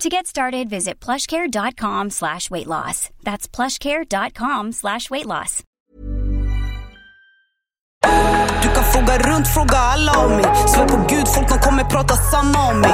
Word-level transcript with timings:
To 0.00 0.10
get 0.10 0.26
started, 0.26 0.68
visit 0.68 1.00
plushcare.com 1.00 2.10
slash 2.10 2.50
weight 2.50 2.66
loss. 2.66 3.08
That's 3.22 3.48
plushcare.com 3.48 4.72
slash 4.72 5.10
weight 5.10 5.26
loss. 5.26 5.62
Du 8.62 8.68
kan 8.68 8.84
fråga 8.84 9.18
runt, 9.18 9.48
fråga 9.48 9.76
alla 9.76 10.12
om 10.12 10.30
mig 10.30 10.44
Svär 10.44 10.88
på 10.88 11.06
gud, 11.08 11.28
folk 11.28 11.48
de 11.48 11.58
kommer 11.58 11.84
prata 11.84 12.14
samma 12.14 12.70
om 12.70 12.80
mig 12.80 12.90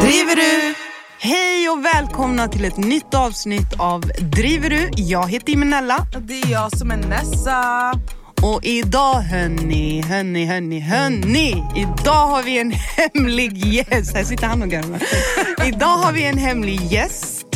Driver 0.00 0.36
du? 0.36 0.74
Hej 1.18 1.68
och 1.68 1.84
välkomna 1.84 2.48
till 2.48 2.64
ett 2.64 2.76
nytt 2.76 3.14
avsnitt 3.14 3.80
av 3.80 4.00
Driver 4.18 4.70
du? 4.70 4.90
Jag 4.96 5.30
heter 5.30 5.52
Imenella 5.52 6.06
Det 6.20 6.40
är 6.40 6.52
jag 6.52 6.78
som 6.78 6.90
är 6.90 6.96
Nessa 6.96 7.92
och 8.42 8.64
idag 8.64 9.14
hörni, 9.14 10.02
hörni, 10.02 10.46
hörni, 10.46 10.80
hörni. 10.80 11.64
Idag 11.76 12.26
har 12.26 12.42
vi 12.42 12.58
en 12.58 12.70
hemlig 12.70 13.56
gäst. 13.56 14.16
Här 14.16 14.24
sitter 14.24 14.46
han 14.46 14.62
och 14.62 14.68
garvar. 14.68 15.02
Idag 15.66 15.96
har 15.96 16.12
vi 16.12 16.24
en 16.24 16.38
hemlig 16.38 16.80
gäst. 16.80 17.46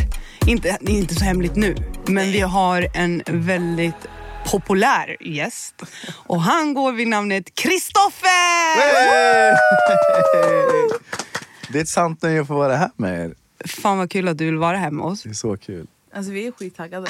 Inte, 0.47 0.79
inte 0.81 1.15
så 1.15 1.25
hemligt 1.25 1.57
nu, 1.57 1.77
men 2.07 2.33
vi 2.33 2.41
har 2.41 2.89
en 2.95 3.23
väldigt 3.27 4.07
populär 4.51 5.17
gäst. 5.21 5.75
Och 6.27 6.43
han 6.43 6.75
går 6.75 6.93
vid 6.93 7.09
namnet 7.09 7.55
Kristoffer! 7.55 8.77
Det 11.73 11.79
är 11.79 11.83
ett 11.83 11.89
sant 11.89 12.23
nöje 12.23 12.41
att 12.41 12.47
få 12.47 12.55
vara 12.55 12.77
här 12.77 12.91
med 12.97 13.25
er. 13.25 13.35
Fan 13.67 13.99
vad 13.99 14.11
kul 14.11 14.29
att 14.29 14.39
du 14.39 14.45
vill 14.45 14.59
vara 14.59 14.77
här 14.77 14.91
med 14.91 15.05
oss. 15.05 15.23
Det 15.23 15.29
är 15.29 15.35
så 15.35 15.57
kul. 15.57 15.87
Alltså 16.17 16.33
vi 16.33 16.47
är 16.47 16.53
skittaggade 16.53 17.07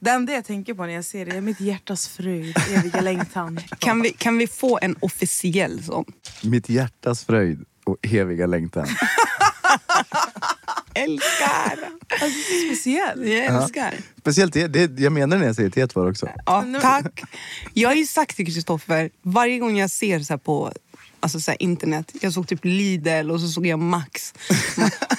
Det 0.00 0.10
enda 0.10 0.32
jag 0.32 0.44
tänker 0.44 0.74
på 0.74 0.86
när 0.86 0.92
jag 0.92 1.04
ser 1.04 1.26
det 1.26 1.36
är 1.36 1.40
mitt 1.40 1.60
hjärtas 1.60 2.08
fröjd, 2.08 2.56
eviga 2.70 3.00
längtan 3.00 3.60
Kan 3.78 4.02
vi, 4.02 4.10
kan 4.10 4.38
vi 4.38 4.46
få 4.46 4.78
en 4.82 4.96
officiell 5.00 5.84
sån? 5.84 6.04
Mitt 6.42 6.68
hjärtas 6.68 7.24
fröjd 7.24 7.64
och 7.84 7.96
eviga 8.02 8.46
längtan. 8.46 8.86
Älskar! 10.94 11.78
Alltså 12.08 12.38
så 12.40 12.66
speciell 12.66 13.28
Jag 13.28 13.44
älskar. 13.44 13.94
Speciellt 14.18 14.52
det, 14.52 14.68
det, 14.68 15.00
jag 15.02 15.12
menar 15.12 15.38
när 15.38 15.46
jag 15.46 15.56
säger 15.56 15.70
T 15.70 15.86
var 15.94 16.10
också. 16.10 16.28
Ja, 16.46 16.64
tack. 16.80 17.22
Jag 17.72 17.88
har 17.88 17.96
ju 17.96 18.06
sagt 18.06 18.36
till 18.36 18.46
Kristoffer, 18.46 19.10
varje 19.22 19.58
gång 19.58 19.78
jag 19.78 19.90
ser 19.90 20.20
så 20.20 20.32
här 20.32 20.38
på 20.38 20.72
alltså 21.24 21.40
så 21.40 21.50
här 21.50 21.62
internet, 21.62 22.12
jag 22.20 22.32
såg 22.32 22.48
typ 22.48 22.64
Lidl 22.64 23.30
och 23.30 23.40
så 23.40 23.48
såg 23.48 23.66
jag 23.66 23.78
Max. 23.78 24.34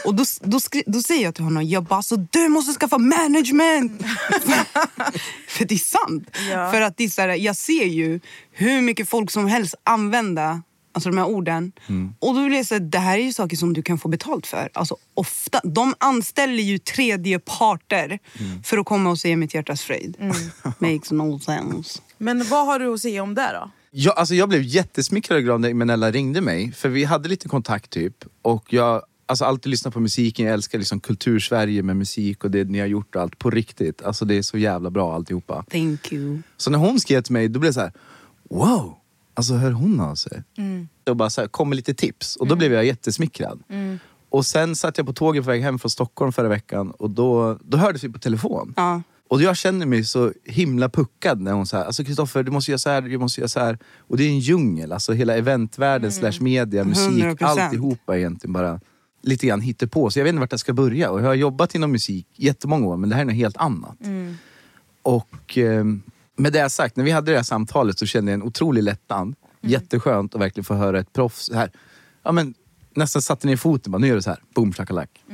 Och 0.05 0.15
då, 0.15 0.23
då, 0.41 0.59
skri, 0.59 0.83
då 0.85 1.01
säger 1.01 1.23
jag 1.23 1.35
till 1.35 1.43
honom, 1.43 1.63
jag 1.63 1.83
bara 1.83 2.01
så 2.01 2.15
du 2.15 2.49
måste 2.49 2.73
skaffa 2.79 2.97
management! 2.97 4.01
För 5.47 5.65
det 5.65 5.75
är 5.75 5.77
sant. 5.77 6.29
Ja. 6.51 6.71
För 6.71 6.81
att 6.81 6.97
det 6.97 7.03
är 7.03 7.09
så 7.09 7.21
här, 7.21 7.29
jag 7.29 7.55
ser 7.55 7.85
ju 7.85 8.19
hur 8.51 8.81
mycket 8.81 9.09
folk 9.09 9.31
som 9.31 9.47
helst 9.47 9.75
använda 9.83 10.61
Alltså 10.91 11.09
de 11.09 11.17
här 11.17 11.25
orden. 11.25 11.71
Och 12.19 12.35
då 12.35 12.43
vill 12.43 12.53
jag 12.53 12.65
säga 12.65 12.79
det 12.79 12.99
här 12.99 13.17
är 13.17 13.23
ju 13.23 13.33
saker 13.33 13.57
som 13.57 13.73
du 13.73 13.81
kan 13.81 13.97
få 13.97 14.07
betalt 14.07 14.47
för. 14.47 14.69
Alltså 14.73 14.97
ofta, 15.13 15.61
de 15.63 15.93
anställer 15.97 16.63
ju 16.63 16.77
tredje 16.77 17.39
parter 17.39 18.19
för 18.63 18.77
att 18.77 18.85
komma 18.85 19.09
och 19.09 19.19
se 19.19 19.35
mitt 19.35 19.53
hjärtas 19.53 19.81
fröjd. 19.81 20.17
Makes 20.79 21.11
no 21.11 21.39
sense. 21.39 21.99
Men 22.17 22.47
vad 22.49 22.65
har 22.65 22.79
du 22.79 22.93
att 22.93 23.01
säga 23.01 23.23
om 23.23 23.35
det 23.35 23.49
då? 23.53 23.71
Jag, 23.97 24.17
alltså 24.17 24.35
jag 24.35 24.49
blev 24.49 24.61
jättesmickrad 24.61 25.37
och 25.37 25.43
glad 25.43 25.61
när 25.61 25.73
Menella 25.73 26.11
ringde 26.11 26.41
mig. 26.41 26.71
För 26.71 26.89
vi 26.89 27.03
hade 27.03 27.29
lite 27.29 27.47
kontakt 27.47 27.89
typ. 27.89 28.25
Och 28.41 28.73
jag 28.73 29.01
alltså 29.25 29.45
alltid 29.45 29.69
lyssnat 29.69 29.93
på 29.93 29.99
musiken. 29.99 30.45
Jag 30.45 30.53
älskar 30.53 30.79
liksom 30.79 30.99
kultursverige 30.99 31.83
med 31.83 31.97
musik 31.97 32.43
och 32.43 32.51
det 32.51 32.63
ni 32.63 32.79
har 32.79 32.87
gjort 32.87 33.15
och 33.15 33.21
allt. 33.21 33.39
På 33.39 33.49
riktigt. 33.49 34.01
Alltså 34.01 34.25
det 34.25 34.35
är 34.35 34.41
så 34.41 34.57
jävla 34.57 34.89
bra 34.89 35.15
alltihopa. 35.15 35.65
Thank 35.71 36.11
you. 36.11 36.41
Så 36.57 36.71
när 36.71 36.79
hon 36.79 36.99
skrev 36.99 37.21
till 37.21 37.33
mig, 37.33 37.47
då 37.47 37.59
blev 37.59 37.69
det 37.69 37.73
så 37.73 37.79
här: 37.79 37.91
wow! 38.49 38.95
Alltså 39.33 39.53
hör 39.53 39.71
hon 39.71 39.99
av 39.99 40.15
sig? 40.15 40.43
Och 41.09 41.15
bara 41.15 41.29
så 41.29 41.41
här, 41.41 41.47
kom 41.47 41.69
med 41.69 41.75
lite 41.75 41.93
tips. 41.93 42.35
Och 42.35 42.47
då 42.47 42.55
blev 42.55 42.73
jag 42.73 42.85
jättesmickrad. 42.85 43.63
Och 44.29 44.45
sen 44.45 44.75
satt 44.75 44.97
jag 44.97 45.07
på 45.07 45.13
tåget 45.13 45.43
på 45.43 45.49
väg 45.49 45.61
hem 45.61 45.79
från 45.79 45.89
Stockholm 45.89 46.31
förra 46.31 46.47
veckan 46.47 46.91
och 46.91 47.09
då, 47.09 47.59
då 47.63 47.77
hördes 47.77 48.03
vi 48.03 48.09
på 48.09 48.19
telefon. 48.19 48.73
Ja. 48.77 49.01
Och 49.29 49.41
jag 49.41 49.57
känner 49.57 49.85
mig 49.85 50.03
så 50.03 50.33
himla 50.43 50.89
puckad 50.89 51.41
när 51.41 51.51
hon 51.51 51.67
säger 51.67 51.83
alltså 51.85 52.03
Kristoffer 52.03 52.43
du 52.43 52.51
måste 52.51 52.71
göra 52.71 52.79
så 52.79 52.89
här, 52.89 53.01
du 53.01 53.17
måste 53.17 53.41
göra 53.41 53.47
så 53.47 53.59
här. 53.59 53.77
Och 53.99 54.17
det 54.17 54.23
är 54.23 54.29
en 54.29 54.39
djungel, 54.39 54.91
alltså 54.91 55.13
hela 55.13 55.35
eventvärlden 55.35 56.11
slash 56.11 56.41
media, 56.41 56.83
musik, 56.83 57.23
100%. 57.23 57.45
alltihopa 57.45 58.17
egentligen 58.17 58.53
bara 58.53 58.79
lite 59.21 59.47
grann 59.47 59.73
på 59.91 60.09
Så 60.09 60.19
jag 60.19 60.23
vet 60.23 60.29
inte 60.29 60.39
vart 60.39 60.51
jag 60.51 60.59
ska 60.59 60.73
börja. 60.73 61.09
Och 61.11 61.19
jag 61.19 61.25
har 61.25 61.33
jobbat 61.33 61.75
inom 61.75 61.91
musik 61.91 62.27
jättemånga 62.35 62.87
år 62.87 62.97
men 62.97 63.09
det 63.09 63.15
här 63.15 63.21
är 63.21 63.25
något 63.25 63.35
helt 63.35 63.57
annat. 63.57 63.97
Och 65.01 65.57
eh, 65.57 65.85
med 66.37 66.53
det 66.53 66.69
sagt, 66.69 66.95
när 66.95 67.03
vi 67.03 67.11
hade 67.11 67.31
det 67.31 67.37
här 67.37 67.43
samtalet 67.43 67.99
så 67.99 68.05
kände 68.05 68.31
jag 68.31 68.39
en 68.39 68.47
otrolig 68.47 68.83
lättnad. 68.83 69.35
Jätteskönt 69.61 70.35
att 70.35 70.41
verkligen 70.41 70.65
få 70.65 70.73
höra 70.73 70.99
ett 70.99 71.13
proffs 71.13 71.51
här. 71.53 71.71
Ja, 72.23 72.31
men, 72.31 72.53
nästan 72.95 73.21
satte 73.21 73.47
ner 73.47 73.57
foten, 73.57 73.91
bara, 73.91 73.97
nu 73.97 74.07
gör 74.07 74.15
du 74.15 74.21
så 74.21 74.29
här. 74.29 74.39
Boom 74.55 74.73
shakalak. 74.73 75.09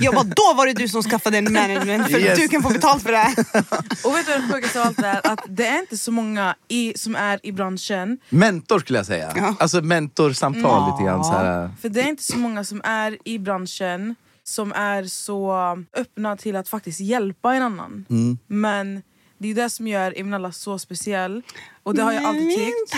Jag 0.00 0.14
bara, 0.14 0.24
då 0.24 0.54
var 0.56 0.66
det 0.66 0.72
du 0.72 0.88
som 0.88 1.02
skaffade 1.02 1.38
en 1.38 1.52
management 1.52 2.10
för 2.10 2.18
Yes. 2.18 2.38
du 2.38 2.48
kan 2.48 2.62
få 2.62 2.68
betalt 2.68 3.02
för 3.02 3.12
det 3.12 3.18
här. 3.18 3.34
Och 4.06 4.16
vet 4.16 4.26
du 4.26 4.32
vad 4.32 4.40
det 4.42 4.52
sjukaste 4.52 4.80
av 4.80 4.86
allt 4.86 4.98
är? 4.98 5.26
Att 5.32 5.40
det 5.48 5.66
är 5.66 5.78
inte 5.78 5.98
så 5.98 6.12
många 6.12 6.54
i, 6.68 6.92
som 6.96 7.16
är 7.16 7.40
i 7.42 7.52
branschen 7.52 8.18
Mentor 8.28 8.78
skulle 8.78 8.98
jag 8.98 9.06
säga. 9.06 9.32
Ja. 9.36 9.54
Alltså 9.58 9.80
mentorsamtal 9.82 10.92
lite 10.92 11.04
grann. 11.04 11.24
Så 11.24 11.32
här. 11.32 11.70
För 11.80 11.88
det 11.88 12.00
är 12.00 12.08
inte 12.08 12.22
så 12.22 12.38
många 12.38 12.64
som 12.64 12.80
är 12.84 13.18
i 13.24 13.38
branschen 13.38 14.14
som 14.44 14.72
är 14.72 15.04
så 15.04 15.52
öppna 15.96 16.36
till 16.36 16.56
att 16.56 16.68
faktiskt 16.68 17.00
hjälpa 17.00 17.54
en 17.54 17.62
annan. 17.62 18.06
Mm. 18.10 18.38
Men 18.46 19.02
det 19.38 19.50
är 19.50 19.54
det 19.54 19.70
som 19.70 19.86
gör 19.88 20.18
Imenella 20.18 20.52
så 20.52 20.78
speciell. 20.78 21.42
Och 21.82 21.94
det 21.94 22.02
har 22.02 22.12
jag 22.12 22.24
alltid 22.24 22.42
Mm, 22.42 22.56
tyckt. 22.56 22.92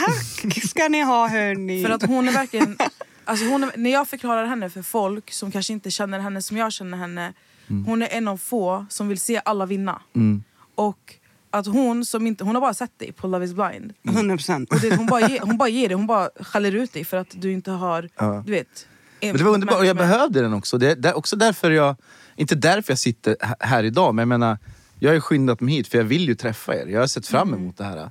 Tack 0.45 0.65
ska 0.69 0.89
ni 0.89 1.03
ha 1.03 1.29
hörni. 1.29 1.83
För 1.85 1.91
att 1.91 2.03
hon 2.03 2.29
är 2.29 2.33
verkligen... 2.33 2.77
Alltså 3.27 3.47
hon 3.47 3.65
är, 3.65 3.71
när 3.77 3.91
jag 3.91 4.09
förklarar 4.09 4.47
henne 4.47 4.71
för 4.71 4.83
folk 4.83 5.33
som 5.33 5.51
kanske 5.51 5.73
inte 5.73 5.91
känner 5.91 6.19
henne 6.19 6.43
som 6.43 6.57
jag 6.57 6.73
känner 6.73 6.99
henne. 6.99 7.33
Hon 7.87 8.03
är 8.03 8.09
en 8.11 8.29
av 8.29 8.37
få 8.37 8.87
som 8.89 9.09
vill 9.09 9.21
se 9.21 9.41
alla 9.45 9.67
vinna. 9.67 10.01
Och 10.75 11.15
att 11.51 11.67
hon 11.67 12.05
som 12.05 12.27
inte... 12.27 12.45
Hon 12.45 12.55
har 12.55 12.61
bara 12.63 12.75
sett 12.75 12.99
dig 12.99 13.13
på 13.13 13.27
Love 13.27 13.45
is 13.45 13.53
blind. 13.53 13.93
100 14.09 14.37
procent. 14.37 14.73
Och 14.73 14.81
det, 14.81 14.97
hon, 14.97 15.07
bara 15.07 15.29
ge, 15.29 15.41
hon 15.43 15.57
bara 15.59 15.69
ger 15.69 15.89
det, 15.89 15.95
hon 15.95 16.07
bara 16.07 16.29
skäller 16.41 16.75
ut 16.75 16.93
dig 16.93 17.05
för 17.05 17.17
att 17.17 17.27
du 17.31 17.53
inte 17.53 17.71
har... 17.71 18.09
Ja. 18.17 18.43
Du 18.47 18.53
vet... 18.53 18.87
Men 19.21 19.37
det 19.37 19.45
var 19.45 19.53
underbart 19.53 19.79
och 19.79 19.87
jag 19.87 19.97
behövde 19.97 20.41
den 20.43 20.55
också. 20.55 20.79
Det 20.79 21.05
är 21.07 21.17
också 21.17 21.37
därför 21.37 21.71
jag, 21.71 21.97
inte 22.37 22.55
därför 22.55 22.93
jag 22.93 22.99
sitter 22.99 23.37
här 23.61 23.85
idag, 23.85 24.15
men 24.15 24.23
jag 24.23 24.29
menar, 24.29 24.59
jag 24.99 25.13
har 25.13 25.21
skyndat 25.21 25.61
mig 25.61 25.75
hit 25.75 25.89
för 25.89 25.99
jag 25.99 26.05
vill 26.05 26.29
ju 26.29 26.35
träffa 26.35 26.75
er. 26.75 26.87
Jag 26.87 27.01
har 27.01 27.07
sett 27.07 27.27
fram 27.27 27.55
emot 27.55 27.77
det 27.77 27.85
här. 27.85 28.11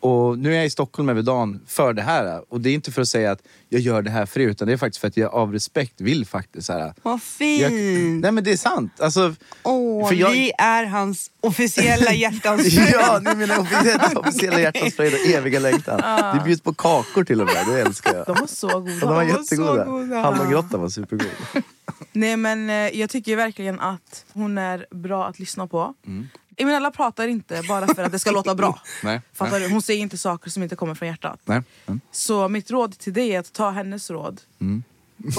Och 0.00 0.38
nu 0.38 0.52
är 0.52 0.56
jag 0.56 0.66
i 0.66 0.70
Stockholm 0.70 1.08
över 1.08 1.22
dagen 1.22 1.60
för 1.66 1.92
det 1.92 2.02
här. 2.02 2.42
Och 2.52 2.60
det 2.60 2.70
är 2.70 2.74
inte 2.74 2.92
för 2.92 3.02
att 3.02 3.08
säga 3.08 3.30
att 3.32 3.42
jag 3.68 3.80
gör 3.80 4.02
det 4.02 4.10
här 4.10 4.26
för 4.26 4.40
er, 4.40 4.48
utan 4.48 4.66
det 4.68 4.72
är 4.72 4.76
faktiskt 4.76 5.00
för 5.00 5.08
att 5.08 5.16
jag 5.16 5.34
av 5.34 5.52
respekt 5.52 6.00
vill 6.00 6.26
faktiskt 6.26 6.66
så 6.66 6.72
här. 6.72 6.94
Vad 7.02 7.22
fint! 7.22 7.62
Jag, 7.62 7.72
nej 8.20 8.32
men 8.32 8.44
det 8.44 8.52
är 8.52 8.56
sant. 8.56 9.00
Alltså, 9.00 9.34
Åh, 9.62 10.08
för 10.08 10.14
jag- 10.14 10.30
vi 10.30 10.52
är 10.58 10.84
hans 10.86 11.30
officiella 11.40 12.12
hjärtans. 12.12 12.66
Ja, 12.92 13.18
ni 13.22 13.30
är 13.30 13.34
mina 13.36 13.58
officiella, 13.60 14.10
officiella 14.16 14.60
hjärtans 14.60 14.94
fröjd 14.94 15.14
och 15.14 15.20
eviga 15.34 15.60
längtan. 15.60 16.00
Det 16.36 16.42
bjuds 16.44 16.62
på 16.62 16.74
kakor 16.74 17.24
till 17.24 17.40
och 17.40 17.46
med, 17.46 17.66
det 17.66 17.80
älskar 17.80 18.14
jag. 18.16 18.26
De 18.26 18.36
var 18.40 18.46
så 18.46 18.68
goda. 18.80 18.90
Ja, 18.92 19.00
de 19.00 19.14
var 19.14 19.22
jättegoda. 19.22 19.84
goda. 19.84 20.20
Hallongrottan 20.22 20.80
var 20.80 20.88
supergod. 20.88 21.26
Nej 22.12 22.36
men 22.36 22.70
eh, 22.70 22.76
jag 23.00 23.10
tycker 23.10 23.36
verkligen 23.36 23.80
att 23.80 24.24
hon 24.32 24.58
är 24.58 24.86
bra 24.90 25.26
att 25.26 25.38
lyssna 25.38 25.66
på. 25.66 25.94
Mm. 26.06 26.28
Eminella 26.60 26.90
pratar 26.90 27.28
inte 27.28 27.62
bara 27.68 27.94
för 27.94 28.02
att 28.02 28.12
det 28.12 28.18
ska 28.18 28.30
låta 28.30 28.54
bra. 28.54 28.80
Nej, 29.02 29.20
Fattar 29.32 29.60
du? 29.60 29.68
Hon 29.68 29.82
säger 29.82 30.00
inte 30.00 30.18
saker 30.18 30.50
som 30.50 30.62
inte 30.62 30.76
kommer 30.76 30.94
från 30.94 31.08
hjärtat. 31.08 31.40
Nej. 31.44 31.62
Mm. 31.86 32.00
Så 32.12 32.48
mitt 32.48 32.70
råd 32.70 32.98
till 32.98 33.12
dig 33.12 33.34
är 33.34 33.40
att 33.40 33.52
ta 33.52 33.70
hennes 33.70 34.10
råd. 34.10 34.40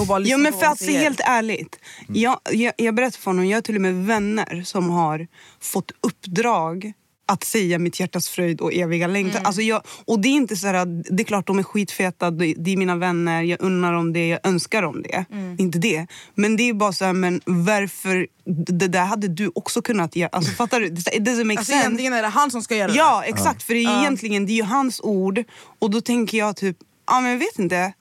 Och 0.00 0.06
bara 0.06 0.20
Ja 0.20 0.36
men 0.38 0.52
för 0.52 0.74
se 0.76 0.84
säger. 0.84 0.98
helt 0.98 1.20
ärligt. 1.24 1.78
Jag, 2.08 2.40
jag, 2.50 2.72
jag 2.76 2.94
berättar 2.94 3.18
för 3.18 3.30
honom, 3.30 3.46
jag 3.46 3.56
har 3.56 3.62
till 3.62 3.74
och 3.74 3.80
med 3.80 3.94
vänner 4.06 4.62
som 4.64 4.90
har 4.90 5.26
fått 5.60 5.92
uppdrag 6.00 6.92
att 7.26 7.44
säga 7.44 7.78
mitt 7.78 8.00
hjärtas 8.00 8.28
fröjd 8.28 8.60
och 8.60 8.72
eviga 8.74 9.06
längtan. 9.06 9.46
Alltså 9.46 9.62
jag, 9.62 9.82
och 10.04 10.20
det 10.20 10.28
är 10.28 10.32
inte 10.32 10.56
så 10.56 10.66
här, 10.66 10.74
att- 10.74 11.04
det 11.10 11.22
är 11.22 11.24
klart 11.24 11.46
de 11.46 11.58
är 11.58 11.62
skitfeta, 11.62 12.30
det, 12.30 12.44
är 12.72 12.76
mina 12.76 12.96
vänner, 12.96 13.42
jag 13.42 13.62
unnar 13.62 13.92
dem 13.92 14.12
det, 14.12 14.28
jag 14.28 14.40
önskar 14.42 14.82
dem 14.82 15.02
det. 15.02 15.14
Är 15.30 15.60
Inte 15.60 15.78
det. 15.78 16.06
Men 16.34 16.56
det 16.56 16.68
är 16.68 16.74
bara 16.74 16.92
så 16.92 17.04
här, 17.04 17.12
men 17.12 17.40
varför, 17.46 18.26
det 18.66 18.88
där 18.88 19.04
hade 19.04 19.28
du 19.28 19.50
också 19.54 19.82
kunnat 19.82 20.16
göra. 20.16 20.28
Alltså 20.32 20.52
fattar 20.52 20.80
du? 20.80 20.86
It 20.86 20.96
doesn't 21.08 21.44
make 21.44 21.58
Alltså 21.58 21.72
sense. 21.72 21.86
egentligen 21.86 22.12
är 22.12 22.22
det 22.22 22.28
han 22.28 22.50
som 22.50 22.62
ska 22.62 22.76
göra 22.76 22.88
det. 22.88 22.98
Ja, 22.98 23.22
exakt. 23.26 23.62
För 23.62 23.74
det 23.74 23.84
är 23.84 24.00
egentligen 24.00 24.46
det 24.46 24.52
är 24.52 24.56
ju 24.56 24.62
hans 24.62 25.00
ord. 25.00 25.44
Och 25.78 25.90
då 25.90 26.00
tänker 26.00 26.38
jag 26.38 26.56
typ, 26.56 26.76
ja 27.06 27.20
men 27.20 27.30
jag 27.30 27.38
vet 27.38 27.58
inte. 27.58 27.92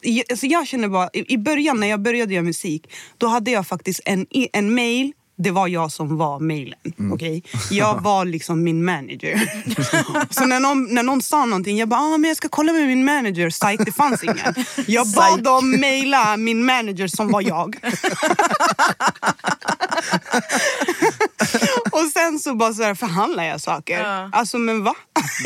Jag, 0.00 0.24
alltså 0.30 0.46
jag 0.46 0.66
känner 0.66 0.88
bara, 0.88 1.10
i, 1.12 1.38
början 1.38 1.80
när 1.80 1.86
jag 1.86 2.00
började 2.02 2.34
göra 2.34 2.44
musik, 2.44 2.90
då 3.18 3.26
hade 3.26 3.50
jag 3.50 3.66
faktiskt 3.66 4.00
en, 4.04 4.26
en 4.52 4.74
mail. 4.74 5.12
Det 5.38 5.50
var 5.50 5.68
jag 5.68 5.92
som 5.92 6.16
var 6.16 6.40
mailen. 6.40 6.78
okej? 7.12 7.42
Jag 7.70 8.00
var 8.02 8.24
liksom 8.24 8.62
min 8.64 8.84
manager. 8.84 9.50
Så 10.30 10.44
när 10.46 10.60
någon, 10.60 10.94
när 10.94 11.02
någon 11.02 11.22
sa 11.22 11.44
någonting, 11.44 11.76
jag 11.78 11.88
bara 11.88 12.00
ah, 12.00 12.18
men 12.18 12.28
jag 12.28 12.36
ska 12.36 12.48
kolla 12.48 12.72
med 12.72 12.86
min 12.86 13.04
manager. 13.04 13.50
Psych, 13.50 13.80
det 13.86 13.92
fanns 13.92 14.24
ingen. 14.24 14.54
Jag 14.86 15.06
bad 15.08 15.42
dem 15.42 15.70
mejla 15.70 16.36
min 16.36 16.64
manager 16.64 17.08
som 17.08 17.30
var 17.32 17.40
jag. 17.40 17.76
Och 21.92 22.04
sen 22.12 22.38
så 22.38 22.54
bara 22.54 22.74
så 22.74 22.82
här 22.82 22.94
förhandlar 22.94 23.44
jag 23.44 23.60
saker. 23.60 24.00
Ja. 24.00 24.28
Alltså 24.32 24.58
men 24.58 24.84
va? 24.84 24.94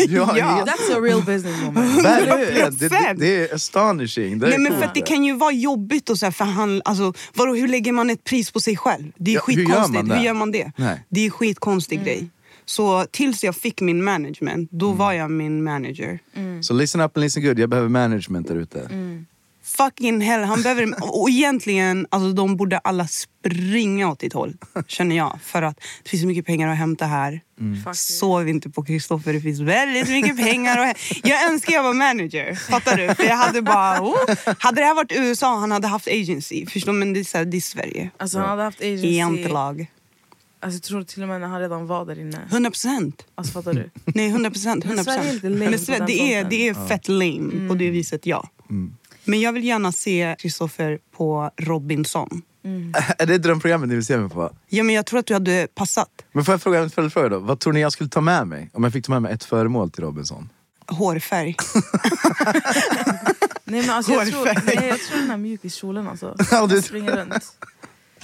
Ja, 0.09 0.25
helt- 0.25 0.71
That's 0.71 0.97
a 0.97 1.01
real 1.01 1.23
business 1.23 1.63
woman. 1.63 2.03
Verkligen, 2.03 2.77
det, 2.77 2.89
det, 2.89 3.15
det 3.19 3.51
är 3.51 3.55
astonishing. 3.55 4.39
Det 4.39 4.47
är 4.47 4.51
Nej, 4.51 4.59
men 4.59 4.67
coolt 4.73 4.81
för 4.81 4.87
att 4.89 4.95
det 4.95 5.01
kan 5.01 5.25
ju 5.25 5.37
vara 5.37 5.53
jobbigt 5.53 6.11
att 6.11 6.19
så 6.19 6.27
här 6.27 6.31
förhandla. 6.33 6.83
Alltså, 6.85 7.13
vadå, 7.35 7.55
hur 7.55 7.69
lägger 7.69 7.93
man 7.93 8.11
ett 8.11 8.25
pris 8.25 8.51
på 8.51 8.61
sig 8.61 8.77
själv? 8.77 9.13
Det 9.17 9.31
är 9.35 9.35
Ja, 9.35 9.43
gör 9.83 9.89
skitkonstigt. 9.89 10.09
man 10.09 10.09
det? 10.09 10.15
Hur 10.15 10.25
gör 10.25 10.35
man 10.35 10.51
det? 10.53 10.73
Nej. 10.77 11.05
Det 11.09 11.21
är 11.21 11.25
en 11.25 11.31
skitkonstig 11.31 12.05
grej. 12.05 12.31
Så 12.65 13.07
tills 13.11 13.45
jag 13.45 13.57
fick 13.57 13.81
min 13.81 14.05
management, 14.05 14.71
då 14.73 14.93
var 14.93 15.13
jag 15.13 15.31
min 15.31 15.65
manager. 15.65 16.19
Så 16.63 16.75
listen 16.75 17.01
up 17.01 17.17
and 17.17 17.25
listen 17.25 17.43
good, 17.43 17.59
jag 17.59 17.71
behöver 17.71 17.89
management 17.89 18.49
där 18.49 18.57
ute. 18.57 18.89
Fucking 19.77 20.21
hell, 20.21 20.43
han 20.45 20.63
behöver... 20.63 20.95
Och 21.21 21.31
egentligen, 21.31 22.07
alltså, 22.11 22.33
de 22.33 22.57
borde 22.57 22.79
alla 22.79 23.07
springa 23.07 24.09
åt 24.11 24.19
ditt 24.21 24.33
håll. 24.33 24.57
Känner 24.87 25.17
jag. 25.17 25.39
För 25.43 25.63
att 25.63 25.77
det 26.03 26.09
finns 26.09 26.23
så 26.23 26.27
mycket 26.29 26.47
pengar 26.47 26.69
att 26.69 26.77
hämta 26.79 27.07
här. 27.07 27.41
Faktiskt. 27.85 28.19
Sov 28.19 28.49
inte 28.49 28.71
på 28.71 28.85
Kristoffer, 28.85 29.33
det 29.33 29.41
finns 29.41 29.61
väldigt 29.61 30.09
mycket 30.09 30.37
pengar 30.37 30.79
att 30.79 30.87
hämta. 30.87 31.29
Jag 31.29 31.51
önskar 31.51 31.73
jag 31.73 31.83
var 31.83 31.95
manager. 31.95 32.55
Fattar 32.55 32.97
du? 32.97 33.15
För 33.15 33.25
jag 33.25 33.37
hade 33.37 33.63
bara... 33.63 34.01
Oh. 34.03 34.17
Hade 34.59 34.81
det 34.81 34.85
här 34.87 34.95
varit 34.95 35.13
USA, 35.13 35.57
han 35.59 35.71
hade 35.71 35.87
haft 35.87 36.09
agency. 36.09 36.67
Förstår 36.67 36.93
du? 36.93 36.99
Men 36.99 37.13
det 37.13 37.21
är, 37.21 37.25
så 37.25 37.39
här, 37.39 37.45
det 37.45 37.57
är 37.57 37.61
Sverige. 37.61 38.11
Alltså 38.17 38.39
han 38.39 38.49
hade 38.49 38.63
haft 38.63 38.81
agency. 38.81 39.07
Jantelag. 39.17 39.87
Alltså, 40.63 40.77
jag 40.77 40.83
tror 40.83 41.03
till 41.03 41.23
och 41.23 41.29
med 41.29 41.41
när 41.41 41.49
han 41.49 41.61
redan 41.61 41.87
var 41.87 42.05
där 42.07 42.21
inne. 42.21 42.39
100 42.51 42.71
procent. 42.71 43.27
Alltså 43.35 43.53
fattar 43.53 43.75
du? 43.75 43.91
Nej, 44.05 44.27
100 44.29 44.51
procent. 44.51 44.85
Men 44.85 45.05
Sverige 45.05 45.31
är 45.31 45.51
lame 45.51 45.79
Sverige- 45.79 46.05
det, 46.07 46.35
är, 46.35 46.45
det 46.45 46.69
är 46.69 46.89
fett 46.89 47.09
lame 47.09 47.69
på 47.69 47.75
det 47.75 47.91
viset, 47.91 48.27
ja. 48.27 48.49
Men 49.25 49.41
jag 49.41 49.53
vill 49.53 49.65
gärna 49.65 49.93
se 49.93 50.37
Kristoffer 50.39 50.99
på 51.17 51.51
Robinson. 51.57 52.43
Är 53.19 53.27
det 53.27 53.39
drömprogrammet 53.39 53.89
ni 53.89 53.95
vill 53.95 54.05
se 54.05 54.17
mig 54.19 54.31
på? 54.31 54.53
Ja, 54.69 54.83
men 54.83 54.95
jag 54.95 55.07
tror 55.07 55.21
att 55.21 55.27
du 55.27 55.35
hade 55.35 55.67
passat. 55.75 56.09
Men 56.33 56.45
får 56.45 56.53
jag 56.53 56.63
fråga 56.63 56.79
en 56.79 56.91
följdfråga 56.91 57.29
då? 57.29 57.39
Vad 57.39 57.61
tror 57.61 57.73
ni 57.73 57.81
jag 57.81 57.93
skulle 57.93 58.11
ta 58.11 58.21
med 58.21 58.47
mig? 58.47 58.71
Om 58.73 58.85
jag 58.85 58.93
fick 58.93 59.05
ta 59.07 59.13
med 59.13 59.23
mig 59.23 59.33
ett 59.33 59.45
föremål 59.45 59.91
till 59.91 60.05
Robinson? 60.05 60.49
Hårfärg. 60.87 61.57
Nej 63.65 63.81
men 63.81 63.91
alltså 63.91 64.13
jag 64.13 64.29
tror, 64.31 64.39
Hårfärg. 64.39 64.63
nej, 64.77 64.89
jag 64.89 64.99
tror 65.01 65.19
den 65.19 65.31
här 65.31 65.37
mjukiskjolen 65.37 66.09
alltså. 66.09 66.37
Ja, 66.51 66.67
du- 66.67 66.83
springer 66.83 67.17
runt. 67.17 67.57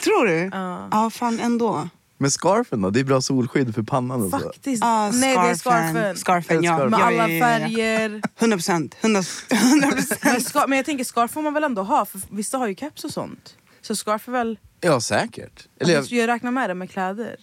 Tror 0.04 0.26
du? 0.26 0.50
Ja. 0.52 0.88
Ja, 0.90 1.10
fan 1.10 1.40
ändå. 1.40 1.88
Men 2.18 2.30
scarfen 2.30 2.82
då? 2.82 2.90
Det 2.90 3.00
är 3.00 3.04
bra 3.04 3.20
solskydd 3.20 3.74
för 3.74 3.82
pannan 3.82 4.22
och 4.22 4.30
så. 4.30 4.38
Faktiskt. 4.38 4.82
Ah, 4.84 5.10
nej 5.10 5.36
det 5.36 5.50
är 5.50 5.54
scarfen. 5.54 6.16
Scarfen, 6.16 6.62
ja. 6.62 6.76
Scarfen. 6.76 6.90
Med 6.90 7.00
alla 7.00 7.26
färger. 7.26 8.22
100 8.38 8.56
procent. 8.56 8.96
100 9.00 9.22
Men, 9.50 9.90
procent. 9.90 10.68
men 10.68 10.76
jag 10.76 10.86
tänker 10.86 11.04
scarf 11.04 11.32
får 11.32 11.42
man 11.42 11.54
väl 11.54 11.64
ändå 11.64 11.82
ha? 11.82 12.04
För 12.04 12.20
vissa 12.30 12.58
har 12.58 12.66
ju 12.68 12.74
keps 12.74 13.04
och 13.04 13.10
sånt. 13.10 13.56
Så 13.80 13.96
scarf 13.96 14.28
är 14.28 14.32
väl... 14.32 14.58
Ja, 14.80 15.00
säkert. 15.00 15.68
Eller 15.80 15.92
jag... 15.92 15.98
Alltså, 15.98 16.14
jag 16.14 16.28
räknar 16.28 16.50
med 16.50 16.70
det 16.70 16.74
med 16.74 16.90
kläder. 16.90 17.36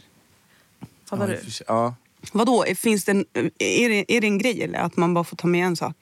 Fattar 1.09 1.29
ja, 1.29 1.37
du? 1.45 1.63
ja, 1.67 1.95
Vadå, 2.31 2.65
finns 2.75 3.05
det 3.05 3.11
en, 3.11 3.25
är, 3.33 3.89
det, 3.89 4.15
är 4.17 4.21
det 4.21 4.27
en 4.27 4.37
grej 4.37 4.63
eller 4.63 4.79
att 4.79 4.97
man 4.97 5.13
bara 5.13 5.23
får 5.23 5.37
ta 5.37 5.47
med 5.47 5.65
en 5.65 5.75
sak? 5.75 5.95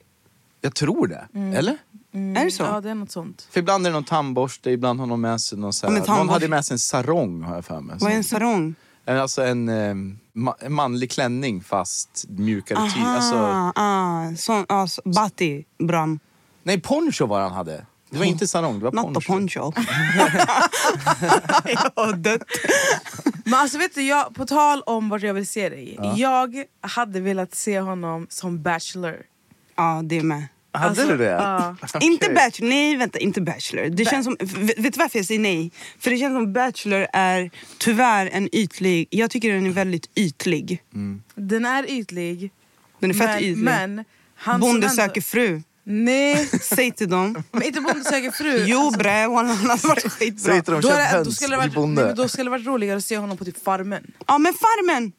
jag 0.62 0.76
tror 0.76 1.08
det. 1.08 1.28
Mm. 1.34 1.54
Eller? 1.54 1.78
Är 2.14 2.46
det 2.46 2.52
så? 2.52 2.64
Ja 2.64 2.82
det 2.82 2.90
är 2.90 2.96
något 2.96 3.12
sånt. 3.12 3.48
För 3.52 3.60
ibland 3.60 3.86
är 3.86 3.90
det 3.90 3.94
någon 3.94 4.04
tandborste, 4.04 4.70
ibland 4.72 5.00
har 5.00 5.08
någon 5.08 5.22
med 5.22 5.42
sig 5.42 5.58
någon 5.58 5.74
så 5.74 5.86
Ja, 5.86 5.90
här, 5.92 6.00
men 6.08 6.18
Någon 6.18 6.30
hade 6.30 6.48
med 6.48 6.66
sig 6.66 6.76
en 6.76 6.80
sarong 6.80 7.42
har 7.44 7.56
jag 7.56 7.66
för 7.66 7.82
mig. 7.82 7.96
Vad 8.00 8.12
är 8.12 8.16
en 8.16 8.24
sarong? 8.24 8.76
Alltså 9.08 9.42
en, 9.44 9.70
eh, 9.70 9.94
ma- 10.36 10.70
manlig 10.70 11.12
klänning 11.12 11.64
fast 11.64 12.26
mjukare 12.30 12.90
tyg. 12.94 13.04
Alltså, 13.04 13.36
ah, 13.76 14.36
sån, 14.38 14.66
ah, 14.70 14.88
så- 14.88 15.02
bati, 15.06 15.66
bram. 15.80 16.20
nej, 16.64 16.82
poncho 16.82 17.26
var 17.26 17.42
han 17.42 17.52
hade. 17.52 17.86
Det 18.10 18.18
var 18.18 18.26
inte 18.26 18.48
sarong, 18.48 18.80
det 18.80 18.86
var 18.86 18.92
Not 18.92 19.22
the 19.22 19.28
poncho. 19.28 19.62
poncho. 19.72 19.82
jag 21.66 21.92
har 22.06 22.14
dött. 22.14 22.42
Men 23.46 23.54
alltså 23.54 23.78
vet 23.78 23.96
du, 23.96 24.02
jag, 24.04 24.36
på 24.36 24.46
tal 24.46 24.82
om 24.82 25.10
vart 25.10 25.22
jag 25.22 25.34
vill 25.34 25.48
se 25.48 25.70
dig. 25.70 26.00
Jag 26.16 26.64
hade 26.82 27.20
velat 27.20 27.56
se 27.56 27.80
honom 27.80 28.28
som 28.30 28.62
bachelor. 28.62 29.16
Ja, 29.76 30.02
det 30.04 30.24
med. 30.24 30.48
Hade 30.74 30.86
Alltså, 30.90 31.08
du 31.08 31.18
det? 31.18 31.26
ja. 31.26 31.76
Inte 32.00 32.30
Bachelor, 32.30 32.70
nej 32.70 32.96
vänta, 32.98 33.20
inte 33.20 33.42
Bachelor. 33.42 33.90
Det 33.90 34.06
känns 34.06 34.26
som, 34.26 34.36
vet 34.78 34.94
du 34.94 35.00
varför 35.00 35.20
jag 35.20 35.26
säger 35.26 35.40
nej? 35.42 35.72
För 36.00 36.12
det 36.12 36.18
känns 36.18 36.36
som 36.36 36.54
Bachelor 36.54 37.08
är 37.14 37.52
tyvärr 37.78 38.30
en 38.34 38.56
ytlig, 38.56 39.08
jag 39.10 39.32
tycker 39.32 39.54
den 39.54 39.66
är 39.66 39.70
väldigt 39.70 40.10
ytlig. 40.16 40.82
Den 41.36 41.66
är 41.66 41.90
ytlig. 41.92 42.52
Den 43.00 43.10
är 43.10 43.14
fett 43.14 43.28
men, 43.30 43.38
ytlig. 43.40 43.58
men 43.58 44.06
han 44.36 44.60
Bonde 44.60 44.88
ändå- 44.88 44.96
söker 44.96 45.22
fru. 45.22 45.62
Nej, 45.84 46.46
Säg 46.62 46.92
till 46.92 47.10
dem. 47.10 47.44
men 47.52 47.64
inte 47.64 47.82
Bonde 47.82 48.04
söker 48.04 48.32
fru. 48.32 48.64
Jo 48.68 48.80
Alltså, 48.80 49.00
bre, 49.00 49.10
han 49.10 49.48
hade 49.48 49.88
varit 49.88 50.12
skitbra. 50.12 50.54
Säg 50.54 50.64
till 50.64 50.72
dem, 50.74 50.82
då, 50.82 50.88
köp 50.90 50.98
är 50.98 51.02
det, 51.04 51.10
då, 51.12 51.18
höns, 51.18 51.36
skulle 51.36 51.54
det 51.54 51.58
varit, 51.58 51.68
nej, 51.68 51.76
bonde. 51.76 52.14
då 52.14 52.28
skulle 52.28 52.44
det 52.46 52.50
varit 52.50 52.66
roligare 52.66 52.98
att 52.98 53.06
se 53.06 53.18
honom 53.18 53.38
på 53.38 53.46
typ 53.46 53.64
Farmen. 53.64 54.12
Ja 54.28 54.38
men 54.38 54.54
Farmen! 54.54 55.12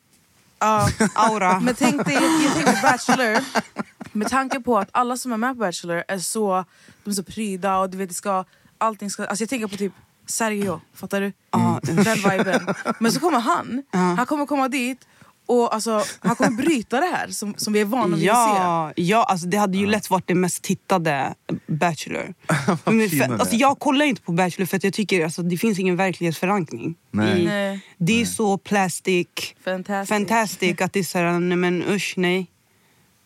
Ja. 0.58 0.88
Aura. 1.14 1.60
Men 1.60 1.74
tänk 1.74 2.04
dig, 2.06 2.14
jag 2.44 2.54
tänker 2.54 2.82
Bachelor. 2.82 3.38
Med 4.12 4.28
tanke 4.28 4.60
på 4.60 4.78
att 4.78 4.88
alla 4.92 5.16
som 5.16 5.32
är 5.32 5.36
med 5.36 5.54
på 5.54 5.58
Bachelor 5.58 6.04
är 6.08 6.18
så, 6.18 6.64
de 7.04 7.10
är 7.10 7.14
så 7.14 7.22
pryda 7.22 7.78
och 7.78 7.90
du 7.90 7.98
vet, 7.98 8.08
det 8.08 8.14
ska, 8.14 8.44
allting 8.78 9.10
ska... 9.10 9.26
Alltså 9.26 9.42
jag 9.42 9.48
tänker 9.50 9.66
på 9.66 9.76
typ 9.76 9.92
Sergio, 10.26 10.80
fattar 10.94 11.20
du? 11.20 11.32
Ja. 11.50 11.80
Den 11.82 12.14
viben. 12.14 12.74
Men 12.98 13.12
så 13.12 13.20
kommer 13.20 13.40
han, 13.40 13.82
han 13.90 14.26
kommer 14.26 14.46
komma 14.46 14.68
dit 14.68 15.06
och 15.46 15.74
alltså, 15.74 16.04
han 16.20 16.36
kommer 16.36 16.50
bryta 16.50 17.00
det 17.00 17.06
här 17.06 17.28
som, 17.28 17.54
som 17.56 17.72
vi 17.72 17.80
är 17.80 17.84
vana 17.84 18.16
vid 18.16 18.30
att 18.30 18.36
Ja, 18.36 18.92
ja 18.96 19.24
alltså 19.24 19.46
det 19.46 19.56
hade 19.56 19.78
ju 19.78 19.86
lätt 19.86 20.10
varit 20.10 20.26
det 20.26 20.34
mest 20.34 20.62
tittade 20.62 21.34
Bachelor. 21.66 22.34
Men 22.84 23.10
för, 23.10 23.40
alltså 23.40 23.56
jag 23.56 23.78
kollar 23.78 24.04
inte 24.04 24.22
på 24.22 24.32
Bachelor 24.32 24.66
för 24.66 24.76
att 24.76 24.84
jag 24.84 24.92
tycker 24.92 25.24
alltså, 25.24 25.42
det 25.42 25.56
finns 25.56 25.78
ingen 25.78 25.96
verklighetsförankring. 25.96 26.94
Nej. 27.10 27.40
I, 27.40 27.44
Nej. 27.44 27.80
Det 27.98 28.20
är 28.20 28.24
så 28.24 28.58
plastic, 28.58 29.26
se. 29.36 29.54
Fantastic. 29.64 30.08
fantastic 30.08 30.80
att 30.80 30.92
det 30.92 31.00
är 31.00 31.04
såhär, 31.04 31.40
nej 31.40 31.56
men 31.56 31.82
usch 31.88 32.14
nej. 32.16 32.46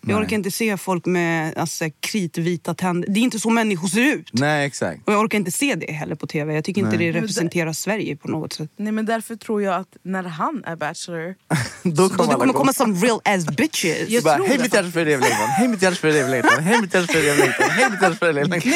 Jag 0.08 0.20
orkar 0.22 0.36
inte 0.36 0.50
se 0.50 0.76
folk 0.76 1.06
med 1.06 1.58
alltså, 1.58 1.84
kritvita 2.00 2.74
tänder. 2.74 3.08
Det 3.08 3.20
är 3.20 3.22
inte 3.22 3.38
så 3.38 3.50
människor 3.50 3.88
ser 3.88 4.14
ut. 4.14 4.30
Nej, 4.32 4.66
exakt. 4.66 5.00
Och 5.04 5.12
jag 5.12 5.20
orkar 5.20 5.38
inte 5.38 5.50
se 5.50 5.74
det 5.74 5.92
heller 5.92 6.14
på 6.14 6.26
tv. 6.26 6.54
Jag 6.54 6.64
tycker 6.64 6.80
inte 6.80 6.96
Nej. 6.96 7.12
det 7.12 7.18
representerar 7.18 7.72
Sverige 7.72 8.16
på 8.16 8.28
något 8.28 8.52
sätt. 8.52 8.70
Nej 8.76 8.92
men 8.92 9.06
därför 9.06 9.36
tror 9.36 9.62
jag 9.62 9.74
att 9.74 9.96
när 10.02 10.22
han 10.22 10.64
är 10.66 10.76
Bachelor, 10.76 11.34
Då 11.82 12.08
kommer 12.08 12.32
det 12.32 12.38
kommer 12.38 12.52
komma 12.52 12.72
som 12.72 12.94
real 12.94 13.20
ass 13.24 13.46
bitches. 13.46 14.08
Jag 14.08 14.24
Bara, 14.24 14.36
Hej 14.36 14.56
det 14.56 14.62
mitt 14.62 14.74
hjärtas 14.74 14.92
för 14.92 15.00
elevlängtan, 15.00 15.48
hej 15.48 15.68
mitt 15.68 15.82
hjärtas 15.82 15.98
för 15.98 16.08
elevlängtan, 16.08 16.60
hej 16.60 16.80
mitt 16.80 16.94
hjärtas 16.94 17.10
för 17.10 17.20
elevlängtan, 17.22 17.70
hej 17.70 17.90
mitt 17.90 18.02
hjärtas 18.02 18.22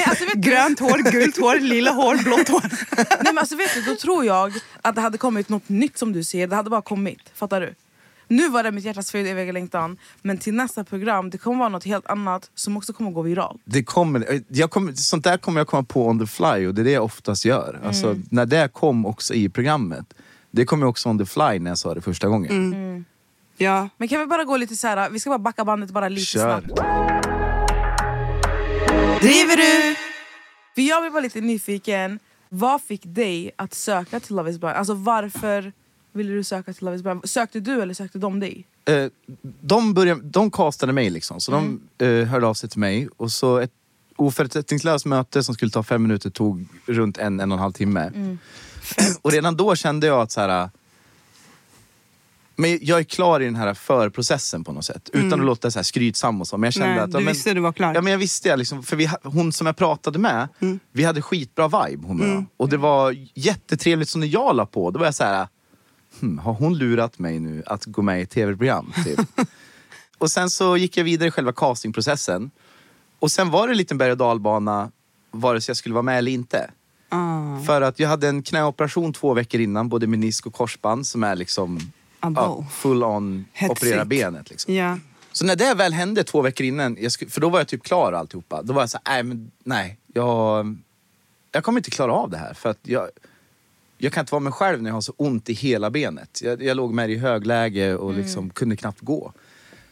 alltså, 0.09 0.25
vet 0.25 0.35
du, 0.35 0.51
Grönt 0.51 0.81
hår, 0.81 1.11
gult 1.13 1.41
hår, 1.41 1.61
lila 1.61 1.91
hår, 1.91 2.17
blått 2.25 2.49
hår. 2.49 2.63
nej, 2.97 3.07
men 3.25 3.39
alltså, 3.39 3.57
vet 3.57 3.75
du, 3.75 3.83
då 3.83 3.97
tror 3.97 4.25
jag 4.25 4.53
att 4.83 4.95
det 4.95 5.01
hade 5.01 5.19
kommit 5.19 5.49
något 5.49 5.69
nytt 5.69 5.99
som 5.99 6.13
du 6.13 6.25
ser. 6.25 6.47
Det 6.47 6.57
hade 6.57 6.71
bara 6.71 6.83
kommit. 6.83 7.21
Fattar 7.35 7.61
du? 7.61 7.75
Nu 8.31 8.49
var 8.49 8.63
det 8.63 8.73
mitt 8.73 8.85
hjärtas 8.85 9.11
fröjd 9.11 9.27
eviga 9.27 9.53
längtan. 9.53 9.97
Men 10.23 10.39
till 10.39 10.55
nästa 10.55 10.85
program, 10.85 11.31
det 11.31 11.39
kommer 11.39 11.59
vara 11.59 11.69
något 11.69 11.85
helt 11.85 12.07
annat 12.07 12.51
som 12.55 12.77
också 12.77 12.93
kommer 12.93 13.11
gå 13.11 13.23
viralt. 13.23 13.61
Det 13.65 13.85
kommer, 13.85 14.43
jag 14.49 14.71
kommer, 14.71 14.93
sånt 14.93 15.25
där 15.25 15.37
kommer 15.37 15.61
jag 15.61 15.67
komma 15.67 15.83
på 15.83 16.07
on 16.07 16.19
the 16.19 16.27
fly 16.27 16.67
och 16.67 16.75
det 16.75 16.83
är 16.83 16.85
det 16.85 16.91
jag 16.91 17.05
oftast 17.05 17.45
gör. 17.45 17.81
Alltså, 17.85 18.17
när 18.31 18.47
det 18.47 18.73
kom 18.73 19.07
också 19.07 19.35
i 19.35 19.49
programmet, 19.49 20.15
det 20.51 20.65
kom 20.65 20.81
ju 20.81 20.87
också 20.87 21.09
on 21.09 21.19
the 21.19 21.27
fly 21.27 21.59
när 21.59 21.71
jag 21.71 21.79
sa 21.79 21.95
det 21.95 22.01
första 22.01 22.29
gången. 22.29 23.05
Ja. 23.57 23.89
Men 23.97 24.09
kan 24.09 24.21
vi 24.21 24.27
bara 24.27 24.45
gå 24.45 24.57
lite 24.57 24.77
så 24.77 24.87
här, 24.87 25.11
vi 25.11 25.21
ska 25.21 25.31
bara 25.31 25.39
backa 25.39 25.65
bandet 25.65 25.91
bara 25.91 26.09
lite 26.09 26.27
Kör. 26.27 26.41
snabbt. 26.41 26.81
Driver 29.21 29.57
du? 29.57 29.97
För 30.75 30.83
jag 30.83 31.03
blir 31.03 31.11
bara 31.11 31.21
lite 31.21 31.41
nyfiken, 31.41 32.19
vad 32.49 32.83
fick 32.83 33.03
dig 33.05 33.51
att 33.57 33.75
söka 33.75 34.21
till 34.21 34.37
Love 34.37 34.51
is 34.51 34.59
blind? 34.59 34.77
Alltså 34.77 34.95
varför 34.95 35.73
ville 36.13 36.33
du 36.33 36.45
söka 36.45 36.73
till 36.73 36.85
Love 36.85 36.97
is 36.97 37.03
blind? 37.03 37.31
Sökte 37.31 37.61
du 37.61 37.83
eller 37.83 37.95
sökte 37.95 38.19
de 38.19 38.41
dig? 38.41 38.67
Eh, 38.85 39.07
de, 39.61 39.95
började, 39.95 40.21
de 40.25 40.51
castade 40.51 40.93
mig 40.93 41.11
liksom, 41.11 41.41
så 41.41 41.53
de 41.53 41.81
eh, 41.99 42.27
hörde 42.27 42.47
av 42.47 42.55
sig 42.55 42.69
till 42.71 42.81
mig. 42.81 43.09
Och 43.17 43.33
så 43.33 43.59
ett 43.59 43.73
oförutsättningslöst 44.17 45.07
möte 45.07 45.43
som 45.43 45.55
skulle 45.55 45.71
ta 45.71 45.83
fem 45.83 46.03
minuter 46.03 46.31
tog 46.31 46.67
runt 46.87 47.19
en, 47.19 47.41
en 47.41 47.53
och 47.53 47.57
en 47.57 47.63
halv 47.63 47.73
timme. 47.73 48.13
Och 49.23 49.33
redan 49.33 49.57
då 49.57 49.77
kände 49.77 50.07
jag 50.07 50.21
att 50.21 50.33
så 50.33 50.41
här, 50.41 50.71
men 52.61 52.79
jag 52.83 52.99
är 52.99 53.05
klar 53.05 53.41
i 53.41 53.45
den 53.45 53.57
här 53.57 53.75
förprocessen 53.75 54.65
på 54.65 54.73
något 54.73 54.85
sätt. 54.85 55.11
Utan 55.13 55.41
att 55.41 55.47
låta 55.47 55.71
så 55.71 55.79
här 55.79 55.85
skrytsam 55.85 56.41
och 56.41 56.47
så. 56.47 56.57
Men 56.57 56.67
jag 56.67 56.75
kände 56.75 56.89
Nej, 56.89 56.99
att, 56.99 57.13
du 57.13 57.25
visste 57.25 57.55
du 57.55 57.61
var 57.61 57.73
klar. 57.73 57.95
Ja 57.95 58.03
men 58.03 58.11
jag 58.11 58.19
visste. 58.19 58.57
Liksom, 58.57 58.83
för 58.83 58.97
vi, 58.97 59.11
hon 59.23 59.53
som 59.53 59.67
jag 59.67 59.77
pratade 59.77 60.19
med, 60.19 60.49
vi 60.93 61.05
hade 61.05 61.23
skitbra 61.23 61.69
vibe 61.69 62.07
hon 62.07 62.21
och 62.21 62.29
jag. 62.29 62.45
Och 62.57 62.69
det 62.69 62.77
var 62.77 63.17
jättetrevligt. 63.35 64.09
Så 64.09 64.19
när 64.19 64.27
jag 64.27 64.57
la 64.57 64.67
på, 64.67 64.91
då 64.91 64.99
var 64.99 65.07
jag 65.07 65.15
så 65.15 65.25
här. 65.25 65.49
Hmm, 66.21 66.39
har 66.39 66.53
hon 66.53 66.79
lurat 66.79 67.19
mig 67.19 67.41
nu 67.41 67.63
att 67.67 67.85
gå 67.85 68.03
med 68.03 68.19
i 68.21 68.23
ett 68.23 68.31
tv-program? 68.31 68.93
Typ. 69.05 69.21
och 70.19 70.31
sen 70.31 70.51
så 70.51 70.77
gick 70.77 70.97
jag 70.97 71.05
vidare 71.05 71.29
i 71.29 71.31
själva 71.31 71.53
castingprocessen. 71.53 72.51
Och 73.19 73.31
sen 73.31 73.51
var 73.51 73.67
det 73.67 73.73
en 73.73 73.77
liten 73.77 73.99
berg 73.99 74.11
och 74.11 74.17
dalbana 74.17 74.91
vare 75.31 75.61
sig 75.61 75.71
jag 75.71 75.77
skulle 75.77 75.95
vara 75.95 76.03
med 76.03 76.19
eller 76.19 76.33
inte. 76.33 76.71
Ah. 77.09 77.61
För 77.67 77.83
att 77.83 77.99
jag 77.99 78.09
hade 78.09 78.29
en 78.29 78.43
knäoperation 78.43 79.13
två 79.13 79.35
veckor 79.35 79.61
innan, 79.61 79.89
både 79.89 80.07
menisk 80.07 80.47
och 80.47 80.55
korsband 80.55 81.07
som 81.07 81.25
är 81.25 81.37
liksom 81.37 81.81
Abo. 82.21 82.41
ja, 82.41 82.67
full 82.71 83.05
on 83.05 83.45
Hetsigt. 83.53 83.83
operera 83.83 84.05
benet. 84.05 84.51
Liksom. 84.51 84.75
Ja. 84.75 84.99
Så 85.33 85.45
när 85.47 85.57
det 85.57 85.75
väl 85.75 85.93
hände 85.93 86.25
två 86.25 86.43
veckor 86.43 86.67
innan, 86.67 86.97
jag 87.01 87.13
sku, 87.13 87.29
för 87.29 87.41
då 87.41 87.49
var 87.49 87.61
jag 87.61 87.69
typ 87.69 87.83
klar 87.83 88.13
alltihopa. 88.13 88.63
Då 88.63 88.73
var 88.73 88.83
jag 88.83 88.91
så 88.91 88.99
här, 89.05 89.15
nej 89.15 89.23
men 89.23 89.51
nej, 89.65 89.99
jag, 90.15 90.77
jag 91.53 91.65
kommer 91.65 91.79
inte 91.79 91.91
klara 91.91 92.13
av 92.13 92.31
det 92.31 92.39
här. 92.39 92.55
För 92.55 92.69
att 92.71 92.79
jag, 92.83 93.09
jag 94.01 94.13
kan 94.13 94.23
inte 94.23 94.33
vara 94.33 94.41
mig 94.41 94.53
själv 94.53 94.83
när 94.83 94.91
jag 94.91 94.95
har 94.95 95.01
så 95.01 95.15
ont 95.17 95.49
i 95.49 95.53
hela 95.53 95.91
benet. 95.91 96.41
Jag, 96.43 96.63
jag 96.63 96.77
låg 96.77 96.93
med 96.95 97.09
det 97.09 97.13
i 97.13 97.19
högläge 97.19 97.95
och 97.97 98.15
liksom 98.15 98.51
kunde 98.51 98.77
knappt 98.77 99.01
gå. 99.01 99.33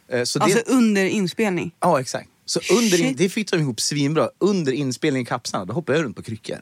Eh, 0.07 0.23
Så 0.23 0.39
det, 0.39 0.45
Alltså 0.45 0.59
under 0.67 1.05
inspelning? 1.05 1.71
Ja, 1.79 1.99
exakt. 1.99 2.29
Så 2.45 2.59
under 2.73 3.01
in, 3.01 3.15
det 3.17 3.29
fick 3.29 3.51
de 3.51 3.59
ihop 3.59 3.81
svinbra. 3.81 4.29
Under 4.39 4.71
inspelningen 4.71 5.23
i 5.23 5.25
kapslarna, 5.29 5.65
då 5.65 5.73
hoppade 5.73 5.97
jag 5.97 6.05
runt 6.05 6.15
på 6.15 6.21
kryckor. 6.23 6.57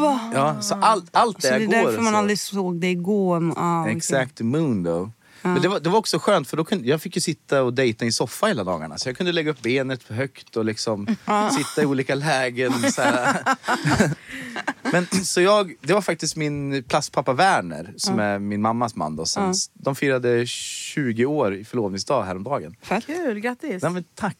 Va? 0.00 0.30
Ja, 0.34 0.60
så 0.62 0.74
allt, 0.74 1.16
allt 1.16 1.36
det 1.36 1.42
Så 1.48 1.52
här 1.52 1.58
det 1.58 1.64
är 1.64 1.66
går. 1.66 1.74
därför 1.90 2.02
man 2.02 2.12
så. 2.12 2.18
aldrig 2.18 2.38
såg 2.38 2.80
dig 2.80 2.94
gå? 2.94 3.52
Ah. 3.56 3.88
Exakt, 3.88 4.36
the 4.36 4.44
moon 4.44 4.82
då. 4.82 5.10
Men 5.42 5.62
det 5.62 5.68
var, 5.68 5.80
det 5.80 5.88
var 5.90 5.98
också 5.98 6.18
skönt 6.18 6.48
för 6.48 6.56
då 6.56 6.64
kunde, 6.64 6.88
jag 6.88 7.02
fick 7.02 7.16
ju 7.16 7.20
sitta 7.22 7.62
och 7.62 7.74
dejta 7.74 8.04
i 8.04 8.08
en 8.08 8.12
soffa 8.12 8.46
hela 8.46 8.64
dagarna. 8.64 8.98
Så 8.98 9.08
jag 9.08 9.16
kunde 9.16 9.32
lägga 9.32 9.50
upp 9.50 9.62
benet 9.62 10.02
för 10.02 10.14
högt 10.14 10.56
och 10.56 10.64
liksom 10.64 11.06
sitta 11.58 11.82
i 11.82 11.86
olika 11.86 12.14
lägen. 12.14 12.92
Så, 12.92 13.02
här. 13.02 13.42
Men, 14.92 15.06
så 15.06 15.40
jag, 15.40 15.74
det 15.80 15.92
var 15.94 16.00
faktiskt 16.02 16.36
min 16.36 16.84
plastpappa 16.88 17.32
Werner 17.32 17.94
som 17.96 18.18
är 18.18 18.38
min 18.38 18.62
mammas 18.62 18.94
man. 18.96 19.16
Då, 19.16 19.26
sen, 19.26 19.54
De 19.72 19.94
firade 19.94 20.46
20 20.46 21.24
år 21.24 21.54
i 21.54 21.64
förlovningsdag 21.64 22.22
häromdagen. 22.24 22.76
Fett. 22.82 23.06
Kul, 23.06 23.40
grattis! 23.40 23.82
Nej, 23.82 23.92
men 23.92 24.04
tack. 24.14 24.36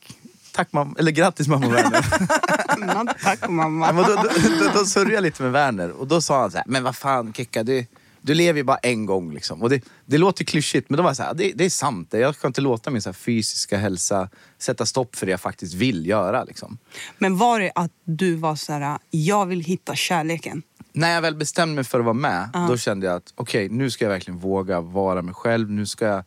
Tack 0.53 0.73
mamma, 0.73 0.95
eller 0.99 1.13
grattis 1.13 1.49
mamma 1.49 1.69
Werner. 1.69 2.03
Tack 3.23 3.39
Ja, 3.43 3.49
mamma. 3.49 3.93
men 3.93 4.05
då, 4.05 4.15
då, 4.15 4.23
då, 4.61 4.71
då 4.75 4.85
surrade 4.85 5.15
jag 5.15 5.23
lite 5.23 5.43
med 5.43 5.53
Werner 5.53 5.91
och 5.91 6.07
då 6.07 6.21
sa 6.21 6.41
han 6.41 6.51
så 6.51 6.57
här, 6.57 6.65
men 6.67 6.83
vad 6.83 6.97
fan 6.97 7.33
Kekka, 7.33 7.63
du, 7.63 7.87
du 8.23 8.35
lever 8.35 8.59
ju 8.59 8.65
bara 8.65 8.77
en 8.77 9.07
gång 9.07 9.35
liksom. 9.35 9.63
Och 9.63 9.71
det, 9.71 9.85
det 10.07 10.19
låter 10.19 10.45
klyschigt 10.45 10.91
men 10.91 10.97
då 10.97 11.03
var 11.03 11.15
så 11.15 11.23
här, 11.23 11.35
det, 11.35 11.53
det 11.55 11.65
är 11.65 11.71
sant. 11.71 12.09
Jag 12.11 12.35
ska 12.35 12.47
inte 12.47 12.61
låta 12.61 12.91
min 12.91 13.03
så 13.03 13.13
fysiska 13.13 13.79
hälsa 13.79 14.29
sätta 14.59 14.87
stopp 14.87 15.17
för 15.17 15.27
det 15.27 15.31
jag 15.31 15.41
faktiskt 15.41 15.75
vill 15.75 16.07
göra. 16.07 16.45
Liksom. 16.45 16.79
Men 17.19 17.37
var 17.37 17.61
det 17.61 17.73
att 17.75 17.93
du 18.05 18.35
var 18.35 18.57
så 18.57 18.73
här, 18.73 18.99
jag 19.11 19.47
vill 19.47 19.61
hitta 19.61 19.95
kärleken? 19.95 20.63
När 20.93 21.15
jag 21.15 21.23
väl 21.23 21.37
bestämde 21.37 21.75
mig 21.75 21.85
för 21.85 21.99
att 21.99 22.05
vara 22.05 22.15
med, 22.15 22.51
då 22.69 22.77
kände 22.77 23.07
jag 23.07 23.17
att 23.17 23.33
okej, 23.35 23.69
nu 23.69 23.91
ska 23.91 24.05
jag 24.05 24.11
verkligen 24.11 24.41
våga 24.41 24.81
vara 24.81 25.23
mig 25.23 25.35
själv. 25.35 25.71
Nu 25.71 25.87
ska 25.87 26.07
jag 26.07 26.25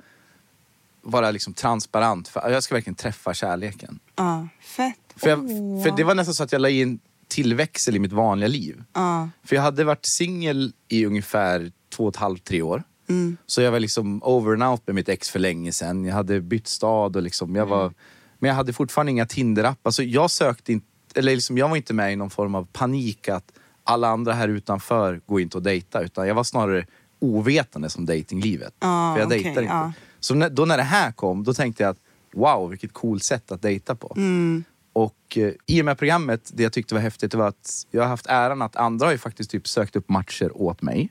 vara 1.02 1.32
liksom 1.32 1.54
transparent. 1.54 2.28
För 2.28 2.50
jag 2.50 2.64
ska 2.64 2.76
verkligen 2.76 2.96
träffa 2.96 3.34
kärleken. 3.34 4.00
Ja, 4.16 4.48
fett. 4.62 4.96
För, 5.16 5.30
jag, 5.30 5.52
Åh. 5.52 5.84
för 5.84 5.92
det 5.98 6.04
var 6.04 6.16
nästan 6.16 6.34
så 6.34 6.44
att 6.44 6.52
jag 6.52 6.62
la 6.62 6.70
in 6.70 7.00
tillväxel 7.28 7.96
i 7.96 8.00
mitt 8.00 8.12
vanliga 8.12 8.48
liv. 8.48 8.84
Ja. 8.94 9.30
För 9.44 9.56
jag 9.56 9.64
hade 9.64 9.84
varit 9.84 10.06
singel 10.06 10.74
i 10.88 11.06
ungefär 11.06 11.72
två 11.96 12.04
och 12.04 12.10
ett 12.10 12.16
halvt, 12.16 12.44
tre 12.44 12.62
år. 12.62 12.84
Mm. 13.10 13.38
Så 13.46 13.62
jag 13.62 13.72
var 13.72 13.80
liksom 13.80 14.24
over 14.24 14.54
and 14.54 14.64
out 14.64 14.82
med 14.88 14.96
mitt 14.96 15.10
ex 15.10 15.30
för 15.30 15.40
länge 15.40 15.72
sedan. 15.72 16.06
Jag 16.06 16.16
hade 16.16 16.42
bytt 16.42 16.68
stad 16.68 17.16
och 17.16 17.22
liksom, 17.22 17.56
jag 17.56 17.68
Mm. 17.68 17.78
var... 17.80 17.94
Men 18.40 18.48
jag 18.48 18.56
hade 18.56 18.74
fortfarande 18.74 19.12
inga 19.12 19.26
Tinder-app. 19.26 19.80
Alltså 19.88 20.04
jag 20.04 20.32
sökte 20.32 20.72
inte... 20.74 20.86
Eller 21.16 21.36
liksom, 21.36 21.58
jag 21.58 21.70
var 21.70 21.76
inte 21.76 21.94
med 21.94 22.14
i 22.14 22.16
någon 22.16 22.30
form 22.30 22.56
av 22.56 22.68
panik 22.74 23.30
att 23.30 23.52
alla 23.84 24.08
andra 24.08 24.34
här 24.34 24.48
utanför 24.48 25.22
går 25.26 25.42
inte 25.42 25.58
att 25.58 25.64
dejta. 25.64 26.02
Utan 26.02 26.28
jag 26.28 26.36
var 26.36 26.44
snarare 26.44 26.86
ovetande 27.20 27.90
som 27.90 28.06
datinglivet. 28.06 28.74
Ja, 28.80 29.14
för 29.14 29.20
jag 29.22 29.30
dejtar 29.30 29.50
inte. 29.50 29.62
ja. 29.62 29.94
Så 30.20 30.36
när, 30.36 30.50
då 30.50 30.66
när 30.66 30.78
det 30.78 30.84
här 30.84 31.12
kom, 31.12 31.44
då 31.44 31.54
tänkte 31.54 31.84
jag 31.84 31.90
att 31.90 31.98
wow, 32.34 32.70
vilket 32.70 32.94
coolt 32.94 33.24
sätt 33.24 33.52
att 33.52 33.62
dejta 33.62 33.96
på. 33.96 34.14
Mm. 34.18 34.64
Och 34.94 35.38
eh, 35.38 35.52
i 35.66 35.82
och 35.82 35.86
med 35.86 35.98
programmet, 35.98 36.52
det 36.54 36.64
jag 36.64 36.74
tyckte 36.74 36.94
var 36.96 37.02
häftigt 37.02 37.34
var 37.34 37.48
att 37.48 37.86
jag 37.92 38.02
har 38.02 38.10
haft 38.10 38.26
äran 38.28 38.62
att 38.62 38.76
andra 38.76 39.06
har 39.08 39.12
ju 39.12 39.18
faktiskt 39.18 39.50
typ 39.52 39.68
sökt 39.68 39.96
upp 39.96 40.10
matcher 40.10 40.52
åt 40.62 40.82
mig. 40.82 41.10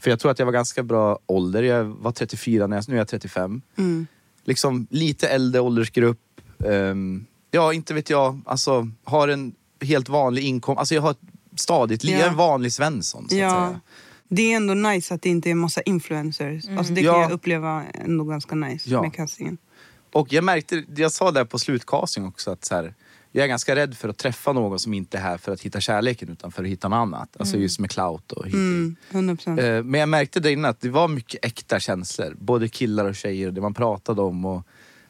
För 0.00 0.10
jag 0.10 0.20
tror 0.20 0.30
att 0.30 0.38
jag 0.38 0.46
var 0.46 0.52
ganska 0.52 0.82
bra 0.82 1.18
ålder. 1.26 1.62
Jag 1.62 1.84
var 1.84 2.12
34 2.12 2.66
när 2.66 2.76
jag, 2.76 2.88
nu 2.88 2.94
är 2.94 2.98
jag 2.98 3.08
35. 3.08 3.62
Liksom 4.44 4.86
lite 4.90 5.28
äldre 5.28 5.60
åldersgrupp. 5.60 6.18
Ehm, 6.66 7.26
ja, 7.50 7.72
inte 7.72 7.94
vet 7.94 8.10
jag. 8.10 8.40
Alltså, 8.46 8.88
har 9.04 9.28
en 9.28 9.54
helt 9.80 10.08
vanlig 10.08 10.42
inkomst. 10.44 10.78
Alltså 10.78 10.94
jag 10.94 11.02
har 11.02 11.10
ett 11.10 11.18
stadigt 11.56 12.04
liv. 12.04 12.12
Ja. 12.14 12.18
Jag 12.18 12.26
är 12.26 12.30
en 12.30 12.36
vanlig 12.36 12.72
Svensson 12.72 13.28
så 13.28 13.34
att 13.34 13.40
Ja. 13.40 13.50
säga. 13.50 13.80
Det 14.28 14.52
är 14.52 14.56
ändå 14.56 14.74
nice 14.74 15.14
att 15.14 15.22
det 15.22 15.28
inte 15.28 15.50
är 15.50 15.54
massa 15.54 15.82
influencers. 15.82 16.64
Alltså 16.78 16.92
det 16.92 17.02
kan 17.02 17.14
Ja. 17.14 17.22
jag 17.22 17.30
uppleva 17.30 17.84
ändå 17.94 18.24
ganska 18.24 18.54
nice 18.54 18.90
Ja. 18.90 19.02
med 19.02 19.14
castingen. 19.14 19.58
Och 20.12 20.32
jag 20.32 20.44
märkte, 20.44 20.84
jag 20.96 21.12
sa 21.12 21.30
där 21.30 21.44
på 21.44 21.58
slutcasting 21.58 22.24
också 22.26 22.50
att 22.50 22.64
så 22.64 22.74
här, 22.74 22.94
jag 23.36 23.44
är 23.44 23.48
ganska 23.48 23.76
rädd 23.76 23.96
för 23.96 24.08
att 24.08 24.16
träffa 24.18 24.52
någon 24.52 24.78
som 24.78 24.94
inte 24.94 25.18
är 25.18 25.22
här 25.22 25.38
för 25.38 25.52
att 25.52 25.60
hitta 25.60 25.80
kärleken 25.80 26.28
utan 26.28 26.52
för 26.52 26.62
att 26.62 26.68
hitta 26.68 26.88
något 26.88 26.96
annat. 26.96 27.36
Alltså 27.38 27.56
just 27.56 27.78
med 27.78 27.90
clout 27.90 28.32
och 28.32 28.44
hit 28.46 28.54
och. 28.54 28.60
Mm, 28.60 28.96
100%. 29.10 29.58
Eh, 29.78 29.82
Men 29.84 30.00
jag 30.00 30.08
märkte 30.08 30.40
där 30.40 30.50
inne 30.50 30.68
att 30.68 30.80
det 30.80 30.88
var 30.88 31.08
mycket 31.08 31.44
äkta 31.44 31.80
känslor. 31.80 32.36
Både 32.40 32.68
killar 32.68 33.04
och 33.04 33.14
tjejer, 33.16 33.50
det 33.50 33.60
man 33.60 33.74
pratade 33.74 34.22
om. 34.22 34.44
Och 34.44 34.62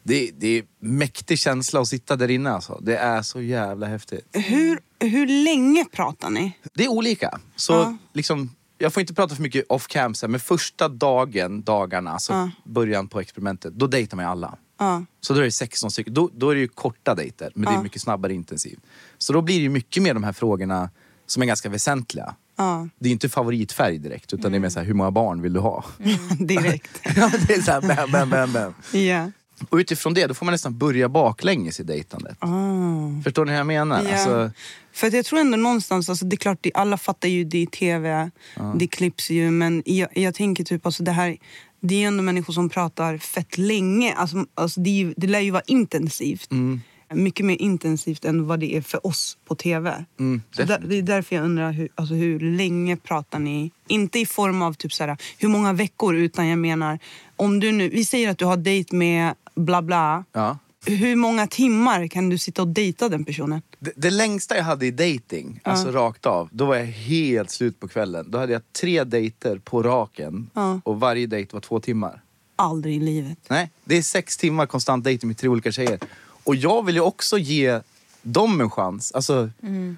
det, 0.02 0.30
det 0.38 0.48
är 0.58 0.64
mäktig 0.80 1.38
känsla 1.38 1.80
att 1.80 1.88
sitta 1.88 2.16
där 2.16 2.30
inne 2.30 2.50
alltså. 2.50 2.78
Det 2.82 2.96
är 2.96 3.22
så 3.22 3.40
jävla 3.42 3.86
häftigt. 3.86 4.26
Hur, 4.32 4.78
hur 5.00 5.44
länge 5.44 5.84
pratar 5.92 6.30
ni? 6.30 6.52
Det 6.74 6.84
är 6.84 6.88
olika. 6.88 7.40
Så 7.56 7.72
Ja. 7.72 7.96
liksom, 8.12 8.50
jag 8.78 8.92
får 8.92 9.00
inte 9.00 9.14
prata 9.14 9.34
för 9.34 9.42
mycket 9.42 9.64
off 9.68 9.86
cam 9.86 10.14
men 10.28 10.40
första 10.40 10.88
dagen, 10.88 11.62
dagarna, 11.62 12.12
alltså 12.12 12.32
Ja. 12.32 12.50
början 12.64 13.08
på 13.08 13.20
experimentet, 13.20 13.74
då 13.74 13.86
dejtar 13.86 14.16
man 14.16 14.24
ju 14.24 14.30
alla. 14.30 14.58
Ja. 14.78 15.04
Så 15.20 15.34
då 15.34 15.40
är 15.40 15.44
det 15.44 15.50
16 15.52 15.90
stycken. 15.90 16.14
Då, 16.14 16.30
då 16.34 16.50
är 16.50 16.54
det 16.54 16.60
ju 16.60 16.68
korta 16.68 17.14
dejter, 17.14 17.50
men 17.54 17.64
det 17.64 17.70
är 17.70 17.74
Ja. 17.74 17.82
mycket 17.82 18.02
snabbare 18.02 18.34
intensiv. 18.34 18.78
Så 19.18 19.32
då 19.32 19.42
blir 19.42 19.56
det 19.56 19.62
ju 19.62 19.68
mycket 19.68 20.02
mer 20.02 20.14
de 20.14 20.24
här 20.24 20.32
frågorna 20.32 20.90
som 21.26 21.42
är 21.42 21.46
ganska 21.46 21.68
väsentliga. 21.68 22.34
Ja, 22.56 22.88
Det 22.98 23.08
är 23.08 23.12
inte 23.12 23.28
favoritfärg 23.28 23.98
direkt, 23.98 24.32
utan 24.32 24.52
det 24.52 24.58
är 24.58 24.60
mer 24.60 24.68
så 24.68 24.78
här, 24.78 24.86
hur 24.86 24.94
många 24.94 25.10
barn 25.10 25.42
vill 25.42 25.52
du 25.52 25.60
ha? 25.60 25.84
direkt. 26.38 27.00
ja, 27.16 27.30
men 27.32 27.40
det 27.46 27.54
är 27.54 27.60
så 27.62 27.70
här, 27.72 27.80
bam, 27.80 28.10
bam, 28.12 28.30
bam, 28.30 28.52
bam. 28.52 28.74
Ja. 29.00 29.30
Och 29.68 29.76
utifrån 29.76 30.14
det, 30.14 30.26
då 30.26 30.34
får 30.34 30.46
man 30.46 30.52
nästan 30.52 30.78
börja 30.78 31.08
baklänges 31.08 31.80
i 31.80 31.82
dejtandet. 31.82 32.36
Ah. 32.40 33.22
Förstår 33.24 33.44
ni 33.44 33.50
hur 33.50 33.58
jag 33.58 33.66
menar? 33.66 34.02
Ja. 34.04 34.12
Alltså, 34.12 34.50
För 34.92 35.06
att 35.06 35.12
jag 35.12 35.24
tror 35.24 35.38
ändå 35.40 35.56
någonstans, 35.56 36.08
alltså 36.08 36.24
det 36.24 36.34
är 36.34 36.38
klart, 36.38 36.66
alla 36.74 36.96
fattar 36.98 37.28
ju 37.28 37.44
det 37.44 37.58
i 37.58 37.66
tv, 37.66 38.30
det 38.74 38.86
klipps 38.86 39.30
ju, 39.30 39.50
men 39.50 39.82
jag, 39.86 40.08
jag 40.18 40.34
tänker 40.34 40.64
typ 40.64 40.86
alltså 40.86 41.02
det 41.02 41.12
här, 41.12 41.36
det 41.80 42.02
är 42.02 42.06
ändå 42.06 42.22
människor 42.22 42.52
som 42.52 42.68
pratar 42.68 43.18
fett 43.18 43.58
länge. 43.58 44.14
Alltså, 44.14 44.46
alltså 44.54 44.80
det, 44.80 44.90
ju, 44.90 45.14
det 45.16 45.26
lär 45.26 45.40
ju 45.40 45.50
vara 45.50 45.62
intensivt. 45.66 46.50
Mm. 46.50 46.80
Mycket 47.14 47.46
mer 47.46 47.62
intensivt 47.62 48.24
än 48.24 48.46
vad 48.46 48.60
det 48.60 48.76
är 48.76 48.80
för 48.80 49.06
oss 49.06 49.38
på 49.44 49.54
tv. 49.54 50.04
Mm, 50.20 50.42
så 50.50 50.62
där, 50.62 50.78
det 50.78 50.96
är 50.96 51.02
därför 51.02 51.36
jag 51.36 51.44
undrar 51.44 51.72
hur, 51.72 51.88
alltså 51.94 52.14
hur 52.14 52.40
länge 52.40 52.96
pratar 52.96 53.38
ni? 53.38 53.70
Inte 53.88 54.18
i 54.18 54.26
form 54.26 54.62
av 54.62 54.72
typ 54.72 54.92
så 54.92 55.04
här, 55.04 55.16
hur 55.38 55.48
många 55.48 55.72
veckor, 55.72 56.14
utan 56.14 56.46
jag 56.48 56.58
menar 56.58 56.98
om 57.36 57.60
du 57.60 57.72
nu, 57.72 57.88
vi 57.88 58.04
säger 58.04 58.30
att 58.30 58.38
du 58.38 58.44
har 58.44 58.56
dejt 58.56 58.96
med 58.96 59.34
bla 59.54 59.82
bla. 59.82 60.24
ja. 60.32 60.58
Hur 60.86 61.16
många 61.16 61.46
timmar 61.46 62.06
kan 62.08 62.28
du 62.28 62.38
sitta 62.38 62.62
och 62.62 62.68
dejta 62.68 63.08
den 63.08 63.24
personen? 63.24 63.62
det, 63.78 63.92
det 63.96 64.10
längsta 64.10 64.56
jag 64.56 64.64
hade 64.64 64.86
i 64.86 64.90
dating, 64.90 65.60
alltså 65.62 65.90
rakt 65.90 66.26
av, 66.26 66.48
då 66.52 66.64
var 66.66 66.76
jag 66.76 66.84
helt 66.86 67.50
slut 67.50 67.80
på 67.80 67.88
kvällen. 67.88 68.30
Då 68.30 68.38
hade 68.38 68.52
jag 68.52 68.62
tre 68.72 69.04
dejter 69.04 69.58
på 69.58 69.82
raken 69.82 70.50
Ja. 70.54 70.80
och 70.84 71.00
varje 71.00 71.26
dejt 71.26 71.50
var 71.52 71.60
två 71.60 71.80
timmar. 71.80 72.22
Aldrig 72.56 72.96
i 72.96 73.00
livet. 73.00 73.38
Nej, 73.48 73.70
det 73.84 73.96
är 73.96 74.02
sex 74.02 74.36
timmar 74.36 74.66
konstant 74.66 75.04
dejting 75.04 75.28
med 75.28 75.36
tre 75.38 75.48
olika 75.48 75.72
tjejer. 75.72 75.98
Och 76.44 76.56
jag 76.56 76.84
vill 76.86 76.94
ju 76.94 77.00
också 77.00 77.38
ge 77.38 77.80
dem 78.26 78.60
en 78.60 78.70
chans. 78.70 79.12
Alltså, 79.12 79.50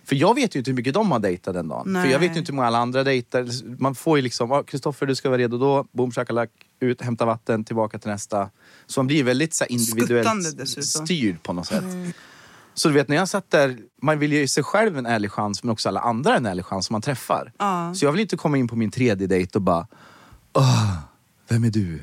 För 0.05 0.17
jag 0.17 0.35
vet 0.35 0.55
ju 0.55 0.59
inte 0.59 0.71
hur 0.71 0.77
mycket 0.77 0.95
de 0.95 1.11
har 1.13 1.19
dejtat 1.19 1.55
den 1.55 1.69
dagen. 1.69 1.95
För 2.03 2.11
jag 2.11 2.19
vet 2.19 2.35
ju 2.35 2.39
inte 2.39 2.53
hur 2.53 2.57
många 2.57 2.67
alla 2.69 2.79
andra 2.79 3.05
dejtar. 3.05 3.47
Man 3.81 3.95
får 3.95 4.19
ju 4.19 4.23
liksom, 4.23 4.53
"Ah, 4.53 4.63
Kristoffer 4.63 5.07
du 5.07 5.15
ska 5.15 5.29
vara 5.29 5.39
redo 5.39 5.59
då, 5.59 5.87
boom 5.93 6.11
shakalak, 6.11 6.51
ut, 6.81 7.01
hämta 7.03 7.25
vatten, 7.25 7.65
tillbaka 7.65 7.99
till 7.99 8.11
nästa. 8.11 8.51
Så 8.87 9.01
man 9.01 9.07
blir 9.07 9.25
väldigt 9.25 9.55
så 9.55 9.65
här, 9.65 9.73
individuellt 9.73 10.69
styrd 10.85 11.43
på 11.43 11.53
något 11.53 11.67
sätt. 11.67 11.85
Så 12.75 12.89
du 12.89 12.95
vet 12.95 13.09
när 13.09 13.17
jag 13.17 13.29
satt 13.29 13.51
där, 13.51 13.77
man 14.03 14.19
vill 14.19 14.33
ge 14.33 14.49
sig 14.49 14.63
själv 14.63 14.99
en 14.99 15.07
ärlig 15.07 15.31
chans 15.31 15.63
men 15.63 15.71
också 15.73 15.89
alla 15.89 16.01
andra 16.01 16.37
en 16.37 16.47
ärlig 16.47 16.65
chans 16.65 16.87
som 16.87 16.95
man 16.95 17.03
träffar. 17.03 17.53
Ja. 17.59 17.95
Så 17.95 18.05
jag 18.05 18.13
vill 18.13 18.21
inte 18.21 18.37
komma 18.37 18.59
in 18.59 18.69
på 18.69 18.77
min 18.77 18.91
tredje 18.91 19.27
dejt 19.27 19.59
och 19.59 19.63
bara, 19.63 19.87
Åh, 20.53 20.93
vem 21.49 21.65
är 21.65 21.71
du? 21.71 22.03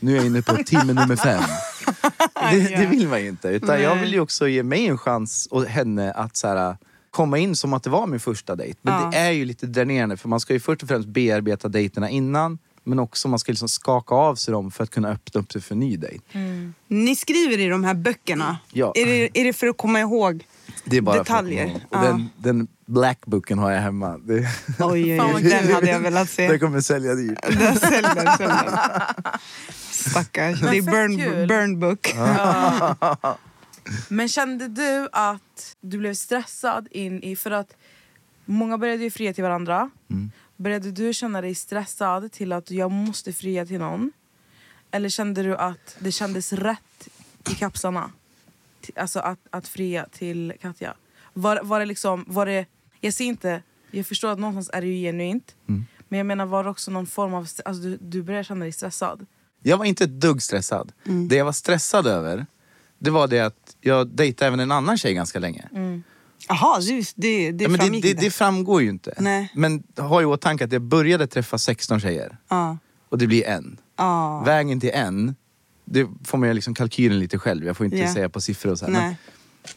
Nu 0.00 0.12
är 0.12 0.16
jag 0.16 0.26
inne 0.26 0.42
på 0.42 0.56
timme 0.56 0.92
nummer 0.92 1.16
fem. 1.16 1.42
Det, 2.50 2.76
det 2.76 2.86
vill 2.86 3.08
man 3.08 3.20
ju 3.22 3.28
inte. 3.28 3.48
Utan 3.48 3.82
jag 3.82 3.96
vill 3.96 4.12
ju 4.12 4.20
också 4.20 4.48
ge 4.48 4.62
mig 4.62 4.86
en 4.86 4.98
chans 4.98 5.48
och 5.50 5.64
henne 5.64 6.12
att 6.12 6.36
så 6.36 6.48
här, 6.48 6.76
komma 7.10 7.38
in 7.38 7.56
som 7.56 7.72
att 7.72 7.82
det 7.82 7.90
var 7.90 8.06
min 8.06 8.20
första 8.20 8.56
dejt. 8.56 8.78
Men 8.82 8.94
Ja. 9.02 9.08
det 9.12 9.16
är 9.18 9.30
ju 9.30 9.44
lite 9.44 9.66
dränerande 9.66 10.16
för 10.16 10.28
man 10.28 10.40
ska 10.40 10.52
ju 10.52 10.60
först 10.60 10.82
och 10.82 10.88
främst 10.88 11.08
bearbeta 11.08 11.68
dejterna 11.68 12.10
innan. 12.10 12.58
Men 12.84 12.98
också 12.98 13.28
man 13.28 13.38
ska 13.38 13.52
liksom 13.52 13.68
skaka 13.68 14.14
av 14.14 14.34
sig 14.34 14.52
dem 14.52 14.70
för 14.70 14.84
att 14.84 14.90
kunna 14.90 15.08
öppna 15.08 15.40
upp 15.40 15.52
sig 15.52 15.62
för 15.62 15.74
en 15.74 15.80
ny 15.80 15.96
dejt. 15.96 16.24
Ni 16.88 17.16
skriver 17.16 17.58
i 17.58 17.68
de 17.68 17.84
här 17.84 17.94
böckerna. 17.94 18.58
Ja. 18.72 18.92
Är, 18.96 19.06
det, 19.06 19.40
är 19.40 19.44
det 19.44 19.52
för 19.52 19.66
att 19.66 19.76
komma 19.76 20.00
ihåg? 20.00 20.44
Det 20.84 20.96
är 20.96 21.00
bara 21.00 21.14
för 21.14 21.20
att 21.20 21.26
Detaljer. 21.26 21.64
komma 21.66 21.72
ihåg. 21.74 21.82
Ja. 21.90 22.00
Den, 22.02 22.28
den 22.36 22.66
black 22.88 23.26
booken 23.26 23.58
har 23.58 23.70
jag 23.70 23.80
hemma. 23.80 24.18
Det, 24.18 24.48
Oj, 24.78 25.20
oj, 25.20 25.32
oj, 25.34 25.42
den 25.42 25.72
hade 25.72 25.90
jag 25.90 26.00
velat 26.00 26.30
se. 26.30 26.48
den 26.50 26.60
kommer 26.60 26.80
sälja 26.80 27.14
dyrt. 27.14 27.38
Den 27.42 27.76
säljer, 27.76 28.36
säljer. 28.36 28.70
Stackars. 29.90 30.60
Det 30.60 30.76
är 30.76 30.82
burn, 30.82 31.48
burn 31.48 31.80
book. 31.80 32.14
Men 34.08 34.28
kände 34.28 34.68
du 34.68 35.08
att 35.12 35.76
du 35.80 35.98
blev 35.98 36.14
stressad 36.14 36.88
in 36.90 37.22
i... 37.22 37.36
För 37.36 37.50
att 37.50 37.76
många 38.44 38.78
började 38.78 39.02
ju 39.02 39.10
fria 39.10 39.32
till 39.32 39.44
varandra. 39.44 39.90
Mm. 40.10 40.30
Började 40.56 40.90
du 40.90 41.12
känna 41.14 41.40
dig 41.40 41.54
stressad 41.54 42.32
till 42.32 42.52
att 42.52 42.70
jag 42.70 42.90
måste 42.90 43.32
fria 43.32 43.66
till 43.66 43.78
någon? 43.78 44.12
Eller 44.90 45.08
kände 45.08 45.42
du 45.42 45.56
att 45.56 45.96
det 45.98 46.12
kändes 46.12 46.52
rätt 46.52 47.08
i 47.50 47.54
kapslarna? 47.54 48.12
Till- 48.80 48.98
Alltså 48.98 49.20
att, 49.20 49.38
att 49.50 49.68
fria 49.68 50.06
till 50.12 50.52
Katja. 50.60 50.94
Var, 51.32 51.60
var 51.62 51.80
det 51.80 51.86
liksom... 51.86 52.24
Var 52.28 52.46
det, 52.46 52.66
jag 53.00 53.14
ser 53.14 53.24
inte... 53.24 53.62
Jag 53.90 54.06
förstår 54.06 54.28
att 54.28 54.38
någonstans 54.38 54.70
är 54.72 54.80
det 54.80 54.86
ju 54.86 55.06
genuint. 55.06 55.54
Mm. 55.68 55.86
Men 56.08 56.18
jag 56.18 56.26
menar, 56.26 56.46
var 56.46 56.64
det 56.64 56.70
också 56.70 56.90
någon 56.90 57.06
form 57.06 57.34
av... 57.34 57.40
Alltså 57.64 57.82
du, 57.82 57.98
du 58.00 58.22
började 58.22 58.44
känna 58.44 58.60
dig 58.64 58.72
stressad? 58.72 59.26
Jag 59.62 59.76
var 59.76 59.84
inte 59.84 60.04
ett 60.04 60.20
dugg 60.20 60.42
stressad. 60.42 60.92
Mm. 61.06 61.28
Det 61.28 61.36
jag 61.36 61.44
var 61.44 61.52
stressad 61.52 62.06
över, 62.06 62.46
det 62.98 63.10
var 63.10 63.28
det 63.28 63.40
att 63.40 63.76
jag 63.80 64.08
dejtade 64.08 64.46
även 64.48 64.60
en 64.60 64.72
annan 64.72 64.98
tjej 64.98 65.14
ganska 65.14 65.38
länge. 65.38 65.68
Jaha, 66.48 66.80
det, 66.80 67.12
det, 67.16 67.52
det 67.52 67.64
ja, 67.64 67.70
men 67.70 67.92
det, 67.92 68.00
det, 68.00 68.14
det 68.14 68.30
framgår 68.30 68.82
ju 68.82 68.88
inte. 68.88 69.14
Nej. 69.18 69.52
Men 69.54 69.82
ha 69.96 70.22
i 70.22 70.24
åtanke 70.24 70.64
att 70.64 70.72
jag 70.72 70.82
började 70.82 71.26
träffa 71.26 71.58
16 71.58 72.00
tjejer. 72.00 72.36
Ja. 72.48 72.78
Och 73.08 73.18
det 73.18 73.26
blir 73.26 73.46
en. 73.46 73.76
Ja. 73.96 74.42
Vägen 74.46 74.80
till 74.80 74.90
en, 74.94 75.36
det 75.84 76.06
får 76.24 76.38
man 76.38 76.48
ju 76.48 76.54
liksom 76.54 76.74
kalkylen 76.74 77.18
lite 77.18 77.38
själv. 77.38 77.66
Jag 77.66 77.76
får 77.76 77.86
inte 77.86 77.98
Ja. 77.98 78.14
säga 78.14 78.28
på 78.28 78.40
siffror 78.40 78.72
och 78.72 78.78
så. 78.78 79.14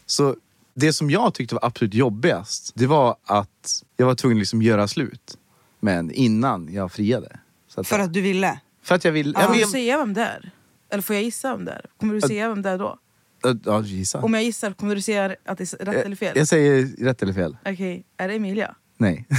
så 0.06 0.36
det 0.74 0.92
som 0.92 1.10
jag 1.10 1.34
tyckte 1.34 1.54
var 1.54 1.64
absolut 1.64 1.94
jobbigast, 1.94 2.72
det 2.74 2.86
var 2.86 3.16
att 3.24 3.82
jag 3.96 4.06
var 4.06 4.14
tvungen 4.14 4.36
att 4.38 4.40
liksom 4.40 4.62
göra 4.62 4.88
slut 4.88 5.38
med 5.80 5.98
en 5.98 6.10
innan 6.10 6.68
jag 6.72 6.92
friade. 6.92 7.38
Så 7.68 7.80
att, 7.80 7.86
För 7.88 7.98
att 7.98 8.12
du 8.12 8.20
ville? 8.20 8.60
för 8.82 8.94
att 8.94 9.04
jag 9.04 9.12
vill... 9.12 9.32
Får 9.34 9.42
Ja, 9.42 9.48
men 9.48 9.54
du 9.56 9.60
jag, 9.60 9.70
säga 9.70 9.98
vem 9.98 10.14
det 10.14 10.22
är? 10.22 10.50
Eller 10.90 11.02
får 11.02 11.16
jag 11.16 11.22
gissa 11.22 11.56
vem 11.56 11.64
det 11.64 11.72
är? 11.72 11.86
Kommer 12.00 12.14
du 12.14 12.20
säga 12.20 12.48
vem 12.48 12.62
det 12.62 12.70
är 12.70 12.78
då? 12.78 12.98
ja, 13.64 13.82
gissa. 13.82 14.20
Om 14.20 14.34
jag 14.34 14.42
gissar, 14.42 14.72
kommer 14.72 14.94
du 14.94 15.00
säga 15.02 15.36
att 15.46 15.58
det 15.58 15.72
är 15.80 15.84
rätt 15.84 16.06
eller 16.06 16.16
fel? 16.16 16.32
Jag 16.38 16.48
säger 16.48 17.04
rätt 17.04 17.22
eller 17.22 17.32
fel. 17.32 17.56
Okej, 17.66 18.04
är 18.16 18.28
det 18.28 18.34
Emilia? 18.34 18.74
Nej. 18.98 19.26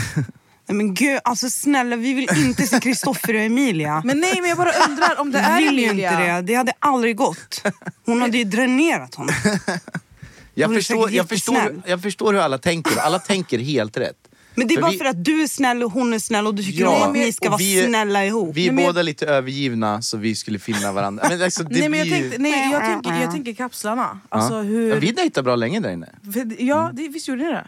Nej 0.67 0.77
men 0.77 0.93
gud, 0.93 1.19
alltså 1.23 1.49
snälla 1.49 1.95
vi 1.95 2.13
vill 2.13 2.27
inte 2.37 2.63
se 2.63 2.79
Kristoffer 2.79 3.33
och 3.33 3.39
Emilia. 3.41 4.01
Men 4.05 4.19
nej, 4.19 4.41
men 4.41 4.49
jag 4.49 4.57
bara 4.57 4.71
undrar 4.89 5.19
om 5.19 5.31
det 5.31 5.37
vi 5.39 5.45
är 5.65 5.69
vill 5.69 5.79
ju 5.79 5.85
Emilia. 5.85 6.11
inte 6.11 6.35
det. 6.35 6.41
Det 6.41 6.53
hade 6.55 6.73
aldrig 6.79 7.15
gått. 7.17 7.63
Hon 8.05 8.21
hade 8.21 8.37
ju 8.37 8.43
dränerat 8.43 9.15
honom. 9.15 9.35
Jag 10.53 10.73
förstår, 10.73 11.11
jag, 11.11 11.29
förstår, 11.29 11.81
jag 11.85 12.01
förstår 12.01 12.33
hur 12.33 12.39
alla 12.39 12.57
tänker. 12.57 12.97
Alla 12.99 13.19
tänker 13.27 13.59
helt 13.59 13.97
rätt. 13.97 14.15
Men 14.55 14.67
det 14.67 14.73
är 14.73 14.75
För 14.75 14.81
bara 14.81 14.91
vi- 14.91 14.97
för 14.97 15.05
att 15.05 15.25
du 15.25 15.43
är 15.43 15.47
snäll 15.47 15.83
och 15.83 15.91
hon 15.91 16.13
är 16.13 16.19
snäll 16.19 16.47
och 16.47 16.55
du 16.55 16.63
tycker 16.63 16.81
Ja, 16.81 17.05
att 17.07 17.13
ni 17.13 17.33
ska 17.33 17.49
vara 17.49 17.57
vi 17.57 17.79
är- 17.79 17.87
snälla 17.87 18.25
ihop. 18.25 18.55
Vi 18.55 18.61
är 18.61 18.65
Nej, 18.65 18.75
men 18.75 18.83
jag- 18.83 18.93
båda 18.93 19.01
lite 19.01 19.25
övergivna 19.25 20.01
så 20.01 20.17
vi 20.17 20.35
skulle 20.35 20.59
finna 20.59 20.91
varandra. 20.91 21.25
Men 21.29 21.41
alltså, 21.41 21.63
det 21.63 21.79
Nej, 21.79 21.89
men 21.89 21.99
jag, 21.99 22.07
blir... 22.07 22.19
tänkte, 22.19 22.37
nej, 22.41 22.71
jag, 22.71 22.81
tänker, 22.81 23.21
jag 23.21 23.31
tänker 23.31 23.53
kapslarna. 23.53 24.19
Alltså 24.29 24.53
ja. 24.53 24.61
hur... 24.61 24.89
Ja, 24.89 24.95
vi 24.95 25.11
dejtade 25.11 25.43
bra 25.43 25.55
länge 25.55 25.79
där 25.79 25.91
inne. 25.91 26.09
för, 26.33 26.61
ja, 26.63 26.91
det, 26.93 27.07
visst 27.07 27.27
gjorde 27.27 27.43
ni 27.43 27.49
det? 27.49 27.65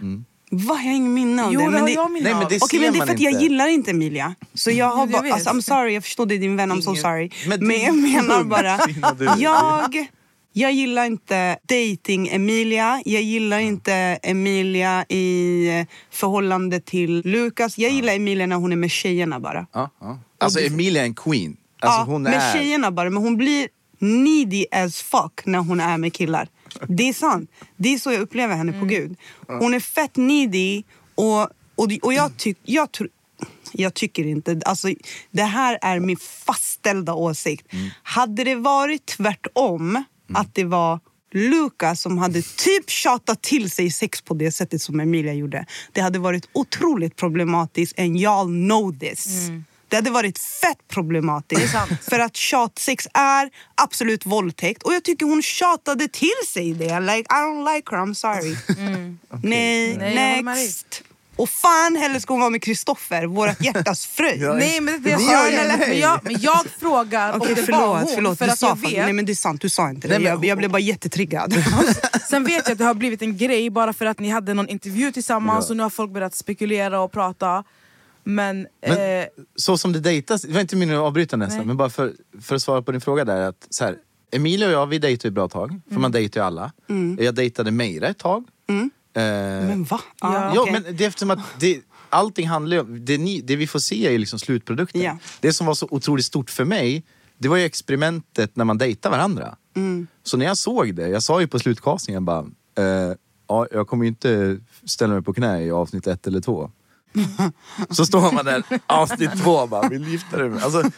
Va? 0.52 0.74
Jag 0.76 0.76
har 0.90 0.96
ingen 0.96 1.14
minne 1.14 1.44
av 1.46 1.54
Jo, 1.54 1.60
det. 1.60 1.70
Men 1.70 1.86
det... 1.86 1.92
jag 1.92 2.12
minne 2.12 2.24
Nej, 2.30 2.34
men 2.40 2.48
det 2.50 2.60
Okej 2.62 2.80
men 2.80 2.94
det 2.94 3.00
är 3.00 3.06
för 3.06 3.14
att 3.14 3.20
jag 3.20 3.32
inte. 3.32 3.44
gillar 3.44 3.68
inte 3.68 3.92
Emilia. 3.92 4.36
Så 4.54 4.72
jag 4.72 4.86
har 4.90 5.00
Jag 5.00 5.10
bara, 5.24 5.34
alltså, 5.34 5.50
I'm 5.50 5.62
sorry, 5.62 5.94
jag 5.94 6.04
förstår 6.04 6.26
det 6.26 6.36
är 6.36 6.40
din 6.40 6.56
vän, 6.58 6.72
I'm 6.72 6.82
so 6.82 6.96
sorry. 6.96 7.30
Men 7.48 7.68
Men, 7.68 7.82
jag 7.82 7.96
menar 7.98 8.44
bara, 8.56 8.80
jag, 9.38 10.08
jag 10.58 10.72
gillar 10.72 11.06
inte 11.06 11.58
dating 11.62 12.28
Emilia. 12.28 13.02
Jag 13.06 13.22
gillar 13.22 13.60
inte 13.60 13.94
Emilia 14.24 15.06
i 15.10 15.68
eh, 15.80 15.88
förhållande 16.12 16.80
till 16.80 17.22
Lukas. 17.26 17.78
Jag 17.78 17.92
gillar 17.92 18.14
Emilia 18.14 18.46
när 18.46 18.56
hon 18.56 18.72
är 18.72 18.76
med 18.76 18.92
tjejerna 18.92 19.40
bara. 19.40 19.68
Ja, 19.74 19.90
ja. 20.02 20.20
Alltså 20.38 20.60
Emilia 20.60 21.02
är 21.02 21.06
en 21.06 21.16
queen. 21.16 21.58
Alltså, 21.80 22.00
ja, 22.00 22.04
hon 22.04 22.24
med 22.24 22.34
är... 22.34 22.54
tjejerna 22.54 22.92
bara. 22.92 23.10
Men 23.10 23.24
hon 23.24 23.38
blir 23.38 23.68
needy 24.00 24.66
as 24.72 25.02
fuck 25.02 25.46
när 25.46 25.60
hon 25.60 25.80
är 25.80 25.98
med 25.98 26.14
killar. 26.14 26.48
Det 26.88 27.10
är 27.10 27.14
sant. 27.14 27.52
Det 27.78 27.94
är 27.94 27.98
så 27.98 28.12
jag 28.12 28.22
upplever 28.22 28.56
henne 28.56 28.80
på 28.80 28.86
gud. 28.86 29.18
Hon 29.48 29.74
är 29.74 29.80
fett 29.80 30.16
needy 30.16 30.84
och, 31.16 31.42
och, 31.76 31.92
och 32.02 32.14
jag, 32.14 32.38
tyck, 32.38 32.58
jag, 32.64 32.90
tr- 32.90 33.10
jag 33.72 33.94
tycker 33.94 34.28
inte... 34.28 34.62
Alltså, 34.66 34.88
det 35.32 35.44
här 35.44 35.80
är 35.82 36.00
min 36.00 36.18
fastställda 36.18 37.14
åsikt. 37.14 37.68
Hade 38.04 38.44
det 38.44 38.56
varit 38.56 39.06
tvärtom, 39.06 40.04
att 40.34 40.56
det 40.56 40.64
var 40.64 41.00
Lukas 41.34 42.02
som 42.02 42.18
hade 42.18 42.42
typ 42.42 42.90
tjatat 42.90 43.42
till 43.42 43.72
sig 43.72 43.92
sex 43.92 44.22
på 44.22 44.34
det 44.34 44.52
sättet 44.52 44.82
som 44.82 45.00
Emilia 45.00 45.34
gjorde. 45.34 45.66
Det 45.92 46.02
hade 46.02 46.20
varit 46.20 46.50
otroligt 46.54 47.16
problematiskt 47.16 48.00
and 48.00 48.18
y'all 48.18 48.68
know 48.68 49.00
this. 49.00 49.50
Det 49.88 49.96
hade 49.96 50.12
varit 50.12 50.40
fett 50.40 50.88
problematiskt. 50.88 51.76
För 52.02 52.20
att 52.20 52.36
tjatsex 52.36 53.08
är 53.14 53.50
absolut 53.76 54.26
våldtäkt. 54.26 54.84
Och 54.84 54.94
jag 54.94 55.04
tycker 55.04 55.26
hon 55.26 55.42
tjatade 55.42 56.08
till 56.08 56.30
sig 56.48 56.74
det. 56.74 57.00
Like, 57.00 57.20
I 57.20 57.34
don't 57.34 57.76
like 57.76 57.96
her, 57.96 57.98
I'm 58.02 58.14
sorry. 58.14 58.56
Nej, 59.44 59.98
Nej, 59.98 60.16
jag 60.16 60.30
håller 60.30 60.44
med 60.44 60.56
dig. 60.56 60.64
next. 60.66 61.04
Och 61.36 61.50
fan 61.50 61.96
heller 61.96 62.20
ska 62.20 62.34
hon 62.34 62.40
vara 62.40 62.50
med 62.50 62.62
Kristoffer, 62.64 63.26
vårt 63.26 63.62
hjärtas 63.64 64.06
fröjd. 64.06 64.42
Nej 64.42 64.82
men 64.82 65.02
det 65.04 65.10
gör 65.10 65.20
jag. 65.52 65.80
Men 65.80 66.00
jag, 66.00 66.20
men 66.24 66.36
jag 66.40 66.66
frågar 66.80 67.38
Okej 67.38 67.50
om 67.50 67.56
det 67.56 67.62
var 67.62 67.66
förlåt, 67.66 68.00
hon. 68.00 68.08
förlåt. 68.16 68.38
för 68.38 68.46
Du 68.46 68.52
att 68.52 68.60
sa 68.60 68.68
jag 68.68 68.76
vet, 68.76 69.04
nej 69.06 69.14
men 69.14 69.26
det 69.26 69.32
är 69.32 69.36
sant, 69.36 69.62
du 69.62 69.70
sa 69.70 69.90
inte 69.90 70.08
det. 70.08 70.14
Nej, 70.14 70.24
men- 70.24 70.32
jag, 70.34 70.46
jag 70.46 70.58
blev 70.58 70.72
bara 70.72 70.80
jättetriggad. 70.80 71.54
Sen 72.30 72.44
vet 72.44 72.54
jag 72.68 72.72
att 72.72 72.78
det 72.78 72.86
har 72.86 72.94
blivit 72.94 73.22
en 73.22 73.38
grej 73.38 73.70
bara 73.70 73.94
för 73.94 74.06
att 74.06 74.20
ni 74.20 74.30
hade 74.30 74.54
någon 74.54 74.68
intervju 74.70 75.12
tillsammans 75.12 75.66
Ja. 75.68 75.72
och 75.74 75.78
nu 75.78 75.84
har 75.84 75.90
folk 75.90 76.12
börjat 76.12 76.36
spekulera 76.36 77.00
och 77.02 77.12
prata. 77.12 77.64
Men, 78.24 78.68
Men- 78.88 79.20
eh, 79.22 79.26
Så 79.56 79.78
som 79.78 79.94
det 79.94 80.00
dejtas, 80.00 80.42
det 80.42 80.54
var 80.54 80.62
inte 80.62 80.76
min 80.76 80.92
att 80.92 80.98
avbryta 80.98 81.38
nästan, 81.38 81.58
Nej. 81.58 81.68
men 81.68 81.78
bara 81.78 81.90
för, 81.90 82.14
för 82.42 82.56
att 82.56 82.62
svara 82.62 82.82
på 82.82 82.92
din 82.92 83.02
fråga 83.02 83.26
där. 83.26 83.42
Att, 83.50 83.68
så 83.70 83.86
här, 83.86 83.96
Emilia 84.32 84.68
och 84.68 84.74
jag 84.74 84.86
vi 84.88 85.00
dejtade 85.00 85.28
ett 85.28 85.34
bra 85.34 85.48
tag, 85.50 85.82
för 85.92 86.00
man 86.00 86.12
dejtar 86.12 86.42
ju 86.42 86.46
alla. 86.48 86.72
Jag 87.20 87.36
dejtade 87.36 87.72
Meira 87.72 88.08
ett 88.08 88.18
tag. 88.20 88.44
Eh, 88.70 88.76
men 89.22 89.84
va? 89.84 90.02
Ja. 90.22 90.56
Ja, 90.56 90.62
okej. 90.62 90.74
men 90.74 90.96
det 90.96 91.04
är 91.04 91.08
eftersom 91.08 91.32
att 91.32 91.40
det, 91.60 91.82
allting 92.10 92.48
handlar 92.48 92.80
om, 92.80 93.06
det, 93.06 93.18
ni, 93.18 93.42
det 93.42 93.56
vi 93.56 93.68
får 93.68 93.80
se 93.80 94.16
är 94.16 94.20
liksom 94.20 94.40
slutprodukten. 94.40 95.02
Ja. 95.02 95.18
Det 95.40 95.54
som 95.54 95.68
var 95.68 95.74
så 95.74 95.88
otroligt 95.92 96.26
stort 96.26 96.50
för 96.50 96.66
mig, 96.66 97.04
det 97.38 97.48
var 97.48 97.58
ju 97.58 97.64
experimentet 97.64 98.56
när 98.56 98.66
man 98.66 98.78
dejtar 98.78 99.10
varandra. 99.10 99.56
Mm. 99.76 100.08
Så 100.24 100.38
när 100.38 100.46
jag 100.46 100.58
såg 100.58 100.96
det, 100.96 101.08
jag 101.08 101.24
sa 101.24 101.42
ju 101.42 101.48
på 101.48 101.60
slutcastingen 101.60 102.26
bara, 102.26 102.46
eh, 102.78 103.14
ja, 103.48 103.68
jag 103.72 103.88
kommer 103.88 104.04
ju 104.04 104.08
inte 104.08 104.60
ställa 104.86 105.14
mig 105.14 105.24
på 105.24 105.34
knä 105.34 105.64
i 105.64 105.72
avsnitt 105.72 106.08
ett 106.08 106.28
eller 106.28 106.42
två. 106.42 106.72
så 107.90 108.06
står 108.06 108.32
man 108.32 108.46
där, 108.46 108.64
avsnitt 108.86 109.44
två 109.44 109.68
bara, 109.68 109.90
vill 109.90 110.08
gifta 110.08 110.38
dig 110.38 110.50
med 110.50 110.64
alltså, 110.64 110.92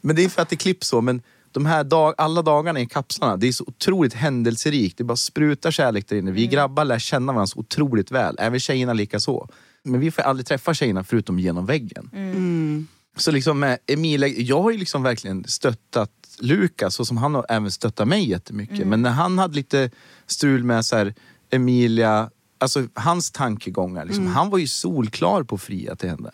Men 0.00 0.16
det 0.16 0.24
är 0.24 0.28
för 0.28 0.42
att 0.42 0.48
det 0.48 0.56
klipps 0.56 0.88
så, 0.88 1.00
men 1.00 1.22
de 1.52 1.66
här 1.66 1.84
dag, 1.84 2.14
alla 2.18 2.42
dagarna 2.42 2.80
i 2.80 2.86
kapslarna, 2.86 3.36
det 3.36 3.48
är 3.48 3.52
så 3.52 3.64
otroligt 3.66 4.14
händelserikt. 4.14 4.98
Det 4.98 5.04
bara 5.04 5.16
sprutar 5.16 5.70
kärlek 5.70 6.08
där 6.08 6.16
inne. 6.16 6.30
Vi 6.30 6.46
grabbar 6.46 6.84
lär 6.84 6.98
känna 6.98 7.32
varandra 7.32 7.46
så 7.46 7.58
otroligt 7.58 8.10
väl, 8.10 8.36
även 8.38 8.60
tjejerna 8.60 8.92
lika 8.92 9.20
så. 9.20 9.48
Men 9.84 10.00
vi 10.00 10.10
får 10.10 10.22
aldrig 10.22 10.46
träffa 10.46 10.74
tjejerna 10.74 11.04
förutom 11.04 11.38
genom 11.38 11.66
väggen. 11.66 12.10
Så 13.16 13.30
liksom 13.30 13.58
med 13.60 13.78
Emilia, 13.86 14.28
jag 14.28 14.62
har 14.62 14.70
ju 14.70 14.78
liksom 14.78 15.02
verkligen 15.02 15.44
stöttat 15.44 16.10
Lukas 16.38 16.94
så 16.94 17.04
som 17.04 17.16
han 17.16 17.34
har 17.34 17.46
även 17.48 17.70
stöttat 17.70 18.08
mig 18.08 18.28
jättemycket. 18.30 18.86
Men 18.86 19.02
när 19.02 19.10
han 19.10 19.38
hade 19.38 19.54
lite 19.54 19.90
strul 20.26 20.64
med 20.64 20.84
så 20.84 20.96
här, 20.96 21.14
Emilia, 21.50 22.30
alltså 22.58 22.86
hans 22.94 23.30
tankegångar, 23.30 24.04
liksom, 24.04 24.26
han 24.26 24.50
var 24.50 24.58
ju 24.58 24.66
solklar 24.66 25.42
på 25.42 25.54
att 25.54 25.62
fria 25.62 25.96
till 25.96 26.08
henne. 26.08 26.30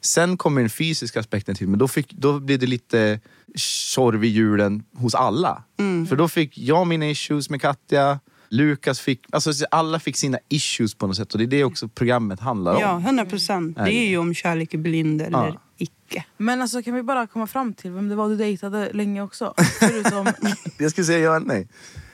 Sen 0.00 0.36
kommer 0.36 0.60
den 0.60 0.70
fysiska 0.70 1.20
aspekten 1.20 1.54
till, 1.54 1.68
men 1.68 1.78
då, 1.78 1.88
fick, 1.88 2.12
då 2.12 2.40
blev 2.40 2.58
det 2.58 2.66
lite 2.66 3.20
tjorv 3.56 4.24
i 4.24 4.28
hjulen 4.28 4.82
hos 4.96 5.14
alla. 5.14 5.62
För 6.08 6.16
då 6.16 6.28
fick 6.28 6.58
jag 6.58 6.86
mina 6.86 7.06
issues 7.10 7.50
med 7.50 7.60
Katja, 7.60 8.20
Lukas 8.48 9.00
fick, 9.00 9.26
alltså 9.32 9.50
alla 9.70 10.00
fick 10.00 10.16
sina 10.16 10.38
issues 10.48 10.94
på 10.94 11.06
något 11.06 11.16
sätt 11.16 11.32
och 11.32 11.38
det 11.38 11.44
är 11.44 11.46
det 11.46 11.64
också 11.64 11.88
programmet 11.88 12.40
handlar 12.40 12.74
om. 12.74 12.80
Ja, 12.80 12.98
100 12.98 13.24
procent. 13.26 13.76
Det 13.76 13.94
är 13.94 14.08
ju 14.08 14.18
om 14.18 14.34
kärlek 14.34 14.74
är 14.74 14.78
blind 14.78 15.22
eller 15.22 15.38
Ja. 15.38 15.60
icke. 15.78 16.24
Men 16.36 16.62
alltså 16.62 16.82
kan 16.82 16.94
vi 16.94 17.02
bara 17.02 17.26
komma 17.26 17.46
fram 17.46 17.74
till 17.74 17.90
vem 17.90 18.08
det 18.08 18.14
var 18.14 18.28
du 18.28 18.36
dejtade 18.36 18.90
länge 18.92 19.22
också? 19.22 19.54
Förutom... 19.80 20.26
Jag 20.78 20.90
skulle 20.90 21.04
säga 21.04 21.18
ja 21.18 21.36
eller 21.36 21.46
nej. 21.46 21.68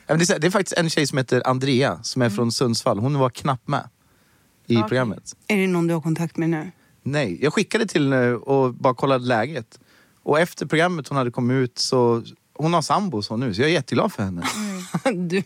Det 0.07 0.12
är, 0.31 0.38
det 0.38 0.47
är 0.47 0.51
faktiskt 0.51 0.79
en 0.79 0.90
tjej 0.90 1.07
som 1.07 1.18
heter 1.18 1.42
Andrea 1.47 2.03
som 2.03 2.23
är 2.23 2.31
från 2.31 2.53
Sundsvall. 2.53 2.99
Hon 2.99 3.18
var 3.18 3.31
knappt 3.31 3.68
med 3.68 3.88
i 4.66 4.77
Okej. 4.77 4.88
programmet. 4.88 5.37
Är 5.49 5.57
det 5.57 5.66
någon 5.66 5.87
du 5.87 5.94
har 5.94 6.01
kontakt 6.01 6.37
med 6.37 6.51
nu? 6.51 6.70
Nej, 7.05 7.38
jag 7.43 7.53
skickade 7.53 7.87
till 7.87 8.12
henne 8.12 8.33
och 8.35 8.75
bara 8.75 8.95
kollade 8.95 9.25
läget. 9.27 9.79
Och 10.23 10.40
efter 10.40 10.67
programmet 10.67 11.09
hon 11.09 11.19
hade 11.19 11.31
kommit 11.31 11.55
ut 11.55 11.79
så 11.79 12.23
hon 12.57 12.75
har 12.75 12.83
sambo 12.83 13.23
så 13.23 13.37
nu, 13.37 13.55
så 13.55 13.61
jag 13.61 13.69
är 13.71 13.73
jätteglad 13.75 14.12
för 14.12 14.23
henne. 14.23 14.43
Du, 15.05 15.11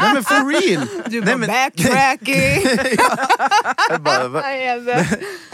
Nej 0.00 0.14
men 0.14 0.24
for 0.24 0.48
real! 0.68 0.86
du 1.10 1.20
Nej, 1.20 1.30
var 1.32 1.38
men, 1.38 1.48
backtracking! 1.48 2.96
jag 3.90 4.02
bara, 4.02 4.28
va? 4.28 4.42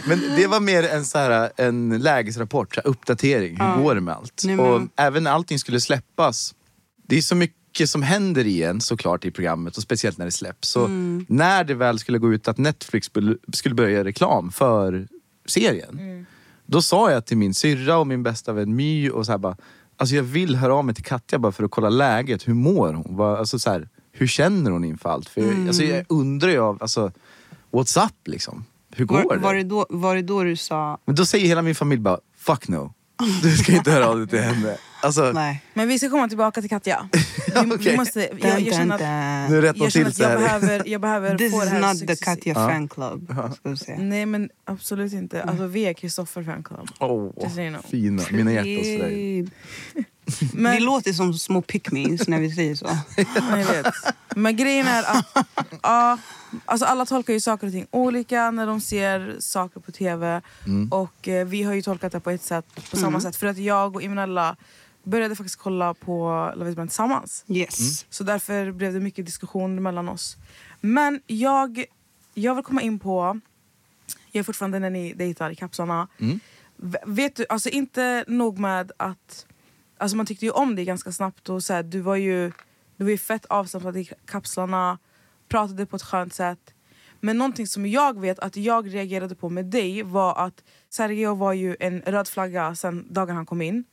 men 0.06 0.20
det 0.36 0.46
var 0.46 0.60
mer 0.60 0.82
en, 0.82 1.04
så 1.04 1.18
här, 1.18 1.50
en 1.56 1.98
lägesrapport, 1.98 2.74
så 2.74 2.80
här, 2.84 2.90
uppdatering. 2.90 3.60
Hur 3.60 3.82
går 3.82 3.94
det 3.94 4.00
med 4.00 4.14
allt? 4.14 4.42
Nej, 4.44 4.56
men- 4.56 4.66
Och 4.66 4.80
även 4.96 5.22
när 5.24 5.30
allting 5.30 5.58
skulle 5.58 5.80
släppas. 5.80 6.54
Det 7.08 7.16
är 7.16 7.22
så 7.22 7.34
mycket 7.34 7.90
som 7.90 8.02
händer 8.02 8.46
i 8.46 8.62
en 8.62 8.80
såklart 8.80 9.24
i 9.24 9.30
programmet 9.30 9.76
och 9.76 9.82
speciellt 9.82 10.18
när 10.18 10.24
det 10.24 10.32
släpps. 10.32 10.68
Så 10.68 10.84
Mm. 10.84 11.26
när 11.28 11.64
det 11.64 11.74
väl 11.74 11.98
skulle 11.98 12.18
gå 12.18 12.32
ut 12.32 12.48
att 12.48 12.58
Netflix 12.58 13.10
skulle, 13.52 13.74
börja 13.74 14.04
reklam 14.04 14.52
för 14.52 15.06
serien. 15.46 15.98
Mm. 15.98 16.26
Då 16.66 16.82
sa 16.82 17.10
jag 17.10 17.26
till 17.26 17.36
min 17.36 17.54
syrra 17.54 17.98
och 17.98 18.06
min 18.06 18.22
bästa 18.22 18.52
vän 18.52 18.76
My 18.76 19.10
och 19.10 19.26
så 19.26 19.32
här 19.32 19.38
bara, 19.38 19.56
alltså 19.96 20.16
jag 20.16 20.22
vill 20.22 20.56
höra 20.56 20.74
av 20.74 20.84
mig 20.84 20.94
till 20.94 21.04
Katja 21.04 21.38
bara 21.38 21.52
för 21.52 21.64
att 21.64 21.70
kolla 21.70 21.88
läget. 21.88 22.48
Hur 22.48 22.54
mår 22.54 22.92
hon? 22.92 23.20
Alltså 23.20 23.58
så 23.58 23.70
här, 23.70 23.88
hur 24.12 24.26
känner 24.26 24.70
hon 24.70 24.84
inför 24.84 25.08
allt? 25.08 25.28
För 25.28 25.40
jag, 25.40 25.66
alltså 25.66 25.82
jag 25.82 26.04
undrar 26.08 26.48
ju 26.48 26.60
alltså, 26.60 27.12
what's 27.70 28.06
up 28.06 28.28
liksom? 28.28 28.64
Hur 28.90 29.04
går 29.04 29.22
Var, 29.22 29.36
det? 29.36 29.42
var, 29.42 29.54
det 29.54 29.62
då, 29.62 29.86
var 29.88 30.14
det 30.14 30.22
då 30.22 30.42
du 30.42 30.56
sa 30.56 30.98
Men 31.04 31.14
då 31.14 31.26
säger 31.26 31.46
hela 31.46 31.62
min 31.62 31.74
familj 31.74 32.00
bara, 32.00 32.18
fuck 32.36 32.68
no. 32.68 32.94
Du 33.42 33.56
ska 33.56 33.72
inte 33.72 33.90
höra 33.90 34.08
av 34.08 34.18
dig 34.18 34.28
till 34.28 34.40
henne. 34.40 34.76
Alltså, 35.00 35.32
nej? 35.34 35.62
Men 35.74 35.88
vi 35.88 35.98
ska 35.98 36.10
komma 36.10 36.28
tillbaka 36.28 36.60
till 36.60 36.70
Katja. 36.70 37.08
Vi, 37.46 37.60
Okej. 37.60 37.90
vi 37.90 37.96
måste, 37.96 38.28
jag, 38.40 38.60
jag 38.60 38.74
känner 38.74 38.94
att, 38.94 39.50
nu 39.50 39.60
rättar 39.60 39.78
hon 39.78 39.84
jag, 39.84 39.92
känner 39.92 40.04
till 40.04 40.06
att 40.06 40.14
sig 40.14 40.26
jag, 40.26 40.60
behöver, 40.60 40.88
jag 40.88 41.00
behöver 41.00 41.38
This 41.38 41.52
få 41.52 41.58
is 41.58 41.64
det 41.64 41.70
här 41.70 41.94
not 41.94 42.06
the. 42.06 42.16
Katja 42.16 42.54
fan 42.54 42.88
club. 42.88 43.34
Nej 43.98 44.26
men 44.26 44.50
absolut 44.64 45.12
inte. 45.12 45.42
Alltså, 45.42 45.66
vi 45.66 45.82
är 45.82 45.92
Kristoffer 45.92 46.42
so 47.54 47.60
you 47.60 47.70
know. 47.70 47.82
fina. 47.82 48.22
Mina 48.30 48.52
hjärtans 48.52 48.86
för 49.02 49.08
dig. 50.26 50.48
Vi 50.52 50.58
Men, 50.62 50.84
låter 50.84 51.12
som 51.12 51.34
små 51.34 51.60
pick-me's 51.60 52.24
när 52.30 52.40
vi 52.40 52.50
säger 52.52 52.74
så. 52.74 52.86
Ja, 53.16 53.58
jag 53.58 53.66
vet. 53.66 53.94
Men 54.36 54.56
grejen 54.56 54.86
är 54.86 55.02
att 55.02 55.46
ja, 55.82 56.18
alltså 56.64 56.86
alla 56.86 57.06
tolkar 57.06 57.32
ju 57.32 57.40
saker 57.40 57.66
och 57.66 57.72
ting 57.72 57.86
olika 57.90 58.50
när 58.50 58.66
de 58.66 58.80
ser 58.80 59.36
saker 59.38 59.80
på 59.80 59.92
tv. 59.92 60.40
Och 60.90 61.28
eh, 61.28 61.46
vi 61.46 61.62
har 61.62 61.74
ju 61.74 61.82
tolkat 61.82 62.12
det 62.12 62.20
på 62.20 62.30
ett 62.30 62.42
sätt, 62.42 62.66
på 62.90 62.96
samma 62.96 63.20
sätt. 63.20 63.36
För 63.36 63.46
att 63.46 63.58
jag 63.58 63.96
och 63.96 64.02
Imenella 64.02 64.56
började 65.02 65.36
faktiskt 65.36 65.56
kolla 65.56 65.94
på 65.94 66.52
La 66.56 66.64
Vie 66.64 66.74
tillsammans. 66.74 67.44
Yes. 67.48 68.06
Så 68.10 68.24
därför 68.24 68.72
blev 68.72 68.92
det 68.94 69.00
mycket 69.00 69.26
diskussion 69.26 69.82
mellan 69.82 70.08
oss. 70.08 70.36
Men 70.80 71.20
jag, 71.26 71.84
jag 72.34 72.54
vill 72.54 72.64
komma 72.64 72.82
in 72.82 72.98
på, 72.98 73.40
jag 74.32 74.40
är 74.40 74.44
fortfarande 74.44 74.78
när 74.78 74.90
ni 74.90 75.12
dejtar 75.12 75.50
i 75.50 75.54
kapslarna. 75.54 76.08
V- 76.76 76.98
Vet 77.06 77.36
du, 77.36 77.46
alltså 77.48 77.68
inte 77.68 78.24
nog 78.28 78.58
med 78.58 78.92
att, 78.96 79.46
alltså 79.98 80.16
man 80.16 80.26
tyckte 80.26 80.44
ju 80.44 80.50
om 80.50 80.76
dig 80.76 80.84
ganska 80.84 81.12
snabbt 81.12 81.48
och 81.48 81.62
så 81.62 81.72
här, 81.72 81.82
du 81.82 82.00
var 82.00 82.16
ju 82.16 82.52
du 82.96 83.04
var 83.04 83.10
ju 83.10 83.18
fett 83.18 83.44
avslappnad 83.44 83.96
i 83.96 84.10
kapslarna, 84.26 84.98
pratade 85.48 85.86
på 85.86 85.96
ett 85.96 86.02
skönt 86.02 86.34
sätt. 86.34 86.74
Men 87.20 87.38
någonting 87.38 87.66
som 87.66 87.86
jag 87.86 88.20
vet 88.20 88.38
att 88.38 88.56
jag 88.56 88.94
reagerade 88.94 89.34
på 89.34 89.48
med 89.48 89.64
dig 89.64 90.02
var 90.02 90.46
att 90.46 90.64
Sergio 90.90 91.34
var 91.34 91.52
ju 91.52 91.76
en 91.80 92.00
röd 92.00 92.28
flagga 92.28 92.74
sen 92.74 93.06
dagen 93.10 93.36
han 93.36 93.46
kom 93.46 93.62
in. 93.62 93.84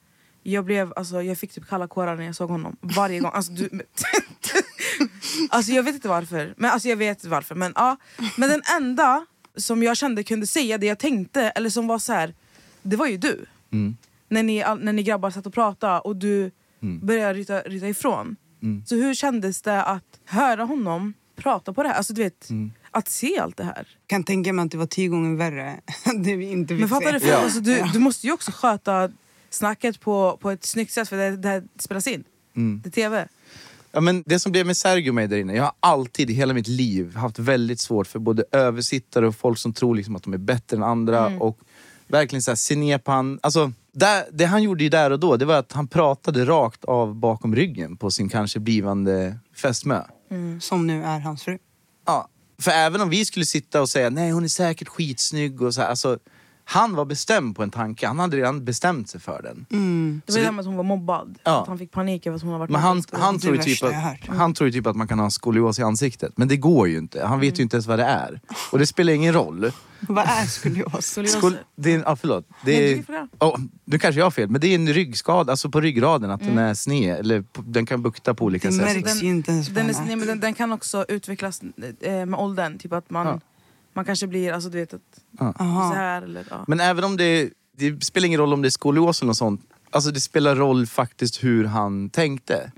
Jag, 0.44 0.66
blev, 0.66 0.94
alltså, 0.96 1.22
jag 1.22 1.38
fick 1.38 1.52
typ 1.52 1.68
kalla 1.68 1.88
kårar 1.88 2.16
när 2.16 2.24
jag 2.24 2.36
såg 2.36 2.50
honom. 2.50 2.78
Varje 2.82 3.20
gång. 3.20 3.32
Alltså, 3.34 3.52
du, 3.52 3.70
alltså, 5.50 5.72
jag 5.72 5.84
vet 5.84 5.96
inte 5.96 6.08
varför. 6.08 6.54
Men, 6.58 6.72
alltså, 6.72 6.88
jag 6.90 6.98
vet 6.98 7.26
varför. 7.26 7.56
Men, 7.56 7.74
ja. 7.76 7.98
men 8.38 8.50
den 8.50 8.62
enda 8.78 9.26
som 9.56 9.84
jag 9.84 9.98
kände 9.98 10.24
kunde 10.24 10.48
säga 10.48 10.78
det 10.78 10.86
jag 10.86 11.00
tänkte, 11.00 11.42
eller 11.42 11.70
som 11.70 11.88
var 11.88 12.00
så 12.00 12.14
här, 12.14 12.34
det 12.82 12.96
var 12.96 13.08
ju 13.08 13.18
du. 13.18 13.46
Mm. 13.72 13.98
När, 14.32 14.44
ni, 14.44 14.64
när 14.80 14.94
ni 14.94 15.04
grabbar 15.04 15.30
satt 15.30 15.46
och 15.46 15.54
pratade 15.54 16.00
och 16.00 16.16
du 16.16 16.52
började 17.02 17.34
ryta, 17.34 17.62
ryta 17.62 17.88
ifrån. 17.88 18.36
Så 18.86 18.96
hur 18.96 19.14
kändes 19.14 19.62
det 19.62 19.84
att 19.84 20.20
höra 20.26 20.64
honom 20.64 21.14
prata 21.36 21.74
på 21.74 21.84
det 21.84 21.90
här? 21.90 21.96
Alltså, 21.96 22.14
du 22.14 22.24
vet, 22.24 22.50
Att 22.92 23.08
se 23.08 23.40
allt 23.40 23.58
det 23.58 23.64
här. 23.64 23.88
Kan 24.08 24.24
tänka 24.24 24.54
mig 24.54 24.66
att 24.66 24.72
det 24.72 24.78
var 24.78 24.86
tio 24.86 25.08
gånger 25.08 25.38
värre. 25.38 25.80
det 26.24 26.36
vi 26.36 26.52
inte 26.52 26.74
vill 26.74 26.82
Men 26.82 26.90
fattar 26.90 27.12
se. 27.12 27.14
du? 27.14 27.20
För, 27.20 27.44
alltså, 27.44 27.60
du, 27.60 27.84
du 27.94 28.00
måste 28.00 28.28
ju 28.28 28.34
också 28.34 28.52
sköta 28.52 29.10
snacket 29.50 30.00
på, 30.00 30.38
på 30.42 30.52
ett 30.52 30.66
snyggt 30.66 30.92
sätt 30.92 31.10
för 31.10 31.18
det, 31.18 31.38
det 31.38 31.48
här 31.48 31.64
spelas 31.80 32.08
in. 32.08 32.24
Det 32.84 32.90
är 32.90 32.92
tv. 32.92 33.28
Ja, 33.92 34.02
men 34.02 34.24
det 34.26 34.40
som 34.40 34.52
blev 34.52 34.66
med 34.66 34.78
Sergio 34.78 35.12
mig 35.12 35.28
där 35.28 35.38
inne, 35.38 35.56
jag 35.56 35.64
har 35.64 35.74
alltid 35.80 36.30
i 36.30 36.34
hela 36.34 36.54
mitt 36.54 36.68
liv 36.68 37.16
haft 37.16 37.40
väldigt 37.40 37.80
svårt 37.80 38.08
för 38.08 38.20
både 38.20 38.44
översittare 38.52 39.28
och 39.28 39.36
folk 39.36 39.58
som 39.58 39.74
tror 39.74 39.96
liksom 39.96 40.16
att 40.16 40.24
de 40.24 40.34
är 40.34 40.38
bättre 40.38 40.78
än 40.78 40.84
andra. 40.84 41.28
Och 41.40 41.60
verkligen 42.08 42.42
så 42.42 42.52
här, 42.52 42.56
se 42.56 42.76
ner 42.76 42.98
på 42.98 43.12
han. 43.12 43.40
Alltså, 43.44 43.72
där, 43.94 44.26
det 44.32 44.46
han 44.46 44.64
gjorde 44.64 44.84
ju 44.84 44.90
där 44.90 45.12
och 45.12 45.20
då, 45.20 45.38
det 45.38 45.46
var 45.46 45.56
att 45.56 45.72
han 45.72 45.88
pratade 45.88 46.46
rakt 46.46 46.86
av 46.86 47.16
bakom 47.16 47.56
ryggen 47.56 47.98
på 47.98 48.12
sin 48.12 48.30
kanske 48.30 48.60
blivande 48.60 49.40
fästmö. 49.56 50.04
Som 50.60 50.88
nu 50.88 51.04
är 51.04 51.20
hans 51.20 51.44
fru. 51.44 51.58
Ja, 52.06 52.28
för 52.62 52.72
även 52.72 53.02
om 53.02 53.10
vi 53.10 53.26
skulle 53.26 53.46
sitta 53.46 53.82
och 53.82 53.90
säga 53.90 54.10
nej 54.10 54.32
hon 54.32 54.44
är 54.44 54.48
säkert 54.48 54.88
skitsnygg 54.88 55.62
och 55.62 55.74
så 55.74 55.82
här, 55.82 55.88
alltså, 55.88 56.18
han 56.66 56.96
var 56.96 57.06
bestämd 57.06 57.56
på 57.56 57.64
en 57.64 57.70
tanke, 57.72 58.08
han 58.08 58.20
hade 58.20 58.38
redan 58.38 58.66
bestämt 58.66 59.10
sig 59.10 59.22
för 59.22 59.42
den. 59.42 59.66
Det 60.26 60.34
var 60.34 60.40
det 60.40 60.46
här 60.46 60.52
med 60.52 60.60
att 60.60 60.66
hon 60.66 60.76
var 60.78 60.84
mobbad. 60.84 61.38
Ja. 61.44 61.62
Att 61.62 61.68
han 61.68 61.78
fick 61.78 61.92
panik 61.92 62.26
över 62.28 62.36
att 62.38 62.42
hon 62.44 62.52
har 62.52 62.60
varit 62.60 62.70
Men 62.72 62.82
han, 62.82 62.98
i 62.98 63.02
skolan. 63.02 63.22
han, 63.24 63.36
Det 63.36 63.42
tror 63.42 63.56
ju 63.56 63.62
typ 63.62 63.84
att, 63.84 64.36
han 64.38 64.54
tror 64.54 64.68
ju 64.70 64.74
typ 64.74 64.88
att 64.88 64.96
man 64.96 65.08
kan 65.08 65.20
ha 65.20 65.30
skolios 65.30 65.80
i 65.80 65.82
ansiktet. 65.84 66.38
Men 66.38 66.48
det 66.48 66.58
går 66.58 66.88
ju 66.88 66.98
inte. 66.98 67.26
Han 67.26 67.40
vet 67.40 67.60
ju 67.60 67.64
inte 67.64 67.76
ens 67.76 67.88
vad 67.88 68.00
det 68.00 68.06
är. 68.06 68.42
Och 68.72 68.80
det 68.80 68.88
spelar 68.88 69.14
ingen 69.14 69.34
roll. 69.34 69.72
Vad 70.00 70.26
är 70.26 70.46
skolios? 70.46 71.06
Skolios. 71.06 71.32
Skol, 71.34 71.58
det 71.76 71.94
är, 71.94 72.00
ja, 72.06 72.16
förlåt. 72.16 72.48
Det 72.66 72.72
Nej, 72.80 72.94
är, 73.00 73.04
fråga. 73.04 73.28
oh, 73.40 73.58
nu 73.86 74.00
kanske 74.00 74.20
jag 74.20 74.26
har 74.26 74.32
fel, 74.32 74.50
men 74.50 74.62
det 74.62 74.68
är 74.68 74.76
en 74.76 74.94
ryggskada, 74.94 75.52
alltså 75.54 75.70
på 75.70 75.82
ryggraden, 75.82 76.32
att 76.32 76.40
den 76.40 76.58
är 76.58 76.74
sned. 76.74 77.20
Eller 77.20 77.42
på, 77.42 77.62
den 77.62 77.86
kan 77.86 78.02
bukta 78.02 78.34
på 78.34 78.46
olika 78.46 78.68
Det 78.68 78.74
sätt. 78.74 78.84
märks 78.86 79.04
Den- 79.14 79.18
ju 79.28 79.30
inte 79.30 79.52
ens 79.52 79.68
Den, 79.68 79.86
nej, 80.06 80.16
men 80.16 80.28
den, 80.28 80.40
den 80.40 80.54
kan 80.54 80.72
också 80.72 81.06
utvecklas 81.08 81.62
eh, 82.02 82.26
med 82.26 82.34
åldern. 82.40 82.80
Typ 82.80 82.94
att 82.94 83.10
man, 83.10 83.28
Ja. 83.28 83.40
Man 83.94 84.06
kanske 84.06 84.28
blir, 84.28 84.52
alltså 84.54 84.70
du 84.70 84.78
vet, 84.80 84.94
att, 84.94 85.02
Ja. 85.40 85.54
så 85.58 85.96
här 85.96 86.22
eller 86.22 86.46
ja. 86.50 86.64
Men 86.68 86.80
även 86.80 87.04
om 87.04 87.18
det, 87.18 87.50
det 87.78 88.04
spelar 88.04 88.28
ingen 88.28 88.40
roll 88.40 88.54
om 88.54 88.62
det 88.62 88.68
är 88.68 88.70
skolios 88.70 89.22
eller 89.22 89.28
något 89.28 89.38
sånt. 89.38 89.62
Alltså 89.94 90.12
det 90.12 90.20
spelar 90.22 90.56
roll 90.56 90.88
faktiskt 90.88 91.44
hur 91.44 91.66
han 91.66 92.10
tänkte. 92.10 92.72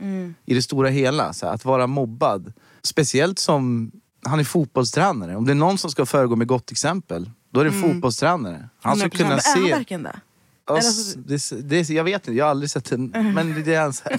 I 0.46 0.54
det 0.54 0.62
stora 0.62 0.90
hela. 0.90 1.34
Så 1.34 1.46
här, 1.46 1.54
att 1.54 1.66
vara 1.66 1.88
mobbad. 1.88 2.54
Speciellt 2.84 3.40
som 3.40 3.92
han 4.26 4.40
är 4.40 4.44
fotbollstränare. 4.44 5.36
Om 5.36 5.46
det 5.46 5.52
är 5.52 5.56
någon 5.56 5.78
som 5.78 5.92
ska 5.92 6.06
föregå 6.06 6.36
med 6.36 6.48
gott 6.48 6.72
exempel, 6.72 7.30
då 7.52 7.60
är 7.60 7.64
det 7.66 7.72
en 7.72 7.82
fotbollstränare. 7.82 8.70
Han 8.82 8.96
ska 8.98 9.08
100%. 9.08 9.10
kunna 9.18 9.30
Men 9.30 9.38
är 9.40 9.44
han 9.56 9.64
se... 9.68 9.72
verkligen 9.76 10.04
det? 10.04 10.20
Alltså- 10.66 11.20
det, 11.20 11.70
det, 11.70 11.90
jag 11.90 12.04
vet 12.04 12.28
inte, 12.28 12.38
jag 12.38 12.46
har 12.46 12.50
aldrig 12.52 12.70
sett 12.70 12.92
en... 12.92 13.06
Men 13.36 13.64
det 13.64 13.74
är 13.76 13.82
hans... 13.82 14.04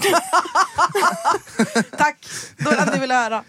Tack! 1.97 2.27
Då 2.57 2.69
hade 2.69 2.91
jag 2.91 2.99
velat 2.99 3.23
höra. 3.23 3.43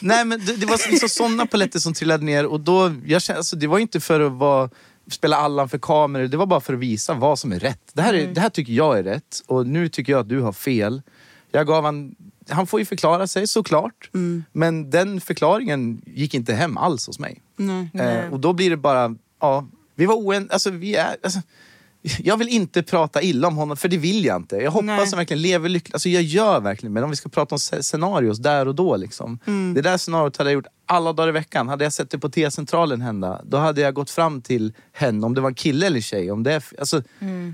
Nej 0.00 0.24
men 0.24 0.46
det, 0.46 0.56
det 0.56 0.66
var 0.66 0.90
liksom 0.90 1.08
sådana 1.08 1.46
paletter 1.46 1.78
som 1.78 1.94
trillade 1.94 2.24
ner 2.24 2.46
och 2.46 2.60
då, 2.60 2.94
jag 3.06 3.22
kände, 3.22 3.38
alltså, 3.38 3.56
det 3.56 3.66
var 3.66 3.78
inte 3.78 4.00
för 4.00 4.20
att 4.20 4.32
vara, 4.32 4.70
spela 5.10 5.36
Allan 5.36 5.68
för 5.68 5.78
kameror, 5.78 6.28
det 6.28 6.36
var 6.36 6.46
bara 6.46 6.60
för 6.60 6.74
att 6.74 6.80
visa 6.80 7.14
vad 7.14 7.38
som 7.38 7.52
är 7.52 7.58
rätt. 7.58 7.80
Det 7.92 8.02
här, 8.02 8.14
är, 8.14 8.26
det 8.34 8.40
här 8.40 8.50
tycker 8.50 8.72
jag 8.72 8.98
är 8.98 9.02
rätt 9.02 9.42
och 9.46 9.66
nu 9.66 9.88
tycker 9.88 10.12
jag 10.12 10.20
att 10.20 10.28
du 10.28 10.40
har 10.40 10.52
fel. 10.52 11.02
Jag 11.50 11.66
gav 11.66 11.84
han, 11.84 12.14
han 12.48 12.66
får 12.66 12.80
ju 12.80 12.86
förklara 12.86 13.26
sig 13.26 13.48
såklart, 13.48 14.10
men 14.52 14.90
den 14.90 15.20
förklaringen 15.20 16.02
gick 16.06 16.34
inte 16.34 16.54
hem 16.54 16.76
alls 16.76 17.06
hos 17.06 17.18
mig. 17.18 17.42
Nej. 17.56 17.90
Eh, 17.94 18.32
och 18.32 18.40
då 18.40 18.52
blir 18.52 18.70
det 18.70 18.76
bara, 18.76 19.14
ja, 19.40 19.66
vi 19.94 20.06
var 20.06 20.14
oen, 20.14 20.48
alltså 20.52 20.70
vi 20.70 20.94
är, 20.94 21.16
alltså, 21.22 21.40
jag 22.18 22.36
vill 22.36 22.48
inte 22.48 22.82
prata 22.82 23.22
illa 23.22 23.48
om 23.48 23.56
honom, 23.56 23.76
för 23.76 23.88
det 23.88 23.96
vill 23.96 24.24
jag 24.24 24.36
inte. 24.36 24.56
Jag 24.56 24.70
hoppas 24.70 24.86
Nej. 24.86 24.98
han 25.10 25.16
verkligen 25.18 25.42
lever 25.42 25.68
lyckligt. 25.68 25.94
Alltså 25.94 26.08
jag 26.08 26.22
gör 26.22 26.60
verkligen 26.60 26.92
men 26.92 27.04
om 27.04 27.10
vi 27.10 27.16
ska 27.16 27.28
prata 27.28 27.54
om 27.54 27.58
sce- 27.58 27.82
scenarios 27.82 28.38
där 28.38 28.68
och 28.68 28.74
då. 28.74 28.96
Liksom. 28.96 29.38
Det 29.74 29.80
där 29.82 29.96
scenariot 29.98 30.36
hade 30.36 30.50
jag 30.50 30.54
gjort 30.54 30.66
alla 30.86 31.12
dagar 31.12 31.28
i 31.28 31.32
veckan. 31.32 31.68
Hade 31.68 31.84
jag 31.84 31.92
sett 31.92 32.10
det 32.10 32.18
på 32.18 32.28
T-centralen 32.28 33.00
hända, 33.00 33.40
då 33.44 33.56
hade 33.56 33.80
jag 33.80 33.94
gått 33.94 34.10
fram 34.10 34.42
till 34.42 34.72
henne, 34.92 35.26
om 35.26 35.34
det 35.34 35.40
var 35.40 35.48
en 35.48 35.54
kille 35.54 35.86
eller 35.86 36.00
tjej. 36.00 36.30
Om 36.30 36.42
det 36.42 36.52
är, 36.52 36.64
alltså, 36.78 37.02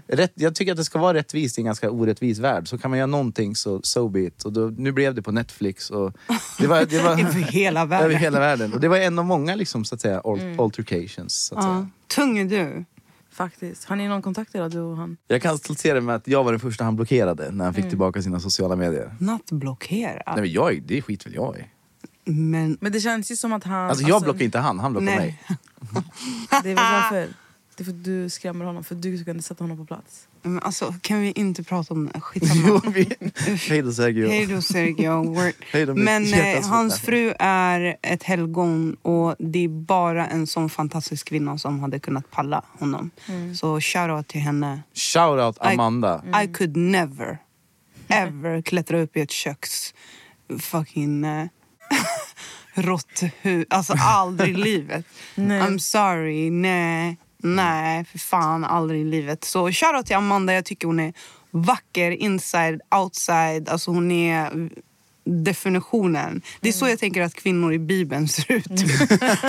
rätt, 0.07 0.33
jag 0.35 0.55
tycker 0.55 0.73
att 0.73 0.79
det 0.79 0.85
ska 0.85 0.99
vara 0.99 1.15
rättvist 1.15 1.59
i 1.59 1.61
en 1.61 1.65
ganska 1.65 1.91
orättvis 1.91 2.39
värld. 2.39 2.69
Så 2.69 2.79
kan 2.79 2.91
man 2.91 2.99
göra 2.99 3.07
någonting 3.07 3.57
så 3.57 3.81
so 3.83 4.09
be 4.09 4.21
it. 4.21 4.43
Och 4.45 4.53
då, 4.53 4.61
nu 4.61 4.93
blev 4.93 5.15
det 5.15 5.23
på 5.23 5.33
Netflix. 5.33 5.91
Och 5.91 6.13
det 6.59 6.67
var, 6.67 6.85
det 6.85 6.99
var, 7.03 7.11
Över 7.21 7.33
hela 7.41 7.85
världen. 7.87 8.05
över 8.11 8.15
hela 8.15 8.41
världen. 8.41 8.73
Och 8.75 8.81
det 8.81 8.89
var 8.89 8.97
en 8.97 9.19
av 9.19 9.25
många 9.25 9.55
liksom, 9.55 9.85
så 9.85 9.95
att 9.95 10.01
säga, 10.01 10.21
al- 10.21 10.57
altercations. 10.59 11.47
Så 11.47 11.55
att 11.59 11.65
Ja. 11.65 11.71
säga. 11.71 11.89
Tung 12.07 12.39
är 12.39 12.45
du. 12.45 12.85
Faktiskt. 13.35 13.85
Har 13.85 13.97
ni 13.97 14.09
någon 14.09 14.23
kontakt 14.23 14.55
idag, 14.55 14.71
du 14.71 14.81
och 14.81 14.97
han? 14.97 15.17
Jag 15.29 15.43
kan 15.43 15.59
stoltsera 15.59 16.01
med 16.01 16.15
att 16.15 16.29
jag 16.29 16.45
var 16.45 16.53
den 16.53 16.61
första 16.61 16.85
han 16.85 16.97
blockerade 16.97 17.51
när 17.51 17.65
han 17.65 17.75
fick 17.75 17.83
Mm. 17.83 17.91
tillbaka 17.91 18.23
sina 18.23 18.41
sociala 18.41 18.77
medier. 18.77 19.17
Not 19.21 19.51
blockera. 19.51 20.23
Nej, 20.27 20.41
men 20.41 20.53
jag, 20.53 20.83
det 20.83 21.03
skit 21.03 21.27
väl 21.27 21.35
jag 21.35 21.59
i. 21.59 21.65
Men 22.31 22.79
Men 22.81 22.93
det 22.93 23.01
känns 23.01 23.31
ju 23.31 23.37
som 23.37 23.53
att 23.53 23.65
han... 23.65 23.91
Alltså 23.91 24.05
jag 24.09 24.23
blockar 24.23 24.45
inte 24.45 24.59
han, 24.59 24.79
han 24.79 24.93
blockar 24.93 25.07
Nej. 25.07 25.17
mig. 25.19 25.41
Det 26.63 26.71
är 26.71 26.75
väl 26.75 26.93
varför. 27.03 27.29
Det 27.77 27.83
är 27.83 27.85
för 27.85 27.93
att 27.93 28.05
du 28.05 28.29
skrämmer 28.31 28.65
honom, 28.65 28.85
för 28.85 28.95
du 28.95 29.25
kan 29.25 29.43
sätta 29.43 29.65
honom 29.65 29.77
på 29.79 29.85
plats. 29.85 30.29
Men 30.47 30.59
alltså, 30.63 30.95
kan 31.01 31.21
vi 31.21 31.31
inte 31.33 31.63
prata 31.65 31.95
om 31.95 32.07
det? 32.07 32.13
Jo, 32.15 32.21
Skitsamma. 32.21 32.83
vi- 32.95 33.17
Hej 33.69 33.83
då 33.83 33.93
Sergio. 33.93 34.29
Hej 34.29 34.47
då 34.47 34.63
Sergio. 34.63 35.35
Hej 35.73 35.87
då, 35.87 35.95
Men 35.95 36.35
eh, 36.35 36.67
hans 36.69 37.01
fru 37.01 37.35
är 37.39 37.97
ett 38.03 38.23
helgon 38.23 38.97
och 39.03 39.37
det 39.39 39.65
är 39.65 39.69
bara 39.69 40.27
en 40.27 40.47
sån 40.47 40.71
fantastisk 40.71 41.29
kvinna 41.29 41.59
som 41.59 41.81
hade 41.81 41.99
kunnat 41.99 42.31
palla 42.31 42.65
honom. 42.79 43.11
Så 43.57 43.81
shoutout 43.81 44.29
till 44.29 44.41
henne. 44.41 44.83
Shoutout 44.95 45.57
Amanda. 45.61 46.23
I 46.45 46.47
could 46.55 46.77
never, 46.77 47.39
ever 48.09 48.63
klättra 48.63 49.01
upp 49.01 49.17
i 49.17 49.21
ett 49.21 49.31
köks 49.31 49.95
fucking 50.61 51.25
uh, 51.25 51.47
råtthus. 52.75 53.67
Alltså 53.71 53.95
aldrig 53.99 54.51
i 54.51 54.57
livet. 54.63 55.07
Nej. 55.35 55.61
I'm 55.63 55.79
sorry, 55.79 56.51
nej, 56.51 57.17
nej, 57.45 58.05
för 58.05 58.19
fan 58.19 58.65
aldrig 58.65 59.01
i 59.01 59.05
livet. 59.05 59.45
Så 59.45 59.73
shoutout 59.73 60.07
till 60.07 60.17
Amanda, 60.17 60.55
jag 60.55 60.65
tycker 60.65 60.87
hon 60.87 61.01
är 61.01 61.13
vacker 61.51 62.11
inside, 62.11 62.81
outside. 62.97 63.69
Alltså 63.69 63.91
hon 63.91 64.11
är 64.11 64.71
definitionen. 65.25 66.43
Det 66.61 66.69
är 66.69 66.73
så 66.73 66.89
jag 66.89 66.99
tänker 66.99 67.23
att 67.23 67.35
kvinnor 67.35 67.73
i 67.73 67.79
bibeln 67.79 68.29
ser 68.29 68.53
ut. 68.53 68.67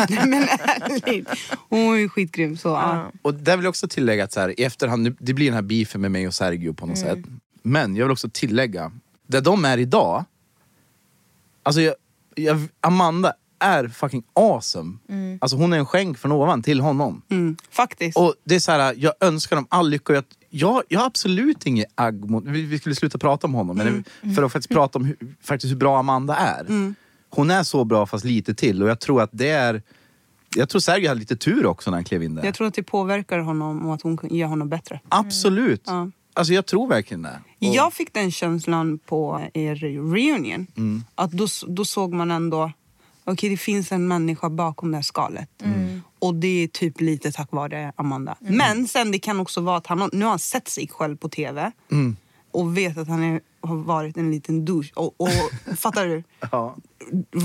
Nej, 0.09 0.27
men 0.27 0.43
ärligt. 0.43 1.29
Hon 1.69 1.79
är 1.79 2.07
skitgrym. 2.07 2.57
Så, 2.57 2.69
ja. 2.69 3.11
Och 3.21 3.33
där 3.33 3.57
vill 3.57 3.63
jag 3.63 3.69
också 3.69 3.87
tillägga 3.87 4.23
att 4.23 4.31
så 4.31 4.39
här, 4.39 4.59
i 4.59 4.63
efterhand, 4.63 5.17
det 5.19 5.33
blir 5.33 5.45
den 5.45 5.55
här 5.55 5.61
beefen 5.61 6.01
med 6.01 6.11
mig 6.11 6.27
och 6.27 6.33
Sergio 6.33 6.73
på 6.73 6.85
något 6.85 6.97
sätt. 6.97 7.19
Men 7.63 7.95
jag 7.95 8.05
vill 8.05 8.11
också 8.11 8.29
tillägga, 8.33 8.91
där 9.27 9.41
de 9.41 9.65
är 9.65 9.77
idag, 9.77 10.23
alltså 11.63 11.81
jag, 11.81 11.95
jag, 12.35 12.67
Amanda 12.81 13.33
är 13.59 13.87
fucking 13.87 14.23
awesome. 14.33 14.97
Alltså 15.41 15.57
hon 15.57 15.73
är 15.73 15.77
en 15.77 15.85
skänk 15.85 16.17
från 16.17 16.31
ovan 16.31 16.63
till 16.63 16.79
honom. 16.81 17.21
Mm, 17.29 17.57
faktiskt. 17.71 18.17
Och 18.17 18.33
det 18.43 18.55
är 18.55 18.59
så 18.59 18.71
här, 18.71 18.93
jag 18.97 19.13
önskar 19.21 19.55
dem 19.55 19.67
all 19.69 19.89
lycka. 19.89 20.13
och 20.13 20.17
Jag, 20.17 20.23
jag, 20.49 20.83
jag 20.89 20.99
har 20.99 21.05
absolut 21.07 21.65
inget 21.65 21.87
agg 21.95 22.29
mot... 22.29 22.43
Vi, 22.45 22.61
vi 22.61 22.79
skulle 22.79 22.95
sluta 22.95 23.17
prata 23.17 23.47
om 23.47 23.53
honom, 23.53 23.77
men 23.77 24.35
för 24.35 24.43
att 24.43 24.51
faktiskt 24.51 24.69
prata 24.73 24.99
om 24.99 25.05
hur, 25.05 25.17
faktiskt 25.43 25.71
hur 25.71 25.77
bra 25.77 25.99
Amanda 25.99 26.35
är. 26.35 26.93
Hon 27.29 27.51
är 27.51 27.63
så 27.63 27.83
bra 27.85 28.05
fast 28.05 28.25
lite 28.25 28.53
till 28.53 28.83
och 28.83 28.89
jag 28.89 28.99
tror 28.99 29.21
att 29.21 29.29
det 29.33 29.49
är... 29.49 29.81
Jag 30.55 30.69
tror 30.69 30.79
Sergio 30.79 31.07
hade 31.07 31.19
lite 31.19 31.35
tur 31.35 31.65
också 31.65 31.91
när 31.91 31.97
han 31.97 32.03
klev 32.03 32.23
in 32.23 32.35
där. 32.35 32.45
Jag 32.45 32.53
tror 32.55 32.67
att 32.67 32.73
det 32.73 32.83
påverkar 32.83 33.39
honom 33.39 33.85
och 33.87 33.93
att 33.93 34.01
hon 34.01 34.17
gör 34.23 34.47
honom 34.47 34.69
bättre. 34.69 34.99
Absolut. 35.09 35.81
Ja. 35.85 36.09
Alltså 36.33 36.53
jag 36.53 36.65
tror 36.65 36.87
verkligen 36.87 37.21
det. 37.21 37.39
Och- 37.61 37.75
Jag 37.75 37.93
fick 37.93 38.13
den 38.13 38.31
känslan 38.31 38.97
på 39.05 39.41
er 39.53 39.75
reunion. 39.75 40.67
Mm. 40.77 41.03
Att 41.15 41.31
då, 41.31 41.47
då 41.67 41.85
såg 41.85 42.13
man 42.13 42.31
ändå, 42.31 42.71
okej 43.25 43.49
det 43.49 43.57
finns 43.57 43.91
en 43.91 44.07
människa 44.07 44.49
bakom 44.49 44.91
det 44.91 44.97
här 44.97 45.01
skalet. 45.01 45.49
Mm. 45.63 46.01
Och 46.19 46.35
det 46.35 46.63
är 46.63 46.67
typ 46.67 47.01
lite 47.01 47.31
tack 47.31 47.51
vare 47.51 47.91
Amanda. 47.95 48.35
Men 48.39 48.87
sen 48.87 49.11
det 49.11 49.19
kan 49.19 49.39
också 49.39 49.61
vara 49.61 49.77
att 49.77 49.87
han 49.87 50.01
har, 50.01 50.09
nu 50.13 50.25
har 50.25 50.29
han 50.29 50.39
sett 50.39 50.67
sig 50.67 50.87
själv 50.87 51.17
på 51.17 51.29
tv. 51.29 51.71
Mm. 51.91 52.15
Och 52.51 52.77
vet 52.77 52.97
att 52.97 53.07
han 53.07 53.23
är, 53.23 53.41
har 53.67 53.75
varit 53.75 54.17
en 54.17 54.31
liten 54.31 54.65
douche. 54.65 54.91
Och, 54.95 55.15
och 55.21 55.29
fattar 55.77 56.05
du? 56.05 56.23
Ja. 56.51 56.75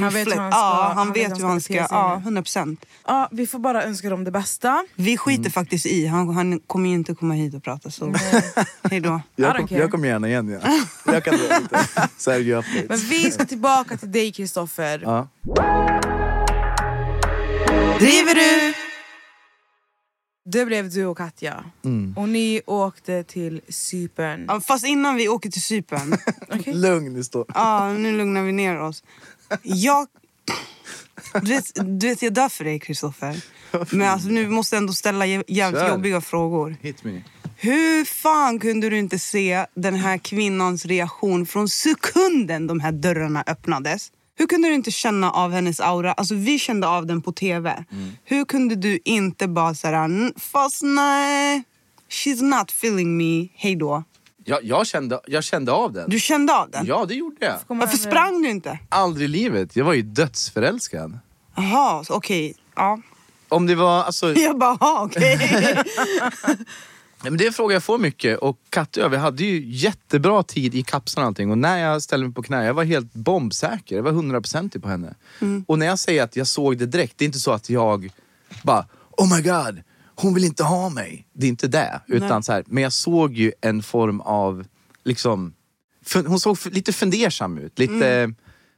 Han 0.01 0.11
vet 0.13 0.27
hur 0.27 0.37
han 0.37 0.51
ska- 0.53 0.59
ja, 0.59 0.85
han, 0.89 0.97
han 0.97 1.13
vet 1.13 1.39
hur 1.39 1.45
han 1.45 1.61
ska, 1.61 1.75
ja, 1.75 2.15
nu. 2.17 2.23
100 2.23 2.43
procent. 2.43 2.85
Ja, 3.07 3.29
vi 3.33 3.47
får 3.47 3.59
bara 3.59 3.85
önska 3.85 4.11
dem 4.11 4.25
det 4.25 4.31
bästa. 4.31 4.85
Vi 4.95 5.17
skiter 5.17 5.41
Mm. 5.41 5.51
faktiskt 5.53 5.87
i, 5.87 6.07
han, 6.07 6.35
han 6.35 6.61
kommer 6.67 6.89
ju 6.89 6.95
inte 6.95 7.15
komma 7.15 7.35
hit 7.35 7.55
och 7.55 7.63
prata 7.63 7.91
så 7.91 8.15
hej 8.91 9.01
då. 9.01 9.21
Jag, 9.37 9.57
kom, 9.57 9.67
jag 9.71 9.91
kommer 9.91 10.09
gärna 10.09 10.29
igen. 10.29 10.59
Ja. 10.63 10.71
Jag 11.13 11.25
kan 11.25 11.35
dra 11.37 11.59
lite 11.59 11.87
Sergio 12.17 12.57
updates. 12.59 12.89
Men 12.89 12.99
vi 12.99 13.31
ska 13.31 13.45
tillbaka 13.45 13.97
till 13.97 14.13
dig 14.13 14.33
Kristoffer. 14.33 15.01
Ja. 15.05 15.29
Driver 17.99 18.35
du? 18.35 18.75
Det 20.45 20.67
blev 20.67 20.91
du 20.91 21.07
och 21.07 21.17
Katja. 21.19 21.65
Mm. 21.85 22.15
Och 22.17 22.29
ni 22.29 22.63
åkte 22.67 23.25
till 23.25 23.61
Cypern. 23.69 24.45
Ja, 24.49 24.61
fast 24.61 24.87
innan 24.87 25.17
vi 25.17 25.29
åker 25.29 25.51
till 25.51 25.63
Cypern. 25.63 26.17
Okej. 26.49 26.75
Lugn 26.75 27.13
nu 27.13 27.25
står. 27.25 27.45
Ja, 27.55 27.93
nu 27.93 28.17
lugnar 28.17 28.43
vi 28.43 28.53
ner 28.53 28.81
oss. 28.81 29.05
Jag... 29.63 30.07
Du 31.43 31.49
vet, 31.49 31.65
du 32.01 32.07
vet 32.09 32.23
jag 32.23 32.33
dör 32.33 32.49
för 32.49 32.65
dig, 32.65 32.79
Kristoffer. 32.81 33.45
Men 33.91 34.09
alltså, 34.09 34.29
nu 34.29 34.49
måste 34.49 34.77
jag 34.77 34.81
ändå 34.81 34.93
ställa 34.93 35.27
jä- 35.27 35.45
jävligt 35.49 35.81
Kör. 35.83 35.89
jobbiga 35.89 36.21
frågor. 36.21 36.77
Hit 36.81 37.05
me. 37.05 37.23
Hur 37.57 38.05
fan 38.05 38.59
kunde 38.59 38.91
du 38.91 38.99
inte 38.99 39.19
se 39.19 39.67
den 39.75 39.95
här 39.95 40.19
kvinnans 40.19 40.87
reaktion 40.87 41.47
från 41.47 41.69
sekunden 41.69 42.67
de 42.67 42.81
här 42.81 42.93
dörrarna 42.93 43.45
öppnades? 43.47 44.13
Hur 44.41 44.47
kunde 44.47 44.69
du 44.69 44.75
inte 44.75 44.91
känna 44.91 45.31
av 45.31 45.53
hennes 45.53 45.81
aura? 45.81 46.13
Alltså 46.13 46.35
vi 46.35 46.59
kände 46.59 46.89
av 46.89 47.07
den 47.07 47.23
på 47.23 47.33
tv. 47.33 47.85
Hur 48.25 48.45
kunde 48.45 48.75
du 48.75 48.99
inte 49.05 49.49
bara 49.49 49.75
säga 49.75 49.99
"N- 50.05 50.33
fast 50.37 50.83
nej, 50.83 51.63
she's 52.11 52.43
not 52.43 52.71
feeling 52.71 53.17
me, 53.17 53.49
hej 53.55 53.77
då. 53.77 54.05
Jag, 54.45 54.65
jag, 54.65 54.87
kände, 54.87 55.21
jag 55.27 55.45
kände 55.45 55.73
av 55.73 55.93
den. 55.93 56.11
Du 56.11 56.21
kände 56.21 56.57
av 56.57 56.71
den? 56.71 56.87
Ja, 56.87 57.05
det 57.09 57.15
gjorde 57.15 57.37
jag. 57.47 57.57
Varför 57.67 57.97
sprang 57.97 58.43
du 58.43 58.51
inte? 58.51 58.79
Aldrig 58.89 59.25
i 59.25 59.29
livet. 59.29 59.77
Jag 59.77 59.85
var 59.85 59.93
ju 59.95 60.03
dödsförälskad. 60.03 61.19
Jaha, 61.57 62.05
okej. 62.09 62.55
Ja. 62.77 63.01
Om 63.49 63.67
det 63.67 63.75
var, 63.75 64.05
alltså, 64.05 64.35
Jag 64.37 64.59
bara, 64.59 64.77
"Jaha, 64.81 65.03
okej. 65.05 65.37
Nej, 65.39 65.85
men 67.23 67.37
det 67.37 67.45
är 67.45 67.47
en 67.47 67.53
fråga 67.53 67.75
jag 67.75 67.83
får 67.83 67.99
mycket. 67.99 68.39
Och 68.39 68.59
jag, 68.93 69.09
vi 69.09 69.17
hade 69.17 69.45
ju 69.45 69.65
jättebra 69.67 70.43
tid 70.43 70.75
i 70.75 70.83
kapseln 70.83 71.23
och 71.23 71.27
allting. 71.27 71.51
Och 71.51 71.59
när 71.59 71.79
jag 71.79 72.03
ställde 72.03 72.27
mig 72.27 72.35
på 72.35 72.43
knä, 72.43 72.65
jag 72.65 72.75
var 72.75 72.85
helt 72.85 73.15
bombsäker. 73.15 73.97
Jag 73.97 74.03
var 74.03 74.13
hundraprocentig 74.13 74.83
på 74.83 74.89
henne. 74.89 75.15
Och 75.67 75.79
när 75.79 75.87
jag 75.87 75.99
säger 75.99 76.23
att 76.23 76.37
jag 76.37 76.47
såg 76.47 76.79
det 76.79 76.87
direkt, 76.87 77.19
det 77.19 77.25
är 77.25 77.27
inte 77.27 77.39
så 77.39 77.53
att 77.53 77.71
jag 77.71 78.13
bara 78.63 78.87
Oh 79.11 79.37
my 79.37 79.43
god, 79.43 79.83
hon 80.15 80.35
vill 80.35 80.45
inte 80.45 80.65
ha 80.65 80.89
mig. 80.89 81.27
Det 81.33 81.47
är 81.47 81.49
inte 81.49 81.69
det. 81.69 82.01
Utan 82.07 82.29
Nej. 82.29 82.43
så 82.43 82.53
här, 82.53 82.65
men 82.67 82.83
jag 82.83 82.93
såg 82.93 83.33
ju 83.33 83.53
en 83.61 83.83
form 83.83 84.21
av, 84.21 84.67
liksom, 85.05 85.55
hon 86.15 86.41
såg 86.41 86.59
lite 86.71 86.93
fundersam 86.93 87.59
ut. 87.59 87.79
Lite, 87.79 88.35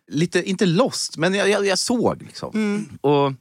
lite 0.08 0.42
inte 0.42 0.66
lost, 0.66 1.16
men 1.16 1.34
jag, 1.34 1.48
jag, 1.48 1.66
jag 1.66 1.78
såg 1.78 2.22
liksom. 2.22 2.86
Och 3.00 3.32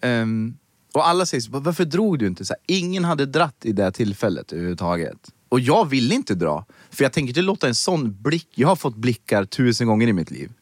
Ehm, 0.00 0.56
och 0.96 1.08
alla 1.08 1.26
säger 1.26 1.40
så, 1.40 1.58
varför 1.60 1.84
drog 1.84 2.18
du 2.18 2.26
inte? 2.26 2.44
Så 2.44 2.52
här, 2.52 2.76
ingen 2.76 3.04
hade 3.04 3.26
dratt 3.26 3.56
i 3.62 3.72
det 3.72 3.82
här 3.82 3.90
tillfället 3.90 4.52
överhuvudtaget. 4.52 5.18
Och 5.48 5.60
jag 5.60 5.88
ville 5.88 6.14
inte 6.14 6.34
dra. 6.34 6.64
För 6.90 7.04
jag 7.04 7.12
tänker 7.12 7.28
inte 7.28 7.42
låta 7.42 7.68
en 7.68 7.74
sån 7.74 8.22
blick, 8.22 8.48
jag 8.54 8.68
har 8.68 8.76
fått 8.76 8.96
blickar 8.96 9.44
tusen 9.44 9.86
gånger 9.86 10.08
i 10.08 10.12
mitt 10.12 10.30
liv. 10.30 10.52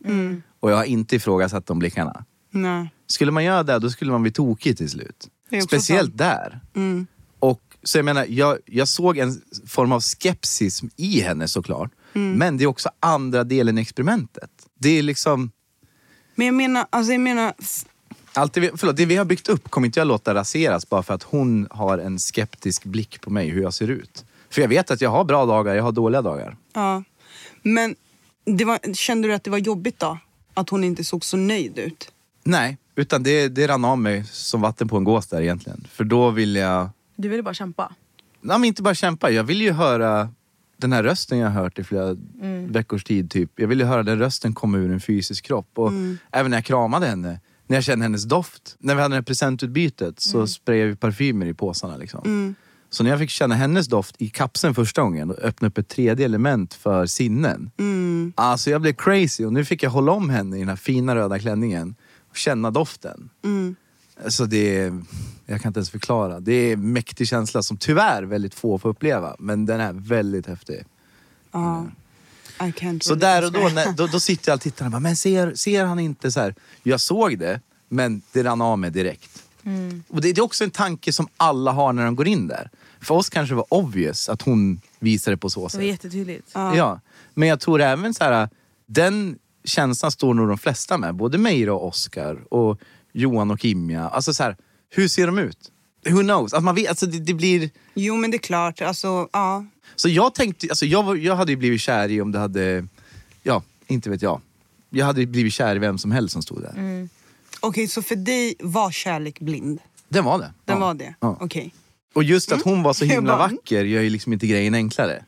Och 0.60 0.70
jag 0.70 0.76
har 0.76 0.84
inte 0.84 1.16
ifrågasatt 1.16 1.66
de 1.66 1.78
blickarna. 1.78 2.24
Nej. 2.50 2.90
Skulle 3.06 3.30
man 3.30 3.44
göra 3.44 3.62
det, 3.62 3.78
då 3.78 3.90
skulle 3.90 4.10
man 4.10 4.22
bli 4.22 4.32
tokig 4.32 4.76
till 4.76 4.90
slut. 4.90 5.28
Speciellt 5.64 6.10
sant. 6.10 6.18
där. 6.18 6.60
Mm. 6.74 7.06
Och 7.38 7.62
så 7.82 7.98
jag 7.98 8.04
menar, 8.04 8.26
jag, 8.28 8.58
jag 8.66 8.88
såg 8.88 9.18
en 9.18 9.40
form 9.66 9.92
av 9.92 10.00
skepsis 10.00 10.82
i 10.96 11.20
henne 11.20 11.48
såklart. 11.48 11.90
Mm. 12.14 12.32
Men 12.32 12.56
det 12.56 12.64
är 12.64 12.68
också 12.68 12.90
andra 13.00 13.44
delen 13.44 13.78
i 13.78 13.80
experimentet. 13.80 14.50
Det 14.78 14.98
är 14.98 15.02
liksom, 15.02 15.50
Men 16.34 16.46
jag 16.46 16.54
menar, 16.54 16.86
alltså 16.90 17.12
jag 17.12 17.20
menar 17.20 17.54
Allt 18.34 18.52
det, 18.52 18.60
vi, 18.60 18.70
förlåt, 18.76 18.96
det 18.96 19.06
vi 19.06 19.16
har 19.16 19.24
byggt 19.24 19.48
upp 19.48 19.70
kommer 19.70 19.86
inte 19.86 20.00
jag 20.00 20.06
låta 20.08 20.34
raseras 20.34 20.88
bara 20.88 21.02
för 21.02 21.14
att 21.14 21.22
hon 21.22 21.66
har 21.70 21.98
en 21.98 22.18
skeptisk 22.18 22.84
blick 22.84 23.20
på 23.20 23.30
mig, 23.30 23.48
hur 23.48 23.62
jag 23.62 23.74
ser 23.74 23.88
ut. 23.90 24.24
För 24.50 24.60
jag 24.60 24.68
vet 24.68 24.90
att 24.90 25.00
jag 25.00 25.10
har 25.10 25.24
bra 25.24 25.46
dagar, 25.46 25.74
jag 25.74 25.82
har 25.82 25.92
dåliga 25.92 26.22
dagar. 26.22 26.56
ja. 26.74 27.02
Men 27.62 27.94
det 28.44 28.64
var, 28.64 28.94
kände 28.94 29.28
du 29.28 29.34
att 29.34 29.44
det 29.44 29.50
var 29.50 29.58
jobbigt 29.58 29.98
då? 29.98 30.18
Att 30.54 30.68
hon 30.70 30.84
inte 30.84 31.04
såg 31.04 31.24
så 31.24 31.36
nöjd 31.36 31.78
ut? 31.78 32.12
Nej, 32.44 32.78
utan 32.94 33.22
det, 33.22 33.48
det 33.48 33.66
rann 33.68 33.84
av 33.84 33.98
mig 33.98 34.24
som 34.24 34.60
vatten 34.60 34.88
på 34.88 34.96
en 34.96 35.04
gås 35.04 35.26
där 35.26 35.40
egentligen. 35.42 35.86
För 35.90 36.04
då 36.04 36.30
vill 36.30 36.56
jag, 36.56 36.88
Du 37.16 37.28
ville 37.28 37.42
bara 37.42 37.54
kämpa. 37.54 37.92
nej 38.40 38.58
men 38.58 38.64
inte 38.64 38.82
bara 38.82 38.94
kämpa, 38.94 39.30
jag 39.30 39.44
vill 39.44 39.60
ju 39.62 39.72
höra 39.72 40.28
den 40.76 40.92
här 40.92 41.02
rösten 41.02 41.38
jag 41.38 41.50
har 41.50 41.62
hört 41.62 41.78
i 41.78 41.84
flera 41.84 42.08
Mm. 42.42 42.72
veckors 42.72 43.04
tid 43.04 43.30
typ. 43.30 43.50
Jag 43.56 43.68
vill 43.68 43.80
ju 43.80 43.84
höra 43.86 44.02
den 44.02 44.18
rösten 44.18 44.54
komma 44.54 44.78
ur 44.78 44.92
en 44.92 45.00
fysisk 45.00 45.44
kropp. 45.44 45.68
Och 45.74 45.88
Mm. 45.88 46.18
även 46.30 46.50
när 46.50 46.56
jag 46.58 46.64
kramade 46.64 47.06
henne, 47.06 47.40
när 47.66 47.77
jag 47.77 47.85
kände 47.85 48.03
hennes 48.05 48.24
doft. 48.24 48.77
När 48.79 48.94
vi 48.94 49.03
hade 49.03 49.12
det 49.12 49.16
här 49.16 49.22
presentutbytet 49.22 50.20
så 50.20 50.37
Mm. 50.37 50.48
sprayade 50.48 50.90
vi 50.90 50.96
parfymer 50.96 51.46
i 51.46 51.55
påsarna 51.55 51.96
liksom. 51.96 52.55
Så 52.90 53.03
när 53.05 53.11
jag 53.11 53.18
fick 53.18 53.31
känna 53.31 53.55
hennes 53.55 53.87
doft 53.87 54.14
i 54.22 54.29
kapseln 54.29 54.74
första 54.74 55.03
gången 55.03 55.31
och 55.31 55.38
öppna 55.38 55.68
upp 55.68 55.79
ett 55.79 55.88
tredje 55.88 56.24
element 56.24 56.74
för 56.74 57.07
sinnen. 57.07 57.70
Mm. 57.79 58.33
Alltså 58.37 58.70
jag 58.70 58.81
blev 58.81 58.92
crazy 58.92 59.44
och 59.44 59.53
nu 59.53 59.64
fick 59.64 59.83
jag 59.83 59.90
hålla 59.90 60.12
om 60.12 60.31
henne 60.31 60.57
i 60.57 60.59
den 60.59 60.68
här 60.68 60.77
fina 60.77 61.14
röda 61.16 61.38
klänningen 61.38 61.94
och 62.31 62.37
känna 62.37 62.70
doften. 62.70 63.31
Mm. 63.44 63.77
Alltså 64.24 64.46
det 64.46 64.77
är, 64.79 65.03
jag 65.46 65.61
kan 65.61 65.68
inte 65.70 65.79
ens 65.79 65.90
förklara. 65.90 66.40
Det 66.40 66.53
är 66.53 66.72
en 66.72 66.92
mäktig 66.92 67.29
känsla 67.29 67.62
som 67.62 67.77
tyvärr 67.77 68.22
väldigt 68.22 68.55
få 68.55 68.79
får 68.79 68.88
uppleva. 68.88 69.37
Men 69.38 69.66
den 69.66 69.81
är 69.81 69.92
väldigt 69.92 70.46
häftig. 70.46 70.85
Ja. 71.53 71.59
Can't 71.59 71.90
Så 73.00 73.14
där 73.14 73.44
och 73.44 73.52
då, 73.52 73.60
när, 73.60 73.92
då, 73.92 74.06
då 74.06 74.20
sitter 74.20 74.50
jag 74.50 74.56
och 74.56 74.60
tittar 74.62 74.84
och 74.84 74.90
bara, 74.90 75.00
men 75.00 75.16
ser, 75.16 75.54
ser 75.54 75.84
han 75.84 75.98
inte 75.98 76.32
så 76.32 76.40
här? 76.40 76.54
Jag 76.82 77.00
såg 77.00 77.38
det, 77.38 77.60
men 77.88 78.22
det 78.32 78.42
rann 78.44 78.60
av 78.62 78.78
mig 78.78 78.90
direkt. 78.90 79.42
Och 80.08 80.20
det, 80.20 80.32
det 80.32 80.40
är 80.40 80.44
också 80.44 80.64
en 80.64 80.70
tanke 80.70 81.12
som 81.12 81.28
alla 81.36 81.72
har 81.72 81.92
när 81.92 82.04
de 82.04 82.16
går 82.16 82.28
in 82.28 82.46
där. 82.46 82.70
För 83.00 83.14
oss 83.14 83.30
kanske 83.30 83.52
det 83.52 83.56
var 83.56 83.66
obvious 83.74 84.28
att 84.28 84.42
hon 84.42 84.80
visade 84.98 85.36
på 85.36 85.50
så 85.50 85.60
Det 85.60 85.62
var 85.62 85.68
sätt. 85.68 85.84
jättetydligt. 85.84 86.50
Ja. 86.54 87.00
Men 87.34 87.48
jag 87.48 87.60
tror 87.60 87.80
även 87.80 88.14
så 88.14 88.24
här, 88.24 88.48
den 88.86 89.38
känslan 89.64 90.10
står 90.10 90.34
nog 90.34 90.48
de 90.48 90.58
flesta 90.58 90.98
med. 90.98 91.14
Både 91.14 91.38
Meira 91.38 91.74
och 91.74 91.86
Oscar 91.88 92.44
och 92.54 92.80
Johan 93.12 93.50
och 93.50 93.60
Kimja. 93.60 94.08
Alltså 94.08 94.34
så 94.34 94.42
här, 94.42 94.56
hur 94.90 95.08
ser 95.08 95.26
de 95.26 95.38
ut? 95.38 95.70
Who 96.08 96.20
knows? 96.20 96.52
Alltså 96.52 96.60
man 96.60 96.74
vet, 96.74 96.88
alltså 96.88 97.06
det, 97.06 97.18
det 97.18 97.34
blir... 97.34 97.70
Jo 97.94 98.16
men 98.16 98.30
det 98.30 98.36
är 98.36 98.38
klart, 98.38 98.80
alltså 98.82 99.28
ja. 99.32 99.64
Så 99.96 100.09
jag 100.09 100.35
tänkte, 100.35 100.66
alltså 100.70 100.87
jag, 100.87 101.02
var, 101.02 101.16
jag 101.16 101.37
hade 101.37 101.52
ju 101.52 101.57
blivit 101.57 101.80
kär 101.80 102.09
i 102.11 102.20
om 102.20 102.33
det 102.33 102.38
hade, 102.38 102.87
ja, 103.42 103.62
inte 103.87 104.11
vet 104.11 104.22
jag. 104.22 104.40
Jag 104.90 105.07
hade 105.07 105.26
blivit 105.26 105.52
kär 105.52 105.76
i 105.76 105.78
vem 105.78 105.98
som 105.98 106.12
helst 106.12 106.33
som 106.33 106.42
stod 106.42 106.62
där. 106.62 107.09
Okej 107.61 107.88
så 107.88 108.02
för 108.02 108.16
dig 108.16 108.54
var 108.61 108.90
kärlek 108.90 109.40
blind? 109.40 109.78
Den 110.09 110.24
var 110.24 110.38
det. 110.38 110.52
Den 110.64 110.78
ja. 110.80 110.87
var 110.87 110.94
det? 110.94 111.14
Ja. 111.20 111.37
Okej. 111.40 111.74
Och 112.14 112.24
just 112.24 112.52
att 112.52 112.62
hon 112.62 112.83
var 112.83 112.92
så 112.92 113.04
himla 113.04 113.37
bara- 113.37 113.48
vacker 113.48 113.85
gör 113.85 114.02
ju 114.02 114.11
liksom 114.11 114.33
inte 114.33 114.46
grejen 114.46 114.74
enklare. 114.74 115.24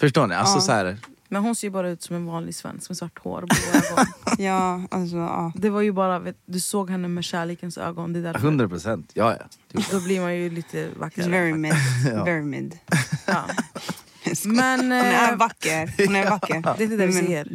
Förstår 0.00 0.26
ni? 0.26 0.34
Alltså 0.34 0.60
så 0.60 0.72
här, 0.72 0.96
Men 1.28 1.42
hon 1.42 1.54
ser 1.54 1.66
ju 1.66 1.70
bara 1.70 1.90
ut 1.90 2.02
som 2.02 2.16
en 2.16 2.26
vanlig 2.26 2.54
svensk 2.54 2.90
med 2.90 2.96
svart 2.96 3.18
hår 3.18 3.42
och 3.42 3.48
blå 3.48 3.56
ögon. 3.92 4.06
Ja, 4.38 4.82
alltså 4.90 5.16
ja. 5.16 5.52
Det 5.56 5.70
var 5.70 5.80
ju 5.80 5.92
bara, 5.92 6.18
vet, 6.18 6.36
du 6.46 6.60
såg 6.60 6.90
henne 6.90 7.08
med 7.08 7.24
kärlekens 7.24 7.78
ögon. 7.78 8.12
Det 8.12 8.18
är 8.18 8.22
därför. 8.22 8.40
100 8.40 8.68
procent. 8.68 9.10
Ja, 9.14 9.36
ja. 9.40 9.46
Det- 9.72 9.90
Då 9.92 10.00
blir 10.00 10.20
man 10.20 10.36
ju 10.36 10.50
lite 10.50 10.76
It's 10.88 10.98
vackrare. 10.98 11.28
very 11.30 11.54
mid. 11.54 11.74
Very 12.24 12.42
mid. 12.42 12.78
Ja. 13.26 13.44
Men 14.44 14.80
Hon 14.80 14.92
är 14.92 15.32
eh, 15.32 15.36
vacker. 15.36 16.06
Hon 16.06 16.16
är 16.16 16.30
vacker. 16.30 16.60
det 16.62 16.68
är 16.68 16.82
inte 16.82 16.96
det 16.96 17.06
vi 17.06 17.12
ser. 17.12 17.48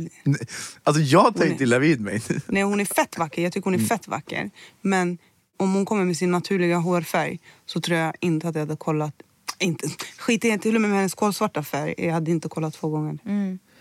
Alltså 0.84 1.02
jag 1.02 1.28
inte 1.28 1.46
är- 1.46 1.62
illa 1.62 1.80
vid 1.80 2.02
mig. 2.02 2.22
Nej, 2.48 2.64
hon 2.64 2.80
är 2.80 2.86
fett 2.86 3.18
vacker. 3.18 3.42
Jag 3.42 3.54
tycker 3.54 3.64
hon 3.64 3.76
är 3.76 3.86
fett 3.86 4.08
vacker. 4.08 4.50
Men 4.82 5.18
om 5.58 5.74
hon 5.74 5.86
kommer 5.86 6.06
med 6.06 6.18
sin 6.18 6.32
naturliga 6.32 6.78
hårfärg 6.78 7.40
så 7.66 7.82
tror 7.82 7.98
jag 7.98 8.14
inte 8.20 8.48
att 8.48 8.56
jag 8.56 8.62
hade 8.62 8.76
kollat. 8.76 9.14
Inte, 9.60 9.90
skit 10.18 10.46
i 10.46 10.60
till 10.60 10.76
och 10.76 10.82
med 10.82 10.90
med 10.90 11.00
hennes 11.00 11.14
kolsvarta 11.14 11.64
färg. 11.64 11.94
Jag 11.98 12.14
hade 12.14 12.32
inte 12.32 12.50
kollat 12.50 12.74
två 12.74 12.90
gånger. 12.90 13.18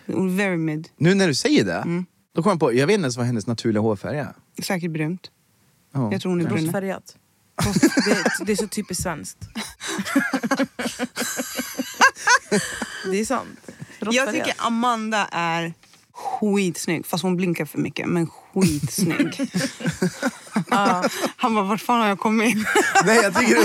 Hon 0.07 0.31
är 0.31 0.37
very 0.37 0.57
mid. 0.57 0.89
Nu 0.97 1.15
när 1.15 1.27
du 1.29 1.35
säger 1.35 1.65
det, 1.65 1.75
Mm. 1.77 2.07
då 2.35 2.43
kom 2.43 2.51
jag 2.51 2.61
på, 2.61 2.73
jag 2.75 2.87
vet 2.87 2.95
inte 2.95 3.05
ens 3.05 3.17
vad 3.17 3.27
hennes 3.27 3.47
naturliga 3.47 3.81
hårfärg 3.83 4.19
är. 4.19 4.35
Säkert 4.63 4.91
brunt. 4.91 5.31
Ja. 5.95 6.13
Jag 6.13 6.23
tror 6.23 6.33
hon 6.33 6.41
är 6.41 6.45
brun. 6.49 6.59
Rostfärgat. 6.65 7.17
Det, 8.07 8.45
det 8.47 8.53
är 8.53 8.57
så 8.57 8.67
typiskt 8.69 9.03
svenskt. 9.03 9.39
det 13.11 13.21
är 13.21 13.25
sant. 13.25 13.59
Jag 13.99 14.09
Rostfärgat. 14.09 14.35
tycker 14.35 14.55
Amanda 14.67 15.29
är 15.33 15.75
skitsnygg. 16.13 17.07
Fast 17.07 17.23
hon 17.23 17.37
blinkar 17.37 17.65
för 17.65 17.79
mycket. 17.79 18.07
Men 18.09 18.27
skitsnygg. 18.27 19.41
Han 21.37 21.55
bara, 21.55 21.65
vart 21.65 21.81
fan 21.81 22.01
har 22.01 22.09
jag 22.09 22.19
kommit? 22.19 22.57
Nej, 23.05 23.17
jag 23.23 23.35
tycker 23.35 23.57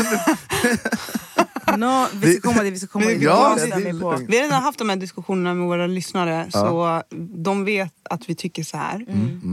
No, 1.77 2.07
vi 2.13 2.33
ska 2.33 2.49
komma 2.49 2.63
dit, 2.63 2.73
vi 2.73 2.79
ska 2.79 2.87
komma 2.87 3.05
dit. 3.05 3.21
Ja, 3.21 3.59
Jag. 3.59 4.27
Vi 4.27 4.37
har 4.37 4.43
redan 4.43 4.63
haft 4.63 4.79
de 4.79 4.89
här 4.89 4.95
diskussionerna 4.95 5.53
med 5.53 5.67
våra 5.67 5.87
lyssnare. 5.87 6.47
Så 6.51 7.03
de 7.43 7.65
vet 7.65 7.93
att 8.09 8.29
vi 8.29 8.35
tycker 8.35 8.63
så 8.63 8.77
här. 8.77 9.05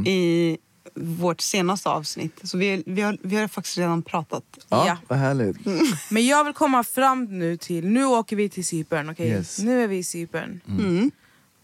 I 0.08 0.58
vårt 0.94 1.40
senaste 1.40 1.88
avsnitt. 1.88 2.40
Så 2.42 2.58
vi, 2.58 2.82
vi, 2.86 3.00
har, 3.02 3.18
vi 3.22 3.36
har 3.36 3.48
faktiskt 3.48 3.78
redan 3.78 4.02
pratat. 4.02 4.44
Ja, 4.68 4.86
Ja. 4.86 4.96
vad 5.08 5.18
härligt. 5.18 5.56
Men 6.10 6.26
jag 6.26 6.44
vill 6.44 6.54
komma 6.54 6.84
fram 6.84 7.24
nu 7.24 7.56
till, 7.56 7.86
nu 7.88 8.04
åker 8.04 8.36
vi 8.36 8.48
till 8.48 8.64
Cypern, 8.64 9.10
okej? 9.10 9.28
Yes. 9.28 9.58
Nu 9.58 9.82
är 9.82 9.88
vi 9.88 9.96
i 9.96 10.04
Cypern. 10.04 10.60
Mm. 10.68 11.10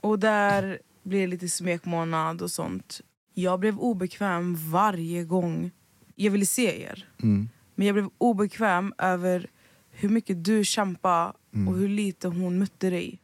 Och 0.01 0.19
där 0.19 0.79
blir 1.03 1.21
det 1.21 1.27
lite 1.27 1.49
smekmånad 1.49 2.43
och 2.43 2.51
sånt. 2.51 3.01
Jag 3.35 3.61
blev 3.61 3.79
obekväm 3.79 4.71
varje 4.71 5.25
gång 5.25 5.71
jag 6.15 6.31
ville 6.31 6.47
se 6.47 6.83
er. 6.83 7.09
Mm. 7.23 7.49
Men 7.75 7.87
jag 7.87 7.95
blev 7.95 8.09
obekväm 8.19 8.93
över 8.99 9.47
hur 9.91 10.09
mycket 10.09 10.45
du 10.45 10.65
kämpade 10.65 11.33
Mm. 11.55 11.69
och 11.69 11.75
hur 11.79 11.89
lite 11.89 12.29
hon 12.29 12.59
mötte 12.59 12.91
dig. 12.91 13.19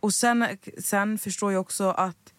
Och 0.00 0.14
sen, 0.14 0.46
sen 0.78 1.18
förstår 1.18 1.52
jag 1.52 1.60
också 1.60 1.84
att 1.90 2.31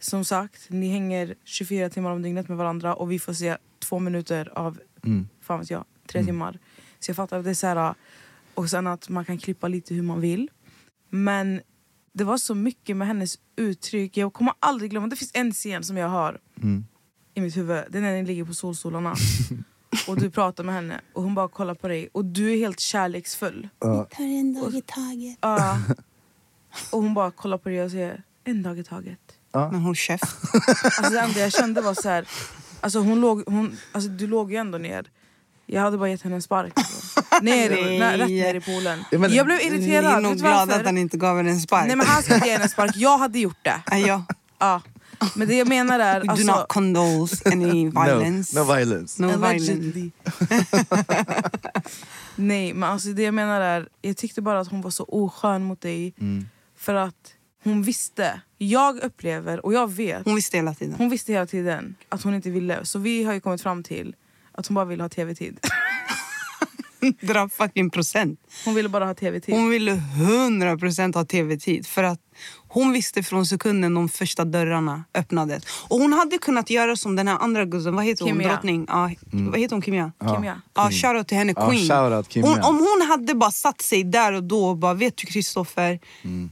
som 0.00 0.24
sagt, 0.24 0.66
ni 0.70 0.88
hänger 0.88 1.34
24 1.44 1.90
timmar 1.90 2.10
om 2.10 2.22
dygnet 2.22 2.48
med 2.48 2.58
varandra 2.58 2.94
och 2.94 3.12
vi 3.12 3.18
får 3.18 3.32
se 3.32 3.56
två 3.78 3.98
minuter 3.98 4.58
av, 4.58 4.80
Mm. 5.04 5.28
fan 5.40 5.60
vet 5.60 5.70
jag, 5.70 5.84
tre 6.06 6.24
timmar. 6.24 6.58
Så 6.98 7.10
jag 7.10 7.16
fattar 7.16 7.38
att 7.38 7.44
det 7.44 7.50
är 7.50 7.54
så 7.54 7.66
här, 7.66 7.94
och 8.54 8.70
sen 8.70 8.86
att 8.86 9.08
man 9.08 9.24
kan 9.24 9.38
klippa 9.38 9.68
lite 9.68 9.94
hur 9.94 10.02
man 10.02 10.20
vill. 10.20 10.50
Men 11.10 11.60
det 12.12 12.24
var 12.24 12.38
så 12.38 12.54
mycket 12.54 12.96
med 12.96 13.06
hennes 13.08 13.38
uttryck. 13.56 14.16
Jag 14.16 14.32
kommer 14.32 14.52
aldrig 14.60 14.90
glömma, 14.90 15.06
det 15.06 15.16
finns 15.16 15.30
en 15.34 15.52
scen 15.52 15.84
som 15.84 15.96
jag 15.96 16.08
har 16.08 16.38
Mm. 16.62 16.84
i 17.34 17.40
mitt 17.40 17.56
huvud. 17.56 17.84
Det 17.90 17.98
är 17.98 18.02
när 18.02 18.12
ni 18.14 18.24
ligger 18.24 18.44
på 18.44 18.54
solstolarna. 18.54 19.14
och 20.08 20.20
du 20.20 20.30
pratar 20.30 20.64
med 20.64 20.74
henne 20.74 21.00
och 21.12 21.22
hon 21.22 21.34
bara 21.34 21.48
kollar 21.48 21.74
på 21.74 21.88
dig 21.88 22.08
och 22.12 22.24
du 22.24 22.52
är 22.52 22.56
helt 22.56 22.80
kärleksfull. 22.80 23.68
Tar 23.78 24.08
en 24.24 24.54
dag 24.54 24.74
i 24.74 24.82
taget. 24.82 25.38
Ja. 25.40 25.78
och 26.92 27.02
hon 27.02 27.14
bara 27.14 27.30
kollar 27.30 27.58
på 27.58 27.68
dig 27.68 27.82
och 27.82 27.90
säger 27.90 28.22
en 28.44 28.62
dag 28.62 28.78
i 28.78 28.84
taget. 28.84 29.37
Men 29.52 29.74
håll 29.74 29.96
käft. 29.96 30.24
Alltså 30.84 31.12
det 31.12 31.20
enda 31.20 31.40
jag 31.40 31.52
kände 31.52 31.80
var 31.80 31.94
så 31.94 32.08
här, 32.08 32.28
alltså 32.80 32.98
hon 32.98 33.20
låg, 33.20 33.42
hon, 33.46 33.76
alltså 33.92 34.10
du 34.10 34.26
låg 34.26 34.52
ju 34.52 34.56
ändå 34.58 34.78
ner. 34.78 35.06
Jag 35.66 35.82
hade 35.82 35.98
bara 35.98 36.08
gett 36.10 36.22
henne 36.22 36.34
en 36.34 36.42
spark. 36.42 36.72
Alltså. 36.76 37.20
Ner, 37.42 37.70
Nej. 37.70 37.98
nä, 37.98 38.18
rätt 38.18 38.28
ner 38.28 38.54
i 38.54 38.60
poolen. 38.60 39.04
Ja, 39.10 39.18
men- 39.18 39.34
jag 39.34 39.46
blev 39.46 39.58
Ni 39.58 39.64
är 39.64 39.72
irriterad. 39.72 40.22
nog 40.22 40.32
du 40.32 40.38
glada 40.38 40.56
varför? 40.66 40.80
att 40.80 40.86
han 40.86 40.98
inte 40.98 41.16
gav 41.16 41.36
henne 41.36 41.50
en 41.50 41.60
spark. 41.60 41.86
Nej 41.86 41.96
men 41.96 42.06
han 42.06 42.22
ska 42.22 42.34
inte 42.34 42.46
ge 42.46 42.52
henne 42.52 42.64
en 42.64 42.70
spark, 42.70 42.92
jag 42.96 43.18
hade 43.18 43.38
gjort 43.38 43.58
det. 43.62 43.80
Nej, 43.90 44.02
ja. 44.06 44.24
Ja. 44.58 44.82
Men 45.34 45.48
det 45.48 45.54
jag 45.56 45.68
menar 45.68 45.98
är... 45.98 46.20
We 46.20 46.30
Alltså, 46.30 46.46
do 46.46 46.52
not 46.52 46.68
condole 46.68 47.28
any 47.44 47.90
violence. 47.90 48.54
No, 48.58 48.64
no 48.64 48.74
violence. 48.74 49.22
No 49.22 49.26
violence. 49.28 49.72
Allegedly. 49.72 50.10
Nej, 52.36 52.74
men 52.74 52.88
alltså 52.90 53.08
det 53.08 53.22
jag 53.22 53.34
menar 53.34 53.60
är, 53.60 53.88
jag 54.02 54.16
tyckte 54.16 54.42
bara 54.42 54.60
att 54.60 54.68
hon 54.68 54.80
var 54.80 54.90
så 54.90 55.04
oskön 55.04 55.62
mot 55.62 55.80
dig. 55.80 56.14
Mm. 56.20 56.48
För 56.76 56.94
att 56.94 57.32
hon 57.64 57.82
visste, 57.82 58.40
jag 58.58 58.98
upplever 58.98 59.66
och 59.66 59.72
jag 59.72 59.92
vet, 59.92 60.24
Hon 60.24 60.34
visste 60.34 60.56
hela 60.56 60.74
tiden. 60.74 60.94
hon 60.98 61.08
visste 61.10 61.32
hela 61.32 61.46
tiden 61.46 61.94
att 62.08 62.22
hon 62.22 62.34
inte 62.34 62.50
ville. 62.50 62.84
Så 62.84 62.98
vi 62.98 63.24
har 63.24 63.32
ju 63.32 63.40
kommit 63.40 63.62
fram 63.62 63.82
till 63.82 64.14
att 64.52 64.66
hon 64.66 64.74
bara 64.74 64.84
ville 64.84 65.02
ha 65.02 65.08
tv-tid. 65.08 65.58
Dra 67.20 67.48
fucking 67.48 67.90
procent. 67.90 68.40
Hon 68.64 68.74
ville 68.74 68.88
bara 68.88 69.04
ha 69.04 69.14
tv-tid. 69.14 69.54
Hon 69.54 69.70
ville 69.70 69.92
100% 69.92 71.14
ha 71.14 71.24
tv-tid. 71.24 71.86
För 71.86 72.02
att 72.02 72.20
hon 72.68 72.92
visste 72.92 73.22
från 73.22 73.46
sekunden 73.46 73.94
de 73.94 74.08
första 74.08 74.44
dörrarna 74.44 75.04
öppnades. 75.14 75.62
Och 75.88 75.98
hon 75.98 76.12
hade 76.12 76.38
kunnat 76.38 76.70
göra 76.70 76.96
som 76.96 77.16
den 77.16 77.28
här 77.28 77.38
andra 77.38 77.64
guzzen. 77.64 77.96
Vad 77.96 78.04
heter 78.04 78.24
hon? 78.24 78.32
Kimia. 78.32 78.48
Drottning? 78.48 78.84
Ja, 78.88 79.10
Vad 79.32 79.60
heter 79.60 79.74
hon? 79.76 79.82
Kimia? 79.82 80.12
Kimia. 80.34 80.62
Ja, 80.74 80.90
shoutout 80.90 81.28
till 81.28 81.36
henne. 81.38 81.52
Ja, 81.56 81.68
Queen. 81.70 81.88
shoutout 81.88 82.32
Kimia. 82.32 82.50
hon, 82.50 82.60
om 82.62 82.76
hon 82.78 83.08
hade 83.08 83.34
bara 83.34 83.50
satt 83.50 83.80
sig 83.80 84.04
där 84.04 84.32
och 84.32 84.42
då 84.44 84.64
och 84.68 84.76
bara, 84.76 84.94
vet 84.94 85.16
du 85.16 85.26
Kristoffer, 85.26 85.98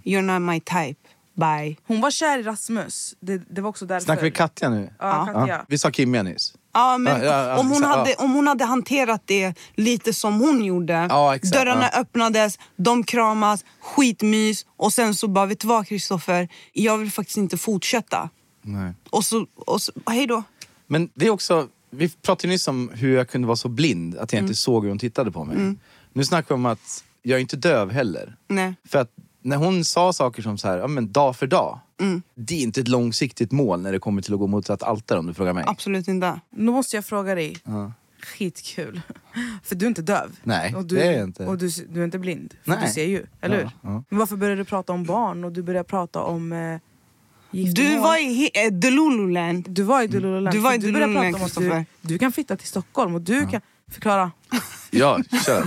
you're 0.04 0.22
not 0.22 0.42
my 0.42 0.60
type. 0.60 1.00
Bye. 1.36 1.76
Hon 1.86 2.00
var 2.00 2.10
kär 2.10 2.38
i 2.38 2.42
Rasmus. 2.42 3.14
Det, 3.20 3.38
det 3.54 3.60
var 3.60 3.68
också 3.70 3.86
därför. 3.86 4.04
Snackar 4.04 4.22
vi 4.22 4.30
Katja 4.30 4.70
nu? 4.70 4.90
Ja, 4.98 5.28
Katja. 5.34 5.64
Vi 5.68 5.78
sa 5.78 5.90
Kimja 5.90 6.22
nyss. 6.22 6.54
Ja, 6.76 6.98
men 6.98 7.20
Ja, 7.24 7.48
ja, 7.48 7.58
om, 7.58 7.68
hon 7.70 7.84
hade, 7.84 8.14
om 8.14 8.34
hon 8.34 8.46
hade 8.46 8.64
hanterat 8.64 9.22
det 9.24 9.54
lite 9.74 10.12
som 10.12 10.40
hon 10.40 10.64
gjorde. 10.64 10.94
Exakt, 11.34 11.52
Dörrarna 11.52 11.88
öppnades, 11.88 12.58
de 12.76 13.04
kramas, 13.04 13.64
skitmys. 13.80 14.66
Och 14.76 14.92
sen 14.92 15.14
så 15.14 15.28
bara, 15.28 15.46
vet 15.46 15.60
du 15.60 15.66
vad 15.68 15.86
Kristoffer? 15.86 16.48
Jag 16.72 16.98
vill 16.98 17.10
faktiskt 17.12 17.36
inte 17.38 17.56
fortsätta. 17.56 18.30
Nej. 18.62 18.92
Och 19.10 19.24
så, 19.24 19.46
och 19.54 19.82
så 19.82 19.92
hej 20.06 20.26
då. 20.26 20.42
Men 20.86 21.10
det 21.14 21.26
är 21.26 21.30
också, 21.30 21.66
vi 21.90 22.08
pratade 22.08 22.48
nyss 22.48 22.68
om 22.68 22.90
hur 22.94 23.16
jag 23.16 23.28
kunde 23.28 23.46
vara 23.46 23.56
så 23.56 23.68
blind 23.68 24.14
att 24.18 24.32
jag 24.32 24.38
Mm. 24.38 24.44
inte 24.48 24.56
såg 24.60 24.82
hur 24.82 24.88
hon 24.90 24.98
tittade 24.98 25.30
på 25.30 25.44
mig. 25.44 25.74
Nu 26.12 26.24
snackar 26.24 26.48
vi 26.48 26.54
om 26.54 26.66
att 26.66 27.04
jag 27.22 27.36
är 27.36 27.40
inte 27.40 27.56
döv 27.56 27.90
heller. 27.92 28.36
Nej. 28.48 28.74
För 28.88 28.98
att 28.98 29.10
när 29.46 29.56
hon 29.56 29.84
sa 29.84 30.12
saker 30.12 30.42
som 30.42 30.58
så 30.58 30.68
här, 30.68 30.78
ja, 30.78 30.86
men 30.86 31.12
dag 31.12 31.36
för 31.36 31.46
dag. 31.46 31.78
Mm. 32.00 32.22
Det 32.34 32.54
är 32.54 32.62
inte 32.62 32.80
ett 32.80 32.88
långsiktigt 32.88 33.52
mål 33.52 33.80
när 33.82 33.92
det 33.92 33.98
kommer 33.98 34.22
till 34.22 34.32
att 34.34 34.38
gå 34.40 34.46
mot 34.46 34.70
ett 34.70 34.82
altare 34.82 35.18
om 35.18 35.26
du 35.26 35.34
frågar 35.34 35.52
mig. 35.52 35.64
Absolut 35.66 36.08
inte. 36.08 36.40
Nu 36.50 36.70
måste 36.72 36.96
jag 36.96 37.04
fråga 37.04 37.34
dig. 37.34 37.56
Skitkul. 38.22 39.00
För 39.62 39.74
du 39.74 39.84
är 39.86 39.88
inte 39.88 40.02
döv. 40.02 40.36
Nej, 40.42 40.74
och 40.74 40.84
du, 40.84 40.94
det 40.96 41.02
är 41.06 41.12
jag 41.12 41.22
inte. 41.24 41.46
Och 41.46 41.58
du, 41.58 41.70
du 41.88 42.00
är 42.00 42.04
inte 42.04 42.18
blind. 42.18 42.54
För 42.64 42.70
Nej. 42.70 42.78
du 42.86 42.92
ser 42.92 43.04
ju, 43.06 43.26
eller 43.40 43.56
Ja, 43.56 43.62
hur? 43.62 43.70
ja. 43.90 44.02
Men 44.08 44.18
varför 44.18 44.36
började 44.36 44.60
du 44.60 44.64
prata 44.64 44.92
om 44.92 45.04
barn 45.04 45.44
och 45.44 45.52
du 45.52 45.62
började 45.62 45.88
prata 45.88 46.20
om 46.20 46.52
eh, 46.52 46.78
giftermål? 47.50 47.92
Du 47.92 47.98
var 47.98 48.16
i 48.16 48.24
he- 48.54 48.66
eh, 48.66 48.72
Delululand. 48.72 49.70
Du 49.70 49.82
var 49.82 50.02
i 50.02 50.06
Delululand. 50.06 50.56
Du 50.56 50.60
var 50.60 50.72
i 50.74 50.80
För 50.80 50.86
du 50.86 50.92
började 50.92 51.12
Delululand, 51.12 51.36
prata 51.36 51.60
om 51.60 51.66
att 51.80 51.88
du, 52.02 52.08
du 52.08 52.18
kan 52.18 52.32
flytta 52.32 52.56
till 52.56 52.68
Stockholm 52.68 53.14
och 53.14 53.20
du 53.20 53.46
kan... 53.46 53.60
Förklara. 53.92 54.30
Ja, 54.90 55.18
kör. 55.46 55.66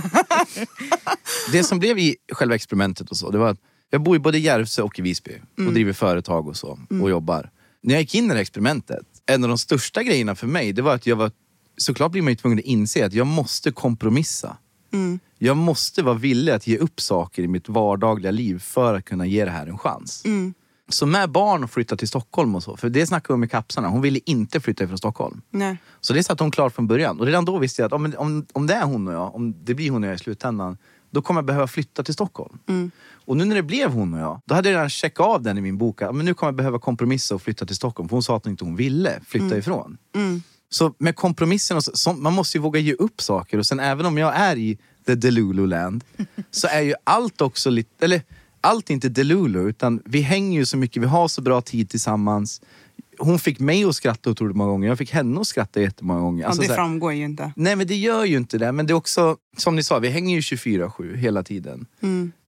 det 1.52 1.64
som 1.64 1.78
blev 1.78 1.98
i 1.98 2.16
själva 2.32 2.54
experimentet 2.54 3.10
och 3.10 3.16
så, 3.16 3.30
det 3.30 3.38
var 3.38 3.48
att 3.48 3.58
jag 3.90 4.02
bor 4.02 4.16
i 4.16 4.18
både 4.18 4.38
Järvsö 4.38 4.82
och 4.82 4.98
i 4.98 5.02
Visby 5.02 5.32
Mm. 5.58 5.68
och 5.68 5.74
driver 5.74 5.92
företag 5.92 6.48
och 6.48 6.56
så 6.56 6.78
och 7.02 7.10
jobbar. 7.10 7.50
När 7.82 7.94
jag 7.94 8.00
gick 8.00 8.14
in 8.14 8.24
i 8.24 8.28
det 8.28 8.34
här 8.34 8.40
experimentet, 8.40 9.06
en 9.26 9.42
av 9.44 9.48
de 9.48 9.58
största 9.58 10.02
grejerna 10.02 10.34
för 10.34 10.46
mig, 10.46 10.72
det 10.72 10.82
var 10.82 10.94
att 10.94 11.06
jag 11.06 11.16
var, 11.16 11.30
såklart 11.76 12.12
blir 12.12 12.22
man 12.22 12.32
ju 12.32 12.36
tvungen 12.36 12.58
att 12.58 12.64
inse 12.64 13.06
att 13.06 13.12
jag 13.12 13.26
måste 13.26 13.72
kompromissa. 13.72 14.56
Mm. 14.92 15.18
Jag 15.38 15.56
måste 15.56 16.02
vara 16.02 16.14
villig 16.14 16.52
att 16.52 16.66
ge 16.66 16.78
upp 16.78 17.00
saker 17.00 17.42
i 17.42 17.48
mitt 17.48 17.68
vardagliga 17.68 18.30
liv 18.30 18.58
för 18.58 18.94
att 18.94 19.04
kunna 19.04 19.26
ge 19.26 19.44
det 19.44 19.50
här 19.50 19.66
en 19.66 19.78
chans. 19.78 20.24
Mm. 20.24 20.54
Så 20.88 21.06
med 21.06 21.30
barn 21.30 21.64
och 21.64 21.70
flytta 21.70 21.96
till 21.96 22.08
Stockholm 22.08 22.54
och 22.54 22.62
så, 22.62 22.76
för 22.76 22.88
det 22.88 23.06
snackade 23.06 23.34
vi 23.34 23.38
med 23.40 23.50
kapsarna, 23.50 23.88
hon 23.88 24.00
ville 24.02 24.20
inte 24.26 24.60
flytta 24.60 24.84
ifrån 24.84 24.98
Stockholm. 24.98 25.42
Nej. 25.50 25.76
Så 26.00 26.12
det 26.12 26.22
satt 26.22 26.40
hon 26.40 26.50
klart 26.50 26.74
från 26.74 26.86
början. 26.86 27.20
Och 27.20 27.26
redan 27.26 27.44
då 27.44 27.58
visste 27.58 27.82
jag 27.82 27.86
att 27.86 27.92
om, 27.92 28.14
om, 28.18 28.46
om 28.52 28.66
det 28.66 28.74
är 28.74 28.84
hon 28.84 29.08
och 29.08 29.14
jag, 29.14 29.34
om 29.34 29.64
det 29.64 29.74
blir 29.74 29.90
hon 29.90 30.02
och 30.04 30.08
jag 30.10 30.14
i 30.14 30.18
slutändan, 30.18 30.78
då 31.10 31.22
kommer 31.22 31.38
jag 31.40 31.46
behöva 31.46 31.66
flytta 31.66 32.02
till 32.02 32.14
Stockholm. 32.14 32.58
Och 33.30 33.36
nu 33.36 33.44
när 33.44 33.54
det 33.54 33.62
blev 33.62 33.90
hon 33.90 34.14
och 34.14 34.20
jag, 34.20 34.40
då 34.44 34.54
hade 34.54 34.68
jag 34.68 34.76
redan 34.76 34.90
checkat 34.90 35.26
av 35.26 35.42
den 35.42 35.58
i 35.58 35.60
min 35.60 35.78
bok. 35.78 36.00
Men 36.00 36.24
nu 36.24 36.34
kommer 36.34 36.48
jag 36.48 36.56
behöva 36.56 36.78
kompromissa 36.78 37.34
och 37.34 37.42
flytta 37.42 37.66
till 37.66 37.76
Stockholm. 37.76 38.08
För 38.08 38.16
hon 38.16 38.22
sa 38.22 38.36
att 38.36 38.44
hon 38.44 38.50
inte 38.50 38.64
hon 38.64 38.76
ville 38.76 39.20
flytta 39.26 39.56
ifrån. 39.56 39.98
Så 40.70 40.94
med 40.98 41.16
kompromissen, 41.16 41.76
och 41.76 41.84
så, 41.84 41.90
så, 41.94 42.12
man 42.12 42.32
måste 42.32 42.58
ju 42.58 42.62
våga 42.62 42.80
ge 42.80 42.92
upp 42.92 43.20
saker. 43.20 43.58
Och 43.58 43.66
sen 43.66 43.80
även 43.80 44.06
om 44.06 44.18
jag 44.18 44.36
är 44.36 44.56
i 44.56 44.78
the 45.06 45.14
Delulu 45.14 45.66
land, 45.66 46.04
så 46.50 46.68
är 46.68 46.80
ju 46.80 46.94
allt 47.04 47.40
också 47.40 47.70
lite, 47.70 48.04
eller 48.04 48.22
allt 48.60 48.90
är 48.90 48.94
inte 48.94 49.08
Delulu, 49.08 49.68
utan 49.68 50.02
vi 50.04 50.20
hänger 50.20 50.58
ju 50.58 50.66
så 50.66 50.76
mycket, 50.76 51.02
vi 51.02 51.06
har 51.06 51.28
så 51.28 51.42
bra 51.42 51.60
tid 51.60 51.90
tillsammans. 51.90 52.60
Hon 53.18 53.38
fick 53.38 53.58
mig 53.58 53.84
att 53.84 53.94
skratta 53.96 54.30
otroligt 54.30 54.56
många 54.56 54.70
gånger, 54.70 54.88
jag 54.88 54.98
fick 54.98 55.10
henne 55.12 55.40
att 55.40 55.46
skratta 55.46 55.80
jättemånga 55.80 56.20
gånger. 56.20 56.42
Ja, 56.42 56.46
Alltså 56.48 56.62
det 56.62 56.66
så 56.68 56.72
här- 56.72 56.76
framgår 56.78 57.12
ju 57.12 57.24
inte. 57.24 57.52
Nej 57.56 57.76
men 57.76 57.86
det 57.86 57.96
gör 57.96 58.24
ju 58.24 58.36
inte 58.36 58.58
det. 58.58 58.72
Men 58.72 58.86
det 58.86 58.92
är 58.92 58.94
också, 58.94 59.36
som 59.56 59.76
ni 59.76 59.82
sa, 59.82 59.98
vi 59.98 60.08
hänger 60.08 60.34
ju 60.34 60.40
24-7 60.40 61.16
hela 61.16 61.42
tiden. 61.42 61.86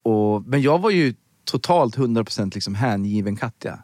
Och, 0.02 0.42
men 0.46 0.62
jag 0.62 0.78
var 0.78 0.90
ju 0.90 1.14
totalt 1.44 1.96
100% 1.96 2.54
liksom 2.54 2.74
hängiven 2.74 3.36
Katja. 3.36 3.78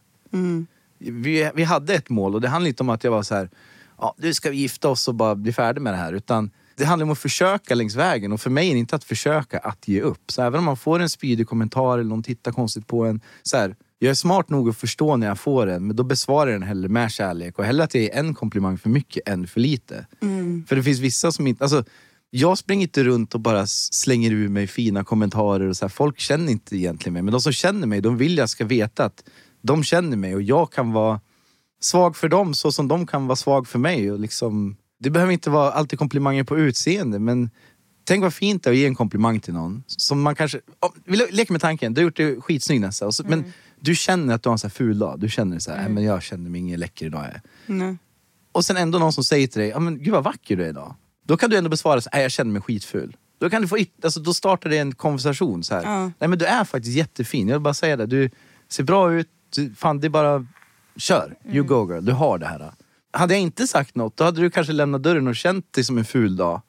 Vi, 0.99 1.51
vi 1.55 1.64
hade 1.64 1.95
ett 1.95 2.09
mål 2.11 2.35
och 2.35 2.41
det 2.41 2.49
handlade 2.49 2.69
inte 2.69 2.83
om 2.83 2.89
att 2.91 3.05
jag 3.05 3.11
var 3.11 3.23
så 3.23 3.35
här, 3.35 3.51
ja, 3.99 4.14
nu 4.19 4.35
ska 4.35 4.51
vi 4.51 4.57
gifta 4.57 4.89
oss 4.89 5.09
och 5.09 5.14
bara 5.14 5.35
bli 5.35 5.53
färdiga 5.53 5.83
med 5.83 5.93
det 5.93 5.97
här. 5.97 6.12
Utan 6.12 6.51
det 6.77 6.85
handlar 6.85 7.05
om 7.07 7.11
att 7.12 7.19
försöka 7.19 7.75
längs 7.75 7.95
vägen 7.95 8.33
och 8.33 8.41
för 8.41 8.51
mig 8.51 8.69
är 8.69 8.73
det 8.73 8.79
inte 8.79 8.97
att 8.97 9.05
försöka 9.05 9.59
att 9.59 9.89
ge 9.89 10.01
upp. 10.01 10.31
Så 10.31 10.43
även 10.43 10.59
om 10.59 10.64
man 10.64 10.77
får 10.77 11.01
en 11.01 11.09
spydig 11.11 11.47
kommentar 11.49 11.99
eller 11.99 12.09
någon 12.09 12.23
tittar 12.23 12.53
konstigt 12.53 12.87
på 12.87 13.05
en. 13.05 13.21
Så 13.43 13.57
här, 13.57 13.77
jag 13.99 14.11
är 14.11 14.14
smart 14.14 14.49
nog 14.49 14.68
att 14.68 14.76
förstå 14.76 15.16
när 15.16 15.26
jag 15.26 15.38
får 15.38 15.66
den, 15.66 15.86
men 15.86 15.96
då 15.96 16.03
besvarar 16.03 16.51
jag 16.51 16.61
den 16.61 16.68
hellre 16.68 16.88
med 16.88 17.11
kärlek. 17.11 17.59
Och 17.59 17.64
hellre 17.64 17.84
att 17.84 17.90
det 17.90 18.12
är 18.14 18.18
en 18.18 18.34
komplimang 18.34 18.78
för 18.78 18.88
mycket 18.88 19.28
än 19.28 19.46
för 19.46 19.61
lite. 19.61 20.07
För 20.68 20.76
det 20.76 20.82
finns 20.82 20.99
vissa 20.99 21.32
som 21.32 21.46
inte... 21.46 21.64
Alltså, 21.64 21.84
jag 22.30 22.59
springer 22.59 22.82
inte 22.82 23.05
runt 23.05 23.34
och 23.34 23.40
bara 23.40 23.66
slänger 23.66 24.30
ur 24.30 24.49
mig 24.49 24.66
fina 24.66 25.05
kommentarer. 25.05 25.68
och 25.68 25.76
så 25.76 25.84
här. 25.84 25.90
Folk 25.90 26.18
känner 26.18 26.53
inte 26.53 26.76
egentligen 26.76 27.12
mig, 27.12 27.22
men 27.22 27.32
de 27.32 27.40
som 27.40 27.53
känner 27.53 27.86
mig, 27.86 28.01
de 28.01 28.16
vill 28.16 28.38
jag 28.38 28.49
ska 28.49 28.64
veta 28.64 29.05
att 29.05 29.24
de 29.62 29.84
känner 29.84 30.16
mig 30.16 30.34
och 30.34 30.42
jag 30.42 30.72
kan 30.72 30.92
vara 30.92 31.20
svag 31.80 32.16
för 32.16 32.28
dem 32.28 32.55
så 32.55 32.72
som 32.72 32.88
de 32.88 33.07
kan 33.07 33.26
vara 33.26 33.36
svag 33.36 33.68
för 33.68 33.78
mig. 33.78 34.12
Och 34.12 34.20
liksom, 34.20 34.76
det 35.01 35.11
behöver 35.11 35.32
inte 35.32 35.51
vara 35.51 35.72
alltid 35.72 35.99
komplimanger 35.99 36.44
på 36.44 36.59
utseende, 36.59 37.18
men 37.18 37.51
tänk 38.05 38.22
vad 38.22 38.34
fint 38.34 38.62
det 38.62 38.70
är 38.70 38.72
att 38.72 38.78
ge 38.78 38.86
en 38.86 38.94
komplimang 38.94 39.40
till 39.40 39.55
någon. 39.55 39.84
Som 39.86 40.22
man 40.22 40.34
kanske, 40.34 40.59
oh, 40.80 40.90
vi 41.05 41.16
le- 41.16 41.30
leker 41.30 41.53
med 41.53 41.61
tanken, 41.61 41.94
du 41.94 42.01
har 42.01 42.05
gjort 42.05 42.16
det 42.16 42.40
skitsnygg 42.40 42.84
och 42.84 43.14
så, 43.14 43.24
men 43.26 43.53
du 43.81 43.95
känner 43.95 44.35
att 44.35 44.43
du 44.43 44.49
har 44.49 44.55
en 44.55 44.59
så 44.59 44.66
här 44.66 44.72
ful 44.72 44.99
dag. 44.99 45.20
Du 45.20 45.29
känner 45.29 45.59
så 45.59 45.70
här, 45.70 45.79
"Nej, 45.79 45.89
men 45.89 46.05
jag 46.05 46.22
känner 46.22 46.51
mig 46.51 46.61
ingen 46.61 46.81
läcker 46.81 47.07
idag. 47.07 47.24
Jag 47.24 47.31
är." 47.31 47.41
Nej. 47.66 47.97
Och 48.53 48.64
sen 48.64 48.76
ändå 48.76 48.99
någon 48.99 49.12
som 49.12 49.24
säger 49.24 49.47
till 49.47 49.61
dig, 49.61 49.68
ja 49.70 49.79
men 49.79 50.03
gud 50.03 50.12
vad 50.12 50.24
vacker 50.24 50.57
du 50.57 50.64
är 50.64 50.68
idag. 50.68 50.95
Då 51.26 51.37
kan 51.37 51.51
du 51.51 51.57
ändå 51.57 51.70
besvara 51.70 52.01
så 52.01 52.09
här, 52.12 52.18
"Nej, 52.18 52.22
jag 52.22 52.33
känner 52.33 52.53
mig 52.53 52.62
skitful. 52.62 53.16
Då, 53.41 53.51
kan 53.51 53.62
du 53.62 53.68
få, 53.68 53.79
alltså, 54.05 54.20
då 54.20 54.35
startar 54.35 54.70
det 54.70 54.79
en 54.79 54.95
konversation. 54.95 55.64
Så 55.64 55.74
här. 55.74 55.83
Ja. 55.83 56.11
Nej 56.18 56.29
men 56.29 56.39
du 56.39 56.45
är 56.45 56.64
faktiskt 56.64 56.97
jättefin, 56.97 57.49
jag 57.49 57.55
vill 57.55 57.62
bara 57.62 57.74
säga 57.74 57.97
det. 57.97 58.07
Du 58.07 58.31
ser 58.68 58.85
bra 58.85 59.12
ut, 59.12 59.29
du, 59.57 59.74
fan 59.74 60.01
det 60.01 60.07
är 60.07 60.11
bara, 60.11 60.47
kör. 60.97 61.37
You 61.53 61.64
go 61.64 61.93
girl, 61.93 62.05
du 62.05 62.12
har 62.12 62.39
det 62.39 62.47
här. 62.47 62.72
Hade 63.11 63.35
jag 63.35 63.41
inte 63.41 63.66
sagt 63.66 63.95
något, 63.95 64.16
då 64.16 64.24
hade 64.24 64.41
du 64.41 64.51
kanske 64.51 64.72
lämnat 64.72 65.03
dörren 65.03 65.29
och 65.29 65.37
känt 65.37 65.72
dig 65.72 65.85
som 65.85 65.99
en 65.99 66.05
ful 66.05 66.37
dag. 66.37 66.62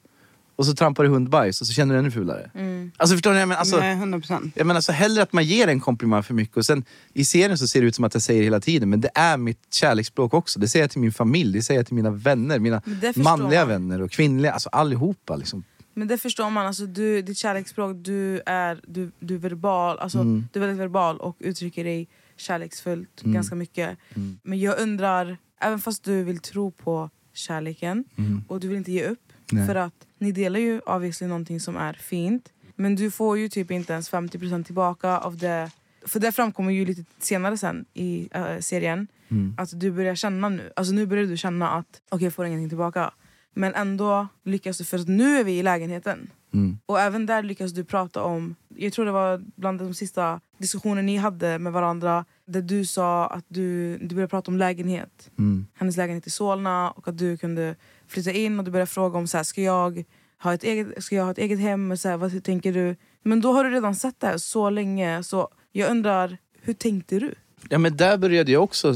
Och 0.60 0.66
så 0.66 0.74
trampar 0.74 1.04
du 1.04 1.10
hundbajs 1.10 1.60
och 1.60 1.66
så 1.66 1.72
känner 1.72 1.94
du 1.94 1.98
ännu 2.00 2.10
fulare. 2.10 2.50
Alltså 2.96 3.14
förstår 3.16 3.32
ni? 3.32 3.38
Jag 3.38 3.48
menar? 3.48 3.58
Alltså, 3.60 3.76
Nej, 3.78 3.92
100 3.94 4.18
procent. 4.18 4.52
jag 4.56 4.66
menar 4.66 4.80
så 4.80 4.92
hellre 4.92 5.22
att 5.22 5.32
man 5.32 5.44
ger 5.44 5.68
en 5.68 5.80
komplimang 5.80 6.22
för 6.22 6.34
mycket 6.34 6.56
och 6.56 6.66
sen 6.66 6.84
i 7.12 7.24
serien 7.24 7.58
så 7.58 7.68
ser 7.68 7.80
det 7.80 7.86
ut 7.86 7.94
som 7.94 8.04
att 8.04 8.14
jag 8.14 8.22
säger 8.22 8.40
det 8.40 8.44
hela 8.44 8.60
tiden 8.60 8.90
men 8.90 9.00
det 9.00 9.10
är 9.14 9.36
mitt 9.36 9.74
kärleksspråk 9.74 10.34
också. 10.34 10.60
Det 10.60 10.68
säger 10.68 10.82
jag 10.82 10.90
till 10.90 11.00
min 11.00 11.12
familj, 11.12 11.52
det 11.52 11.62
säger 11.62 11.78
jag 11.78 11.86
till 11.86 11.94
mina 11.94 12.10
vänner, 12.10 12.58
mina 12.58 12.82
manliga 13.16 13.60
man. 13.60 13.68
vänner 13.68 14.02
och 14.02 14.10
kvinnliga, 14.10 14.52
alltså 14.52 14.68
allihopa 14.68 15.36
liksom. 15.36 15.64
Men 15.94 16.08
det 16.08 16.18
förstår 16.18 16.50
man, 16.50 16.66
alltså, 16.66 16.86
du, 16.86 17.22
ditt 17.22 17.38
kärleksspråk, 17.38 17.96
du 17.96 18.40
är, 18.46 18.80
du, 18.86 19.10
du 19.20 19.36
verbal, 19.38 19.98
alltså, 19.98 20.18
Mm. 20.18 20.48
du 20.52 20.58
är 20.62 20.66
väldigt 20.66 20.82
verbal 20.82 21.18
och 21.20 21.36
uttrycker 21.38 21.84
dig 21.84 22.08
kärleksfullt 22.36 23.22
Mm. 23.22 23.34
ganska 23.34 23.54
mycket. 23.54 23.98
Men 24.42 24.60
jag 24.60 24.78
undrar, 24.78 25.36
även 25.60 25.78
fast 25.78 26.04
du 26.04 26.24
vill 26.24 26.38
tro 26.38 26.70
på 26.70 27.10
kärleken 27.34 28.04
och 28.48 28.60
du 28.60 28.68
vill 28.68 28.76
inte 28.76 28.92
ge 28.92 29.04
upp, 29.04 29.18
Mm. 29.18 29.29
Nej. 29.52 29.66
för 29.66 29.74
att 29.74 30.06
ni 30.18 30.32
delar 30.32 30.60
ju 30.60 30.80
obviously 30.80 31.26
någonting 31.26 31.60
som 31.60 31.76
är 31.76 31.92
fint. 31.92 32.52
Men 32.76 32.96
du 32.96 33.10
får 33.10 33.38
ju 33.38 33.48
typ 33.48 33.70
inte 33.70 33.92
ens 33.92 34.10
50% 34.10 34.64
tillbaka 34.64 35.18
av 35.18 35.36
det. 35.36 35.70
För 36.06 36.20
det 36.20 36.32
framkommer 36.32 36.72
ju 36.72 36.84
lite 36.84 37.04
senare 37.18 37.56
sen 37.56 37.84
i 37.94 38.28
äh, 38.32 38.58
serien. 38.60 39.06
Mm. 39.28 39.54
Att 39.58 39.80
du 39.80 39.90
börjar 39.90 40.14
känna 40.14 40.48
nu, 40.48 40.72
alltså 40.76 40.92
nu 40.92 41.06
börjar 41.06 41.24
du 41.24 41.36
känna 41.36 41.70
att 41.70 42.00
okej 42.08 42.26
jag 42.26 42.34
får 42.34 42.46
ingenting 42.46 42.68
tillbaka. 42.68 43.10
Men 43.54 43.74
ändå 43.74 44.28
lyckas 44.44 44.78
du, 44.78 44.84
för 44.84 44.98
att 44.98 45.08
nu 45.08 45.36
är 45.36 45.44
vi 45.44 45.58
i 45.58 45.62
lägenheten. 45.62 46.30
Mm. 46.52 46.78
Och 46.86 47.00
även 47.00 47.26
där 47.26 47.42
lyckas 47.42 47.72
du 47.72 47.84
prata 47.84 48.22
om, 48.22 48.54
jag 48.68 48.92
tror 48.92 49.04
det 49.04 49.12
var 49.12 49.42
bland 49.56 49.78
de 49.78 49.94
sista 49.94 50.40
diskussioner 50.58 51.02
ni 51.02 51.16
hade 51.16 51.58
med 51.58 51.72
varandra, 51.72 52.24
där 52.44 52.62
du 52.62 52.86
sa 52.86 53.26
att 53.26 53.44
du, 53.48 53.98
du 53.98 54.14
började 54.14 54.30
prata 54.30 54.50
om 54.50 54.56
lägenhet. 54.56 55.30
Mm. 55.38 55.66
Hennes 55.74 55.96
lägenhet 55.96 56.26
i 56.26 56.30
Solna 56.30 56.90
och 56.90 57.08
att 57.08 57.18
du 57.18 57.36
kunde 57.36 57.76
flytta 58.10 58.32
in 58.32 58.58
och 58.58 58.64
du 58.64 58.70
började 58.70 58.90
fråga 58.90 59.18
om 59.18 59.26
så 59.26 59.36
här, 59.36 59.44
ska 59.44 59.62
jag 59.62 60.04
ha 60.42 60.54
ett 60.54 60.64
eget, 60.64 61.04
ska 61.04 61.16
jag 61.16 61.24
ha 61.24 61.30
ett 61.30 61.38
eget 61.38 61.60
hem, 61.60 61.96
så 61.96 62.08
här, 62.08 62.16
vad 62.16 62.44
tänker 62.44 62.72
du? 62.72 62.96
Men 63.22 63.40
då 63.40 63.52
har 63.52 63.64
du 63.64 63.70
redan 63.70 63.94
sett 63.94 64.20
det 64.20 64.26
här 64.26 64.38
så 64.38 64.70
länge, 64.70 65.22
så 65.22 65.48
jag 65.72 65.90
undrar, 65.90 66.38
hur 66.62 66.74
tänkte 66.74 67.18
du? 67.18 67.34
Ja 67.68 67.78
men 67.78 67.96
där 67.96 68.18
började 68.18 68.52
jag 68.52 68.62
också, 68.62 68.94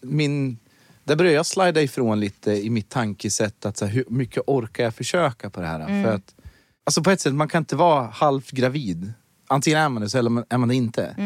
min, 0.00 0.58
där 1.04 1.16
började 1.16 1.36
jag 1.36 1.46
slida 1.46 1.82
ifrån 1.82 2.20
lite 2.20 2.52
i 2.52 2.70
mitt 2.70 2.88
tankesätt 2.88 3.66
att 3.66 3.76
så 3.76 3.84
här, 3.84 3.92
hur 3.92 4.04
mycket 4.08 4.42
orkar 4.46 4.84
jag 4.84 4.94
försöka 4.94 5.50
på 5.50 5.60
det 5.60 5.66
här? 5.66 6.04
För 6.04 6.12
att, 6.14 6.34
alltså 6.84 7.02
på 7.02 7.10
ett 7.10 7.20
sätt, 7.20 7.34
man 7.34 7.48
kan 7.48 7.62
inte 7.62 7.76
vara 7.76 8.06
halvt 8.06 8.50
gravid. 8.50 9.12
Antingen 9.46 9.78
är 9.78 9.88
man 9.88 10.02
det 10.02 10.10
så 10.10 10.18
eller 10.18 10.44
är 10.48 10.58
man 10.58 10.68
det 10.68 10.74
inte. 10.74 11.16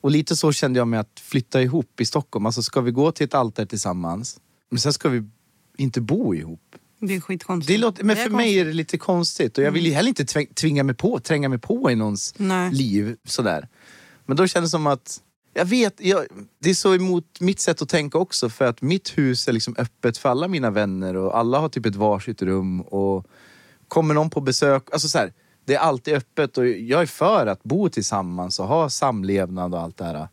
Och 0.00 0.10
lite 0.10 0.36
så 0.36 0.52
kände 0.52 0.78
jag 0.78 0.88
med 0.88 1.00
att 1.00 1.20
flytta 1.20 1.62
ihop 1.62 2.00
i 2.00 2.04
Stockholm. 2.04 2.46
Alltså 2.46 2.62
ska 2.62 2.80
vi 2.80 2.90
gå 2.90 3.12
till 3.12 3.26
ett 3.26 3.34
altare 3.34 3.66
tillsammans, 3.66 4.40
men 4.70 4.78
sen 4.80 4.92
ska 4.92 5.08
vi 5.08 5.24
inte 5.78 6.00
bo 6.00 6.34
ihop. 6.34 6.60
Det 7.00 7.14
är 7.14 7.20
skitkonstigt. 7.20 7.68
Det 7.68 7.78
låter, 7.78 8.04
men 8.04 8.16
Det 8.16 8.22
för 8.22 8.30
mig 8.30 8.58
är 8.58 8.64
det 8.64 8.72
lite 8.72 8.98
konstigt 8.98 9.58
och 9.58 9.64
jag 9.64 9.72
vill 9.72 9.86
ju 9.86 9.92
heller 9.92 10.08
inte 10.08 10.24
tvinga 10.54 10.82
mig 10.82 10.94
på, 10.94 11.20
tränga 11.20 11.48
mig 11.48 11.58
på 11.58 11.90
i 11.90 11.94
någons 11.94 12.34
Nej. 12.36 12.72
liv. 12.72 13.16
Sådär. 13.24 13.68
Men 14.26 14.36
då 14.36 14.46
kändes 14.46 14.70
det 14.70 14.72
som 14.72 14.86
att, 14.86 15.20
jag 15.54 15.64
vet, 15.64 16.00
jag, 16.00 16.26
det 16.58 16.70
är 16.70 16.74
så 16.74 16.94
emot 16.94 17.40
mitt 17.40 17.60
sätt 17.60 17.82
att 17.82 17.88
tänka 17.88 18.18
också 18.18 18.48
för 18.48 18.64
att 18.64 18.82
mitt 18.82 19.18
hus 19.18 19.48
är 19.48 19.52
liksom 19.52 19.74
öppet 19.78 20.18
för 20.18 20.28
alla 20.28 20.48
mina 20.48 20.70
vänner 20.70 21.16
och 21.16 21.38
alla 21.38 21.58
har 21.58 21.68
typ 21.68 21.86
ett 21.86 21.96
varsitt 21.96 22.42
rum 22.42 22.80
och 22.80 23.26
kommer 23.88 24.14
någon 24.14 24.30
på 24.30 24.40
besök, 24.40 24.88
alltså 24.92 25.08
så 25.08 25.18
här, 25.18 25.32
det 25.64 25.74
är 25.74 25.78
alltid 25.78 26.14
öppet 26.14 26.58
och 26.58 26.66
jag 26.66 27.02
är 27.02 27.06
för 27.06 27.46
att 27.46 27.62
bo 27.62 27.88
tillsammans 27.88 28.60
och 28.60 28.66
ha 28.66 28.90
samlevnad 28.90 29.74
och 29.74 29.80
allt 29.80 29.96
det 29.96 30.04
här. 30.04 30.28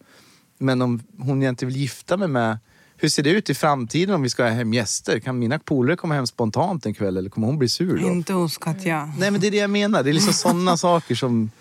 Men 0.57 0.81
om 0.81 1.03
hon 1.19 1.43
inte 1.43 1.65
vill 1.65 1.75
gifta 1.75 2.17
mig 2.17 2.27
med 2.27 2.57
hur 3.03 3.09
ser 3.09 3.23
det 3.23 3.29
ut 3.29 3.49
i 3.49 3.53
framtiden 3.53 4.15
om 4.15 4.21
vi 4.21 4.29
ska 4.29 4.43
ha 4.43 4.49
hem 4.49 4.73
gäster? 4.73 5.19
Kan 5.19 5.39
mina 5.39 5.59
polare 5.59 5.97
komma 5.97 6.15
hem 6.15 6.27
spontant 6.27 6.85
en 6.85 6.93
kväll 6.93 7.17
eller 7.17 7.29
kommer 7.29 7.47
hon 7.47 7.57
bli 7.57 7.69
sur 7.69 7.97
då? 8.01 8.07
Inte 8.07 8.33
hos 8.33 8.57
Katja. 8.57 9.13
Nej 9.17 9.31
men 9.31 9.41
det 9.41 9.47
är 9.47 9.51
det 9.51 9.57
jag 9.57 9.69
menar. 9.69 10.03
Det 10.03 10.09
är 10.09 10.13
liksom 10.13 10.33
sådana 10.33 10.77
saker 10.87 11.15
som... 11.15 11.51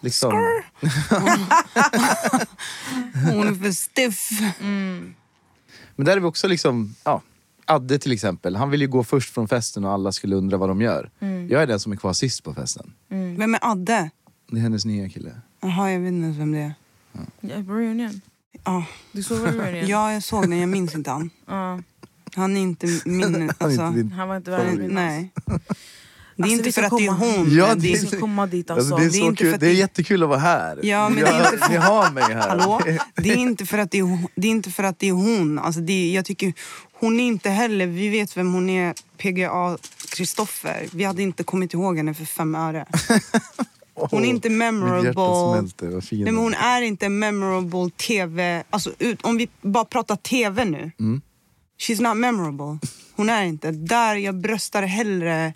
Liksom, 0.00 0.32
Hon 3.32 3.48
är 3.48 3.62
för 3.62 3.72
stiff. 3.72 4.28
men 5.96 6.06
där 6.06 6.16
är 6.16 6.20
vi 6.20 6.26
också 6.26 6.48
liksom... 6.48 6.94
Ja, 7.04 7.22
Adde 7.64 7.98
till 7.98 8.12
exempel. 8.12 8.56
Han 8.56 8.70
vill 8.70 8.80
ju 8.80 8.88
gå 8.88 9.04
först 9.04 9.34
från 9.34 9.48
festen 9.48 9.84
och 9.84 9.92
alla 9.92 10.12
skulle 10.12 10.36
undra 10.36 10.56
vad 10.56 10.68
de 10.68 10.80
gör. 10.80 11.10
Jag 11.48 11.62
är 11.62 11.66
den 11.66 11.80
som 11.80 11.92
är 11.92 11.96
kvar 11.96 12.12
sist 12.12 12.44
på 12.44 12.54
festen. 12.54 12.92
Vem 13.08 13.54
är 13.54 13.70
Adde? 13.70 14.10
Det 14.50 14.56
är 14.58 14.60
hennes 14.62 14.84
nya 14.84 15.08
kille. 15.08 15.40
Jaha, 15.60 15.90
jag 15.90 16.00
vet 16.00 16.08
inte 16.08 16.24
ens 16.24 16.38
vem 16.38 16.52
det 16.52 16.58
är. 16.58 16.74
Ja, 17.40 17.62
på 17.66 17.72
reunion. 17.72 18.20
Ja, 18.64 18.84
Du 19.12 19.22
såg 19.22 19.38
väl 19.38 19.60
reunion? 19.60 19.88
ja 19.88 20.12
jag 20.12 20.22
såg 20.22 20.42
den, 20.50 20.58
jag 20.58 20.68
minns 20.68 20.94
inte 20.94 21.10
han. 21.10 21.30
Ja. 21.46 21.80
Han 22.34 22.56
är 22.56 22.60
inte 22.60 22.86
min... 23.04 23.22
Han 23.22 23.34
är 23.42 23.54
Alltså, 23.58 23.82
inte 23.86 23.96
din- 23.98 24.12
Han 24.12 24.28
var 24.28 24.36
inte 24.36 24.50
värd 24.50 24.66
minnas. 24.78 24.90
nej. 24.92 25.30
Det 26.36 26.42
är 26.42 26.44
Alltså, 26.44 26.58
inte 26.58 26.72
för 26.72 26.82
att 26.82 26.90
det 26.98 27.04
är 27.04 27.08
komma. 27.08 27.18
hon. 27.36 27.54
Ja, 27.56 27.74
det 27.74 27.80
Vi 27.80 27.92
är- 28.16 28.20
komma 28.20 28.46
dit 28.46 28.70
Alltså, 28.70 28.94
alltså. 28.94 28.96
det 28.96 29.04
är, 29.04 29.20
det 29.20 29.26
är 29.26 29.28
inte 29.28 29.42
kul. 29.42 29.48
för 29.48 29.54
att 29.54 29.60
det 29.60 29.66
är 29.66 29.70
det- 29.70 29.74
jättekul 29.74 30.22
att 30.22 30.28
vara 30.28 30.38
här. 30.38 30.80
Ja, 30.82 31.08
men 31.08 31.16
Ni 31.16 31.22
det 31.22 31.28
är 31.28 31.32
har- 31.32 31.52
inte 31.52 31.58
för- 31.66 31.72
Ni 31.72 31.76
har 31.76 32.10
mig 32.10 32.22
här. 32.22 32.48
Hallå? 32.48 32.80
Det 33.14 33.30
är 33.32 33.36
inte 33.36 33.66
för 33.66 33.78
att 33.78 33.90
det 33.90 33.98
är, 33.98 34.02
hon- 34.02 34.26
det 34.34 34.46
är, 34.48 34.50
inte 34.50 34.70
för 34.70 34.84
att 34.84 34.98
det 34.98 35.08
är 35.08 35.12
hon. 35.12 35.58
Alltså 35.58 35.80
det, 35.80 36.12
jag 36.12 36.24
tycker, 36.24 36.52
hon 36.92 37.20
är 37.20 37.24
inte 37.24 37.50
heller... 37.50 37.86
Vi 37.86 38.08
vet 38.08 38.36
vem 38.36 38.52
hon 38.52 38.70
är, 38.70 38.94
PGA 39.16 39.78
Kristoffer. 40.08 40.86
Vi 40.92 41.04
hade 41.04 41.22
inte 41.22 41.44
kommit 41.44 41.74
ihåg 41.74 41.96
henne 41.96 42.14
för 42.14 42.24
fem 42.24 42.54
öre. 42.54 42.86
Hon 43.94 44.24
är 44.24 44.28
inte 44.28 44.50
memorable. 44.50 45.12
smälter, 45.12 46.14
Nej, 46.14 46.24
men 46.24 46.36
hon 46.36 46.44
hon 46.44 46.54
är 46.54 46.82
inte 46.82 47.08
memorable 47.08 47.90
tv... 47.96 48.64
Alltså, 48.70 48.92
ut, 48.98 49.22
om 49.22 49.36
vi 49.36 49.48
bara 49.62 49.84
pratar 49.84 50.16
tv 50.16 50.64
nu. 50.64 50.92
Mm. 51.00 51.20
She's 51.78 52.02
not 52.02 52.16
memorable. 52.16 52.78
Hon 53.16 53.28
är 53.28 53.44
inte. 53.44 53.70
Där 53.70 54.14
jag 54.16 54.34
bröstar 54.34 54.82
hellre 54.82 55.52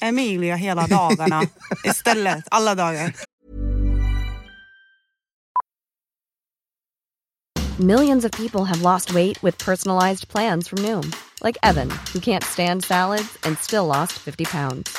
Emilia 0.00 0.56
hela 0.56 0.86
dagarna 0.86 1.42
istället. 1.84 2.44
Alla 2.50 2.74
dagar. 2.74 3.14
Millions 7.78 8.24
of 8.24 8.32
people 8.32 8.64
have 8.66 8.82
lost 8.82 9.14
weight 9.14 9.42
with 9.42 9.64
personalized 9.64 10.28
plans 10.28 10.68
from 10.68 10.78
Noom, 10.82 11.14
like 11.42 11.56
Evan, 11.62 11.90
who 12.12 12.20
can't 12.20 12.44
stand 12.44 12.84
salads 12.84 13.38
and 13.42 13.58
still 13.58 13.86
lost 13.86 14.12
50 14.18 14.44
pounds. 14.44 14.98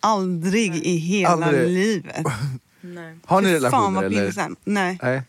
Aldrig 0.00 0.76
i 0.76 0.96
hela 0.96 1.28
Aldrig. 1.28 1.70
livet. 1.70 2.26
Nej. 2.80 3.18
Har 3.24 3.40
ni 3.40 3.54
relationer 3.54 3.82
Fan 3.82 3.94
vad 3.94 4.10
pinsamt. 4.10 4.58
Nej, 4.64 4.98
Nej. 5.02 5.22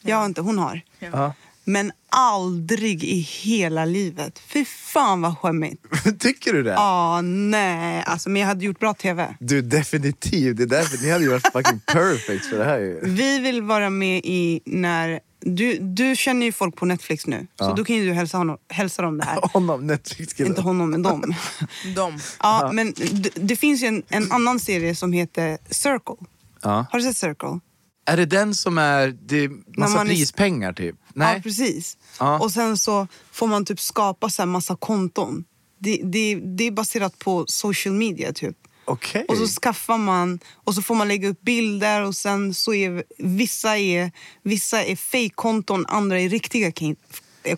jag 0.00 0.16
har 0.16 0.26
inte. 0.26 0.40
Hon 0.40 0.58
har. 0.58 0.80
Ja. 0.98 1.34
Men 1.64 1.92
aldrig 2.08 3.04
i 3.04 3.18
hela 3.20 3.84
livet. 3.84 4.38
Fy 4.38 4.64
fan 4.64 5.22
vad 5.22 5.38
skämmigt. 5.38 5.84
Tycker 6.18 6.52
du 6.52 6.62
det? 6.62 6.78
Ah, 6.78 7.20
nej. 7.20 8.02
Alltså, 8.06 8.30
men 8.30 8.40
jag 8.40 8.46
hade 8.48 8.64
gjort 8.64 8.78
bra 8.78 8.94
TV. 8.94 9.34
Du 9.40 9.62
definitivt, 9.62 10.56
det 10.56 10.62
är 10.62 10.66
därför 10.66 11.04
ni 11.04 11.10
hade 11.10 11.24
ju 11.24 11.30
varit 11.30 11.52
fucking 11.52 11.80
perfect 11.86 12.46
för 12.46 12.58
det 12.58 12.64
här 12.64 12.78
ju. 12.78 13.00
Vi 13.02 13.38
vill 13.38 13.62
vara 13.62 13.90
med 13.90 14.20
i 14.24 14.60
när... 14.64 15.20
Du, 15.44 15.78
du 15.78 16.16
känner 16.16 16.46
ju 16.46 16.52
folk 16.52 16.76
på 16.76 16.86
Netflix 16.86 17.26
nu. 17.26 17.46
Så 17.58 17.64
Ja. 17.64 17.72
då 17.76 17.84
kan 17.84 17.96
ju 17.96 18.04
du 18.06 18.12
hälsa, 18.12 18.38
honom, 18.38 18.58
hälsa 18.68 19.02
dem 19.02 19.18
det 19.18 19.24
här. 19.24 19.40
Honom, 19.52 19.86
Netflix-killen. 19.86 20.52
Inte 20.52 20.62
honom, 20.62 20.90
men 20.90 21.02
dem. 21.02 21.34
De. 21.96 22.18
Ja, 22.40 22.70
men 22.72 22.92
det, 22.96 23.30
det 23.34 23.56
finns 23.56 23.82
ju 23.82 23.86
en, 23.86 24.02
en 24.08 24.32
annan 24.32 24.60
serie 24.60 24.94
som 24.96 25.12
heter 25.12 25.58
Circle. 25.70 26.26
Ja. 26.62 26.86
Har 26.90 26.98
du 26.98 27.04
sett 27.04 27.16
Circle? 27.16 27.60
Är 28.06 28.16
det 28.16 28.26
den 28.26 28.54
som 28.54 28.78
är, 28.78 29.08
det 29.08 29.36
är 29.44 29.50
massa 29.78 29.96
man 29.96 30.06
är- 30.06 30.10
prispengar 30.10 30.72
typ? 30.72 30.96
Nej? 31.14 31.34
Ja, 31.36 31.42
precis. 31.42 31.96
Ja. 32.20 32.38
Och 32.38 32.50
sen 32.52 32.76
så 32.76 33.06
får 33.32 33.46
man 33.46 33.64
typ 33.64 33.80
skapa 33.80 34.30
så 34.30 34.42
här 34.42 34.46
massa 34.46 34.76
konton. 34.76 35.44
Det, 35.78 36.00
det, 36.04 36.34
det 36.34 36.66
är 36.66 36.70
baserat 36.70 37.18
på 37.18 37.44
social 37.48 37.94
media 37.94 38.32
typ. 38.32 38.56
Okej. 38.92 39.24
Och 39.28 39.36
så 39.36 39.46
skaffar 39.46 39.98
man 39.98 40.38
och 40.64 40.74
så 40.74 40.82
får 40.82 40.94
man 40.94 41.08
lägga 41.08 41.28
upp 41.28 41.40
bilder 41.40 42.02
och 42.02 42.16
sen 42.16 42.54
så 42.54 42.74
är 42.74 43.04
vissa 43.18 43.78
är, 43.78 44.10
vissa 44.42 44.84
är 44.84 44.96
fake-konton, 44.96 45.86
andra 45.88 46.20
är 46.20 46.28
riktiga 46.28 46.72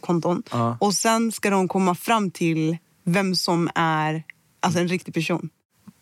konton. 0.00 0.42
Ja. 0.50 0.78
Och 0.80 0.94
sen 0.94 1.32
ska 1.32 1.50
de 1.50 1.68
komma 1.68 1.94
fram 1.94 2.30
till 2.30 2.76
vem 3.04 3.34
som 3.34 3.70
är 3.74 4.22
alltså 4.60 4.80
en 4.80 4.88
riktig 4.88 5.14
person. 5.14 5.48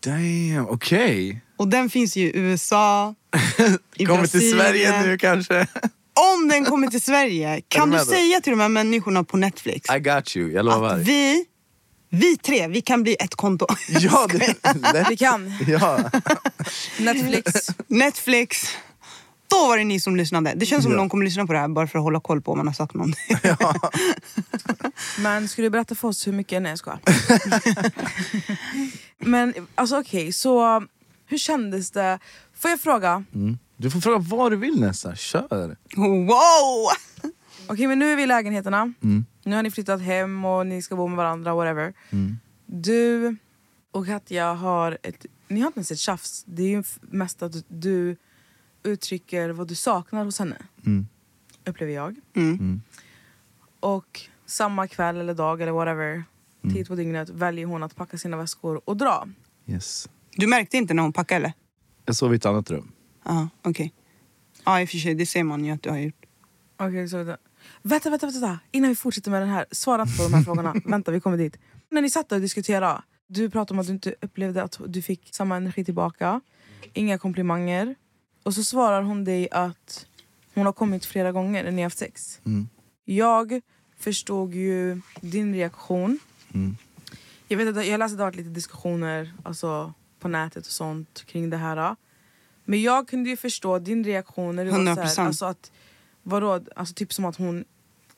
Damn, 0.00 0.66
okej. 0.68 1.40
Och 1.56 1.68
den 1.68 1.90
finns 1.90 2.16
ju 2.16 2.22
i 2.22 2.36
USA, 2.38 3.14
i 3.96 4.06
Kommer 4.06 4.26
till 4.26 4.40
Brasilien. 4.40 4.58
Sverige 4.58 5.06
nu 5.06 5.18
kanske? 5.18 5.66
Om 6.34 6.48
den 6.48 6.64
kommer 6.64 6.86
till 6.86 7.02
Sverige, 7.02 7.60
kan 7.68 7.90
du 7.90 7.98
säga 7.98 8.40
till 8.40 8.50
de 8.50 8.60
här 8.60 8.68
människorna 8.68 9.24
på 9.24 9.36
Netflix 9.36 9.90
I 9.96 9.98
got 9.98 10.36
you, 10.36 10.52
jag 10.52 10.64
lovar. 10.64 10.94
att 10.94 11.08
vi, 11.08 11.44
vi 12.14 12.36
tre, 12.36 12.68
vi 12.68 12.80
kan 12.80 13.02
bli 13.02 13.16
ett 13.20 13.34
konto. 13.34 13.66
Ja, 13.88 14.26
det 14.32 14.38
lätt. 14.92 15.10
Vi 15.10 15.16
kan. 15.16 15.52
Ja. 15.66 15.98
Netflix. 16.98 17.52
Netflix. 17.86 18.58
Då 19.50 19.66
var 19.66 19.78
det 19.78 19.84
ni 19.84 20.00
som 20.00 20.16
lyssnade. 20.16 20.52
Det 20.56 20.66
känns 20.66 20.82
som 20.82 20.92
Ja. 20.92 20.98
de 20.98 21.08
kommer 21.08 21.24
lyssna 21.24 21.46
på 21.46 21.52
det 21.52 21.58
här 21.58 21.68
bara 21.68 21.86
för 21.86 21.98
att 21.98 22.02
hålla 22.04 22.20
koll 22.20 22.42
på 22.42 22.52
om 22.52 22.58
man 22.58 22.66
har 22.66 22.74
sagt 22.74 22.94
någonting. 22.94 23.36
Men 25.18 25.48
skulle 25.48 25.66
du 25.66 25.70
berätta 25.70 25.94
för 25.94 26.08
oss 26.08 26.26
hur 26.26 26.32
mycket? 26.32 26.62
Nej 26.62 26.70
jag 26.72 26.78
skojar. 26.78 27.00
Men 29.18 29.54
alltså 29.74 29.98
okej, 30.00 30.32
så 30.32 30.82
hur 31.26 31.38
kändes 31.38 31.90
det? 31.90 32.18
Får 32.58 32.70
jag 32.70 32.80
fråga? 32.80 33.24
Du 33.76 33.90
får 33.90 34.00
fråga 34.00 34.18
vad 34.18 34.52
du 34.52 34.56
vill 34.56 34.80
nästan, 34.80 35.16
kör. 35.16 35.76
Wow! 35.96 36.88
Okej 37.66 37.86
men 37.86 37.98
nu 37.98 38.12
är 38.12 38.16
vi 38.16 38.22
i 38.22 38.26
lägenheterna. 38.26 38.92
Mm. 39.02 39.24
Nu 39.44 39.56
har 39.56 39.62
ni 39.62 39.70
flyttat 39.70 40.00
hem 40.00 40.44
och 40.44 40.66
ni 40.66 40.82
ska 40.82 40.96
bo 40.96 41.08
med 41.08 41.16
varandra, 41.16 41.54
whatever. 41.54 41.94
Du 42.66 43.36
och 43.90 44.06
Katja 44.06 44.52
har 44.52 44.98
ett, 45.02 45.26
ni 45.48 45.60
har 45.60 45.66
inte 45.66 45.78
ens 45.78 45.90
ett 45.90 45.98
tjafs. 45.98 46.44
Det 46.46 46.62
är 46.62 46.68
ju 46.68 46.82
mest 47.00 47.42
att 47.42 47.64
du 47.68 48.16
uttrycker 48.82 49.50
vad 49.50 49.68
du 49.68 49.74
saknar 49.74 50.24
hos 50.24 50.38
henne. 50.38 50.56
Mm. 50.86 51.06
Upplever 51.64 51.92
jag. 51.92 52.16
Mm. 52.36 52.82
Och 53.80 54.20
samma 54.46 54.88
kväll 54.88 55.16
eller 55.16 55.34
dag 55.34 55.60
eller 55.60 55.72
whatever, 55.72 56.24
Mm. 56.64 56.74
tid 56.74 56.88
på 56.88 56.94
dygnet 56.94 57.28
väljer 57.28 57.66
hon 57.66 57.82
att 57.82 57.96
packa 57.96 58.18
sina 58.18 58.36
väskor 58.36 58.80
och 58.84 58.96
dra. 58.96 59.28
Yes. 59.66 60.08
Du 60.30 60.46
märkte 60.46 60.76
inte 60.76 60.94
när 60.94 61.02
hon 61.02 61.12
packade 61.12 61.36
eller? 61.36 61.52
Jag 62.04 62.16
sov 62.16 62.32
i 62.32 62.36
ett 62.36 62.46
annat 62.46 62.70
rum. 62.70 62.92
Ja, 63.24 63.48
okej. 63.62 63.92
Ja, 64.64 64.80
i 64.80 64.84
och 64.84 64.88
för 64.88 64.98
sig, 64.98 65.14
det 65.14 65.26
ser 65.26 65.44
man 65.44 65.64
ju 65.64 65.72
att 65.72 65.82
du 65.82 65.90
har 65.90 65.98
gjort. 65.98 66.26
Okej, 66.76 67.08
så 67.08 67.36
vänta. 67.82 68.10
Vänta, 68.10 68.26
vänta. 68.26 68.58
Innan 68.70 68.88
vi 68.88 68.96
fortsätter 68.96 69.30
med 69.30 69.42
den 69.42 69.48
här, 69.48 69.66
svara 69.70 70.02
inte 70.02 70.16
på 70.16 70.22
de 70.22 70.34
här 70.34 70.42
frågorna. 70.42 70.74
Vänta, 70.84 71.10
vi 71.10 71.20
kommer 71.20 71.36
dit. 71.36 71.58
När 71.90 72.02
ni 72.02 72.10
satt 72.10 72.32
och 72.32 72.40
diskuterade, 72.40 73.02
du 73.26 73.50
pratade 73.50 73.76
om 73.76 73.80
att 73.80 73.86
du 73.86 73.92
inte 73.92 74.14
upplevde 74.20 74.62
att 74.62 74.80
du 74.86 75.02
fick 75.02 75.34
samma 75.34 75.56
energi 75.56 75.84
tillbaka. 75.84 76.40
Inga 76.92 77.18
komplimanger. 77.18 77.94
Och 78.42 78.54
så 78.54 78.62
svarar 78.62 79.02
hon 79.02 79.24
dig 79.24 79.48
att 79.50 80.06
hon 80.54 80.66
har 80.66 80.72
kommit 80.72 81.04
flera 81.04 81.32
gånger 81.32 81.64
när 81.64 81.70
ni 81.70 81.82
har 81.82 81.86
haft 81.86 81.98
sex. 81.98 82.40
Mm. 82.44 82.68
Jag 83.04 83.60
förstod 83.98 84.54
ju 84.54 85.00
din 85.20 85.54
reaktion. 85.54 86.18
Mm. 86.54 86.76
Jag, 87.48 87.56
vet 87.56 87.76
att, 87.76 87.86
jag 87.86 87.98
läste 87.98 88.12
att 88.12 88.18
det 88.18 88.24
har 88.24 88.30
varit 88.30 88.36
lite 88.36 88.50
diskussioner 88.50 89.32
alltså, 89.42 89.94
på 90.20 90.28
nätet 90.28 90.66
och 90.66 90.72
sånt 90.72 91.24
kring 91.26 91.50
det 91.50 91.56
här. 91.56 91.96
Men 92.64 92.82
jag 92.82 93.08
kunde 93.08 93.30
ju 93.30 93.36
förstå 93.36 93.78
din 93.78 94.04
reaktion 94.04 94.56
när 94.56 94.64
du 94.64 94.70
var 94.70 94.78
så 94.78 95.00
100%. 95.00 95.18
här, 95.18 95.26
alltså 95.26 95.44
att, 95.44 95.72
vadå, 96.22 96.60
alltså 96.76 96.94
typ 96.94 97.12
som 97.12 97.24
att 97.24 97.36
hon... 97.36 97.64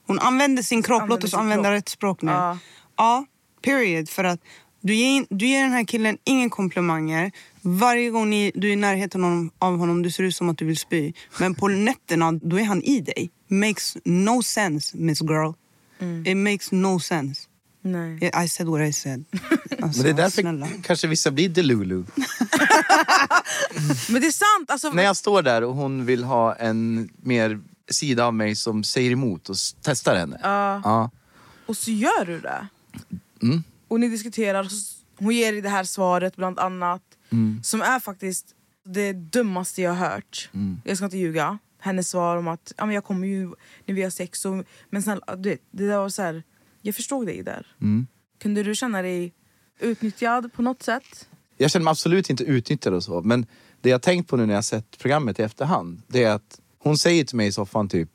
Hon 0.07 0.19
använder 0.19 0.63
sin 0.63 0.83
kropp, 0.83 1.03
Använder 1.03 1.17
låt 1.17 1.25
oss 1.25 1.35
använda 1.35 1.65
kropp. 1.65 1.73
rätt 1.73 1.89
språk 1.89 2.23
nu. 2.23 2.33
Ja. 2.33 2.59
Ja, 2.97 3.27
period. 3.63 4.09
För 4.09 4.25
att 4.25 4.41
du 4.81 4.95
ger, 4.95 5.27
du 5.31 5.47
ger 5.47 5.63
den 5.63 5.73
här 5.73 5.85
killen 5.85 6.19
ingen 6.25 6.51
komplimanger. 6.51 7.33
Varje 7.63 8.11
gång 8.11 8.31
ni, 8.31 8.53
du 8.55 8.69
är 8.69 8.73
i 8.73 8.77
närheten 8.77 9.25
av 9.25 9.31
honom, 9.31 9.51
av 9.59 9.79
honom 9.79 10.03
du 10.03 10.11
ser 10.11 10.23
ut 10.23 10.37
som 10.37 10.49
att 10.49 10.59
du 10.59 10.65
vill 10.65 10.79
spy. 10.79 11.13
Men 11.41 11.55
på 11.55 11.69
nätterna 11.89 12.33
då 12.33 12.59
är 12.61 12.65
han 12.65 12.83
i 12.83 13.01
dig. 13.01 13.31
Makes 13.49 13.97
no 14.05 14.43
sense, 14.43 14.97
miss 14.97 15.21
girl. 15.23 15.53
It 16.27 16.37
makes 16.37 16.73
no 16.73 17.01
sense. 17.01 17.43
Nej. 17.83 18.31
I 18.45 18.49
said 18.49 18.69
what 18.69 18.81
I 18.81 18.93
said. 18.93 19.25
Alltså, 19.83 20.03
Men 20.03 20.17
det 20.17 20.23
är 20.23 20.25
därför 20.25 20.41
snälla. 20.43 20.69
kanske 20.83 21.07
vissa 21.07 21.31
blir 21.31 21.49
delulu. 21.49 21.95
Men 24.09 24.21
det 24.21 24.27
är 24.27 24.31
sant! 24.59 24.71
Alltså, 24.71 24.91
När 24.91 25.03
jag 25.03 25.17
står 25.17 25.43
där 25.43 25.63
och 25.65 25.75
hon 25.75 26.07
vill 26.07 26.25
ha 26.25 26.55
en 26.55 27.09
mer 27.23 27.61
sida 27.91 28.27
av 28.27 28.35
mig 28.35 28.57
som 28.57 28.85
säger 28.85 29.11
emot 29.11 29.49
och 29.49 29.57
testar 29.83 30.17
henne. 30.17 30.41
Ja. 30.43 30.81
Ja. 30.85 31.11
Och 31.67 31.77
så 31.77 31.91
gör 31.91 32.25
du 32.25 32.41
det. 32.41 32.67
Mm. 33.43 33.63
Och 33.89 34.01
ni 34.01 34.09
diskuterar, 34.09 34.69
hon 35.19 35.35
ger 35.35 35.53
dig 35.53 35.61
det 35.61 35.69
här 35.69 35.85
svaret 35.85 36.37
bland 36.37 36.59
annat. 36.59 37.03
Mm. 37.31 37.61
Som 37.63 37.83
är 37.83 38.01
faktiskt 38.01 38.55
det 38.85 39.13
dummaste 39.13 39.83
jag 39.83 39.95
har 39.95 40.11
hört. 40.11 40.51
Mm. 40.55 40.81
Jag 40.85 40.97
ska 40.97 41.05
inte 41.05 41.19
ljuga. 41.19 41.59
Hennes 41.79 42.09
svar 42.09 42.37
om 42.37 42.49
att 42.49 42.73
ja, 42.77 42.87
men 42.87 42.95
jag 42.95 43.05
kommer 43.05 43.27
ju 43.29 43.53
när 43.87 43.95
vi 43.95 44.03
har 44.03 44.11
sex. 44.11 44.45
Och, 44.45 44.65
men 44.91 45.03
snälla, 45.03 45.37
du 45.37 45.49
vet, 45.49 45.61
det 45.71 45.87
där 45.87 45.99
var 45.99 46.09
så 46.09 46.23
här, 46.23 46.43
jag 46.83 46.95
förstod 46.95 47.27
dig 47.27 47.43
där. 47.43 47.67
Mm. 47.81 48.07
Kunde 48.39 48.63
du 48.63 48.75
känna 48.75 49.03
dig 49.03 49.33
utnyttjad 49.81 50.53
på 50.53 50.63
något 50.63 50.83
sätt? 50.83 51.29
Jag 51.57 51.71
känner 51.71 51.85
mig 51.85 51.91
absolut 51.91 52.31
inte 52.31 52.45
utnyttjad 52.45 52.95
och 52.95 53.05
så. 53.05 53.23
Men 53.23 53.47
det 53.81 53.91
jag 53.91 54.03
tänkt 54.03 54.29
på 54.29 54.37
nu 54.37 54.47
när 54.47 54.55
jag 54.55 54.65
sett 54.65 54.99
programmet 54.99 55.39
i 55.39 55.43
efterhand. 55.43 56.03
Det 56.07 56.25
är 56.25 56.31
att 56.31 56.61
hon 56.85 56.99
säger 56.99 57.25
till 57.25 57.37
mig 57.37 57.47
i 57.47 57.53
soffan 57.53 57.89
typ. 57.89 58.11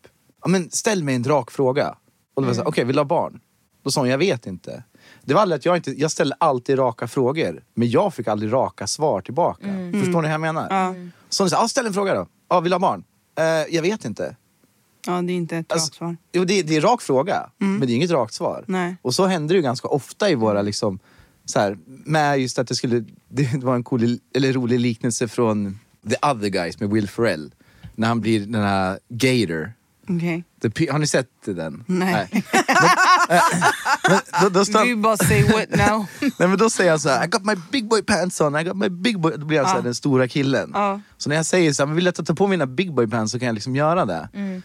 Men 0.48 0.70
ställ 0.72 1.04
mig 1.04 1.16
en 1.16 1.24
rak 1.24 1.52
fråga. 1.52 1.90
Och 2.34 2.42
då 2.42 2.48
var 2.48 2.54
jag 2.56 2.56
här, 2.56 2.68
okej 2.68 2.84
vill 2.86 2.96
du 2.96 3.00
ha 3.00 3.06
barn? 3.06 3.40
Då 3.84 3.92
sa 3.92 4.02
hon, 4.02 4.10
jag 4.10 4.18
vet 4.18 4.48
inte. 4.48 4.84
Det 5.22 5.34
var 5.34 5.52
att 5.52 5.66
jag 5.66 5.76
inte, 5.78 5.92
jag 5.92 6.12
ställde 6.12 6.36
alltid 6.40 6.80
raka 6.80 7.08
frågor. 7.08 7.64
Men 7.74 7.90
jag 7.90 8.14
fick 8.14 8.28
aldrig 8.28 8.54
raka 8.54 8.88
svar 8.88 9.22
tillbaka. 9.22 9.68
Förstår 9.94 10.22
ni 10.22 10.28
vad 10.28 10.32
jag 10.32 10.42
menar? 10.42 10.68
Ja. 10.70 10.96
Så 11.30 11.44
hon 11.44 11.50
sa, 11.50 11.64
ah, 11.64 11.68
ställ 11.68 11.86
en 11.86 11.94
fråga 11.94 12.14
då. 12.14 12.28
Ah, 12.48 12.60
vill 12.60 12.70
du 12.70 12.74
ha 12.76 12.80
barn? 12.80 13.04
Eh, 13.38 13.76
jag 13.76 13.82
vet 13.82 14.06
inte. 14.06 14.36
Ja, 15.08 15.22
det 15.22 15.34
är 15.34 15.36
inte 15.36 15.58
ett 15.58 15.72
Alltså, 15.72 15.86
rakt 15.88 15.96
svar. 15.96 16.18
Jo, 16.32 16.46
det, 16.46 16.62
det 16.64 16.74
är 16.74 16.78
en 16.78 16.82
rak 16.82 17.02
fråga, 17.02 17.50
men 17.58 17.80
det 17.80 17.92
är 17.94 17.96
inget 17.96 18.12
rakt 18.12 18.34
svar. 18.34 18.64
Nej. 18.68 18.96
Och 19.02 19.16
så 19.16 19.26
händer 19.26 19.56
det 19.56 19.58
ju 19.58 19.64
ganska 19.64 19.88
ofta 19.88 20.30
i 20.30 20.36
våra 20.36 20.62
liksom, 20.62 21.00
så 21.46 21.60
här, 21.60 21.78
med 21.86 22.40
just 22.40 22.60
att 22.60 22.68
det 22.68 22.76
skulle, 22.76 23.06
det 23.30 23.64
var 23.64 23.76
en 23.76 23.84
cool, 23.84 24.20
eller 24.36 24.54
rolig 24.54 24.80
liknelse 24.80 25.28
från 25.28 25.80
The 26.10 26.16
Other 26.28 26.50
Guys 26.50 26.80
med 26.80 26.90
Will 26.90 27.08
Ferrell. 27.10 27.52
När 27.96 28.08
han 28.08 28.22
blir 28.22 28.40
den 28.40 28.64
här 28.64 29.00
Gator. 29.10 29.74
Okej. 30.10 30.44
The, 30.62 30.92
har 30.92 31.00
ni 31.00 31.08
sett 31.08 31.28
den? 31.46 31.84
Nej. 31.88 32.28
Men, 33.30 33.38
äh, 33.38 33.44
men, 34.10 34.20
då, 34.42 34.50
då, 34.50 34.66
står, 34.66 34.86
Du 34.86 34.96
bara 34.96 35.18
say 35.18 35.44
what 35.44 35.70
now. 35.70 36.06
nej, 36.40 36.50
men 36.50 36.58
då 36.58 36.70
säger 36.70 36.90
han 36.90 37.00
så 37.00 37.10
här, 37.10 37.26
I 37.26 37.28
got 37.28 37.46
my 37.46 37.56
big 37.72 37.88
boy 37.88 38.02
pants 38.02 38.42
on, 38.42 38.56
I 38.56 38.64
got 38.64 38.78
my 38.78 38.90
big 38.90 39.20
boy... 39.20 39.34
Då 39.38 39.46
blir 39.46 39.58
han 39.58 39.68
så 39.68 39.76
här, 39.76 39.82
den 39.82 39.96
stora 39.96 40.28
killen. 40.28 40.72
Ja. 40.74 41.02
Så 41.18 41.30
när 41.30 41.36
jag 41.36 41.46
säger 41.46 41.74
så 41.74 41.82
här, 41.82 41.88
men 41.88 41.96
vill 41.96 42.06
jag 42.06 42.26
ta 42.26 42.36
på 42.36 42.48
mina 42.48 42.66
big 42.66 42.94
boy 42.94 43.08
pants 43.08 43.32
så 43.32 43.40
kan 43.40 43.46
jag 43.46 43.54
liksom 43.54 43.76
göra 43.76 44.06
det. 44.06 44.30
Mm. 44.34 44.62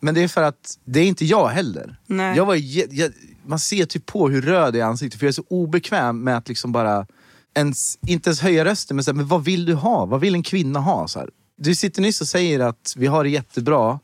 Men 0.00 0.14
det 0.14 0.22
är 0.22 0.28
för 0.28 0.42
att 0.42 0.78
det 0.84 1.00
är 1.00 1.06
inte 1.06 1.24
jag 1.24 1.48
heller. 1.48 1.96
Nej. 2.06 2.36
Jag 2.36 2.46
var, 2.46 2.54
jag, 2.54 3.12
man 3.46 3.58
ser 3.58 3.86
typ 3.86 4.06
på 4.06 4.28
hur 4.28 4.42
röd 4.42 4.66
jag 4.66 4.74
är 4.74 4.78
i 4.78 4.82
ansiktet 4.82 5.18
för 5.18 5.26
jag 5.26 5.28
är 5.28 5.34
så 5.34 5.44
obekväm 5.48 6.24
med 6.24 6.36
att 6.36 6.48
liksom 6.48 6.72
bara 6.72 7.06
ens, 7.54 7.98
inte 8.06 8.30
ens 8.30 8.40
höja 8.40 8.64
rösten 8.64 8.96
men, 8.96 9.04
så 9.04 9.10
här, 9.10 9.16
men 9.16 9.26
vad 9.26 9.44
vill 9.44 9.64
du 9.64 9.74
ha? 9.74 10.06
Vad 10.06 10.20
vill 10.20 10.34
en 10.34 10.42
kvinna 10.42 10.80
ha? 10.80 11.08
Så 11.08 11.18
här. 11.18 11.30
Du 11.62 11.74
sitter 11.74 12.02
nyss 12.02 12.20
och 12.20 12.26
säger 12.28 12.60
att 12.60 12.94
vi 12.96 13.06
har 13.06 13.24
det 13.24 13.30
jättebra 13.30 13.98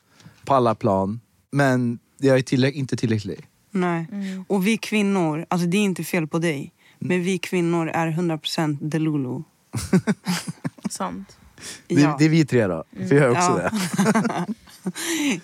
på 0.44 0.54
alla 0.54 0.74
plan 0.74 1.20
men 1.50 1.98
jag 2.18 2.38
är 2.38 2.42
tillräck- 2.42 2.72
inte 2.74 2.96
tillräcklig. 2.96 3.46
Nej. 3.70 4.06
Och 4.48 4.66
vi 4.66 4.76
kvinnor, 4.78 5.46
alltså 5.50 5.66
det 5.66 5.76
är 5.76 5.82
inte 5.82 6.04
fel 6.04 6.26
på 6.26 6.38
dig. 6.38 6.72
Men 6.98 7.22
vi 7.22 7.38
kvinnor 7.38 7.88
är 7.88 8.06
100% 8.10 8.78
delulu. 8.88 9.42
Sant. 10.90 11.36
Det, 11.86 11.94
Ja. 11.94 12.16
det 12.18 12.24
är 12.24 12.28
vi 12.28 12.46
tre 12.46 12.66
då, 12.66 12.84
för 13.08 13.14
jag 13.14 13.24
är 13.24 13.30
också 13.30 13.60
Ja. 13.62 13.70
det. 14.46 14.46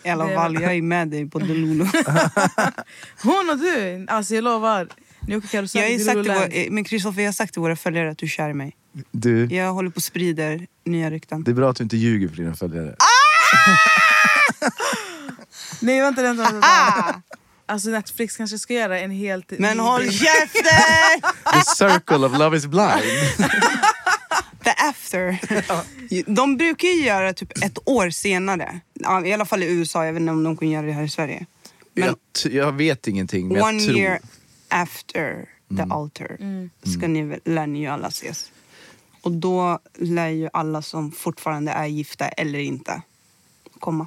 I 0.05 0.09
alla 0.11 0.27
Det- 0.27 0.35
fall, 0.35 0.55
jag 0.63 0.77
är 0.77 0.83
med 0.83 1.09
dig 1.09 1.29
på 1.31 1.39
delulu. 1.39 1.85
Hon 3.23 3.51
och 3.51 3.59
du, 3.59 4.07
alltså 4.09 4.35
jag 4.35 4.45
lovar. 4.45 4.89
Ni 5.27 5.37
åker 5.37 5.49
karusell 5.49 5.83
Jag 5.83 5.91
har 5.91 5.99
sagt 6.05 6.23
till 6.23 6.33
vår, 6.33 6.71
men 6.71 6.85
Kristoffer, 6.85 7.21
jag 7.21 7.29
har 7.29 7.33
sagt 7.33 7.53
till 7.53 7.63
våra 7.63 7.77
följare 7.77 8.11
att 8.11 8.19
du 8.19 8.27
är 8.27 8.31
kär 8.31 8.51
i 8.51 8.55
mig. 8.55 8.77
Du, 9.11 9.45
Jag 9.47 9.73
håller 9.73 9.91
på 9.91 9.97
och 9.97 10.03
sprider 10.03 10.67
nya 10.85 11.11
rykten. 11.11 11.45
det 11.45 11.51
är 11.51 11.55
bra 11.55 11.71
att 11.71 11.77
du 11.77 11.83
inte 11.85 11.97
ljuger 11.97 12.29
för 12.29 12.37
dina 12.37 12.55
följare. 12.55 12.97
Nej 15.81 16.01
vänta, 16.01 16.23
vänta, 16.23 16.43
vänta. 16.53 17.23
Alltså 17.67 17.89
Netflix 17.91 18.37
kanske 18.37 18.59
ska 18.59 18.75
göra 18.75 19.01
en 19.01 19.11
helt 19.11 19.51
Men 19.59 19.77
ny 19.77 19.83
håll 19.83 20.03
käften! 20.13 21.31
The 21.53 21.61
circle 21.77 22.27
of 22.27 22.39
love 22.39 22.57
is 22.57 22.67
blind. 22.67 23.03
The 24.65 24.71
after. 24.79 25.39
De 26.35 26.57
brukar 26.57 26.89
ju 26.89 27.05
göra 27.05 27.33
typ 27.33 27.65
ett 27.65 27.79
år 27.85 28.11
senare. 28.11 28.81
Ja, 28.95 29.27
I 29.27 29.33
alla 29.33 29.45
fall 29.45 29.63
i 29.63 29.67
USA, 29.67 30.05
jag 30.07 30.13
vet 30.13 30.21
inte 30.21 30.33
om 30.33 30.45
de 30.45 30.57
kan 30.57 30.71
göra 30.71 30.87
det 30.87 30.93
här 30.93 31.03
i 31.03 31.09
Sverige. 31.09 31.47
Men 31.95 32.05
jag, 32.07 32.17
t- 32.43 32.57
jag 32.57 32.73
vet 32.73 33.09
ingenting 33.09 33.49
men 33.49 33.63
one 33.63 33.73
jag 33.83 33.85
tror... 33.87 33.99
year 33.99 34.19
after 34.73 35.49
the 35.77 35.83
altar 35.91 36.37
ska 36.99 37.09
ni, 37.09 37.23
väl- 37.23 37.41
lär 37.45 37.67
ni 37.67 37.79
ju 37.81 37.87
alla 37.87 38.09
ses. 38.09 38.51
Och 39.23 39.33
då 39.33 39.79
lär 39.99 40.29
ju 40.29 40.49
alla 40.53 40.83
som 40.83 41.13
fortfarande 41.13 41.73
är 41.73 41.87
gifta 41.87 42.29
eller 42.29 42.59
inte 42.59 43.03
komma. 43.81 44.07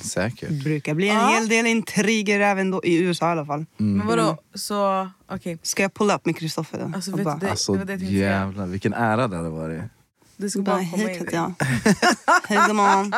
Säkert. 0.00 0.48
Det 0.48 0.64
brukar 0.64 0.94
bli 0.94 1.08
en 1.08 1.28
hel 1.28 1.48
del 1.48 1.66
intriger 1.66 2.40
även 2.40 2.70
då, 2.70 2.84
i 2.84 2.96
USA 2.98 3.28
i 3.28 3.30
alla 3.32 3.46
fall. 3.46 3.66
Men 3.76 4.06
vadå, 4.06 4.38
så 4.54 5.10
okej. 5.28 5.58
Ska 5.62 5.82
jag 5.82 5.94
pulla 5.94 6.14
upp 6.16 6.26
med 6.26 6.36
Kristoffer 6.36 6.78
då? 6.78 6.92
Alltså, 6.96 7.12
Och 7.12 7.18
vet 7.18 7.24
bara, 7.24 7.34
du, 7.34 7.46
det, 7.46 7.50
Alltså 7.50 7.72
det 7.72 7.78
var 7.78 7.84
det 7.84 7.92
jag 7.92 7.98
tänkte 8.00 8.14
säga. 8.16 8.28
jävlar 8.30 8.66
vilken 8.66 8.94
ära 8.94 9.28
det 9.28 9.36
hade 9.36 9.48
varit. 9.50 9.82
Du 10.36 10.50
ska 10.50 10.62
bara 10.62 10.76
bara 10.76 10.90
komma 10.90 11.10
in. 11.10 11.18
Katja. 11.18 11.54
Hej 12.48 12.58
gumman. 12.66 13.14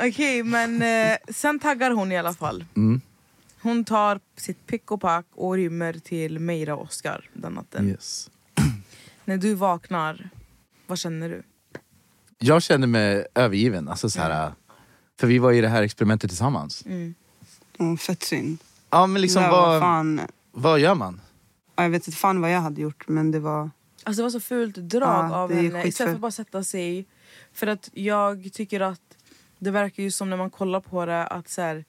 Okej, 0.00 0.42
men 0.42 0.82
eh, 0.82 1.16
sen 1.28 1.58
taggar 1.58 1.90
hon 1.90 2.12
i 2.12 2.18
alla 2.18 2.34
fall. 2.34 2.64
Mm. 2.76 3.00
Hon 3.64 3.84
tar 3.84 4.20
sitt 4.36 4.66
pick 4.66 4.90
och 4.90 5.00
pack 5.00 5.26
och 5.34 5.54
rymmer 5.54 5.92
till 5.92 6.38
Meira 6.38 6.76
och 6.76 6.82
Oscar 6.82 7.30
den 7.32 7.52
natten. 7.52 7.88
Yes. 7.88 8.30
När 9.24 9.36
du 9.36 9.54
vaknar, 9.54 10.28
vad 10.86 10.98
känner 10.98 11.28
du? 11.28 11.42
Jag 12.38 12.62
kände 12.62 12.86
mig 12.86 13.26
övergiven. 13.34 13.88
Alltså 13.88 14.10
så 14.10 14.20
här, 14.20 14.52
För 15.20 15.26
vi 15.26 15.38
var 15.38 15.52
i 15.52 15.60
det 15.60 15.68
här 15.68 15.82
experimentet 15.82 16.30
tillsammans. 16.30 16.84
Mm, 16.86 17.98
fett 17.98 18.22
synd. 18.22 18.58
Ja 18.90 19.06
men 19.06 19.22
liksom 19.22 19.42
det 19.42 19.48
var 19.48 19.66
vad, 19.68 19.80
fan, 19.80 20.20
vad 20.52 20.80
gör 20.80 20.94
man? 20.94 21.20
ja, 21.76 21.82
jag 21.82 21.90
vet 21.90 22.08
inte 22.08 22.18
fan 22.18 22.40
vad 22.40 22.52
jag 22.52 22.60
hade 22.60 22.80
gjort 22.80 23.08
men 23.08 23.30
det 23.30 23.40
var... 23.40 23.70
Alltså 24.04 24.20
det 24.20 24.22
var 24.22 24.30
så 24.30 24.40
fult 24.40 24.74
drag 24.76 25.30
Ja, 25.30 25.34
av 25.36 25.48
det 25.48 25.54
är 25.54 25.56
henne 25.56 25.68
skitfult. 25.70 25.86
istället 25.88 26.10
för 26.10 26.14
att 26.14 26.20
bara 26.20 26.30
sätta 26.30 26.64
sig. 26.64 27.06
För 27.52 27.66
att 27.66 27.90
jag 27.92 28.50
tycker 28.52 28.80
att 28.80 29.00
det 29.58 29.70
verkar 29.70 30.02
ju 30.02 30.10
som 30.10 30.30
när 30.30 30.36
man 30.36 30.50
kollar 30.50 30.80
på 30.80 31.06
det 31.06 31.26
att 31.26 31.48
så 31.48 31.60
här, 31.62 31.84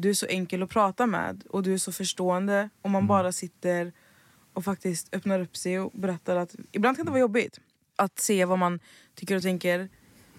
du 0.00 0.10
är 0.10 0.14
så 0.14 0.26
enkel 0.26 0.62
att 0.62 0.70
prata 0.70 1.06
med 1.06 1.44
och 1.50 1.62
du 1.62 1.74
är 1.74 1.78
så 1.78 1.92
förstående 1.92 2.70
och 2.82 2.90
man 2.90 3.06
bara 3.06 3.32
sitter 3.32 3.92
och 4.52 4.64
faktiskt 4.64 5.14
öppnar 5.14 5.40
upp 5.40 5.56
sig 5.56 5.80
och 5.80 5.92
berättar 5.94 6.36
att 6.36 6.54
ibland 6.72 6.96
kan 6.96 7.06
det 7.06 7.10
vara 7.10 7.20
jobbigt 7.20 7.60
att 7.96 8.18
se 8.18 8.44
vad 8.44 8.58
man 8.58 8.80
tycker 9.14 9.36
och 9.36 9.42
tänker. 9.42 9.88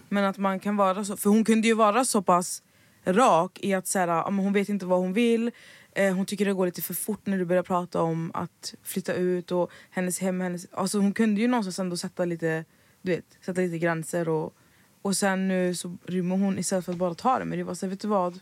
Men 0.08 0.24
att 0.24 0.38
man 0.38 0.60
kan 0.60 0.76
vara 0.76 1.04
så, 1.04 1.16
för 1.16 1.30
hon 1.30 1.44
kunde 1.44 1.68
ju 1.68 1.74
vara 1.74 2.04
så 2.04 2.22
pass 2.22 2.62
rak 3.04 3.58
i 3.62 3.74
att 3.74 3.86
så 3.86 3.98
här, 3.98 4.08
ja, 4.08 4.30
men 4.30 4.44
hon 4.44 4.52
vet 4.52 4.68
inte 4.68 4.86
vad 4.86 4.98
hon 4.98 5.12
vill. 5.12 5.50
Eh, 5.92 6.14
hon 6.14 6.26
tycker 6.26 6.44
det 6.44 6.52
går 6.52 6.66
lite 6.66 6.82
för 6.82 6.94
fort 6.94 7.26
när 7.26 7.38
du 7.38 7.44
börjar 7.44 7.62
prata 7.62 8.02
om 8.02 8.30
att 8.34 8.74
flytta 8.82 9.14
ut 9.14 9.52
och 9.52 9.70
hennes 9.90 10.18
hem. 10.18 10.40
Hennes, 10.40 10.66
alltså 10.72 10.98
hon 10.98 11.12
kunde 11.12 11.40
ju 11.40 11.48
någonstans 11.48 11.78
ändå 11.78 11.96
sätta 11.96 12.24
lite, 12.24 12.64
du 13.02 13.12
vet, 13.12 13.38
sätta 13.40 13.60
lite 13.60 13.78
gränser. 13.78 14.28
Och, 14.28 14.54
och 15.02 15.16
sen 15.16 15.48
nu 15.48 15.74
så 15.74 15.96
rymmer 16.06 16.36
hon 16.36 16.58
istället 16.58 16.84
för 16.84 16.92
att 16.92 16.98
bara 16.98 17.14
ta 17.14 17.38
det. 17.38 17.44
Men 17.44 17.58
det 17.58 17.64
var 17.64 17.74
så 17.74 17.86
här, 17.86 17.90
vet 17.90 18.00
du 18.00 18.08
vad? 18.08 18.40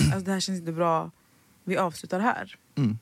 Alltså 0.00 0.20
det 0.20 0.32
här 0.32 0.40
känns 0.40 0.58
inte 0.58 0.72
bra. 0.72 1.10
Vi 1.64 1.76
avslutar 1.76 2.20
här. 2.20 2.56
Mm. 2.74 2.98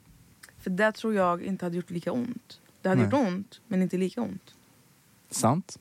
För 0.59 0.71
det 0.71 0.93
tror 0.93 1.15
jag 1.15 1.43
inte 1.43 1.65
hade 1.65 1.77
gjort 1.77 1.91
lika 1.91 2.13
ont. 2.13 2.61
Det 2.83 2.89
hade 2.89 3.01
Nej. 3.03 3.11
gjort 3.11 3.29
ont, 3.29 3.61
men 3.67 3.83
inte 3.83 3.97
lika 3.97 4.21
ont. 4.23 4.55
Sant? 5.31 5.79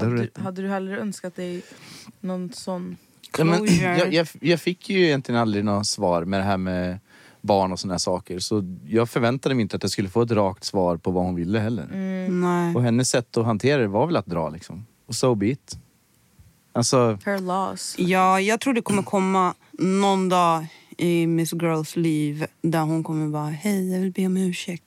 Hade, 0.00 0.16
du- 0.16 0.42
hade 0.42 0.62
du 0.62 0.68
hellre 0.68 0.98
önskat 1.00 1.36
dig 1.36 1.62
någon 2.20 2.52
sån... 2.52 2.96
Ja, 3.38 3.44
men, 3.44 3.58
Closure. 3.58 3.98
jag, 3.98 4.12
jag, 4.12 4.28
jag 4.40 4.60
fick 4.60 4.90
ju 4.90 5.04
egentligen 5.06 5.40
aldrig 5.40 5.64
något 5.64 5.86
svar 5.86 6.24
med 6.24 6.40
det 6.40 6.44
här 6.44 6.56
med 6.56 6.98
barn 7.40 7.72
och 7.72 7.80
såna 7.80 7.94
här 7.94 7.98
saker. 7.98 8.38
Så 8.38 8.76
jag 8.88 9.10
förväntade 9.10 9.54
mig 9.54 9.62
inte 9.62 9.76
att 9.76 9.82
jag 9.82 9.90
skulle 9.92 10.08
få 10.08 10.22
ett 10.22 10.30
rakt 10.30 10.64
svar 10.64 10.96
på 10.96 11.10
vad 11.10 11.24
hon 11.24 11.34
ville 11.34 11.58
heller. 11.58 11.84
Mm. 11.84 12.40
Nej. 12.40 12.74
Och 12.74 12.82
hennes 12.82 13.08
sätt 13.08 13.36
att 13.36 13.44
hantera 13.44 13.80
det 13.82 13.88
var 13.88 14.06
väl 14.06 14.16
att 14.16 14.26
dra 14.26 14.48
liksom. 14.50 14.86
Och 15.06 15.14
so 15.14 15.34
be 15.34 15.46
it. 15.46 15.78
Alltså, 16.72 17.18
Her 17.24 17.38
loss. 17.38 17.94
Ja, 17.98 18.40
jag 18.40 18.60
tror 18.60 18.74
det 18.74 18.82
kommer 18.82 19.02
komma 19.02 19.54
någon 19.72 20.28
dag 20.28 20.66
i 20.98 21.26
Miss 21.26 21.52
Girls 21.52 21.96
liv 21.96 22.46
där 22.62 22.80
hon 22.80 23.04
kommer 23.04 23.28
bara 23.28 23.48
hej 23.50 23.92
jag 23.92 24.00
vill 24.00 24.12
be 24.12 24.26
om 24.26 24.36
ursäkt. 24.36 24.84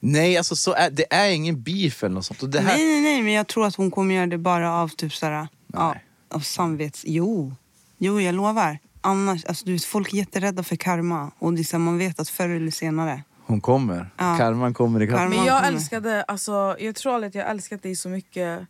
nej 0.00 0.36
alltså 0.36 0.56
så 0.56 0.72
är, 0.72 0.90
det 0.90 1.12
är 1.14 1.30
ingen 1.30 1.62
beef 1.62 2.02
eller 2.04 2.14
något 2.14 2.24
sånt. 2.24 2.42
Och 2.42 2.48
det 2.48 2.60
här, 2.60 2.76
Nej, 2.76 2.84
nej, 2.86 3.00
nej, 3.00 3.22
men 3.22 3.32
jag 3.32 3.46
tror 3.46 3.66
att 3.66 3.74
hon 3.74 3.90
kommer 3.90 4.14
göra 4.14 4.26
det 4.26 4.38
bara 4.38 4.72
av 4.74 4.88
typ 4.88 5.12
såhär, 5.14 5.48
ja, 5.72 5.94
av 6.28 6.40
samvets... 6.40 7.02
Jo, 7.06 7.54
jo 7.98 8.20
jag 8.20 8.34
lovar. 8.34 8.78
Annars, 9.00 9.44
alltså 9.44 9.66
du 9.66 9.72
vet, 9.72 9.84
folk 9.84 10.12
är 10.12 10.16
jätterädda 10.16 10.62
för 10.62 10.76
karma 10.76 11.30
och 11.38 11.52
det 11.52 11.60
är 11.60 11.64
så 11.64 11.76
här, 11.76 11.84
man 11.84 11.98
vet 11.98 12.20
att 12.20 12.28
förr 12.28 12.48
eller 12.48 12.70
senare. 12.70 13.22
Hon 13.46 13.60
kommer. 13.60 14.10
Ja. 14.16 14.36
Karman 14.38 14.74
kommer 14.74 15.02
ikapp. 15.02 15.30
Men 15.30 15.44
jag 15.44 15.62
kommer. 15.62 15.68
älskade, 15.72 16.22
alltså, 16.22 16.76
jag 16.78 16.94
tror 16.94 17.24
att 17.24 17.34
jag 17.34 17.50
älskat 17.50 17.82
dig 17.82 17.96
så 17.96 18.08
mycket 18.08 18.66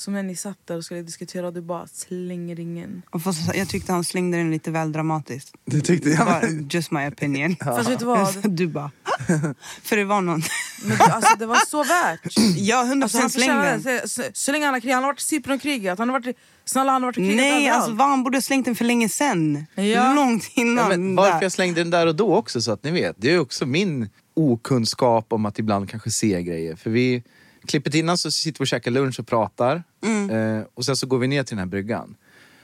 som 0.00 0.14
när 0.14 0.22
ni 0.22 0.36
satt 0.36 0.58
där 0.64 0.76
och 0.76 0.84
skulle 0.84 1.02
diskutera 1.02 1.46
och 1.46 1.52
du 1.52 1.60
bara 1.60 1.86
slänger 1.86 2.56
ringen. 2.56 3.02
Och 3.10 3.22
fast, 3.22 3.54
jag 3.54 3.68
tyckte 3.68 3.92
han 3.92 4.04
slängde 4.04 4.38
den 4.38 4.50
lite 4.50 4.70
väl 4.70 4.92
dramatiskt. 4.92 5.54
Det 5.64 5.80
tyckte 5.80 6.08
jag. 6.08 6.26
Bara, 6.26 6.42
just 6.70 6.90
my 6.90 7.08
opinion. 7.08 7.56
Fast 7.56 7.90
vet 7.90 7.98
du 7.98 8.04
vad? 8.04 8.36
Du 8.56 8.66
bara... 8.66 8.90
för 9.82 9.96
det 9.96 10.04
var 10.04 10.20
någon... 10.20 10.42
Men, 10.84 10.98
du, 10.98 11.04
alltså, 11.04 11.36
det 11.38 11.46
var 11.46 11.66
så 11.66 11.84
värt. 11.84 12.20
Ja, 12.56 12.84
100% 12.84 13.02
Alltså, 13.02 13.18
han 13.18 13.30
släng 13.30 13.48
den. 13.48 14.08
Så, 14.08 14.22
så 14.32 14.52
länge 14.52 14.64
han 14.64 14.74
har 14.74 14.80
krigat, 14.80 14.94
han 14.94 15.04
har 15.04 15.10
varit 15.10 15.20
i 15.20 15.24
Cypern 15.24 15.52
och 15.52 15.62
krigat. 15.62 15.98
Han 15.98 16.08
har 16.08 16.20
varit, 16.20 16.36
snälla 16.64 16.92
han 16.92 17.02
har 17.02 17.08
varit 17.08 17.18
i 17.18 17.20
krigat 17.20 17.36
Nej, 17.36 17.68
alltså 17.68 17.92
vad 17.92 18.08
han 18.08 18.22
borde 18.22 18.36
ha 18.36 18.42
slängt 18.42 18.64
den 18.64 18.74
för 18.74 18.84
länge 18.84 19.08
sen. 19.08 19.66
Ja. 19.74 20.14
Långt 20.14 20.50
innan. 20.54 20.84
Ja, 20.84 20.88
men 20.88 21.16
varför 21.16 21.42
jag 21.42 21.52
slängde 21.52 21.80
den 21.80 21.90
där 21.90 22.06
och 22.06 22.16
då 22.16 22.36
också 22.36 22.60
så 22.60 22.72
att 22.72 22.84
ni 22.84 22.90
vet. 22.90 23.16
Det 23.18 23.34
är 23.34 23.38
också 23.38 23.66
min 23.66 24.08
okunskap 24.34 25.32
om 25.32 25.46
att 25.46 25.58
ibland 25.58 25.90
kanske 25.90 26.10
se 26.10 26.42
grejer. 26.42 26.76
För 26.76 26.90
vi, 26.90 27.22
klippet 27.66 27.94
innan 27.94 28.18
så 28.18 28.30
sitter 28.30 28.58
vi 28.58 28.62
och 28.62 28.68
käkar 28.68 28.90
lunch 28.90 29.20
och 29.20 29.26
pratar. 29.26 29.82
Eh, 30.30 30.62
och 30.74 30.84
sen 30.84 30.96
så 30.96 31.06
går 31.06 31.18
vi 31.18 31.26
ner 31.28 31.42
till 31.42 31.56
den 31.56 31.58
här 31.58 31.70
bryggan. 31.70 32.16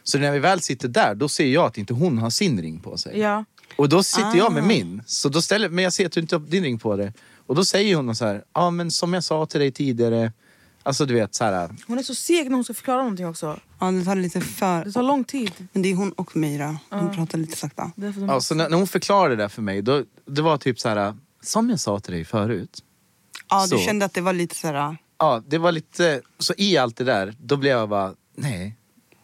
Så 0.03 0.19
när 0.19 0.33
vi 0.33 0.39
väl 0.39 0.61
sitter 0.61 0.89
där, 0.89 1.15
då 1.15 1.29
ser 1.29 1.47
jag 1.47 1.65
att 1.65 1.79
inte 1.79 1.95
hon 1.95 2.19
har 2.19 2.31
sin 2.31 2.63
ring 2.63 2.81
på 2.81 2.97
sig. 2.97 3.19
Ja. 3.19 3.45
Och 3.77 3.89
då 3.89 4.03
sitter 4.03 4.37
jag 4.37 4.53
med 4.53 4.65
min. 4.65 5.03
Så 5.07 5.29
då 5.29 5.43
ställer, 5.43 5.69
men 5.69 5.85
jag 5.85 5.93
ser 5.93 6.07
att 6.07 6.13
du 6.13 6.21
inte 6.21 6.37
har 6.37 6.41
din 6.41 6.65
ring 6.65 6.79
på 6.79 6.97
dig. 6.97 7.13
Och 7.47 7.55
då 7.55 7.65
säger 7.65 7.97
hon 7.97 8.17
så 8.17 8.25
här, 8.25 8.45
ja 8.55 8.71
men 8.71 8.91
som 8.91 9.15
jag 9.15 9.25
sa 9.25 9.47
till 9.47 9.61
dig 9.61 9.73
tidigare. 9.73 10.33
Alltså 10.83 11.07
du 11.07 11.15
vet 11.15 11.35
så 11.35 11.45
här. 11.45 11.71
Hon 11.87 11.99
är 11.99 12.03
så 12.03 12.15
seg 12.15 12.45
när 12.45 12.55
hon 12.55 12.65
ska 12.65 12.75
förklara 12.75 12.99
någonting 12.99 13.27
också. 13.27 13.61
Ja, 13.81 13.91
det 13.91 14.05
tar 14.05 14.15
lite 14.17 14.41
för... 14.41 14.85
Det 14.85 14.93
tar 14.93 15.03
lång 15.03 15.25
tid. 15.25 15.53
Men 15.73 15.83
det 15.83 15.91
är 15.91 15.95
hon 15.95 16.13
och 16.13 16.37
Meira. 16.37 16.79
Hon 16.91 17.15
pratar 17.15 17.39
lite 17.39 17.57
sakta. 17.57 17.93
Ja, 18.29 18.41
så 18.41 18.55
när, 18.55 18.69
när 18.69 18.77
hon 18.77 18.87
förklarade 18.87 19.37
det 19.37 19.43
där 19.43 19.49
för 19.49 19.63
mig, 19.63 19.83
då, 19.83 20.03
det 20.27 20.43
var 20.43 20.59
typ 20.59 20.81
så 20.81 20.89
här, 20.89 21.15
som 21.43 21.71
jag 21.71 21.81
sa 21.81 22.01
till 22.01 22.13
dig 22.13 22.25
förut. 22.25 22.83
Ja, 23.49 23.63
du 23.63 23.69
Så. 23.69 23.79
kände 23.79 24.05
att 24.05 24.15
det 24.15 24.21
var 24.21 24.33
lite 24.33 24.55
såhär... 24.55 24.97
Ja, 25.19 25.43
det 25.47 25.59
var 25.59 25.73
lite, 25.73 26.21
så 26.39 26.55
i 26.57 26.77
allt 26.77 26.97
det 26.97 27.05
där, 27.05 27.35
då 27.39 27.57
blev 27.57 27.73
jag 27.73 27.89
bara, 27.89 28.15
nej, 28.35 28.77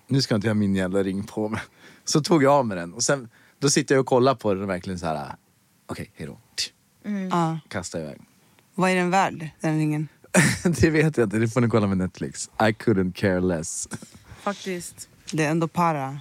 nu 0.07 0.23
ska 0.23 0.35
inte 0.35 0.47
jag 0.47 0.55
ha 0.55 0.59
min 0.59 0.77
jävla 0.77 1.03
ring 1.03 1.25
på 1.25 1.49
mig. 1.49 1.61
Så 2.05 2.21
tog 2.21 2.43
jag 2.43 2.53
av 2.53 2.67
mig 2.67 2.77
den 2.77 2.95
och 2.95 3.03
sen 3.03 3.29
då 3.59 3.71
sitter 3.71 3.95
jag 3.95 4.01
och 4.01 4.07
kollar 4.07 4.35
på 4.35 4.55
den 4.55 4.63
och 4.63 4.69
verkligen 4.69 4.99
så 4.99 5.07
här. 5.07 5.35
okej, 5.87 6.11
hejdå. 6.15 6.39
Ja. 7.31 7.59
Kasta 7.69 8.01
iväg. 8.01 8.21
Vad 8.75 8.91
är 8.91 8.95
den 8.97 9.11
värd, 9.11 9.49
den 9.61 9.79
ringen? 9.79 10.09
det 10.81 10.91
vet 10.91 11.17
jag 11.17 11.27
inte, 11.27 11.39
det 11.39 11.49
får 11.49 11.61
ni 11.61 11.69
kolla 11.69 11.87
med 11.87 11.99
Netflix. 11.99 12.51
I 12.61 12.63
couldn't 12.63 13.13
care 13.13 13.41
less. 13.41 13.89
Faktiskt. 14.43 15.09
Det 15.33 15.45
är 15.45 15.51
ändå 15.51 15.69
para. 15.69 16.21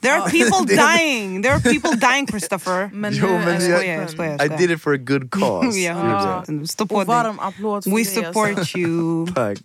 There 0.00 0.12
are 0.14 0.30
people 0.30 0.76
dying! 0.76 1.42
There 1.42 1.52
are 1.54 1.60
people 1.60 1.96
dying 1.96 2.26
Christopher. 2.26 2.90
Men 2.94 3.12
Jo, 3.14 3.26
men 3.26 3.48
är 3.48 3.58
det 3.58 3.66
jag- 3.66 3.78
Skojar, 3.78 4.00
jag 4.00 4.10
skojar. 4.10 4.44
I 4.44 4.48
did 4.58 4.70
it 4.70 4.82
for 4.82 4.94
a 4.94 4.96
good 4.96 5.30
cause. 5.40 5.78
Ja, 5.78 6.44
Stå 6.68 6.86
på 6.86 6.94
Och 6.94 7.00
dig. 7.00 7.06
varm 7.14 7.38
applåd 7.38 7.84
för 7.84 7.90
We 7.90 7.98
det. 7.98 8.04
support 8.04 8.58
Alltså. 8.58 8.78
you. 8.78 9.26
Tack. 9.34 9.58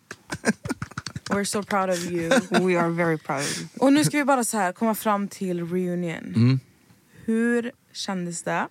We're 1.30 1.44
so 1.44 1.64
proud 1.64 1.90
of 1.90 2.12
you. 2.12 2.30
We 2.50 2.80
are 2.80 2.90
very 2.90 3.18
proud 3.18 3.40
of 3.42 3.58
you. 3.60 3.68
Och 3.80 3.94
nu 3.94 4.04
ska 4.04 4.18
vi 4.18 4.26
bara 4.26 4.44
så 4.44 4.58
här 4.58 4.72
komma 4.72 4.96
fram 4.96 5.28
till 5.28 5.66
reunion. 5.68 6.34
Mm. 6.36 6.60
Hur 7.26 7.72
kändes 7.94 8.44
det? 8.44 8.68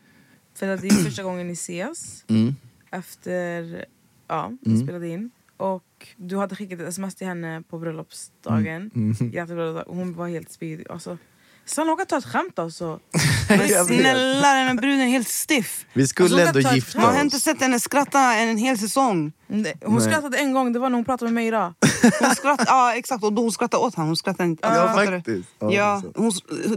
För 0.54 0.68
att 0.68 0.80
det 0.82 0.86
är 0.88 1.04
första 1.04 1.22
gången 1.22 1.46
ni 1.46 1.52
ses. 1.52 2.24
Mm. 2.28 2.56
Efter 2.90 3.84
ja, 4.28 4.52
ni 4.60 4.82
spelade 4.82 5.08
in. 5.08 5.30
Och 5.56 5.82
du 6.16 6.36
hade 6.36 6.56
skickat 6.56 6.80
ett 6.80 6.88
sms 6.88 7.14
till 7.14 7.26
henne 7.26 7.62
på 7.70 7.78
bröllopsdagen. 7.78 8.90
Mm. 8.94 9.80
Och 9.86 9.96
hon 9.96 10.14
var 10.14 10.28
helt 10.28 10.50
speedig. 10.52 10.86
Alltså, 10.90 11.18
Sanna 11.66 11.90
våga 11.90 12.04
ta 12.04 12.18
ett 12.18 12.24
skämt 12.24 12.58
alltså. 12.58 13.00
Men 13.48 13.68
Jag 13.68 13.86
snälla, 13.86 14.52
den 14.54 14.66
här 14.66 14.74
bruden 14.74 15.00
är 15.00 15.06
helt 15.06 15.28
stiff. 15.28 15.86
Vi 15.92 16.08
skulle 16.08 16.26
Alltså, 16.34 16.48
ändå 16.58 16.62
kan 16.68 16.74
gifta 16.74 17.00
Man 17.00 17.14
har 17.14 17.20
inte 17.22 17.36
oss. 17.36 17.42
sett 17.42 17.60
henne 17.60 17.80
skratta 17.80 18.20
en 18.34 18.56
hel 18.58 18.78
säsong. 18.78 19.32
Nej, 19.46 19.74
Hon 19.84 19.94
Nej. 19.94 20.04
skrattade 20.04 20.38
en 20.38 20.52
gång, 20.52 20.72
det 20.72 20.78
var 20.78 20.88
när 20.90 20.96
hon 20.96 21.04
pratade 21.04 21.30
med 21.30 21.34
Meira. 21.44 21.74
Hon 22.20 22.34
skratt, 22.34 22.62
ja, 22.66 22.94
exakt, 22.94 23.24
och 23.24 23.32
då 23.32 23.42
hon 23.42 23.52
skrattade 23.52 23.84
åt 23.86 23.94
honom. 23.94 24.08
Hon 24.08 24.16
skrattade 24.16 24.48
inte. 24.48 24.66
Ja, 24.68 25.00
du? 25.06 25.06
faktiskt. 25.06 25.48
Ja, 25.58 25.72
Ja, 25.72 26.02
hon, 26.16 26.32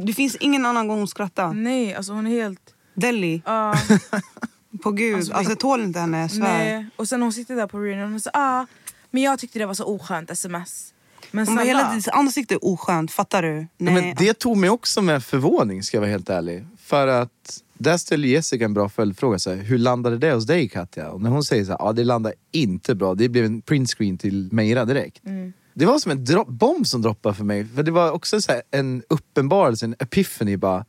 det 0.06 0.14
finns 0.14 0.36
ingen 0.36 0.66
annan 0.66 0.88
gång 0.88 0.98
hon 0.98 1.08
skrattar. 1.08 1.54
Nej, 1.54 1.96
alltså 1.96 2.14
hon 2.14 2.28
är 2.28 2.32
helt... 2.32 2.62
Deli, 2.96 3.42
ah, 3.46 3.76
på 4.84 4.92
gud. 4.92 5.16
Alltså, 5.16 5.34
Alltså, 5.34 5.52
jag 5.52 5.60
tål 5.60 5.82
inte 5.82 6.00
henne, 6.00 6.22
jag 6.22 6.32
svär. 6.32 6.42
nej. 6.42 6.88
Och 6.96 7.08
sen 7.10 7.22
hon 7.22 7.34
sitter 7.34 7.56
där 7.56 7.68
på 7.68 7.78
reunion 7.80 8.16
och 8.16 8.22
så 8.22 8.30
ah, 8.34 8.66
men 9.12 9.24
jag 9.24 9.40
tyckte 9.40 9.60
det 9.60 9.66
var 9.66 9.74
så 9.74 9.84
oskönt 9.86 10.30
sms. 10.32 10.94
Men 11.32 11.56
var 11.56 11.64
hela 11.64 11.88
tiden, 11.88 12.14
ansikte 12.14 12.54
är 12.54 12.66
oskönt, 12.66 13.12
fattar 13.12 13.42
du? 13.42 13.60
Ja, 13.60 13.68
Nej. 13.78 13.94
Men 13.94 14.16
det 14.18 14.34
tog 14.34 14.58
mig 14.58 14.70
också 14.70 15.02
med 15.02 15.24
förvåning 15.24 15.84
ska 15.84 15.98
jag 15.98 16.02
vara 16.02 16.12
helt 16.12 16.30
ärlig. 16.30 16.66
För 16.78 17.08
att 17.08 17.62
där 17.74 17.98
ställer 17.98 18.28
Jessica 18.28 18.66
en 18.66 18.74
bra 18.74 18.90
följdfråga. 18.90 19.40
Så 19.40 19.50
här, 19.50 19.58
hur 19.58 19.78
landade 19.78 20.18
det 20.18 20.34
hos 20.34 20.46
dig 20.46 20.70
Katja? 20.70 21.10
Och 21.10 21.22
när 21.22 21.30
hon 21.30 21.44
säger 21.44 21.66
så 21.66 21.72
här, 21.72 21.80
ja 21.80 21.94
det 21.94 22.04
landade 22.04 22.36
inte 22.52 22.96
bra. 22.96 23.16
Det 23.16 23.30
blev 23.30 23.46
en 23.46 23.62
printscreen 23.62 24.18
till 24.18 24.50
Meira 24.52 24.86
direkt. 24.86 25.22
Det 25.74 25.86
var 25.86 26.00
som 26.00 26.12
en 26.12 26.26
bomb 26.48 26.88
som 26.88 27.02
droppade 27.02 27.36
för 27.36 27.44
mig. 27.44 27.66
För 27.66 27.84
det 27.84 27.92
var 27.92 28.12
också 28.12 28.42
så 28.42 28.52
här, 28.52 28.62
en 28.72 29.04
uppenbarelse, 29.10 29.86
en 29.86 29.96
epiphany 30.00 30.58
bara. 30.58 30.86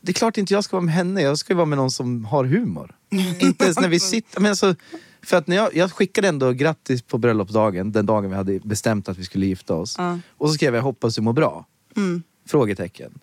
Det 0.00 0.12
är 0.12 0.14
klart 0.14 0.38
inte 0.38 0.54
jag 0.54 0.64
ska 0.64 0.76
vara 0.76 0.84
med 0.84 0.94
henne, 0.94 1.22
jag 1.22 1.38
ska 1.38 1.52
ju 1.52 1.56
vara 1.56 1.66
med 1.66 1.78
någon 1.78 1.90
som 1.90 2.24
har 2.24 2.44
humor. 2.44 2.96
inte 3.40 3.64
ens 3.64 3.80
när 3.80 3.88
vi 3.88 4.00
sitter... 4.00 4.40
Men 4.40 4.50
alltså, 4.50 4.74
för 5.22 5.36
att 5.36 5.46
när 5.46 5.56
jag, 5.56 5.76
jag 5.76 5.92
skickade 5.92 6.28
ändå 6.28 6.52
grattis 6.52 7.02
på 7.02 7.18
bröllopsdagen, 7.18 7.92
den 7.92 8.06
dagen 8.06 8.30
vi 8.30 8.36
hade 8.36 8.60
bestämt 8.60 9.08
att 9.08 9.18
vi 9.18 9.24
skulle 9.24 9.46
gifta 9.46 9.74
oss. 9.74 9.94
Ja. 9.98 10.18
Och 10.36 10.48
så 10.48 10.54
skrev 10.54 10.74
jag 10.74 10.82
hoppas 10.82 11.14
du 11.14 11.22
mår 11.22 11.32
bra. 11.32 11.66
Mm. 11.96 12.22
Frågetecken. 12.48 13.18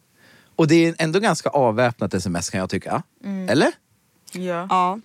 Och 0.55 0.67
det 0.67 0.75
är 0.85 0.95
ändå 0.97 1.19
ganska 1.19 1.49
avväpnat 1.49 2.13
sms 2.13 2.49
kan 2.49 2.59
jag 2.59 2.69
tycka. 2.69 3.03
Eller? 3.49 3.71
ja. 4.31 4.67
Ja. 4.69 4.99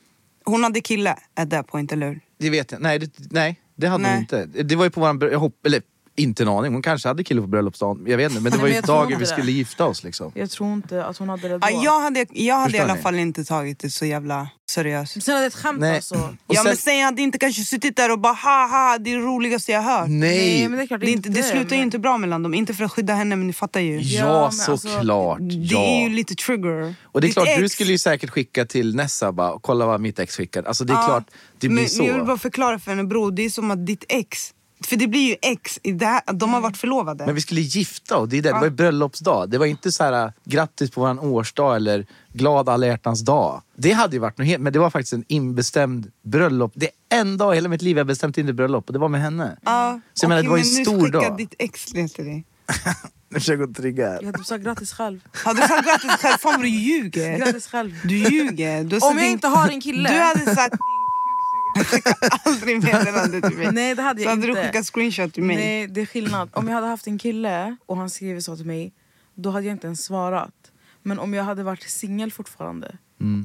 Hon 0.45 0.63
hade 0.63 0.81
kille 0.81 1.17
at 1.35 1.51
that 1.51 1.67
point, 1.67 1.93
eller 1.93 2.09
hur? 2.09 2.21
Det 2.39 2.51
vet 2.51 2.73
jag. 2.73 2.81
Nej, 2.81 2.99
det, 2.99 3.11
nej, 3.31 3.61
det 3.75 3.87
hade 3.87 4.03
Nej. 4.03 4.13
hon 4.13 4.21
inte. 4.21 4.47
Det 4.63 4.77
var 4.77 4.85
ju 4.85 4.91
på 4.91 5.01
våran... 5.01 5.19
Jag 5.21 5.39
hopp, 5.39 5.67
eller 5.67 5.83
inte 6.17 6.43
en 6.43 6.49
aning. 6.49 6.73
Hon 6.73 6.83
kanske 6.83 7.09
hade 7.09 7.25
kille 7.25 7.41
på 7.41 7.47
bröllopsdagen. 7.47 8.05
Jag 8.07 8.17
vet 8.17 8.31
inte. 8.31 8.43
Men 8.43 8.53
det 8.53 8.59
var 8.59 8.65
men 8.65 8.75
ju 8.75 8.81
dagen 8.81 9.09
vi 9.09 9.15
det. 9.15 9.27
skulle 9.27 9.53
gifta 9.53 9.85
oss 9.85 10.05
liksom. 10.05 10.33
Jag 10.35 10.51
tror 10.51 10.73
inte 10.73 11.05
att 11.05 11.17
hon 11.19 11.29
hade 11.29 11.49
det 11.49 11.59
då. 11.59 11.69
Ja, 11.71 11.81
jag 11.85 12.01
hade, 12.01 12.27
jag 12.31 12.55
hade 12.59 12.77
i 12.77 12.81
alla 12.81 12.97
fall 12.97 13.15
inte 13.15 13.45
tagit 13.45 13.79
det 13.79 13.91
så 13.91 14.05
jävla 14.07 14.49
seriöst. 14.71 15.23
Sen 15.23 15.37
är 15.37 15.41
det 15.41 15.47
ett 15.47 15.55
skämt 15.55 15.81
Nej. 15.81 15.97
alltså. 15.97 16.15
Och 16.15 16.21
ja 16.47 16.55
sen- 16.55 16.65
men 16.65 16.77
säg 16.77 16.99
jag 16.99 17.05
hade 17.05 17.23
inte 17.23 17.39
kanske 17.39 17.63
suttit 17.63 17.97
där 17.97 18.11
och 18.13 18.19
bara 18.19 18.33
haha, 18.33 18.99
det 18.99 19.13
är 19.13 19.17
det 19.19 19.23
roligaste 19.25 19.73
jag 19.73 19.83
hört. 19.83 20.09
Nej! 20.09 20.39
Nej, 20.59 20.69
men 20.69 20.79
det 20.79 20.85
är 20.85 20.87
klart 20.87 21.01
Det, 21.01 21.11
inte, 21.11 21.29
det 21.29 21.43
slutar 21.43 21.71
ju 21.71 21.77
men- 21.77 21.87
inte 21.87 21.99
bra 21.99 22.19
mellan 22.19 22.43
dem, 22.43 22.55
inte 22.55 22.75
för 22.75 22.85
att 22.85 22.93
skydda 22.93 23.15
henne 23.15 23.37
men 23.37 23.47
ni 23.47 23.53
fattar 23.53 23.81
ju. 23.81 24.01
Ja, 24.01 24.19
Ja, 24.19 24.27
men 24.27 24.35
alltså, 24.45 24.77
såklart. 24.77 25.39
Det 25.39 25.55
ja. 25.55 25.81
är 25.85 26.03
ju 26.03 26.09
lite 26.09 26.35
trigger. 26.35 26.95
Och 27.03 27.21
det 27.21 27.25
är 27.25 27.29
Ditt 27.29 27.35
klart, 27.35 27.47
du 27.59 27.65
ex- 27.65 27.73
skulle 27.75 27.91
ju 27.93 27.99
säkert 27.99 28.31
skicka 28.31 28.65
till 28.65 28.97
Nessa 28.97 29.33
bara, 29.33 29.59
kolla 29.61 29.87
vad 29.87 30.01
mitt 30.01 30.19
ex 30.19 30.37
skickade. 30.37 30.69
Alltså 30.69 30.85
det 30.85 30.93
är 30.93 30.97
Ja, 30.97 31.07
klart, 31.07 31.25
det 31.59 31.69
blir 31.69 31.81
men, 31.81 31.89
så. 31.89 31.99
Men 31.99 32.07
jag 32.07 32.15
vill 32.15 32.25
bara 32.27 32.39
förklara 32.39 32.79
för 32.79 32.91
henne 32.91 33.05
bror, 33.05 33.31
det 33.33 33.43
är 33.45 33.51
som 33.51 33.71
att 33.71 33.87
ditt 33.87 34.05
ex, 34.09 34.51
för 34.87 34.97
det 34.97 35.07
blir 35.07 35.29
ju 35.29 35.37
ex, 35.43 35.79
i 35.83 35.93
det 35.93 36.07
här, 36.07 36.23
de 36.33 36.53
har 36.53 36.61
varit 36.61 36.77
förlovade. 36.77 37.27
Men 37.27 37.35
vi 37.35 37.41
skulle 37.41 37.61
gifta 37.61 38.17
oss, 38.19 38.29
det, 38.31 38.39
är 38.39 38.43
det. 38.43 38.49
det 38.49 38.53
var 38.55 38.65
ju 38.65 38.71
bröllopsdag. 38.71 39.51
Det 39.51 39.59
var 39.59 39.67
inte 39.67 39.93
så 39.93 40.05
här 40.05 40.33
grattis 40.45 40.91
på 40.91 41.01
våran 41.01 41.19
årsdag 41.19 41.77
eller 41.77 42.07
glad 42.33 42.69
alla 42.69 42.87
hjärtans 42.87 43.21
dag. 43.21 43.63
Det 43.77 43.93
hade 43.93 44.17
ju 44.17 44.21
varit 44.21 44.39
något 44.39 44.47
helt, 44.47 44.63
men 44.63 44.73
det 44.73 44.79
var 44.79 44.91
faktiskt 44.91 45.13
en 45.13 45.25
inbestämd 45.29 46.11
bröllop. 46.25 46.73
Det 46.75 46.87
är 46.87 47.21
en 47.21 47.37
dag 47.37 47.53
i 47.53 47.57
hela 47.57 47.69
mitt 47.69 47.83
liv 47.83 47.97
jag 47.99 48.07
bestämt 48.07 48.39
in 48.39 48.49
ett 48.49 48.55
bröllop 48.55 48.87
och 48.87 48.93
det 48.93 48.99
var 48.99 49.09
med 49.09 49.21
henne. 49.21 49.57
Ja, 49.65 50.01
Så 50.15 50.25
jag 50.25 50.29
menar, 50.29 50.43
det 50.43 50.49
var 50.49 50.57
ju 50.57 50.63
en 50.63 50.69
okej, 50.69 50.77
men 50.77 50.85
stor 50.85 50.97
nu 50.97 51.05
skicka 51.05 51.29
dag. 51.29 51.37
ditt 51.37 51.55
ex 51.59 51.85
till 51.85 52.25
dig. 52.25 52.45
Nu 53.35 53.39
försöker 53.41 53.61
jag 53.63 53.77
trigga 53.77 54.09
här. 54.09 54.19
Jag 54.23 54.27
hade 54.33 54.45
sagt 54.45 54.65
grattis 54.65 54.93
själv. 54.93 55.21
Har 55.45 55.55
du 55.55 55.61
sagt 55.61 55.87
grattis 55.87 56.11
själv? 56.11 56.39
Fan 56.39 56.53
vad 56.53 56.61
du 56.63 56.69
ljuger. 56.69 57.39
Grattis 57.39 57.67
själv. 57.67 57.95
Du 58.05 58.17
ljuger. 58.17 58.85
Du 58.85 58.97
Om 58.97 59.01
jag 59.03 59.17
din- 59.17 59.25
inte 59.31 59.49
har 59.49 59.69
en 59.69 59.81
kille. 59.81 60.09
Du 60.13 60.19
hade 60.19 60.55
sagt 60.55 60.75
skicka 61.75 62.15
aldrig 62.45 62.85
meddelande 62.85 63.41
till 63.41 63.57
mig. 63.59 63.73
Nej 63.73 63.95
det 63.95 64.03
hade 64.03 64.21
Så 64.21 64.25
jag 64.25 64.31
hade 64.31 64.49
inte. 64.49 64.61
du 64.61 64.67
skickat 64.67 64.87
screenshot 64.87 65.35
till 65.35 65.43
mig. 65.43 65.57
Nej 65.57 65.87
det 65.87 66.01
är 66.01 66.07
skillnad. 66.07 66.51
Om 66.53 66.69
jag 66.69 66.75
hade 66.75 66.87
haft 66.87 67.07
en 67.07 67.19
kille 67.19 67.77
och 67.87 67.97
han 67.97 68.11
skriver 68.11 68.41
så 68.41 68.57
till 68.57 68.67
mig, 68.67 68.93
då 69.35 69.51
hade 69.51 69.67
jag 69.67 69.75
inte 69.75 69.87
ens 69.87 70.05
svarat. 70.05 70.55
Men 71.03 71.19
om 71.19 71.35
jag 71.35 71.45
hade 71.45 71.63
varit 71.63 71.83
singel 71.91 72.33
fortfarande 72.33 72.97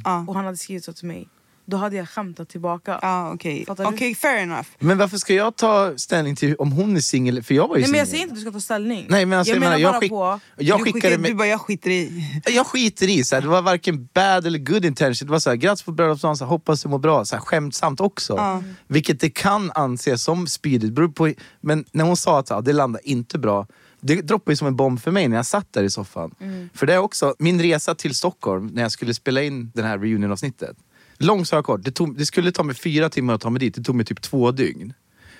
Ja, 0.03 0.25
och 0.27 0.35
han 0.35 0.45
hade 0.45 0.57
skrivit 0.57 0.83
så 0.83 0.93
till 0.93 1.07
mig, 1.07 1.29
då 1.67 1.77
hade 1.77 1.95
jag 1.95 2.09
skämtat 2.09 2.49
tillbaka. 2.49 2.99
ja 3.01 3.33
okej. 3.33 3.65
Fattar 3.65 3.83
du? 3.83 3.89
Okej, 3.89 4.15
fair 4.15 4.37
enough. 4.37 4.67
Men 4.79 4.97
varför 4.97 5.17
ska 5.17 5.33
jag 5.33 5.55
ta 5.55 5.93
ställning 5.97 6.35
till 6.35 6.55
om 6.55 6.71
hon 6.71 6.95
är 6.95 6.99
singel? 6.99 7.43
För 7.43 7.53
jag 7.53 7.67
var 7.67 7.75
ju 7.75 7.81
Nej 7.81 7.91
men 7.91 7.99
jag 7.99 8.07
singel. 8.07 8.19
säger 8.19 8.23
inte 8.23 8.33
att 8.33 8.35
du 8.35 8.41
ska 8.41 8.51
ta 8.51 8.59
ställning. 8.59 9.05
Nej 9.09 9.25
men 9.25 9.39
alltså, 9.39 9.53
jag, 9.53 9.55
jag, 9.55 9.59
menar, 9.59 9.77
jag, 9.77 9.93
bara 9.93 9.99
skick, 9.99 10.09
på... 10.09 10.39
jag 10.57 10.79
du, 10.79 10.83
skickade 10.83 10.93
skickade, 10.93 11.17
med, 11.17 11.31
du 11.31 11.35
bara, 11.35 11.47
jag 11.47 11.61
skiter 11.61 11.89
i. 11.89 12.23
Jag 12.45 12.67
skiter 12.67 13.09
i, 13.09 13.23
så 13.23 13.35
här, 13.35 13.41
det 13.41 13.47
var 13.47 13.61
varken 13.61 14.09
bad 14.13 14.45
eller 14.47 14.59
good 14.59 14.85
intention. 14.85 15.27
Det 15.27 15.31
var 15.31 15.39
så 15.39 15.49
här, 15.49 15.57
grattis 15.57 15.83
på 15.83 15.91
bröllopsdagen, 15.91 16.37
så 16.37 16.45
här, 16.45 16.49
hoppas 16.49 16.83
du 16.83 16.89
mår 16.89 16.99
bra. 16.99 17.25
Så 17.25 17.35
här, 17.35 17.41
skämtsamt 17.41 18.01
också. 18.01 18.33
Ja. 18.37 18.63
Vilket 18.87 19.19
det 19.19 19.29
kan 19.29 19.71
anses 19.75 20.23
som 20.23 20.47
spydigt. 20.47 21.15
På, 21.15 21.33
men 21.61 21.85
när 21.91 22.03
hon 22.03 22.17
sa 22.17 22.39
att 22.39 22.47
så 22.47 22.53
här, 22.53 22.61
det 22.61 22.73
landade 22.73 23.09
inte 23.09 23.39
bra. 23.39 23.67
Det 24.01 24.21
droppade 24.21 24.51
ju 24.51 24.55
som 24.55 24.67
en 24.67 24.75
bomb 24.75 25.01
för 25.01 25.11
mig 25.11 25.27
när 25.27 25.35
jag 25.35 25.45
satt 25.45 25.73
där 25.73 25.83
i 25.83 25.89
soffan. 25.89 26.35
För 26.73 26.85
det 26.85 26.93
är 26.93 26.97
också, 26.97 27.35
min 27.39 27.61
resa 27.61 27.95
till 27.95 28.15
Stockholm 28.15 28.67
när 28.67 28.81
jag 28.81 28.91
skulle 28.91 29.13
spela 29.13 29.41
in 29.43 29.71
den 29.75 29.85
här 29.85 29.97
reunion-avsnittet. 29.97 30.77
Långt 31.17 31.47
så 31.47 31.63
kort, 31.63 31.83
det, 31.83 31.91
tog, 31.91 32.17
det 32.17 32.25
skulle 32.25 32.51
ta 32.51 32.63
mig 32.63 32.75
fyra 32.75 33.09
timmar 33.09 33.33
att 33.33 33.41
ta 33.41 33.49
mig 33.49 33.59
dit. 33.59 33.75
Det 33.75 33.83
tog 33.83 33.95
mig 33.95 34.05
typ 34.05 34.21
två 34.21 34.51
dygn. 34.51 34.93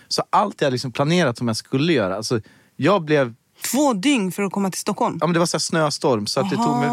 Så 0.08 0.24
allt 0.30 0.62
jag 0.62 0.72
liksom 0.72 0.92
planerat 0.92 1.38
som 1.38 1.48
jag 1.48 1.58
skulle 1.58 1.94
göra. 1.94 2.16
Alltså, 2.16 2.42
jag 2.76 3.04
blev 3.04 3.34
Två 3.72 3.94
dygn 3.94 4.32
för 4.32 4.44
att 4.44 4.52
komma 4.52 4.70
till 4.70 4.80
Stockholm. 4.80 5.18
Ja, 5.22 5.28
men 5.28 5.34
det 5.34 5.40
var 5.40 5.46
så 5.46 5.60
snöstorm 5.60 6.28
så 6.28 6.40
att 6.40 6.50
det 6.50 6.56
tog 6.56 6.78
mig, 6.78 6.90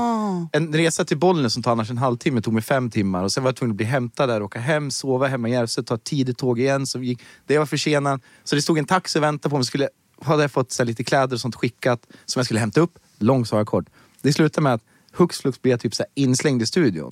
en 0.53 0.73
resa 0.73 1.05
till 1.05 1.19
Bollnäs 1.19 1.53
som 1.53 1.63
tar 1.63 1.73
annars 1.73 1.91
en 1.91 1.99
halvtimme 1.99 2.41
tog 2.41 2.55
mig 2.55 2.63
fem 2.63 2.91
timmar 2.91 3.25
och 3.25 3.33
sen 3.33 3.43
var 3.43 3.49
jag 3.49 3.57
tvungen 3.57 3.73
att 3.73 3.77
bli 3.77 3.87
hämtad 3.87 4.29
där, 4.29 4.43
åka 4.43 4.61
hem, 4.61 4.91
sova 4.91 5.27
hemma 5.27 5.49
i 5.49 5.53
Järvsö, 5.53 5.83
ta 5.83 5.97
tidigt 5.97 6.39
tåg 6.39 6.61
igen. 6.61 6.87
Så 6.87 6.99
gick, 6.99 7.23
det 7.47 7.59
var 7.59 7.67
försenad. 7.67 8.21
Så 8.45 8.57
det 8.57 8.63
stod 8.63 8.79
en 8.79 8.85
taxi 8.85 9.19
och 9.19 9.23
väntade 9.23 9.51
på 9.51 9.57
mig. 9.57 9.65
Skulle, 9.65 9.89
hade 10.23 10.43
jag 10.43 10.53
fått 10.53 10.73
så 10.73 10.83
här, 10.83 10.87
lite 10.87 11.05
kläder 11.05 11.35
och 11.35 11.41
sånt 11.41 11.55
skickat 11.55 12.07
som 12.25 12.41
jag 12.41 12.45
skulle 12.45 12.61
hämta 12.61 12.81
upp. 12.81 12.99
Lång 13.19 13.47
saga 13.47 13.65
kort. 13.65 13.85
Det 14.23 14.33
slutade 14.33 14.63
med 14.63 14.75
att 14.75 14.83
hux 15.17 15.41
flux 15.41 15.63
blev 15.63 15.71
jag 15.71 15.81
typ 15.81 15.95
så 15.95 16.05
inslängd 16.15 16.63
i 16.63 16.67
studion. 16.67 17.11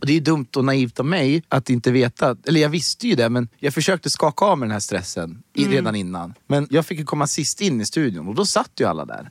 Och 0.00 0.06
det 0.06 0.16
är 0.16 0.20
dumt 0.20 0.46
och 0.56 0.64
naivt 0.64 1.00
av 1.00 1.06
mig 1.06 1.42
att 1.48 1.70
inte 1.70 1.90
veta, 1.92 2.36
eller 2.46 2.60
jag 2.60 2.68
visste 2.68 3.08
ju 3.08 3.14
det 3.14 3.28
men 3.28 3.48
jag 3.58 3.74
försökte 3.74 4.10
skaka 4.10 4.44
av 4.44 4.58
mig 4.58 4.66
den 4.66 4.72
här 4.72 4.80
stressen 4.80 5.42
i, 5.54 5.64
redan 5.64 5.94
innan. 5.94 6.34
Men 6.46 6.66
jag 6.70 6.86
fick 6.86 6.98
ju 6.98 7.04
komma 7.04 7.26
sist 7.26 7.60
in 7.60 7.80
i 7.80 7.86
studion 7.86 8.28
och 8.28 8.34
då 8.34 8.46
satt 8.46 8.70
ju 8.78 8.84
alla 8.86 9.04
där. 9.04 9.30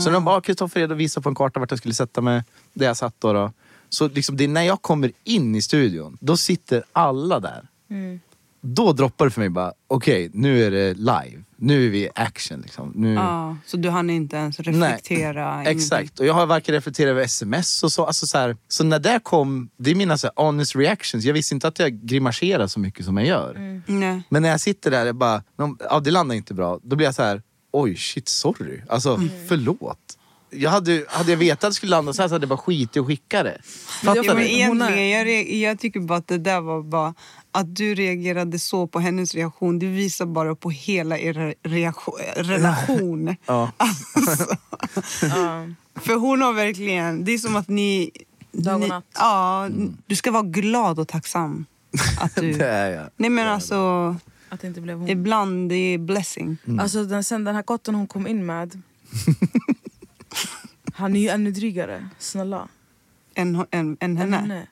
Så 0.00 0.10
de 0.10 0.24
bara, 0.24 0.40
Kristoffer 0.40 0.80
Ed 0.80 0.92
visade 0.92 1.22
på 1.22 1.28
en 1.28 1.34
karta 1.34 1.60
vart 1.60 1.70
jag 1.70 1.78
skulle 1.78 1.94
sätta 1.94 2.20
mig, 2.20 2.42
där 2.74 2.86
jag 2.86 2.96
satt 2.96 3.14
då. 3.18 3.32
då. 3.32 3.52
Så 3.88 4.08
liksom, 4.08 4.36
det 4.36 4.44
är 4.44 4.48
när 4.48 4.62
jag 4.62 4.82
kommer 4.82 5.12
in 5.24 5.54
i 5.54 5.62
studion, 5.62 6.18
då 6.20 6.36
sitter 6.36 6.84
alla 6.92 7.40
där. 7.40 7.68
Då 8.64 8.92
droppar 8.92 9.24
det 9.24 9.30
för 9.30 9.40
mig 9.40 9.48
bara, 9.48 9.72
okej 9.88 10.30
nu 10.34 10.64
är 10.66 10.70
det 10.70 10.94
live. 10.94 11.42
Nu 11.56 11.86
är 11.86 11.90
vi 11.90 11.98
i 11.98 12.08
action 12.14 12.60
liksom. 12.60 12.92
Nu... 12.96 13.14
Ja, 13.14 13.56
så 13.66 13.76
du 13.76 13.90
hann 13.90 14.10
inte 14.10 14.36
ens 14.36 14.60
reflektera? 14.60 15.56
Nej, 15.56 15.66
exakt. 15.66 16.20
Och 16.20 16.26
jag 16.26 16.34
har 16.34 16.46
varken 16.46 16.74
reflekterat 16.74 17.10
över 17.10 17.22
sms 17.22 17.82
och 17.82 17.92
så. 17.92 18.06
Alltså 18.06 18.26
så, 18.26 18.38
här, 18.38 18.56
så 18.68 18.84
när 18.84 18.98
det 18.98 19.20
kom, 19.22 19.70
det 19.76 19.90
är 19.90 19.94
mina 19.94 20.18
så 20.18 20.26
här, 20.26 20.44
honest 20.44 20.76
reactions. 20.76 21.24
Jag 21.24 21.34
visste 21.34 21.54
inte 21.54 21.68
att 21.68 21.78
jag 21.78 21.92
grimaserar 21.92 22.66
så 22.66 22.80
mycket 22.80 23.04
som 23.04 23.16
jag 23.16 23.26
gör. 23.26 23.56
ingenting. 23.86 24.00
Nej. 24.00 24.22
Men 24.28 24.42
när 24.42 24.48
jag 24.48 24.60
sitter 24.60 24.90
där, 24.90 25.06
jag 25.06 25.16
bara, 25.16 25.42
ja, 25.78 26.00
det 26.00 26.10
landar 26.10 26.34
inte 26.34 26.54
bra. 26.54 26.80
Då 26.82 26.96
blir 26.96 27.06
jag 27.06 27.14
så 27.14 27.22
här, 27.22 27.42
oj 27.72 27.96
shit 27.96 28.28
sorry. 28.28 28.82
Alltså 28.88 29.20
förlåt. 29.48 30.18
Jag 30.50 30.70
hade, 30.70 31.04
hade 31.08 31.30
jag 31.30 31.38
vetat 31.38 31.64
att 31.64 31.70
det 31.70 31.74
skulle 31.74 31.90
landa 31.90 32.12
så 32.12 32.22
här 32.22 32.28
så 32.28 32.34
hade 32.34 32.42
jag 32.42 32.48
bara 32.48 32.58
skitit 32.58 32.96
och 32.96 33.06
skicka 33.06 33.42
det. 33.42 33.60
Fattar 34.04 34.24
Ja, 34.24 34.34
men 34.34 34.42
egentligen, 34.42 35.10
jag, 35.10 35.50
jag 35.50 35.78
tycker 35.78 36.00
bara 36.00 36.18
att 36.18 36.28
det 36.28 36.38
där 36.38 36.60
var 36.60 36.82
bara... 36.82 37.14
Att 37.54 37.76
du 37.76 37.94
reagerade 37.94 38.58
så 38.58 38.86
på 38.86 39.00
hennes 39.00 39.34
reaktion, 39.34 39.78
det 39.78 39.86
visar 39.86 40.26
bara 40.26 40.54
på 40.54 40.70
hela 40.70 41.18
er 41.18 41.54
reaktion, 41.62 42.14
relation. 42.36 43.36
Ja. 43.46 43.72
Alltså, 43.78 44.46
Ja. 45.22 45.66
För 45.94 46.14
hon 46.14 46.42
har 46.42 46.52
verkligen... 46.52 47.24
Det 47.24 47.32
är 47.32 47.38
som 47.38 47.56
att 47.56 47.68
ni... 47.68 48.10
Dag 48.52 48.74
och 48.74 48.80
ni 48.80 48.88
natt. 48.88 49.04
ja, 49.14 49.68
du 50.06 50.16
ska 50.16 50.30
vara 50.30 50.42
glad 50.42 50.98
och 50.98 51.08
tacksam. 51.08 51.66
Att 52.20 52.34
du, 52.34 52.52
Det 52.58 52.68
är 52.68 52.90
jag. 52.90 53.10
nej 53.16 53.30
men 53.30 53.48
alltså, 53.48 53.76
Att 54.48 54.60
det 54.60 54.66
inte 54.66 54.80
blev 54.80 54.98
hon. 54.98 55.08
ibland 55.08 55.68
det 55.68 55.74
är 55.74 55.98
blessing. 55.98 56.56
Alltså 56.80 57.04
den, 57.04 57.24
sen 57.24 57.44
den 57.44 57.54
här 57.54 57.62
kotten 57.62 57.94
hon 57.94 58.06
kom 58.06 58.26
in 58.26 58.46
med. 58.46 58.82
han 60.94 61.16
är 61.16 61.20
ju 61.20 61.28
ännu 61.28 61.50
drygare. 61.50 62.08
Snälla. 62.18 62.68
Än, 63.34 63.56
än, 63.56 63.66
än 63.70 63.96
Än 64.00 64.16
henne. 64.16 64.66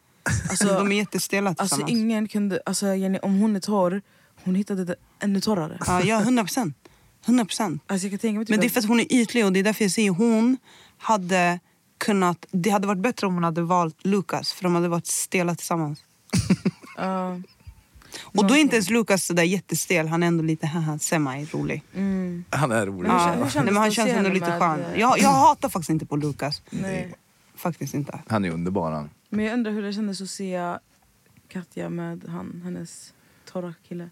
Alltså, 0.51 0.65
De 0.65 0.93
är 0.93 0.97
jättestela 0.97 1.51
alltså 1.51 1.65
tillsammans. 1.65 1.91
ingen 1.91 2.29
kunde... 2.29 2.61
Alltså 2.67 2.95
Jenny, 2.95 3.19
om 3.19 3.41
hon 3.41 3.57
är 3.57 3.61
torr, 3.61 4.03
hon 4.45 4.55
hittade 4.55 4.85
det 4.85 4.95
ännu 5.21 5.41
torrare. 5.41 5.79
Ja, 5.87 6.03
ja, 6.03 6.21
100 6.21 6.43
procent. 6.43 6.77
100 7.27 7.45
procent. 7.45 7.83
Alltså 7.87 8.07
jag 8.07 8.13
kan 8.13 8.19
tänka 8.19 8.37
mig 8.37 8.47
typ 8.47 8.51
Men 8.51 8.61
det 8.61 8.67
är 8.67 8.71
för 8.71 8.81
att 8.81 8.89
hon 8.89 9.01
är 9.01 9.13
ytlig 9.13 9.45
och 9.45 9.53
det 9.53 9.59
är 9.59 9.65
därför 9.65 9.85
jag 9.85 9.91
säger 9.91 10.11
hon 10.11 10.57
hade 10.99 11.61
kunnat... 11.99 12.47
Det 12.51 12.71
hade 12.71 12.87
varit 12.87 13.03
bättre 13.03 13.27
om 13.27 13.35
hon 13.35 13.45
hade 13.45 13.63
valt 13.63 14.07
Lukas 14.07 14.53
för 14.53 14.63
de 14.63 14.75
hade 14.75 14.89
varit 14.89 15.07
stela 15.07 15.55
tillsammans. 15.55 16.05
Ja. 16.97 17.41
Och 18.23 18.47
då 18.47 18.55
är 18.55 18.59
inte 18.59 18.77
ens 18.77 18.91
Lukas 18.91 19.25
så 19.25 19.33
där 19.33 19.43
jättestel, 19.43 20.09
han 20.09 20.23
är 20.23 20.27
ändå 20.27 20.43
lite 20.43 20.67
haha, 20.67 20.99
semi-rolig. 20.99 21.83
Mm. 21.95 22.45
Han 22.51 22.73
är 22.73 22.87
rolig. 22.87 23.11
Ja, 23.11 23.33
hur 23.33 23.51
kändes 23.51 23.75
men 23.75 23.83
han 23.83 23.91
känns 23.91 24.11
ändå 24.11 24.31
lite 24.31 24.59
skön. 24.59 24.85
Jag, 24.97 25.19
jag 25.19 25.29
hatar 25.29 25.69
faktiskt 25.69 25.91
inte 25.91 26.07
på 26.07 26.17
Lukas. 26.17 26.63
Nej. 26.71 27.15
Faktiskt 27.57 27.95
inte. 27.95 28.19
Han 28.29 28.45
är 28.45 28.51
underbar 28.51 28.91
han. 28.91 29.11
Men 29.31 29.45
jag 29.45 29.55
undrar 29.55 29.73
hur 29.73 29.83
det 29.83 29.93
kändes 29.93 30.21
att 30.21 30.31
se 30.31 30.77
Katja 31.49 31.89
med 31.89 32.25
han, 32.29 32.61
hennes 32.65 33.15
torra 33.45 33.75
kille. 33.89 34.11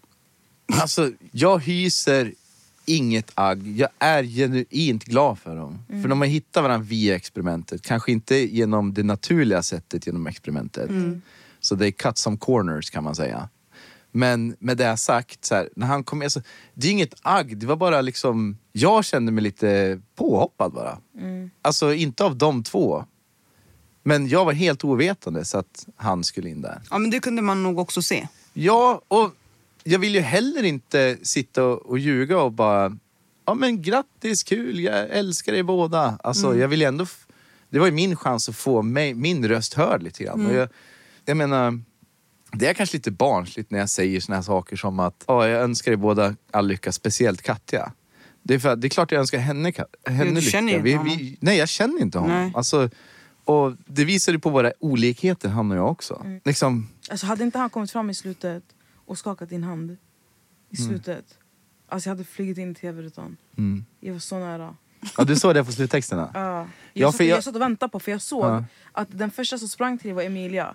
Alltså, 0.73 1.11
jag 1.31 1.59
hyser 1.59 2.33
inget 2.85 3.31
agg. 3.35 3.67
Jag 3.77 3.89
är 3.99 4.23
genuint 4.23 5.03
glad 5.03 5.39
för 5.39 5.55
dem. 5.55 5.79
Mm. 5.89 6.01
För 6.01 6.09
de 6.09 6.21
har 6.21 6.27
hittat 6.27 6.63
varandra 6.63 6.87
via 6.87 7.15
experimentet. 7.15 7.81
Kanske 7.81 8.11
inte 8.11 8.35
genom 8.35 8.93
det 8.93 9.03
naturliga 9.03 9.63
sättet 9.63 10.07
genom 10.07 10.27
experimentet. 10.27 10.89
Mm. 10.89 11.21
Så 11.59 11.77
they 11.77 11.91
cut 11.91 12.17
some 12.17 12.37
corners 12.37 12.89
kan 12.89 13.03
man 13.03 13.15
säga. 13.15 13.49
Men 14.11 14.55
med 14.59 14.77
det 14.77 14.97
sagt, 14.97 15.45
så 15.45 15.55
här, 15.55 15.69
när 15.75 15.87
han 15.87 16.03
kom 16.03 16.19
med, 16.19 16.31
så, 16.31 16.41
det 16.73 16.87
är 16.87 16.91
inget 16.91 17.15
agg. 17.21 17.57
Det 17.57 17.65
var 17.65 17.75
bara 17.75 18.01
liksom, 18.01 18.57
jag 18.71 19.05
kände 19.05 19.31
mig 19.31 19.43
lite 19.43 20.01
påhoppad 20.15 20.73
bara. 20.73 20.97
Mm. 21.17 21.49
Alltså 21.61 21.93
inte 21.93 22.23
av 22.23 22.37
de 22.37 22.63
två. 22.63 23.05
Men 24.09 24.27
jag 24.27 24.45
var 24.45 24.53
helt 24.53 24.83
ovetande 24.83 25.45
så 25.45 25.57
att 25.57 25.87
han 25.95 26.23
skulle 26.23 26.49
in 26.49 26.61
där. 26.61 26.81
Ja 26.89 26.97
men 26.97 27.09
det 27.09 27.19
kunde 27.19 27.41
man 27.41 27.63
nog 27.63 27.79
också 27.79 28.01
se. 28.01 28.27
Ja, 28.53 29.01
och 29.07 29.31
jag 29.83 29.99
vill 29.99 30.15
ju 30.15 30.21
heller 30.21 30.63
inte 30.63 31.17
sitta 31.21 31.63
och, 31.63 31.85
och 31.85 31.99
ljuga 31.99 32.39
och 32.39 32.51
bara... 32.51 32.97
Ja 33.45 33.53
men 33.53 33.81
grattis, 33.81 34.43
kul, 34.43 34.79
jag 34.79 35.09
älskar 35.09 35.53
er 35.53 35.63
båda. 35.63 36.19
Alltså 36.23 36.57
jag 36.57 36.67
vill 36.67 36.81
ändå... 36.81 37.05
Det 37.69 37.79
var 37.79 37.85
ju 37.85 37.91
min 37.91 38.15
chans 38.15 38.49
att 38.49 38.55
få 38.55 38.81
mig, 38.81 39.13
min 39.13 39.47
röst 39.47 39.73
hörd 39.73 40.03
lite 40.03 40.23
grann. 40.23 40.45
Och 40.45 40.53
jag, 40.53 40.69
jag 41.25 41.37
menar, 41.37 41.81
det 42.51 42.67
är 42.67 42.73
kanske 42.73 42.97
lite 42.97 43.11
barnsligt 43.11 43.71
när 43.71 43.79
jag 43.79 43.89
säger 43.89 44.19
såna 44.19 44.35
här 44.35 44.43
saker 44.43 44.75
som 44.75 44.99
att 44.99 45.23
ja, 45.27 45.47
jag 45.47 45.61
önskar 45.61 45.91
er 45.91 45.95
båda 45.95 46.35
all 46.51 46.67
lycka, 46.67 46.91
speciellt 46.91 47.41
Katja. 47.41 47.91
Det 48.43 48.53
är, 48.53 48.59
för, 48.59 48.75
det 48.75 48.87
är 48.87 48.89
klart 48.89 49.11
jag 49.11 49.19
önskar 49.19 49.37
henne, 49.37 49.73
henne 50.05 50.39
lycka. 50.39 50.61
vi, 50.61 50.99
vi, 51.03 51.37
nej, 51.39 51.57
jag 51.57 51.69
känner 51.69 52.01
inte 52.01 52.19
honom. 52.19 52.37
Nej. 52.37 52.51
Alltså, 52.55 52.89
och 53.49 53.73
det 53.85 54.05
visar 54.05 54.31
ju 54.31 54.39
på 54.39 54.49
våra 54.49 54.73
olikheter, 54.79 55.49
han 55.49 55.71
och 55.71 55.77
jag 55.77 55.91
också. 55.91 56.25
Liksom, 56.45 56.89
Alltså 57.09 57.25
hade 57.25 57.43
inte 57.43 57.57
han 57.59 57.69
kommit 57.69 57.91
fram 57.91 58.09
i 58.09 58.13
slutet 58.15 58.63
och 59.05 59.17
skakat 59.17 59.49
din 59.49 59.63
hand 59.63 59.97
i 60.69 60.77
slutet. 60.77 61.25
Alltså 61.87 62.09
jag 62.09 62.15
hade 62.15 62.23
flugit 62.23 62.57
in 62.57 62.71
i 62.71 62.75
tv-rutan. 62.75 63.37
mm. 63.57 63.85
Jag 63.99 64.13
var 64.13 64.19
så 64.19 64.39
nära. 64.39 64.75
Ja, 65.17 65.23
du 65.23 65.35
såg 65.35 65.55
det 65.55 65.63
på 65.63 65.71
sluttexterna? 65.71 66.31
Ja. 66.33 66.41
Jag, 66.59 66.67
Ja, 66.93 67.11
satt, 67.11 67.19
jag... 67.19 67.37
jag- 67.37 67.43
satt 67.43 67.55
och 67.55 67.61
väntade 67.61 67.89
på 67.91 67.99
för 67.99 68.11
jag 68.11 68.21
såg 68.21 68.45
Ja. 68.45 68.63
att 68.91 69.07
den 69.11 69.31
första 69.31 69.57
som 69.57 69.67
sprang 69.67 69.97
till 69.97 70.13
var 70.13 70.21
Emilia. 70.23 70.73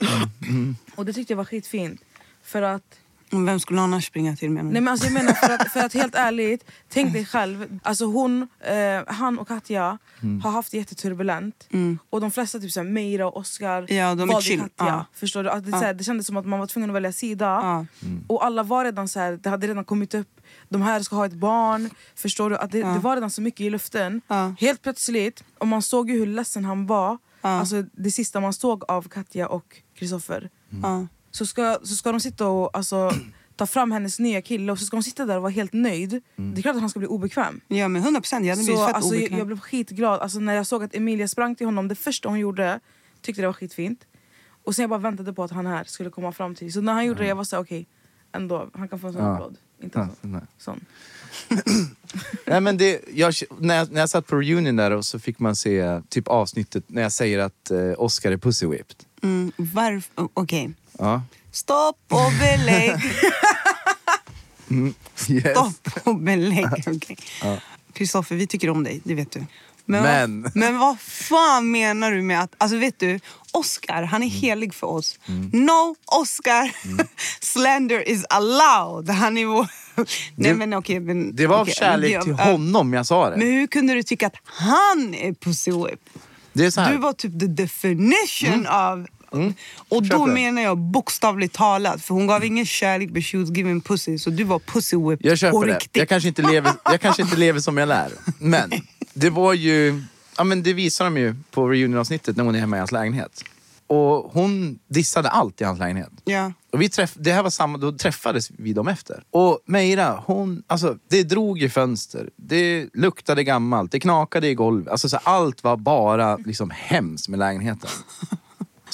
Mm. 0.48 0.76
Och 0.96 1.04
det 1.04 1.12
tyckte 1.12 1.32
jag 1.32 1.36
var 1.38 1.44
skitfint. 1.44 2.00
För 2.42 2.62
att 2.62 2.98
Vem 3.30 3.60
skulle 3.60 3.80
annars 3.80 4.06
springa 4.06 4.36
till 4.36 4.50
menar 4.50 4.68
du? 4.68 4.72
Nej 4.72 4.82
men 4.82 4.90
alltså 4.92 5.06
jag 5.06 5.12
menar 5.12 5.32
för 5.32 5.52
att, 5.54 5.72
för 5.72 5.80
att 5.80 5.94
helt 5.94 6.14
ärligt, 6.14 6.64
tänk 6.88 7.12
dig 7.12 7.26
själv. 7.26 7.78
Alltså 7.82 8.04
hon, 8.04 8.48
eh, 8.60 9.14
han 9.14 9.38
och 9.38 9.48
Katja 9.48 9.98
Mm. 10.22 10.40
har 10.40 10.50
haft 10.50 10.70
det 10.72 10.76
jätteturbulent. 10.78 11.68
Och 12.10 12.20
de 12.20 12.30
flesta, 12.30 12.58
typ 12.58 12.72
såhär, 12.72 12.86
Meira 12.88 13.26
och 13.26 13.36
Oscar, 13.36 13.92
Ja, 13.92 14.14
de 14.14 14.22
är 14.22 14.26
valde 14.32 14.42
chill. 14.42 14.60
Katja. 14.60 14.72
Ja. 14.86 15.06
Förstår 15.14 15.42
du? 15.44 15.50
Att 15.50 15.64
det, 15.64 15.70
såhär, 15.70 15.94
det 15.94 16.04
kändes 16.04 16.26
som 16.26 16.36
att 16.36 16.46
man 16.46 16.58
var 16.58 16.66
tvungen 16.66 16.90
att 16.90 16.96
välja 16.96 17.12
sida. 17.12 17.44
Ja. 17.46 17.86
Och 18.26 18.44
alla 18.44 18.62
var 18.62 18.84
redan 18.84 19.08
så 19.08 19.20
här, 19.20 19.32
det 19.42 19.50
hade 19.50 19.66
redan 19.66 19.84
kommit 19.84 20.14
upp, 20.14 20.40
de 20.68 20.82
här 20.82 21.00
ska 21.00 21.16
ha 21.16 21.26
ett 21.26 21.32
barn. 21.32 21.90
Förstår 22.14 22.50
du? 22.50 22.56
Att 22.56 22.70
det, 22.70 22.82
det 22.82 22.98
var 22.98 23.14
redan 23.14 23.30
så 23.30 23.42
mycket 23.42 23.60
i 23.60 23.70
luften. 23.70 24.20
Helt 24.58 24.82
plötsligt, 24.82 25.44
och 25.58 25.66
man 25.68 25.82
såg 25.82 26.10
ju 26.10 26.18
hur 26.18 26.26
ledsen 26.26 26.64
han 26.64 26.86
var. 26.86 27.18
Alltså 27.40 27.82
det 27.92 28.10
sista 28.10 28.40
man 28.40 28.52
såg 28.52 28.84
av 28.88 29.08
Katja 29.08 29.48
och 29.48 29.76
Kristoffer 29.98 30.50
Ja. 30.82 31.06
Så 31.34 31.46
ska, 31.46 31.78
så 31.82 31.94
ska 31.96 32.10
de 32.12 32.20
sitta 32.20 32.46
och 32.48 32.76
alltså, 32.76 33.12
ta 33.56 33.66
fram 33.66 33.92
hennes 33.92 34.18
nya 34.18 34.42
kille 34.42 34.72
och 34.72 34.78
så 34.78 34.84
ska 34.84 34.96
hon 34.96 35.02
sitta 35.02 35.26
där 35.26 35.36
och 35.36 35.42
vara 35.42 35.52
helt 35.52 35.72
nöjd. 35.72 36.22
Det 36.36 36.60
är 36.60 36.62
klart 36.62 36.74
att 36.74 36.80
han 36.80 36.90
ska 36.90 36.98
bli 36.98 37.08
obekväm. 37.08 37.60
ja 37.68 37.88
men 37.88 38.02
100 38.02 38.20
procent, 38.20 38.44
jag 38.46 38.52
hade 38.52 38.64
blivit 38.64 38.80
Så, 38.80 38.86
fett 38.86 38.96
alltså, 38.96 39.14
jag, 39.14 39.18
obekväm. 39.20 39.38
jag 39.38 39.46
blev 39.46 39.60
skitglad 39.60 40.20
alltså, 40.20 40.38
när 40.38 40.54
jag 40.54 40.66
såg 40.66 40.84
att 40.84 40.94
Emilia 40.94 41.28
sprang 41.28 41.54
till 41.54 41.66
honom. 41.66 41.88
Det 41.88 41.94
första 41.94 42.28
hon 42.28 42.38
gjorde 42.38 42.80
tyckte 43.22 43.42
det 43.42 43.46
var 43.46 43.52
skitfint. 43.52 44.00
Och 44.64 44.74
sen 44.74 44.82
jag 44.82 44.90
bara 44.90 45.00
väntade 45.00 45.32
på 45.32 45.44
att 45.44 45.50
han 45.50 45.66
här 45.66 45.84
skulle 45.84 46.10
komma 46.10 46.32
fram 46.32 46.54
till. 46.54 46.72
Så 46.72 46.80
när 46.80 46.92
han 46.92 47.06
gjorde 47.06 47.20
det 47.22 47.28
jag 47.28 47.36
var 47.36 47.44
så 47.44 47.56
här, 47.56 47.62
okej, 47.62 47.86
ändå, 48.32 48.70
han 48.74 48.88
kan 48.88 48.98
få 48.98 49.06
en 49.06 49.12
sån 49.12 49.22
Ja. 49.22 49.34
applåd. 49.34 49.56
Inte 49.82 49.98
en 49.98 50.08
Ja, 50.08 50.14
sån. 50.22 50.32
nej. 50.32 50.42
sån. 50.58 50.80
Nej, 52.46 52.60
men 52.60 52.76
det, 52.76 53.00
jag, 53.14 53.34
när, 53.58 53.76
jag, 53.76 53.92
när 53.92 54.00
jag 54.00 54.08
satt 54.10 54.26
på 54.26 54.36
reunion 54.36 54.76
där 54.76 54.90
och 54.90 55.04
så 55.04 55.18
fick 55.18 55.38
man 55.38 55.56
se 55.56 56.00
typ 56.08 56.28
avsnittet 56.28 56.84
när 56.86 57.02
jag 57.02 57.12
säger 57.12 57.38
att 57.38 57.70
eh, 57.70 57.92
Oscar 57.98 58.32
är 58.32 58.36
pussy 58.36 58.66
whipped. 58.66 58.96
Mm, 59.22 59.52
varför? 59.56 60.22
o- 60.22 60.28
Okej. 60.34 60.74
Ja. 60.98 61.22
Stopp 61.52 61.98
och 62.08 62.32
belägg. 62.40 62.96
Yes. 65.28 65.50
Stopp 65.50 66.06
och 66.06 66.16
belägg. 66.16 66.66
Okej. 66.86 67.16
Kristoffer, 67.92 68.36
vi 68.36 68.46
tycker 68.46 68.70
om 68.70 68.84
dig, 68.84 69.00
det 69.04 69.14
vet 69.14 69.30
du. 69.32 69.46
Men, 69.86 70.02
Men- 70.02 70.42
Vad, 70.42 70.56
men 70.56 70.78
vad 70.78 71.00
fan 71.00 71.70
menar 71.70 72.10
du 72.12 72.22
med 72.22 72.40
att... 72.42 72.54
Alltså 72.58 72.76
vet 72.76 72.98
du, 72.98 73.20
Oscar 73.52 74.02
han 74.02 74.22
är 74.22 74.28
helig 74.28 74.74
för 74.74 74.86
oss. 74.86 75.18
No 75.52 75.96
Oscar 76.06 76.70
slander 77.40 78.08
is 78.08 78.24
allowed. 78.28 79.10
Han 79.10 79.38
är 79.38 79.46
vår... 79.46 79.66
Nej 79.96 80.06
Det- 80.36 80.54
men 80.54 80.74
okej. 80.74 81.00
men, 81.00 81.36
Det 81.36 81.46
var 81.46 81.56
av 81.56 81.62
okej, 81.62 81.74
kärlek 81.74 82.22
till 82.24 82.32
honom 82.32 82.92
jag 82.92 83.06
sa 83.06 83.30
det. 83.30 83.36
Men 83.36 83.46
hur 83.46 83.66
kunde 83.66 83.94
du 83.94 84.02
tycka 84.02 84.26
att 84.26 84.36
han 84.44 85.14
är 85.14 85.32
pussy 85.34 85.70
whip? 85.72 86.00
Här. 86.76 86.92
Du 86.92 86.98
var 86.98 87.12
typ 87.12 87.40
the 87.40 87.46
definition 87.46 88.66
av... 88.66 89.06
Och 89.88 90.02
då 90.02 90.26
menar 90.26 90.62
jag 90.62 90.78
bokstavligt 90.78 91.54
talat, 91.54 92.02
för 92.02 92.14
hon 92.14 92.26
gav 92.26 92.44
ingen 92.44 92.66
kärlek 92.66 93.10
but 93.10 93.24
she 93.24 93.38
was 93.38 93.50
giving 93.50 93.80
pussy. 93.80 94.18
Så 94.18 94.30
du 94.30 94.44
var 94.44 94.58
pussy 94.58 94.96
whip 94.96 95.20
Jag 95.22 95.38
köper 95.38 95.66
det. 95.66 95.80
Jag 95.92 96.08
kanske, 96.08 96.28
inte 96.28 96.42
lever, 96.42 96.72
jag 96.84 97.00
kanske 97.00 97.22
inte 97.22 97.36
lever 97.36 97.60
som 97.60 97.76
jag 97.76 97.88
lär. 97.88 98.12
Men 98.38 98.72
det 99.14 99.30
var 99.30 99.52
ju... 99.52 100.02
Ja, 100.36 100.44
men 100.44 100.62
det 100.62 100.72
visar 100.72 101.04
de 101.04 101.16
ju 101.16 101.34
på 101.50 101.68
reunionavsnittet 101.68 102.36
när 102.36 102.44
hon 102.44 102.54
är 102.54 102.60
hemma 102.60 102.76
i 102.76 102.78
hans 102.78 102.92
lägenhet. 102.92 103.44
Och 103.86 104.30
hon 104.32 104.78
dissade 104.88 105.28
allt 105.28 105.60
i 105.60 105.64
hans 105.64 105.78
lägenhet. 105.78 106.10
Ja. 106.24 106.52
Och 106.72 106.82
vi 106.82 106.88
träff, 106.88 107.14
det 107.14 107.32
här 107.32 107.42
var 107.42 107.50
samma, 107.50 107.78
då 107.78 107.92
träffades 107.92 108.50
vi 108.50 108.72
dem 108.72 108.88
efter. 108.88 109.22
Och 109.30 109.60
Meira, 109.66 110.22
hon, 110.26 110.62
alltså 110.66 110.96
det 111.08 111.22
drog 111.22 111.62
i 111.62 111.68
fönster, 111.68 112.30
det 112.36 112.88
luktade 112.94 113.44
gammalt, 113.44 113.92
det 113.92 114.00
knakade 114.00 114.48
i 114.48 114.54
golvet. 114.54 114.88
Alltså 114.88 115.08
så 115.08 115.16
allt 115.22 115.64
var 115.64 115.76
bara 115.76 116.36
liksom 116.36 116.70
hemskt 116.70 117.28
med 117.28 117.38
lägenheten. 117.38 117.90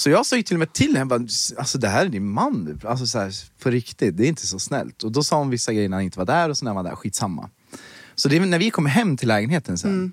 Så 0.00 0.10
jag 0.10 0.26
sa 0.26 0.36
ju 0.36 0.42
till 0.42 0.56
och 0.56 0.58
med 0.58 0.72
till 0.72 0.96
henne, 0.96 1.06
bara, 1.06 1.20
alltså 1.58 1.78
det 1.78 1.88
här 1.88 2.06
är 2.06 2.08
din 2.08 2.30
man. 2.30 2.80
Alltså 2.84 3.06
så 3.06 3.18
här, 3.18 3.32
på 3.62 3.70
riktigt, 3.70 4.16
det 4.16 4.24
är 4.24 4.28
inte 4.28 4.46
så 4.46 4.58
snällt. 4.58 5.02
Och 5.02 5.12
då 5.12 5.22
sa 5.22 5.38
hon 5.38 5.50
vissa 5.50 5.72
grejer 5.72 5.88
när 5.88 5.96
han 5.96 6.04
inte 6.04 6.18
var 6.18 6.26
där 6.26 6.48
och 6.48 6.58
så 6.58 6.64
när 6.64 6.74
han 6.74 6.84
var 6.84 6.90
där, 6.90 6.96
skitsamma. 6.96 7.50
Så 8.14 8.28
det 8.28 8.36
är 8.36 8.40
när 8.40 8.58
vi 8.58 8.70
kommer 8.70 8.90
hem 8.90 9.16
till 9.16 9.28
lägenheten 9.28 9.78
sen. 9.78 10.12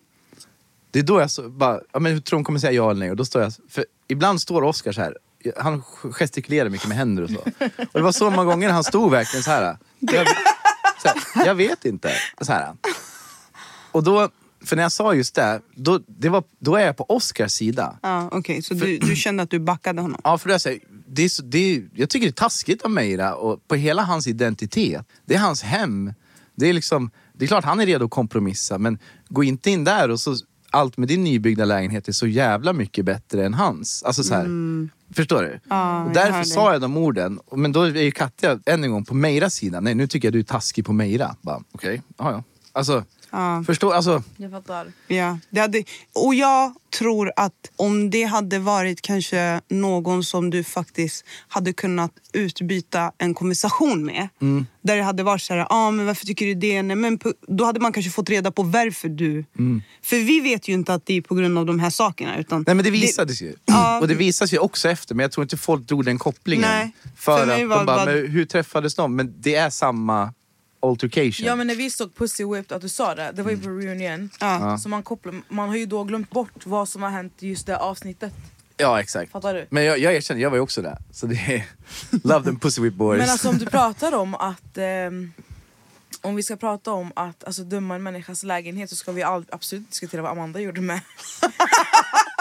Det 0.91 0.99
är 0.99 1.03
då 1.03 1.19
jag 1.19 1.31
så, 1.31 1.49
bara, 1.49 1.81
ja, 1.93 1.99
men 1.99 2.11
hur 2.11 2.19
tror 2.19 2.37
hon 2.37 2.43
kommer 2.43 2.59
säga 2.59 2.71
ja 2.71 2.91
eller 2.91 2.99
nej? 2.99 3.09
Och 3.11 3.15
då 3.15 3.25
står 3.25 3.41
jag, 3.41 3.53
för 3.69 3.85
ibland 4.07 4.41
står 4.41 4.61
Oscar 4.63 4.91
så 4.91 5.01
här. 5.01 5.17
Han 5.57 5.83
gestikulerar 6.11 6.69
mycket 6.69 6.87
med 6.87 6.97
händer 6.97 7.23
och 7.23 7.29
så. 7.29 7.39
Och 7.77 7.93
det 7.93 8.01
var 8.01 8.11
så 8.11 8.29
många 8.29 8.45
gånger 8.45 8.69
han 8.69 8.83
stod 8.83 9.11
verkligen 9.11 9.43
så 9.43 9.51
här. 9.51 9.77
Jag, 9.99 10.27
så 11.01 11.07
här, 11.07 11.45
jag 11.45 11.55
vet 11.55 11.85
inte. 11.85 12.11
Så 12.41 12.53
här. 12.53 12.75
Och 13.91 14.03
då, 14.03 14.29
för 14.67 14.75
när 14.75 14.83
jag 14.83 14.91
sa 14.91 15.13
just 15.13 15.35
det, 15.35 15.61
då, 15.75 15.99
det 16.07 16.29
var, 16.29 16.43
då 16.59 16.75
är 16.75 16.85
jag 16.85 16.97
på 16.97 17.05
Oscars 17.09 17.51
sida. 17.51 17.99
Ja, 18.01 18.29
Okej, 18.31 18.61
så 18.61 18.73
du, 18.73 18.97
du 18.97 19.15
kände 19.15 19.43
att 19.43 19.49
du 19.49 19.59
backade 19.59 20.01
honom? 20.01 20.21
Ja, 20.23 20.37
för 20.37 20.49
det 20.49 20.55
är 20.55 20.59
så 20.59 20.69
här, 20.69 20.79
det 21.07 21.23
är 21.23 21.29
så, 21.29 21.43
det 21.43 21.57
är, 21.57 21.89
jag 21.93 22.09
tycker 22.09 22.27
det 22.27 22.31
är 22.31 22.33
taskigt 22.33 22.81
av 22.81 22.91
Meira 22.91 23.35
och 23.35 23.67
på 23.67 23.75
hela 23.75 24.03
hans 24.03 24.27
identitet. 24.27 25.05
Det 25.25 25.35
är 25.35 25.39
hans 25.39 25.63
hem. 25.63 26.13
Det 26.55 26.69
är 26.69 26.73
liksom, 26.73 27.11
det 27.33 27.45
är 27.45 27.47
klart 27.47 27.63
han 27.63 27.79
är 27.79 27.85
redo 27.85 28.05
att 28.05 28.11
kompromissa 28.11 28.77
men 28.77 28.99
gå 29.29 29.43
inte 29.43 29.71
in 29.71 29.83
där 29.83 30.09
och 30.09 30.19
så 30.19 30.35
allt 30.69 30.97
med 30.97 31.07
din 31.07 31.23
nybyggda 31.23 31.65
lägenhet 31.65 32.07
är 32.07 32.11
så 32.11 32.27
jävla 32.27 32.73
mycket 32.73 33.05
bättre 33.05 33.45
än 33.45 33.53
hans. 33.53 34.03
Alltså 34.03 34.23
så 34.23 34.33
här, 34.33 34.47
Förstår 35.13 35.41
du? 35.41 35.49
Och 35.49 35.61
jag 35.69 36.13
därför 36.13 36.31
hör 36.31 36.43
sa 36.43 36.71
jag 36.73 36.81
de 36.81 36.97
orden. 36.97 37.39
Men 37.55 37.71
då 37.71 37.81
är 37.81 38.01
ju 38.01 38.11
Katja 38.11 38.59
än 38.65 38.83
en 38.83 38.91
gång 38.91 39.05
på 39.05 39.13
Meiras 39.13 39.53
sida. 39.53 39.79
Nej, 39.79 39.95
nu 39.95 40.07
tycker 40.07 40.27
jag 40.27 40.33
du 40.33 40.39
är 40.39 40.43
taskig 40.43 40.85
på 40.85 40.93
Meira. 40.93 41.35
Okej, 41.71 42.01
ja 42.17 42.31
ja. 42.31 42.43
Alltså, 42.71 43.03
Ja. 43.31 43.63
Förstår, 43.65 43.93
alltså, 43.93 44.23
Jag 44.37 44.51
fattar. 44.51 44.91
Ja, 45.07 45.39
det 45.49 45.59
hade, 45.59 45.83
och 46.15 46.35
jag 46.35 46.73
tror 46.99 47.31
att 47.35 47.53
om 47.75 48.09
det 48.09 48.23
hade 48.23 48.59
varit 48.59 49.01
kanske 49.01 49.61
någon 49.69 50.23
som 50.23 50.49
du 50.49 50.63
faktiskt 50.63 51.25
hade 51.47 51.73
kunnat 51.73 52.11
utbyta 52.33 53.11
en 53.17 53.33
konversation 53.33 54.05
med. 54.05 54.27
Mm. 54.41 54.65
Där 54.81 54.97
det 54.97 55.03
hade 55.03 55.23
varit 55.23 55.41
så 55.41 55.53
här, 55.53 55.67
ah, 55.69 55.91
men 55.91 56.05
varför 56.05 56.25
tycker 56.25 56.45
du 56.45 56.53
det? 56.53 56.81
Nej, 56.81 56.95
men 56.95 57.19
då 57.47 57.65
hade 57.65 57.79
man 57.79 57.93
kanske 57.93 58.11
fått 58.11 58.29
reda 58.29 58.51
på 58.51 58.63
varför 58.63 59.09
du... 59.09 59.45
Mm. 59.59 59.81
För 60.01 60.17
vi 60.17 60.39
vet 60.39 60.67
ju 60.67 60.73
inte 60.73 60.93
att 60.93 61.05
det 61.05 61.13
är 61.17 61.21
på 61.21 61.35
grund 61.35 61.57
av 61.57 61.65
de 61.65 61.79
här 61.79 61.89
sakerna. 61.89 62.37
Utan 62.37 62.63
nej 62.67 62.75
men 62.75 62.85
det 62.85 62.91
visades 62.91 63.41
ju. 63.41 63.55
Ja. 63.65 63.99
Och 63.99 64.07
det 64.07 64.15
visas 64.15 64.53
ju 64.53 64.57
också 64.59 64.89
efter, 64.89 65.15
men 65.15 65.23
jag 65.23 65.31
tror 65.31 65.43
inte 65.43 65.57
folk 65.57 65.87
drog 65.87 66.05
den 66.05 66.17
kopplingen. 66.17 66.69
Nej. 66.69 66.91
För, 67.15 67.37
För 67.37 67.41
att 67.43 67.47
var 67.47 67.57
de 67.57 67.67
bara, 67.67 67.85
bara- 67.85 68.05
men 68.05 68.27
hur 68.31 68.45
träffades 68.45 68.95
de? 68.95 69.15
Men 69.15 69.33
det 69.37 69.55
är 69.55 69.69
samma 69.69 70.33
altercation. 70.89 71.47
Ja 71.47 71.55
men 71.55 71.67
när 71.67 71.75
vi 71.75 71.89
såg 71.89 72.15
Pussy 72.15 72.45
Whipped, 72.45 72.75
att 72.75 72.81
du 72.81 72.89
sa 72.89 73.15
det, 73.15 73.31
det 73.35 73.43
var 73.43 73.51
ju 73.51 73.57
på 73.57 73.69
reunion. 73.69 74.29
Ja. 74.39 74.77
Så 74.77 74.89
man, 74.89 75.03
kopplar, 75.03 75.41
man 75.47 75.69
har 75.69 75.75
ju 75.75 75.85
då 75.85 76.03
glömt 76.03 76.29
bort 76.29 76.65
vad 76.65 76.89
som 76.89 77.03
har 77.03 77.09
hänt 77.09 77.43
i 77.43 77.47
just 77.47 77.65
det 77.65 77.77
avsnittet. 77.77 78.33
Ja, 78.77 78.99
exakt. 78.99 79.31
Fattar 79.31 79.53
du? 79.53 79.67
Men 79.69 79.83
jag, 79.83 79.99
jag 79.99 80.15
erkänner, 80.15 80.41
jag 80.41 80.49
var 80.49 80.57
ju 80.57 80.61
också 80.61 80.81
där. 80.81 80.97
Så 81.11 81.25
det 81.25 81.35
är... 81.35 81.65
Love 82.27 82.45
them 82.45 82.59
pussy 82.59 82.81
whip 82.81 82.93
boys. 82.93 83.19
Men 83.19 83.29
alltså 83.29 83.49
om 83.49 83.57
du 83.57 83.65
pratar 83.71 84.15
om 84.15 84.35
att 84.35 84.77
ehm, 84.77 85.31
om 86.21 86.35
vi 86.35 86.43
ska 86.43 86.55
prata 86.55 86.91
om 86.91 87.11
att 87.15 87.43
alltså, 87.43 87.63
döma 87.63 87.95
en 87.95 88.03
människas 88.03 88.43
lägenhet 88.43 88.89
så 88.89 88.95
ska 88.95 89.11
vi 89.11 89.23
all, 89.23 89.45
absolut 89.51 89.89
diskutera 89.89 90.21
vad 90.21 90.31
Amanda 90.31 90.59
gjorde 90.59 90.81
med. 90.81 91.01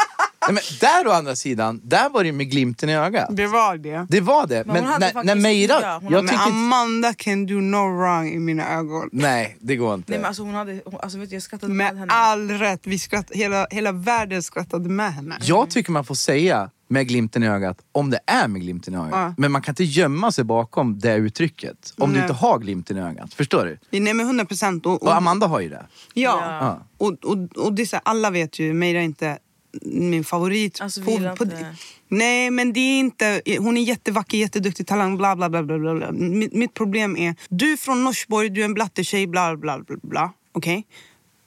Nej, 0.48 0.54
men 0.54 0.62
där 0.80 1.06
å 1.06 1.10
andra 1.12 1.36
sidan, 1.36 1.80
där 1.84 2.08
var 2.10 2.24
det 2.24 2.32
med 2.32 2.50
glimten 2.50 2.88
i 2.88 2.96
ögat. 2.96 3.28
Det 3.30 3.46
var 3.46 3.76
det. 3.76 4.06
Det 4.08 4.20
var 4.20 4.46
det. 4.46 4.64
Men 4.66 4.84
Men, 4.84 5.00
när, 5.00 5.24
när 5.24 5.34
Meira... 5.34 5.80
jag 5.82 6.02
Men 6.02 6.10
tycker 6.28 6.34
inte, 6.34 6.44
Amanda 6.48 7.14
can 7.14 7.46
do 7.46 7.54
no 7.60 7.76
wrong 7.98 8.28
i 8.28 8.38
mina 8.38 8.68
ögon. 8.78 9.08
Nej, 9.12 9.56
det 9.60 9.76
går 9.76 9.94
inte. 9.94 10.10
Nej, 10.12 10.18
men 10.18 10.26
alltså, 10.26 10.42
hon 10.42 10.54
hade, 10.54 10.80
hon, 10.84 11.00
alltså, 11.02 11.18
vet 11.18 11.28
du, 11.30 11.36
jag 11.36 11.42
skrattade 11.42 11.72
med, 11.72 11.92
Med 11.94 12.00
henne. 12.00 12.12
all 12.12 12.50
rätt. 12.50 12.80
Vi 12.84 12.98
skratt, 12.98 13.30
hela, 13.30 13.66
hela 13.70 13.92
världen 13.92 14.42
skrattade 14.42 14.88
med 14.88 15.14
henne. 15.14 15.36
Jag 15.42 15.70
tycker 15.70 15.92
man 15.92 16.04
får 16.04 16.14
säga 16.14 16.70
med 16.88 17.08
glimten 17.08 17.42
i 17.42 17.48
ögat 17.48 17.78
om 17.92 18.10
det 18.10 18.18
är 18.26 18.48
med 18.48 18.60
glimten 18.62 18.94
i 18.94 18.96
ögat. 18.96 19.10
Ja. 19.12 19.34
Men 19.38 19.52
man 19.52 19.62
kan 19.62 19.72
inte 19.72 19.84
gömma 19.84 20.32
sig 20.32 20.44
bakom 20.44 20.98
det 20.98 21.14
uttrycket 21.14 21.94
om 21.98 22.08
du 22.10 22.14
Nej. 22.18 22.22
inte 22.22 22.34
har 22.34 22.58
glimten 22.58 22.96
i 22.96 23.00
ögat. 23.00 23.34
Förstår 23.34 23.64
du? 23.90 24.00
Nej 24.00 24.14
men 24.14 24.26
100 24.26 24.44
procent. 24.44 24.86
Och, 24.86 25.02
Och 25.02 25.16
Amanda 25.16 25.46
har 25.46 25.60
ju 25.60 25.68
det. 25.68 25.86
Ja, 26.14 26.38
Ja. 26.60 26.82
Och, 26.98 27.12
och, 27.24 27.36
och 27.66 27.72
det 27.72 27.82
är 27.82 27.86
så 27.86 27.96
här, 27.96 28.02
alla 28.04 28.30
vet 28.30 28.58
ju, 28.58 28.72
Meira 28.74 29.00
inte 29.02 29.38
min 29.82 30.24
favorit. 30.24 30.80
Alltså, 30.80 31.00
gillar 31.00 31.32
inte- 31.42 31.74
nej 32.08 32.50
men 32.50 32.72
det 32.72 32.80
är 32.80 32.98
inte, 32.98 33.42
hon 33.58 33.76
är 33.76 33.82
jättevacker, 33.82 34.38
jätteduktig, 34.38 34.86
talang, 34.86 35.16
bla 35.16 35.36
bla 35.36 35.48
bla. 35.48 35.62
bla, 35.62 35.94
bla. 35.94 36.12
Mitt, 36.12 36.52
mitt 36.52 36.74
problem 36.74 37.16
är, 37.16 37.34
du 37.48 37.72
är 37.72 37.76
från 37.76 38.04
Norsborg, 38.04 38.48
du 38.48 38.60
är 38.60 38.64
en 38.64 38.74
blattetjej, 38.74 39.26
bla 39.26 39.56
bla 39.56 39.78
bla. 39.78 39.96
bla. 40.02 40.32
Okej? 40.52 40.86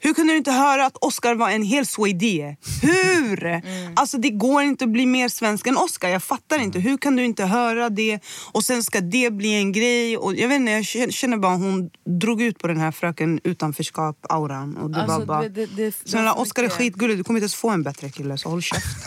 Hur 0.02 0.14
kunde 0.14 0.32
du 0.32 0.36
inte 0.36 0.52
höra 0.52 0.86
att 0.86 0.96
Oscar 1.00 1.34
var 1.34 1.50
en 1.50 1.62
hel 1.62 1.86
swede? 1.86 2.56
Hur? 2.82 3.44
Mm. 3.46 3.92
Alltså 3.96 4.18
det 4.18 4.30
går 4.30 4.62
inte 4.62 4.84
att 4.84 4.90
bli 4.90 5.06
mer 5.06 5.28
svensk 5.28 5.66
än 5.66 5.76
Oscar. 5.76 6.08
Jag 6.08 6.22
fattar 6.22 6.58
inte. 6.58 6.78
Hur 6.78 6.98
kan 6.98 7.16
du 7.16 7.24
inte 7.24 7.44
höra 7.44 7.90
det? 7.90 8.20
Och 8.52 8.64
sen 8.64 8.82
ska 8.82 9.00
det 9.00 9.32
bli 9.32 9.54
en 9.54 9.72
grej. 9.72 10.16
Och 10.16 10.34
jag 10.36 10.48
vet 10.48 10.56
inte, 10.60 10.72
jag 10.72 11.12
känner- 11.12 11.36
bara 11.36 11.56
hon 11.56 11.90
drog 12.20 12.42
ut 12.42 12.58
på 12.58 12.66
den 12.66 12.76
här 12.80 12.90
fröken 12.92 13.40
utanförskap-auran. 13.44 14.76
Och 14.76 14.90
det 14.90 14.98
Alltså, 15.02 15.18
var 15.18 15.26
bara... 15.26 15.42
det- 15.42 15.48
det- 15.48 15.66
det- 15.66 15.84
det 16.04 16.08
Snälla, 16.10 16.34
Oscar 16.34 16.62
är. 16.62 16.66
Alltså- 16.66 16.78
skitgullig. 16.78 17.18
Du 17.18 17.24
kommer 17.24 17.38
inte 17.38 17.44
ens 17.44 17.54
få 17.54 17.70
en 17.70 17.82
bättre 17.82 18.08
kille, 18.10 18.38
så 18.38 18.48
håll 18.48 18.62
käft. 18.62 19.06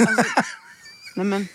Nej 1.16 1.26
men, 1.26 1.48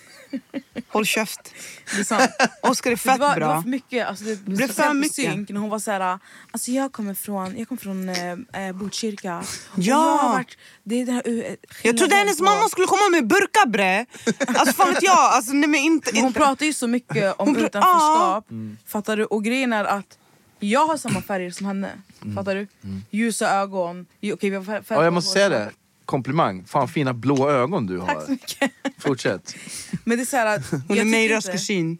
håll 0.88 1.06
käft. 1.06 1.54
Det 1.94 2.00
är 2.00 2.04
sant. 2.04 2.30
Oscar 2.62 2.90
är 2.90 2.94
det, 2.94 3.00
fett 3.00 3.20
var, 3.20 3.28
det 3.34 3.36
bra. 3.40 3.54
var 3.54 3.62
för 3.62 3.68
mycket. 3.68 4.08
Alltså, 4.08 4.24
det, 4.24 4.44
blev 4.44 4.68
för 4.72 4.94
mycket. 4.94 5.14
Synk, 5.14 5.48
när 5.50 5.60
hon 5.60 5.70
var 5.70 5.78
såhär, 5.78 6.18
alltså 6.50 6.70
jag 6.70 6.92
kommer 6.92 7.14
från, 7.14 7.58
jag 7.58 7.68
kommer 7.68 7.80
från 7.80 8.08
eh, 8.08 8.66
eh, 8.68 8.72
Botkyrka. 8.76 9.28
Ja. 9.28 9.42
jag 9.76 9.96
har 9.96 10.28
varit, 10.28 10.58
det 10.84 11.00
är 11.02 11.06
det 11.06 11.12
här, 11.12 11.22
eh, 11.28 11.54
Jag 11.82 11.96
trodde 11.98 12.14
hennes 12.14 12.38
på- 12.38 12.44
mamma 12.44 12.68
skulle 12.68 12.86
komma 12.86 13.08
med 13.10 13.26
burka 13.26 13.66
bre. 13.66 14.06
Alltså 14.46 14.74
fan 14.74 14.94
vet 14.94 15.02
jag. 15.02 15.18
Alltså, 15.18 15.52
nej, 15.52 15.68
men 15.68 15.80
inte, 15.80 16.10
Men 16.12 16.20
hon 16.22 16.28
inte. 16.28 16.40
pratar 16.40 16.66
ju 16.66 16.72
så 16.72 16.86
mycket 16.86 17.34
om 17.38 17.56
pr- 17.56 17.66
utanförskap. 17.66 18.46
Fattar 18.86 19.16
du? 19.16 19.24
Och 19.24 19.44
grejen 19.44 19.72
är 19.72 19.84
att 19.84 20.18
jag 20.60 20.86
har 20.86 20.96
samma 20.96 21.22
färger 21.22 21.50
som 21.50 21.66
henne. 21.66 21.90
Fattar 22.34 22.54
du? 22.54 22.66
Ljusa 23.10 23.50
ögon. 23.50 24.06
Okej, 24.32 24.50
vi 24.50 24.56
har 24.56 24.62
fär- 24.62 24.82
färg 24.82 24.98
Ja, 24.98 25.04
jag 25.04 25.12
måste 25.12 25.32
säga 25.32 25.48
det. 25.48 25.70
Komplimang. 26.09 26.64
Fan 26.64 26.88
fina 26.88 27.14
blå 27.14 27.50
ögon 27.50 27.86
du 27.86 27.98
Tack 27.98 28.11
så 28.11 28.20
har. 28.20 28.28
mycket. 28.28 28.72
Fortsätt. 28.98 29.54
Men 30.04 30.18
det 30.18 30.22
är 30.22 30.26
så 30.26 30.36
här 30.36 30.56
att, 30.56 30.70
Hon 30.88 30.98
är 30.98 31.04
Meiras 31.04 31.48
kusin. 31.48 31.98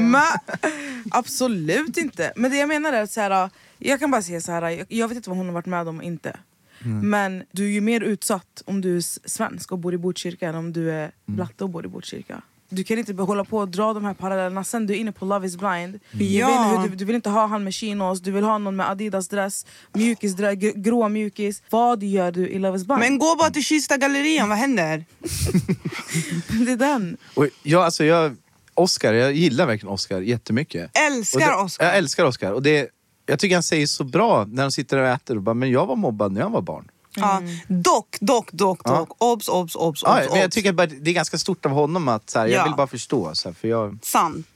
Absolut 1.10 1.96
inte. 1.96 2.32
Men 2.36 2.50
det 2.50 2.56
jag 2.56 2.68
menar 2.68 2.92
är 2.92 3.02
att 3.02 3.10
så 3.10 3.20
här, 3.20 3.50
jag 3.78 4.00
kan 4.00 4.10
bara 4.10 4.22
säga 4.22 4.40
så 4.40 4.52
här, 4.52 4.84
jag, 4.88 5.08
vet 5.08 5.16
inte 5.16 5.30
vad 5.30 5.36
hon 5.38 5.46
har 5.46 5.52
varit 5.52 5.66
med 5.66 5.88
om 5.88 5.98
och 5.98 6.04
inte. 6.04 6.36
Men 7.02 7.44
du 7.52 7.64
är 7.64 7.70
ju 7.70 7.80
mer 7.80 8.00
utsatt 8.00 8.62
om 8.66 8.80
du 8.80 8.96
är 8.96 9.28
svensk 9.28 9.72
och 9.72 9.78
bor 9.78 9.94
i 9.94 9.98
Botkyrka 9.98 10.48
än 10.48 10.54
om 10.54 10.72
du 10.72 10.90
är 10.90 11.10
blatte 11.26 11.64
och 11.64 11.70
bor 11.70 11.84
i 11.84 11.88
Botkyrka. 11.88 12.42
Du 12.68 12.84
kan 12.84 12.98
inte 12.98 13.12
hålla 13.12 13.44
på 13.44 13.58
och 13.58 13.68
dra 13.68 13.92
de 13.92 14.04
här 14.04 14.14
parallellerna. 14.14 14.64
Sen 14.64 14.86
du 14.86 14.94
är 14.94 14.98
inne 14.98 15.12
på 15.12 15.24
Love 15.24 15.46
is 15.46 15.56
blind. 15.56 16.00
Jag 16.12 16.50
Ja. 16.50 16.68
inte 16.70 16.80
hur, 16.82 16.88
du, 16.88 16.96
du 16.96 17.04
vill 17.04 17.16
inte 17.16 17.30
ha 17.30 17.46
han 17.46 17.64
med 17.64 17.74
chinos, 17.74 18.20
du 18.20 18.30
vill 18.30 18.44
ha 18.44 18.58
någon 18.58 18.76
med 18.76 18.90
Adidas 18.90 19.28
dress, 19.28 19.66
mjukisdress, 19.92 20.54
gr- 20.54 20.72
grå 20.82 21.08
mjukis. 21.08 21.62
Vad 21.70 22.02
gör 22.02 22.32
du 22.32 22.48
i 22.48 22.58
Love 22.58 22.76
is 22.78 22.84
blind? 22.84 23.00
Men 23.00 23.18
gå 23.18 23.36
bara 23.38 23.50
till 23.50 23.64
Kista 23.64 23.96
gallerian, 23.96 24.48
vad 24.48 24.58
händer? 24.58 25.04
det 26.66 26.72
är 26.72 26.76
den. 26.76 27.16
Och 27.34 27.46
jag, 27.62 27.82
alltså 27.82 28.04
jag, 28.04 28.36
Oscar, 28.74 29.12
jag 29.12 29.32
gillar 29.32 29.66
verkligen 29.66 29.92
Oscar 29.92 30.20
jättemycket. 30.20 30.90
Älskar 30.98 31.40
det- 31.40 31.54
Oscar. 31.64 31.84
Jag 31.86 31.96
älskar 31.96 32.24
Oscar. 32.24 32.52
Och 32.52 32.62
det, 32.62 32.88
jag 33.26 33.38
tycker 33.38 33.56
han 33.56 33.62
säger 33.62 33.86
så 33.86 34.04
bra 34.04 34.44
när 34.44 34.62
de 34.62 34.72
sitter 34.72 34.98
och 34.98 35.06
äter. 35.08 35.36
Och 35.36 35.42
bara, 35.42 35.54
men 35.54 35.70
jag 35.70 35.86
var 35.86 35.96
mobbad 35.96 36.32
när 36.32 36.40
jag 36.40 36.50
var 36.50 36.62
barn. 36.62 36.88
Ja. 37.16 37.42
Dock, 37.68 38.16
dock, 38.20 38.52
dock, 38.52 38.80
Ja. 38.84 38.90
dock. 38.98 39.08
Obs, 39.18 39.48
obs, 39.48 39.74
obs, 39.76 40.02
Ja, 40.04 40.18
obs. 40.20 40.28
men 40.30 40.38
jag 40.38 40.46
obs. 40.46 40.54
tycker 40.54 40.72
bara, 40.72 40.86
det 40.86 41.10
är 41.10 41.14
ganska 41.14 41.38
stort 41.38 41.66
av 41.66 41.72
honom 41.72 42.08
att 42.08 42.30
så 42.30 42.38
här, 42.38 42.46
jag 42.46 42.58
Ja. 42.60 42.64
vill 42.64 42.74
bara 42.74 42.86
förstå. 42.86 43.30
Så 43.34 43.48
här, 43.48 43.54
för 43.54 43.68
jag, 43.68 43.98
Sant. 44.02 44.46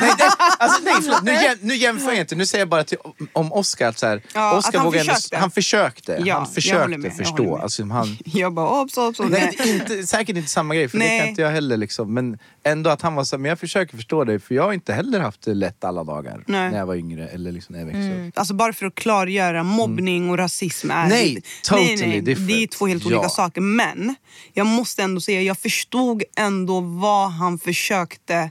Nej, 0.00 0.12
det, 0.18 0.24
alltså, 0.58 0.82
nej, 0.84 0.94
förlåt, 1.02 1.22
nu, 1.22 1.32
jäm, 1.32 1.58
nu 1.60 1.74
jämför 1.76 2.08
jag 2.08 2.20
inte. 2.20 2.34
Nu 2.34 2.46
säger 2.46 2.60
jag 2.62 2.68
bara 2.68 2.84
till, 2.84 2.98
om 3.32 3.52
Oscar 3.52 3.88
att 3.88 3.98
så 3.98 4.06
här, 4.06 4.22
Ja, 4.34 4.56
Oscar 4.56 4.68
att 4.68 4.74
han 4.76 4.84
vågar 4.84 5.00
ändå- 5.00 5.12
försökte. 5.14 5.36
han 5.36 5.50
försökte. 5.50 6.12
Ja, 6.12 6.18
han 6.18 6.26
jag 6.26 6.54
försökte 6.54 6.88
med, 6.98 7.04
jag 7.10 7.16
förstå. 7.16 7.42
med. 7.54 7.62
Alltså, 7.62 7.84
han, 7.84 8.16
Jag 8.24 8.52
bara 8.52 8.80
obs, 8.80 8.96
obs, 8.96 9.20
obs. 9.20 9.30
Nej, 9.30 9.58
inte, 9.64 10.06
säkert 10.06 10.36
inte 10.36 10.48
samma 10.50 10.74
grej, 10.74 10.88
för 10.88 10.98
det 10.98 11.04
Nej. 11.04 11.20
kan 11.20 11.28
inte 11.28 11.42
jag 11.42 11.50
heller. 11.50 11.76
Liksom. 11.76 12.14
Men 12.14 12.38
ändå 12.64 12.90
att 12.90 13.02
han 13.02 13.14
var 13.14 13.24
så 13.24 13.36
här, 13.36 13.40
men 13.40 13.48
jag 13.48 13.58
försöker 13.60 13.96
förstå 13.96 14.24
dig, 14.24 14.38
för 14.38 14.54
jag 14.54 14.62
har 14.62 14.72
inte 14.72 14.92
heller 14.92 15.20
haft 15.20 15.42
det 15.42 15.54
lätt 15.54 15.84
alla 15.84 16.04
dagar. 16.04 16.44
Nej. 16.46 16.70
När 16.70 16.78
jag 16.78 16.86
var 16.86 16.94
yngre 16.94 17.28
eller 17.28 17.52
liksom 17.52 17.72
när 17.72 17.80
jag 17.80 17.86
växte 17.86 18.26
upp. 18.28 18.38
Alltså 18.38 18.54
bara 18.54 18.72
för 18.72 18.86
att 18.86 18.94
klargöra, 18.94 19.62
mobbning 19.62 20.30
och 20.30 20.38
rasism 20.38 20.90
är... 20.90 21.08
Nej, 21.08 21.42
totally 21.62 21.96
nej, 21.96 22.06
nej. 22.08 22.20
Det 22.36 22.62
är 22.62 22.66
två 22.66 22.86
helt 22.86 23.06
olika 23.06 23.22
Ja. 23.22 23.28
saker. 23.28 23.60
Men 23.60 24.14
jag 24.52 24.66
måste 24.66 25.02
ändå 25.02 25.20
säga, 25.20 25.42
jag 25.42 25.58
förstod 25.58 26.22
ändå 26.36 26.80
vad 26.80 27.30
han 27.30 27.58
försökte. 27.58 28.50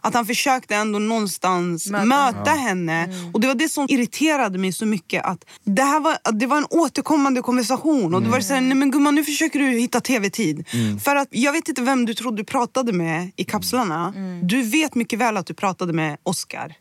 Att 0.00 0.14
han 0.14 0.26
försökte 0.26 0.74
ändå 0.74 0.98
någonstans 0.98 1.90
Möta 1.90 2.04
möta, 2.04 2.50
henne. 2.50 3.08
Och 3.32 3.40
det 3.40 3.46
var 3.46 3.54
det 3.54 3.68
som 3.68 3.86
irriterade 3.88 4.58
mig 4.58 4.72
så 4.72 4.86
mycket. 4.86 5.24
Att 5.24 5.44
det, 5.64 5.82
här 5.82 6.00
var, 6.00 6.32
det 6.32 6.46
var 6.46 6.56
en 6.56 6.66
återkommande 6.70 7.42
konversation. 7.42 8.14
Och 8.14 8.22
det 8.22 8.28
var 8.28 8.40
så 8.40 8.54
här, 8.54 8.60
nej 8.60 8.74
men 8.74 8.90
gumman 8.90 9.14
nu 9.14 9.24
försöker 9.24 9.58
du 9.58 9.66
hitta 9.66 10.00
tv-tid. 10.00 10.64
För 11.04 11.16
att 11.16 11.28
jag 11.30 11.52
vet 11.52 11.68
inte 11.68 11.82
vem 11.82 12.06
du 12.06 12.14
trodde 12.14 12.36
du 12.36 12.44
pratade 12.44 12.92
med 12.92 13.30
i 13.36 13.44
kapslarna. 13.44 14.14
Du 14.42 14.62
vet 14.62 14.94
mycket 14.94 15.18
väl 15.18 15.36
att 15.36 15.46
du 15.46 15.54
pratade 15.54 15.92
med 15.92 16.16
Oscar. 16.22 16.74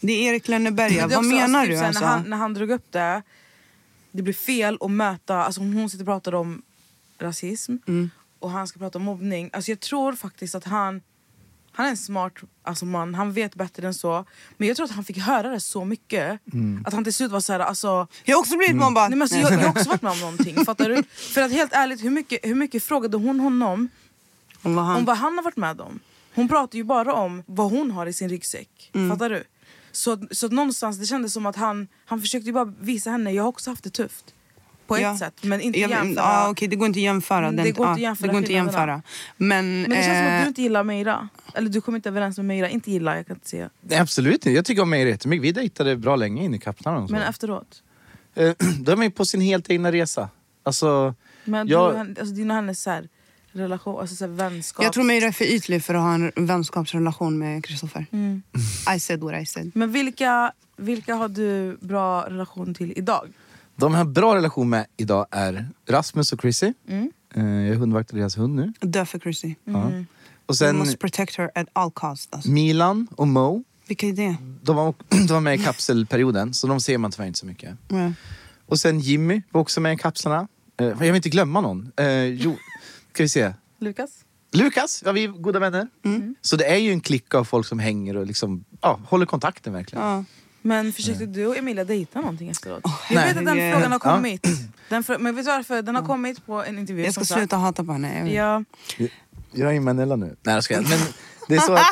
Det 0.00 0.12
är 0.12 0.32
Erik 0.32 0.48
Lönneberga. 0.48 1.06
Vad 1.06 1.24
menar 1.24 1.58
alltså, 1.58 1.60
du? 1.60 1.66
typ 1.66 1.76
såhär, 1.76 1.86
Alltså? 1.86 2.04
När, 2.04 2.08
han, 2.08 2.30
när 2.30 2.36
han 2.36 2.54
drog 2.54 2.70
upp 2.70 2.92
det, 2.92 3.22
det 4.12 4.22
blir 4.22 4.34
fel 4.34 4.78
att 4.80 4.90
möta, 4.90 5.44
alltså 5.44 5.60
hon 5.60 5.90
sitter 5.90 6.04
och 6.04 6.06
pratar 6.06 6.34
om 6.34 6.62
rasism 7.22 7.76
Mm. 7.86 8.10
och 8.38 8.50
han 8.50 8.66
ska 8.68 8.78
prata 8.78 8.98
om 8.98 9.04
mobbning. 9.04 9.50
Alltså 9.52 9.70
jag 9.70 9.80
tror 9.80 10.12
faktiskt 10.12 10.54
att 10.54 10.64
han, 10.64 11.02
han 11.72 11.86
är 11.86 11.90
en 11.90 11.96
smart 11.96 12.32
alltså 12.62 12.84
man, 12.86 13.14
han 13.14 13.32
vet 13.32 13.54
bättre 13.54 13.86
än 13.86 13.94
så. 13.94 14.24
Men 14.56 14.68
jag 14.68 14.76
tror 14.76 14.84
att 14.86 14.92
han 14.92 15.04
fick 15.04 15.18
höra 15.18 15.48
det 15.50 15.60
så 15.60 15.84
mycket 15.84 16.40
Mm. 16.52 16.84
att 16.86 16.94
han 16.94 17.04
till 17.04 17.14
slut 17.14 17.30
var 17.30 17.40
såhär, 17.40 17.60
alltså 17.60 18.06
Jag 18.24 18.36
har 18.36 18.40
också 18.40 18.56
blivit 18.56 18.76
mobbad. 18.76 19.10
Nej, 19.10 19.18
men 19.18 19.22
alltså, 19.22 19.36
jag, 19.38 19.52
jag 19.52 19.58
har 19.58 19.68
också 19.68 19.88
varit 19.88 20.02
med 20.02 20.12
om 20.12 20.20
någonting, 20.26 20.64
fattar 20.64 20.88
du? 20.88 21.02
För 21.12 21.42
att 21.42 21.52
helt 21.52 21.72
ärligt, 21.72 22.04
hur 22.04 22.10
mycket, 22.10 22.40
hur 22.42 22.54
mycket 22.54 22.82
frågade 22.84 23.16
hon 23.16 23.40
honom 23.40 23.88
Om 24.62 24.74
vad 24.74 24.84
han... 24.84 24.96
om 24.96 25.04
vad 25.04 25.16
han 25.16 25.34
har 25.36 25.42
varit 25.44 25.56
med 25.56 25.80
om? 25.80 26.00
Hon 26.34 26.48
pratar 26.48 26.76
ju 26.76 26.84
bara 26.84 27.14
om 27.14 27.42
vad 27.46 27.70
hon 27.70 27.90
har 27.90 28.06
i 28.06 28.12
sin 28.12 28.28
ryggsäck. 28.28 28.90
Mm. 28.94 29.10
Fattar 29.10 29.30
du? 29.30 29.44
Så, 29.92 30.26
så 30.30 30.46
att 30.46 30.52
någonstans 30.52 30.98
det 30.98 31.06
kändes 31.06 31.32
som 31.32 31.46
att 31.46 31.56
han, 31.56 31.88
han 32.06 32.20
försökte 32.20 32.46
ju 32.46 32.52
bara 32.52 32.64
visa 32.64 33.10
henne, 33.10 33.30
jag 33.32 33.42
har 33.42 33.48
också 33.48 33.70
haft 33.70 33.84
det 33.84 33.90
tufft. 33.90 34.34
På 34.86 34.96
ett 34.96 35.02
Ja. 35.02 35.18
sätt, 35.18 35.34
men 35.42 35.60
inte 35.60 35.80
Jag- 35.80 35.90
jämföra. 35.90 36.24
ja, 36.24 36.48
okej, 36.50 36.68
det 36.68 36.76
går 36.76 36.86
inte 36.86 36.98
att 36.98 37.02
jämföra. 37.02 37.38
Mm, 37.38 37.56
Den, 37.56 37.64
det 37.64 37.72
går 37.72 37.86
inte 37.86 37.92
att 37.94 38.00
jämföra 38.00 38.26
det 38.26 38.32
går 38.32 38.40
inte 38.40 38.52
jämföra. 38.52 39.02
Men, 39.36 39.80
Men 39.82 39.90
det 39.90 39.96
känns 39.96 40.06
som 40.06 40.26
att 40.26 40.32
eh, 40.32 40.40
du 40.42 40.48
inte 40.48 40.62
gillar 40.62 40.84
Meira. 40.84 41.28
Eller 41.54 41.68
du 41.70 41.80
kommer 41.80 41.98
inte 41.98 42.08
överens 42.08 42.36
med 42.36 42.46
Meira. 42.46 42.68
Inte 42.68 42.90
gillar, 42.90 43.16
jag 43.16 43.26
kan 43.26 43.36
inte 43.36 43.48
säga. 43.48 43.70
Nej, 43.80 43.98
absolut 43.98 44.34
inte. 44.34 44.50
Jag 44.50 44.64
tycker 44.64 44.82
om 44.82 44.90
mig 44.90 45.08
jättemycket. 45.08 45.44
Vi 45.44 45.52
dejtade 45.52 45.96
bra 45.96 46.16
länge 46.16 46.44
in 46.44 46.54
i 46.54 46.58
Kapstaden. 46.58 47.06
Men 47.10 47.22
efteråt? 47.22 47.82
Eh, 48.34 48.52
Då 48.80 48.92
är 48.92 48.96
man 48.96 49.04
ju 49.04 49.10
på 49.10 49.24
sin 49.24 49.40
helt 49.40 49.70
egna 49.70 49.92
resa. 49.92 50.28
Alltså, 50.62 51.14
Men 51.44 51.68
Jag- 51.68 51.94
du, 51.94 52.20
alltså, 52.20 52.34
din 52.34 52.50
och 52.50 52.56
hennes 52.56 52.82
så 52.82 52.90
här, 52.90 53.08
relation, 53.52 54.00
alltså 54.00 54.16
så 54.16 54.24
här 54.26 54.32
vänskap. 54.32 54.84
Jag 54.84 54.92
tror 54.92 55.04
mig 55.04 55.24
är 55.24 55.32
för 55.32 55.44
ytlig 55.44 55.84
för 55.84 55.94
att 55.94 56.00
ha 56.00 56.14
en 56.14 56.32
vänskapsrelation 56.36 57.38
med 57.38 57.64
Kristoffer. 57.64 58.06
Mm. 58.12 58.42
I 58.96 59.00
said 59.00 59.20
what 59.20 59.42
I 59.42 59.46
said. 59.46 59.70
Men 59.74 59.92
vilka, 59.92 60.52
vilka 60.76 61.14
har 61.14 61.28
du 61.28 61.76
bra 61.80 62.26
relation 62.30 62.74
till 62.74 62.92
idag? 62.96 63.28
De 63.76 63.94
har 63.94 64.04
bra 64.04 64.34
relation 64.36 64.68
med 64.70 64.86
idag 64.96 65.26
är 65.30 65.68
Rasmus 65.88 66.32
och 66.32 66.40
Chrissy. 66.40 66.72
Mm. 66.88 67.12
Eh, 67.34 67.44
Jag 67.44 67.76
hundvaktar 67.76 68.16
deras 68.18 68.38
hund 68.38 68.54
nu. 68.54 68.72
Dö 68.80 69.04
för 69.06 69.18
Chrissy. 69.18 69.54
Ja. 69.64 69.84
Och 70.46 70.54
We 70.54 70.54
sen 70.54 70.78
must 70.78 70.98
protect 70.98 71.36
her 71.36 71.50
at 71.54 71.66
all 71.72 71.90
costs. 71.90 72.28
Alltså. 72.30 72.50
Milan 72.50 73.08
och 73.16 73.28
Mo. 73.28 73.64
Vilka 73.86 74.06
är 74.06 74.12
det? 74.12 74.36
De 74.62 74.76
var, 74.76 74.94
de 75.08 75.26
var 75.26 75.40
med 75.40 75.54
i 75.54 75.58
kapselperioden, 75.64 76.54
så 76.54 76.66
de 76.66 76.80
ser 76.80 76.98
man 76.98 77.10
tyvärr 77.10 77.26
inte 77.26 77.38
så 77.38 77.46
mycket. 77.46 77.76
Ja. 77.88 78.12
Och 78.66 78.78
sen 78.78 79.00
Jimmy 79.00 79.42
var 79.50 79.60
också 79.60 79.80
med 79.80 79.92
i 79.94 79.96
kapslarna. 79.96 80.48
Eh, 80.80 80.86
Jag 80.86 80.94
vill 80.96 81.14
inte 81.14 81.28
glömma 81.28 81.60
någon. 81.60 81.92
Eh, 81.96 82.24
jo, 82.24 82.56
ska 83.12 83.22
vi 83.22 83.28
se. 83.28 83.52
Lukas? 83.78 84.10
Lukas, 84.52 85.02
ja, 85.06 85.12
vi 85.12 85.24
är 85.24 85.28
goda 85.28 85.58
vänner. 85.58 85.88
Så 86.40 86.56
det 86.56 86.64
är 86.64 86.76
ju 86.76 86.92
en 86.92 87.00
klick 87.00 87.34
av 87.34 87.44
folk 87.44 87.66
som 87.66 87.78
hänger 87.78 88.16
och 88.16 88.26
liksom, 88.26 88.64
ja, 88.80 89.00
håller 89.08 89.26
kontakten 89.26 89.72
verkligen. 89.72 90.04
Ja. 90.04 90.24
Men 90.62 90.92
försökte 90.92 91.26
du 91.26 91.46
och 91.46 91.56
Emilia 91.56 91.84
dejta 91.84 92.20
någonting 92.20 92.48
efteråt? 92.48 92.80
jag 92.84 92.92
nej. 93.16 93.28
vet 93.28 93.36
att 93.36 93.44
den 93.44 93.48
herregud. 93.58 93.74
frågan 93.74 93.92
har 93.92 93.98
kommit. 93.98 94.46
Den 94.88 95.02
frå- 95.02 95.18
men 95.18 95.36
vet 95.36 95.44
du 95.44 95.50
varför? 95.50 95.82
Den 95.82 95.94
har 95.94 96.02
kommit 96.06 96.46
på 96.46 96.64
en 96.64 96.78
intervju. 96.78 97.04
Jag 97.04 97.12
ska 97.12 97.20
som 97.20 97.26
sagt. 97.26 97.38
sluta 97.40 97.56
hata 97.56 97.84
på 97.84 97.92
henne. 97.92 98.30
Jag. 98.32 98.64
Ja, 98.98 99.06
Jag 99.52 99.76
är 99.76 99.80
Manella 99.80 100.16
nu. 100.16 100.36
Nej 100.42 100.54
jag 100.54 100.64
skojar. 100.64 100.82
Men 100.82 100.98
det 101.48 101.54
är 101.56 101.60
så 101.60 101.72
att... 101.72 101.82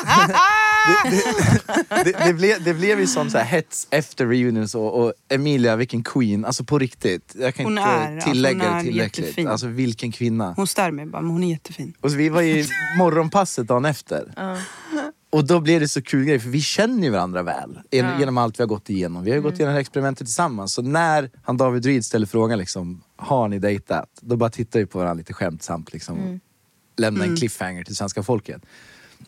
det, 1.09 2.03
det, 2.03 2.03
det, 2.03 2.25
det, 2.25 2.33
blev, 2.33 2.63
det 2.63 2.73
blev 2.73 2.99
ju 2.99 3.07
sån 3.07 3.31
så 3.31 3.37
här 3.37 3.45
hets 3.45 3.87
efter 3.89 4.25
reunions 4.27 4.75
och, 4.75 5.01
och 5.03 5.13
Emilia, 5.29 5.75
vilken 5.75 6.03
queen. 6.03 6.45
Alltså 6.45 6.63
på 6.63 6.79
riktigt. 6.79 7.35
Jag 7.39 7.55
kan 7.55 7.65
Hon 7.65 7.77
inte 7.77 7.89
är, 7.89 8.15
alltså, 8.15 8.29
tillägga 8.29 8.63
hon 8.63 8.73
är 8.73 8.77
det 8.83 8.83
tillräckligt. 8.89 9.25
jättefin. 9.25 9.47
Alltså 9.47 9.67
vilken 9.67 10.11
kvinna. 10.11 10.53
Hon 10.57 10.67
stör 10.67 10.91
mig 10.91 11.05
bara, 11.05 11.21
men 11.21 11.31
hon 11.31 11.43
är 11.43 11.49
jättefin. 11.49 11.93
Och 12.01 12.11
så 12.11 12.17
vi 12.17 12.29
var 12.29 12.41
i 12.41 12.67
morgonpasset 12.97 13.67
dagen 13.67 13.85
efter. 13.85 14.33
Och 15.31 15.47
då 15.47 15.59
blev 15.59 15.79
det 15.79 15.87
så 15.87 16.01
kul 16.01 16.25
grej, 16.25 16.39
för 16.39 16.49
vi 16.49 16.61
känner 16.61 17.03
ju 17.03 17.09
varandra 17.09 17.43
väl. 17.43 17.79
Gen- 17.91 18.19
Genom 18.19 18.37
allt 18.37 18.59
vi 18.59 18.63
har 18.63 18.67
gått 18.67 18.89
igenom. 18.89 19.23
Vi 19.23 19.31
har 19.31 19.35
ju 19.37 19.41
gått 19.43 19.53
igenom 19.59 19.75
experimentet 19.75 20.27
tillsammans. 20.27 20.73
Så 20.73 20.81
när 20.81 21.29
han 21.43 21.57
David 21.57 21.85
Reed 21.85 22.05
ställer 22.05 22.25
frågan 22.27 22.59
liksom, 22.59 23.03
har 23.15 23.47
ni 23.47 23.59
dejtat? 23.59 24.09
Då 24.21 24.35
bara 24.35 24.49
tittar 24.49 24.79
vi 24.79 24.85
på 24.85 24.97
varandra 24.99 25.13
lite 25.19 25.33
skämtsamt. 25.33 25.93
Liksom, 25.93 26.39
Lämna 26.97 27.23
en 27.25 27.35
cliffhanger 27.37 27.83
till 27.83 27.95
svenska 27.95 28.23
folket. 28.23 28.61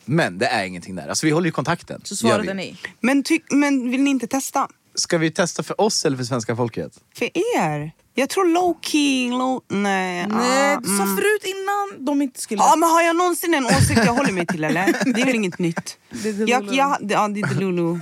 Men 0.05 0.37
det 0.37 0.45
är 0.45 0.65
ingenting 0.65 0.95
där. 0.95 1.07
Alltså 1.07 1.25
vi 1.25 1.31
håller 1.31 1.45
ju 1.45 1.51
kontakten. 1.51 2.01
så 2.03 2.15
svarade 2.15 2.53
ni. 2.53 2.77
Men, 2.99 3.23
men 3.51 3.91
vill 3.91 4.01
ni 4.03 4.09
inte 4.09 4.27
testa? 4.27 4.67
Ska 4.95 5.17
vi 5.17 5.31
testa 5.31 5.63
för 5.63 5.81
oss 5.81 6.05
eller 6.05 6.17
för 6.17 6.23
svenska 6.23 6.55
folket? 6.55 6.99
För 7.15 7.29
er? 7.57 7.91
Jag 8.15 8.29
tror 8.29 8.53
low 8.53 8.77
key, 8.81 9.29
low... 9.29 9.61
Nej. 9.67 10.27
Nej, 10.27 10.75
ah, 10.75 10.79
du 10.79 10.87
sa 10.97 11.03
mm. 11.03 11.15
förut 11.15 11.43
innan 11.43 12.05
de 12.05 12.21
inte 12.21 12.41
skulle... 12.41 12.61
Ja 12.61 12.75
men 12.75 12.89
har 12.89 13.01
jag 13.01 13.15
någonsin 13.15 13.53
en 13.53 13.65
åsikt 13.65 14.01
jag 14.05 14.13
håller 14.13 14.31
mig 14.31 14.45
till 14.45 14.63
eller? 14.63 15.13
Det 15.13 15.21
är 15.21 15.25
väl 15.25 15.35
inget 15.35 15.59
nytt. 15.59 15.97
Det 16.09 16.29
är 16.29 16.49
Jag, 16.49 16.73
jag, 16.73 16.97
ja, 17.01 17.27
det 17.27 17.39
är 17.39 17.47
Delulu. 17.47 17.99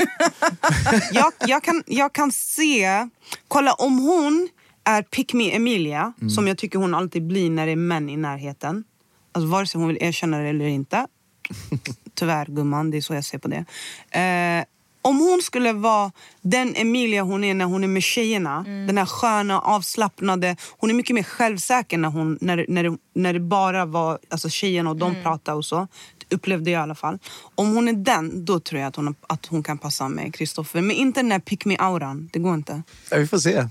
jag, 1.12 1.34
jag, 1.48 1.64
kan, 1.64 1.84
jag 1.88 2.14
kan 2.14 2.32
se, 2.32 3.08
kolla 3.48 3.74
om 3.74 4.00
hon 4.00 4.50
är 4.84 5.02
pick 5.02 5.34
me 5.34 5.56
Emilia, 5.56 6.14
som 6.36 6.48
jag 6.48 6.58
tycker 6.58 6.80
hon 6.80 6.96
alltid 6.96 7.28
blir 7.28 7.50
när 7.50 7.66
det 7.66 7.72
är 7.72 7.76
män 7.76 8.10
i 8.10 8.18
närheten. 8.18 8.84
Alltså 9.32 9.48
vare 9.48 9.68
sig 9.68 9.80
hon 9.80 9.88
vill 9.88 9.98
erkänna 10.02 10.38
det 10.40 10.50
eller 10.50 10.66
inte. 10.66 11.08
Tyvärr 12.16 12.46
gumman, 12.46 12.92
det 12.92 12.98
är 12.98 13.02
så 13.02 13.14
jag 13.14 13.26
ser 13.26 13.38
på 13.38 13.48
det. 13.48 13.66
Eh, 14.20 14.66
om 15.02 15.20
hon 15.20 15.42
skulle 15.42 15.74
vara 15.74 16.12
den 16.42 16.76
Emilia 16.76 17.24
hon 17.24 17.44
är 17.44 17.54
när 17.54 17.66
hon 17.66 17.84
är 17.84 17.88
med 17.88 18.04
tjejerna, 18.04 18.64
den 18.88 18.98
här 18.98 19.06
sköna, 19.06 19.60
avslappnade, 19.60 20.56
hon 20.78 20.90
är 20.90 20.94
mycket 20.94 21.16
mer 21.16 21.24
självsäker 21.24 21.98
när, 21.98 22.10
hon, 22.10 22.38
när, 22.42 22.66
när, 22.68 22.84
det, 22.84 22.98
när 23.16 23.34
det 23.34 23.40
bara 23.40 23.86
var 23.86 24.20
alltså 24.30 24.50
tjejerna 24.50 24.90
och 24.90 24.98
de 24.98 25.16
pratade 25.24 25.58
och 25.58 25.66
så. 25.66 25.88
Upplevde 26.30 26.72
jag 26.72 26.80
i 26.80 26.84
alla 26.84 26.96
fall. 26.96 27.20
Om 27.56 27.76
hon 27.76 27.88
är 27.88 27.94
den, 27.94 28.46
då 28.46 28.60
tror 28.60 28.82
jag 28.82 28.88
att 28.88 28.96
hon, 28.96 29.16
att 29.28 29.46
hon 29.46 29.64
kan 29.64 29.78
passa 29.78 30.10
med 30.10 30.36
Kristoffer. 30.36 30.82
Men 30.82 30.96
inte 30.96 31.20
den 31.20 31.30
där 31.30 31.40
pick 31.40 31.66
me-auran, 31.66 32.30
det 32.34 32.40
går 32.40 32.54
inte. 32.54 32.84
Ja, 33.12 33.18
vi 33.18 33.28
får 33.28 33.38
se 33.38 33.68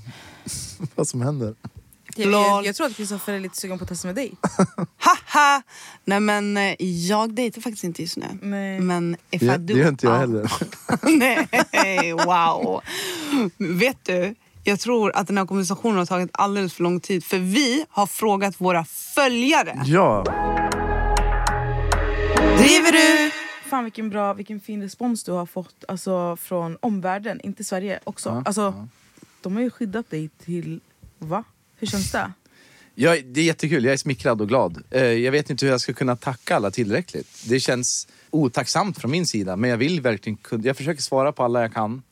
vad 0.95 1.09
som 1.09 1.21
händer. 1.21 1.55
Jag, 2.17 2.67
jag, 2.67 2.77
tror 2.77 2.87
att 2.87 2.97
Kristoffer 2.97 3.33
är 3.33 3.41
lite 3.41 3.57
sugen 3.57 3.79
på 3.79 3.83
att 3.85 3.89
testa 3.89 4.09
med 4.09 4.15
dig. 4.15 4.33
Haha! 4.97 5.63
Nej 6.05 6.21
men 6.21 6.57
eh, 6.57 6.75
jag 6.79 7.35
dejtar 7.35 7.61
faktiskt 7.61 7.85
inte 7.85 8.03
just 8.03 8.17
nu. 8.17 8.27
Nej. 8.43 8.81
Men 8.81 9.17
if 9.31 9.41
Det, 9.41 9.47
I 9.47 9.49
det 9.49 9.59
do... 9.59 9.75
gör 9.79 9.89
inte 9.89 10.07
jag 10.07 10.15
ja. 10.15 10.19
heller. 10.19 10.53
Nej, 11.73 12.13
wow. 12.13 12.81
Vet 13.57 14.05
du, 14.05 14.35
jag 14.65 14.81
tror 14.81 15.17
att 15.17 15.27
den 15.27 15.39
här 15.39 15.47
konversationen 15.47 15.99
har 15.99 16.07
tagit 16.07 16.31
alldeles 16.33 16.75
för 16.75 16.83
lång 16.83 17.01
tid. 17.01 17.25
För 17.25 17.39
vi 17.39 17.85
har 17.89 18.07
frågat 18.07 18.61
våra 18.61 18.85
följare. 18.85 19.83
Ja. 19.85 20.25
Driver 22.59 22.93
du? 22.93 23.31
Fan 23.71 23.85
vilken 23.85 24.11
bra, 24.11 24.35
vilken 24.35 24.61
fin 24.61 24.83
respons 24.83 25.25
du 25.25 25.33
har 25.33 25.47
fått 25.47 25.85
alltså, 25.89 26.37
från 26.37 26.77
omvärlden, 26.81 27.41
inte 27.41 27.65
Sverige 27.65 28.01
också. 28.05 28.29
Ja, 28.29 28.43
alltså, 28.47 28.89
De 29.41 29.55
har 29.55 29.63
ju 29.63 29.71
skyddat 29.71 30.11
dig 30.11 30.29
till... 30.29 30.81
Va? 31.19 31.45
Hur 31.81 31.87
känns 31.87 32.13
det? 32.13 32.33
Ja, 32.95 33.17
det 33.25 33.41
är 33.41 33.45
jättekul, 33.45 33.85
jag 33.85 33.93
är 33.93 33.97
smickrad 33.97 34.41
och 34.41 34.49
glad. 34.49 34.83
Eh, 34.91 35.03
Jag 35.03 35.33
vet 35.33 35.51
inte 35.51 35.65
hur 35.67 35.73
jag 35.73 35.81
ska 35.81 35.93
kunna 35.93 36.17
tacka 36.17 36.57
alla 36.57 36.71
tillräckligt. 36.71 37.29
Det 37.49 37.61
känns 37.61 38.09
otacksamt 38.31 38.99
från 38.99 39.11
min 39.11 39.27
sida, 39.27 39.57
men 39.57 39.71
jag 39.71 39.77
vill 39.77 40.01
verkligen 40.01 40.37
kunna... 40.37 40.65
Jag 40.65 40.77
försöker 40.77 41.03
svara 41.03 41.33
på 41.33 41.43
alla 41.45 41.61
jag 41.63 41.73
kan. 41.75 42.03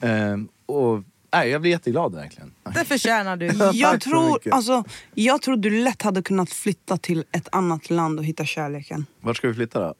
Eh, 0.00 0.36
Och 0.66 1.02
nej, 1.32 1.48
jag 1.50 1.60
blir 1.60 1.70
jätteglad 1.70 2.14
verkligen. 2.14 2.52
Det 2.74 2.84
förtjänar 2.84 3.36
du. 3.36 3.46
Jag 3.72 4.00
tror, 4.00 4.40
alltså, 4.54 4.84
jag 5.14 5.42
tror 5.42 5.56
du 5.56 5.70
lätt 5.84 6.02
hade 6.02 6.22
kunnat 6.22 6.50
flytta 6.50 6.96
till 6.96 7.24
ett 7.32 7.48
annat 7.52 7.90
land 7.90 8.18
och 8.18 8.24
hitta 8.24 8.44
kärleken. 8.44 9.06
Vart 9.20 9.36
ska 9.36 9.48
vi 9.48 9.54
flytta 9.54 9.80
då? 9.80 9.94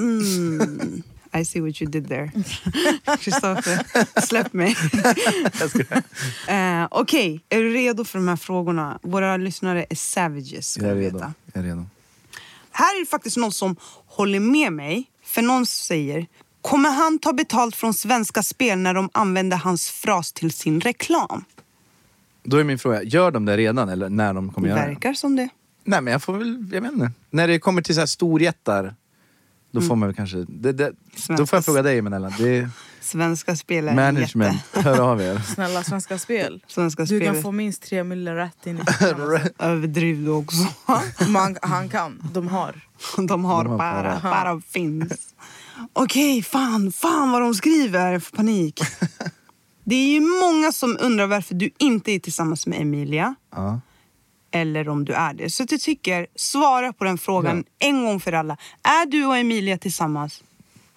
Mm. 0.00 1.02
I 1.36 1.44
see 1.44 1.60
what 1.60 1.82
you 1.82 1.90
did 1.90 2.08
there. 2.08 2.30
Kristoffer, 3.18 4.20
släpp 4.20 4.52
mig. 4.52 4.68
uh, 6.50 6.88
Okej, 6.90 7.40
är 7.48 7.62
du 7.62 7.72
redo 7.72 8.04
för 8.04 8.18
de 8.18 8.28
här 8.28 8.36
frågorna? 8.36 8.98
Våra 9.02 9.36
lyssnare 9.36 9.86
är 9.90 9.96
savages. 9.96 10.78
Jag 10.78 10.90
är 10.90 10.94
redo. 10.94 11.16
veta. 11.16 11.34
Jag 11.52 11.64
är 11.64 11.68
redo. 11.68 11.86
Här 12.70 12.96
är 12.96 13.00
det 13.00 13.06
faktiskt 13.06 13.36
någon 13.36 13.52
som 13.52 13.76
håller 14.06 14.40
med 14.40 14.72
mig. 14.72 15.10
För 15.22 15.42
någon 15.42 15.66
säger, 15.66 16.26
kommer 16.62 16.90
han 16.90 17.18
ta 17.18 17.32
betalt 17.32 17.76
från 17.76 17.94
Svenska 17.94 18.42
Spel 18.42 18.78
när 18.78 18.94
de 18.94 19.10
använder 19.12 19.56
hans 19.56 19.90
fras 19.90 20.32
till 20.32 20.52
sin 20.52 20.80
reklam? 20.80 21.44
Då 22.42 22.56
är 22.56 22.64
min 22.64 22.78
fråga, 22.78 23.02
gör 23.02 23.30
de 23.30 23.44
det 23.44 23.56
redan 23.56 23.88
eller 23.88 24.08
när 24.08 24.34
de 24.34 24.52
kommer 24.52 24.68
göra 24.68 24.80
det? 24.80 24.86
Verkar 24.86 25.14
som 25.14 25.36
det. 25.36 25.48
Nej 25.84 26.00
men 26.00 26.12
jag 26.12 26.22
får 26.22 26.32
väl, 26.38 26.68
jag 26.72 26.80
vet 26.80 26.92
inte. 26.92 27.10
När 27.30 27.48
det 27.48 27.58
kommer 27.58 27.82
till 27.82 27.94
så 27.94 28.00
här 28.00 28.06
storjättar, 28.06 28.94
då 29.74 29.80
får 29.80 29.96
man 29.96 30.08
väl 30.08 30.16
kanske... 30.16 30.44
Det, 30.48 30.72
det, 30.72 30.92
då 31.28 31.46
får 31.46 31.56
jag 31.56 31.64
fråga 31.64 31.82
dig 31.82 32.02
Manella. 32.02 32.32
Det 32.38 32.56
är 32.58 32.70
Svenska 33.00 33.56
Spel 33.56 33.88
är 33.88 33.94
management, 33.94 34.58
jätte. 34.74 34.88
hör 34.88 35.00
av 35.00 35.20
er. 35.22 35.38
Snälla 35.54 35.82
Svenska 35.84 36.18
Spel. 36.18 36.64
Svenska 36.66 37.02
Du 37.02 37.06
Spel. 37.06 37.24
kan 37.24 37.42
få 37.42 37.52
minst 37.52 37.82
tre 37.82 38.04
miljoner 38.04 38.34
rätt 38.34 38.66
in 38.66 38.78
i 38.78 38.82
Överdriv 39.58 40.24
du 40.24 40.30
också. 40.30 40.66
Man, 41.28 41.56
Han 41.62 41.88
kan, 41.88 42.22
de 42.32 42.48
har. 42.48 42.80
De 43.16 43.20
har, 43.20 43.28
De 43.28 43.44
har 43.44 43.64
bara, 43.78 44.20
bara. 44.22 44.30
bara 44.30 44.60
finns. 44.60 45.34
Okej, 45.92 46.42
fan, 46.42 46.92
fan 46.92 47.30
vad 47.32 47.42
de 47.42 47.54
skriver. 47.54 48.12
Jag 48.12 48.22
får 48.22 48.36
panik. 48.36 48.80
Det 49.84 49.94
är 49.94 50.08
ju 50.08 50.20
många 50.20 50.72
som 50.72 50.96
undrar 51.00 51.26
varför 51.26 51.54
du 51.54 51.70
inte 51.78 52.12
är 52.12 52.18
tillsammans 52.18 52.66
med 52.66 52.80
Emilia. 52.80 53.34
Ja. 53.54 53.80
Eller 54.54 54.88
om 54.88 55.04
du 55.04 55.12
är 55.12 55.34
det. 55.34 55.50
Så 55.50 55.66
jag 55.70 55.80
tycker, 55.80 56.26
svara 56.34 56.92
på 56.92 57.04
den 57.04 57.18
frågan 57.18 57.64
en 57.78 58.04
gång 58.04 58.20
för 58.20 58.32
alla. 58.32 58.56
Är 58.82 59.06
du 59.06 59.26
och 59.26 59.36
Emilia 59.36 59.78
tillsammans? 59.78 60.42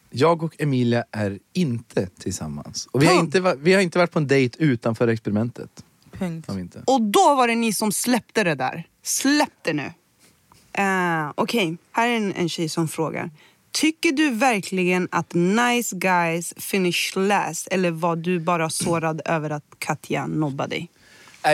Jag 0.10 0.44
och 0.44 0.56
Emilia 0.62 1.04
är 1.12 1.40
inte 1.54 2.10
tillsammans. 2.20 2.88
Och 2.92 3.02
vi 3.02 3.06
har 3.06 3.16
Punkt. 3.16 3.36
inte, 3.36 3.56
vi 3.60 3.74
har 3.74 3.82
inte 3.82 3.98
varit 3.98 4.12
på 4.12 4.20
en 4.20 4.28
dejt 4.28 4.64
utanför 4.64 5.08
experimentet. 5.08 5.84
Punkt. 6.12 6.50
Inte. 6.50 6.84
Och 6.86 7.02
då 7.02 7.36
var 7.36 7.48
det 7.48 7.56
ni 7.56 7.74
som 7.74 7.92
släppte 7.92 8.44
det 8.44 8.56
där. 8.56 8.88
Släpp 9.04 9.54
det 9.62 9.74
nu. 9.74 9.92
Uh, 10.80 11.32
Okej, 11.36 11.78
här 11.92 12.08
är 12.08 12.18
en, 12.18 12.34
en 12.34 12.50
tjej 12.50 12.70
som 12.70 12.88
frågar. 12.88 13.32
Tycker 13.72 14.12
du 14.12 14.30
verkligen 14.30 15.08
att 15.12 15.34
nice 15.34 15.96
guys 15.96 16.54
finish 16.58 17.12
last 17.16 17.68
eller 17.68 17.92
var 17.92 18.16
du 18.16 18.40
bara 18.40 18.70
sårad 18.70 19.22
över 19.26 19.50
att 19.50 19.64
Katja 19.80 20.28
nobbade 20.28 20.70
dig? 20.70 20.90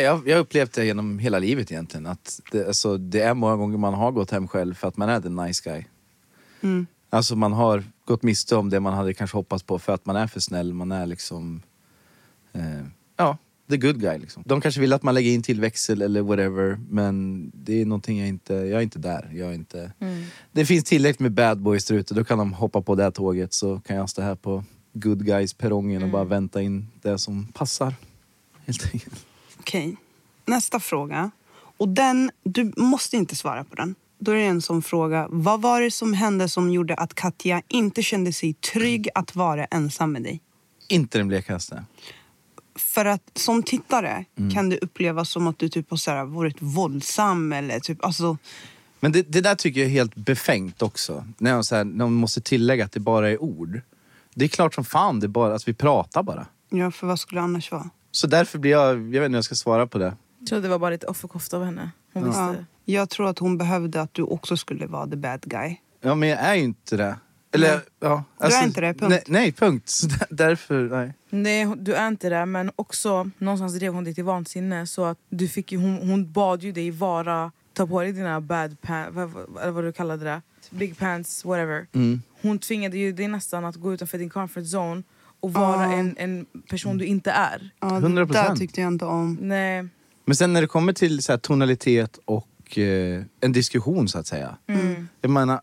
Jag, 0.01 0.27
jag 0.27 0.35
har 0.35 0.41
upplevt 0.41 0.73
det 0.73 0.85
genom 0.85 1.19
hela 1.19 1.39
livet 1.39 1.71
egentligen. 1.71 2.05
Att 2.05 2.41
det, 2.51 2.67
alltså, 2.67 2.97
det 2.97 3.21
är 3.21 3.33
många 3.33 3.55
gånger 3.55 3.77
man 3.77 3.93
har 3.93 4.11
gått 4.11 4.31
hem 4.31 4.47
själv 4.47 4.73
för 4.73 4.87
att 4.87 4.97
man 4.97 5.09
är 5.09 5.21
the 5.21 5.29
nice 5.29 5.69
guy. 5.69 5.83
Mm. 6.61 6.87
Alltså 7.09 7.35
man 7.35 7.53
har 7.53 7.83
gått 8.05 8.23
miste 8.23 8.55
om 8.55 8.69
det 8.69 8.79
man 8.79 8.93
hade 8.93 9.13
kanske 9.13 9.37
hoppats 9.37 9.63
på 9.63 9.79
för 9.79 9.93
att 9.93 10.05
man 10.05 10.15
är 10.15 10.27
för 10.27 10.39
snäll. 10.39 10.73
Man 10.73 10.91
är 10.91 11.05
liksom... 11.05 11.61
Eh, 12.53 12.85
ja, 13.17 13.37
the 13.69 13.77
good 13.77 14.01
guy 14.01 14.17
liksom. 14.17 14.43
De 14.45 14.61
kanske 14.61 14.81
vill 14.81 14.93
att 14.93 15.03
man 15.03 15.13
lägger 15.13 15.31
in 15.31 15.43
till 15.43 15.59
växel 15.59 16.01
eller 16.01 16.21
whatever. 16.21 16.79
Men 16.89 17.51
det 17.55 17.81
är 17.81 17.85
någonting 17.85 18.19
jag 18.19 18.27
inte... 18.27 18.53
Jag 18.53 18.79
är 18.79 18.81
inte 18.81 18.99
där. 18.99 19.29
Jag 19.33 19.49
är 19.49 19.53
inte... 19.53 19.91
Det 20.51 20.65
finns 20.65 20.83
tillräckligt 20.83 21.19
med 21.19 21.31
bad 21.31 21.59
boys 21.59 21.85
där 21.85 21.95
ute. 21.95 22.13
Då 22.13 22.23
kan 22.23 22.37
de 22.37 22.53
hoppa 22.53 22.81
på 22.81 22.95
det 22.95 23.03
här 23.03 23.11
tåget. 23.11 23.53
Så 23.53 23.79
kan 23.79 23.95
jag 23.95 24.09
stå 24.09 24.21
här 24.21 24.35
på 24.35 24.63
good 24.93 25.25
guys 25.25 25.53
perrongen 25.53 26.03
och 26.03 26.09
bara 26.09 26.23
vänta 26.23 26.61
in 26.61 26.87
det 27.01 27.17
som 27.17 27.47
passar. 27.47 27.93
Helt 28.65 28.93
enkelt. 28.93 29.25
Okej, 29.63 29.97
nästa 30.45 30.79
fråga. 30.79 31.31
Och 31.77 31.87
den, 31.89 32.31
du 32.43 32.73
måste 32.77 33.17
inte 33.17 33.35
svara 33.35 33.63
på 33.63 33.75
den. 33.75 33.95
Då 34.19 34.31
är 34.31 34.35
det 34.35 34.41
en 34.43 34.61
sån 34.61 34.81
fråga. 34.81 35.27
Vad 35.29 35.61
var 35.61 35.81
det 35.81 35.91
som 35.91 36.13
hände 36.13 36.49
som 36.49 36.71
gjorde 36.71 36.95
att 36.95 37.13
Katja 37.13 37.61
inte 37.67 38.03
kände 38.03 38.33
sig 38.33 38.53
trygg 38.53 39.09
att 39.15 39.35
vara 39.35 39.65
ensam 39.65 40.11
med 40.11 40.23
dig? 40.23 40.41
Inte 40.87 41.17
den 41.17 41.27
blekaste. 41.27 41.85
För 42.75 43.05
att 43.05 43.21
som 43.33 43.63
tittare 43.63 44.25
Mm. 44.37 44.51
kan 44.53 44.69
det 44.69 44.77
upplevas 44.77 45.29
som 45.29 45.47
att 45.47 45.59
du 45.59 45.69
typ 45.69 45.89
har 45.89 45.97
så 45.97 46.11
här, 46.11 46.25
varit 46.25 46.57
våldsam 46.59 47.53
eller 47.53 47.79
typ, 47.79 48.05
alltså, 48.05 48.37
Men 48.99 49.11
det, 49.11 49.21
det 49.21 49.41
där 49.41 49.55
tycker 49.55 49.79
jag 49.79 49.87
är 49.87 49.91
helt 49.91 50.15
befängt 50.15 50.81
också. 50.81 51.25
När, 51.37 51.51
jag 51.51 51.65
så 51.65 51.75
här, 51.75 51.83
när 51.83 52.05
man 52.05 52.13
måste 52.13 52.41
tillägga 52.41 52.85
att 52.85 52.91
det 52.91 52.99
bara 52.99 53.29
är 53.29 53.41
ord. 53.43 53.81
Det 54.33 54.45
är 54.45 54.49
klart 54.49 54.73
som 54.73 54.85
fan 54.85 55.19
det 55.19 55.25
är 55.25 55.27
bara 55.27 55.55
att 55.55 55.67
vi 55.67 55.73
pratar 55.73 56.23
bara. 56.23 56.47
ja 56.69 56.91
för 56.91 57.07
vad 57.07 57.19
skulle 57.19 57.41
det 57.41 57.45
annars 57.45 57.71
vara? 57.71 57.89
Så 58.15 58.27
därför 58.27 58.59
blir 58.59 58.71
jag, 58.71 58.95
jag 58.95 58.97
vet 58.99 59.15
inte 59.15 59.27
hur 59.27 59.35
jag 59.35 59.43
ska 59.43 59.55
svara 59.55 59.87
på 59.87 59.97
det. 59.97 60.15
Jag 60.39 60.47
tror 60.47 60.61
det 60.61 60.67
var 60.67 60.79
bara 60.79 60.89
lite 60.91 61.07
offerkofta 61.07 61.57
av 61.57 61.63
henne. 61.65 61.91
Hon 62.13 62.23
Ja. 62.23 62.29
visste. 62.49 62.65
Jag 62.85 63.09
tror 63.09 63.27
att 63.29 63.39
hon 63.39 63.57
behövde 63.57 64.01
att 64.01 64.13
du 64.13 64.21
också 64.21 64.57
skulle 64.57 64.85
vara 64.87 65.07
the 65.07 65.15
bad 65.15 65.41
guy. 65.41 65.75
Ja 66.01 66.15
men 66.15 66.29
jag 66.29 66.39
är 66.39 66.55
ju 66.55 66.61
inte 66.63 66.97
det. 66.97 67.15
Eller, 67.51 67.67
Nej. 67.71 67.79
ja, 67.99 68.23
alltså, 68.37 68.59
Du 68.59 68.63
är 68.63 68.67
inte 68.67 68.81
det, 68.81 68.93
punkt. 68.93 69.09
Nej, 69.09 69.23
nej 69.27 69.51
punkt. 69.51 69.89
Så 69.89 70.07
där, 70.07 70.27
därför, 70.29 70.81
nej. 70.89 71.13
Nej, 71.29 71.73
du 71.77 71.93
är 71.93 72.07
inte 72.07 72.29
det. 72.29 72.45
Men 72.45 72.71
också 72.75 73.29
någonstans 73.37 73.73
drev 73.73 73.93
hon 73.93 74.03
dig 74.03 74.13
till 74.15 74.23
vansinne. 74.23 74.87
Så 74.87 75.05
att 75.05 75.17
du 75.29 75.47
fick 75.47 75.71
hon, 75.71 75.97
hon 76.09 76.31
bad 76.31 76.63
ju 76.63 76.71
dig 76.71 76.91
vara... 76.91 77.51
Ta 77.73 77.87
på 77.87 78.01
dig 78.01 78.11
dina 78.11 78.41
bad 78.41 78.81
pants, 78.81 79.15
vad, 79.15 79.29
vad- 79.29 79.73
vad 79.73 79.83
du 79.83 79.91
kallade 79.91 80.23
det. 80.25 80.41
Big 80.69 80.97
pants, 80.97 81.45
whatever. 81.45 81.87
Mm. 81.93 82.21
Hon 82.41 82.59
tvingade 82.59 82.97
ju 82.97 83.11
dig 83.11 83.27
nästan 83.27 83.65
att 83.65 83.75
gå 83.75 83.93
utanför 83.93 84.17
din 84.17 84.29
comfort 84.29 84.63
zone 84.63 85.03
och 85.43 85.53
vara 85.53 85.85
Ja. 85.85 85.93
en, 85.93 86.15
en 86.17 86.45
person 86.69 86.97
du 86.97 87.05
inte 87.05 87.31
är. 87.31 87.71
Ja, 87.79 87.87
100%. 87.89 88.15
Det 88.15 88.33
där 88.33 88.55
tyckte 88.55 88.81
jag 88.81 88.87
inte 88.87 89.05
om. 89.05 89.37
Nej. 89.41 89.87
Men 90.25 90.35
sen 90.35 90.53
när 90.53 90.61
det 90.61 90.67
kommer 90.67 90.93
till 90.93 91.23
så 91.23 91.31
här, 91.31 91.37
tonalitet 91.39 92.19
och 92.25 92.77
eh, 92.77 93.23
en 93.41 93.51
diskussion 93.51 94.07
så 94.09 94.19
att 94.19 94.27
säga. 94.27 94.57
Jag 95.21 95.31
menar, 95.31 95.61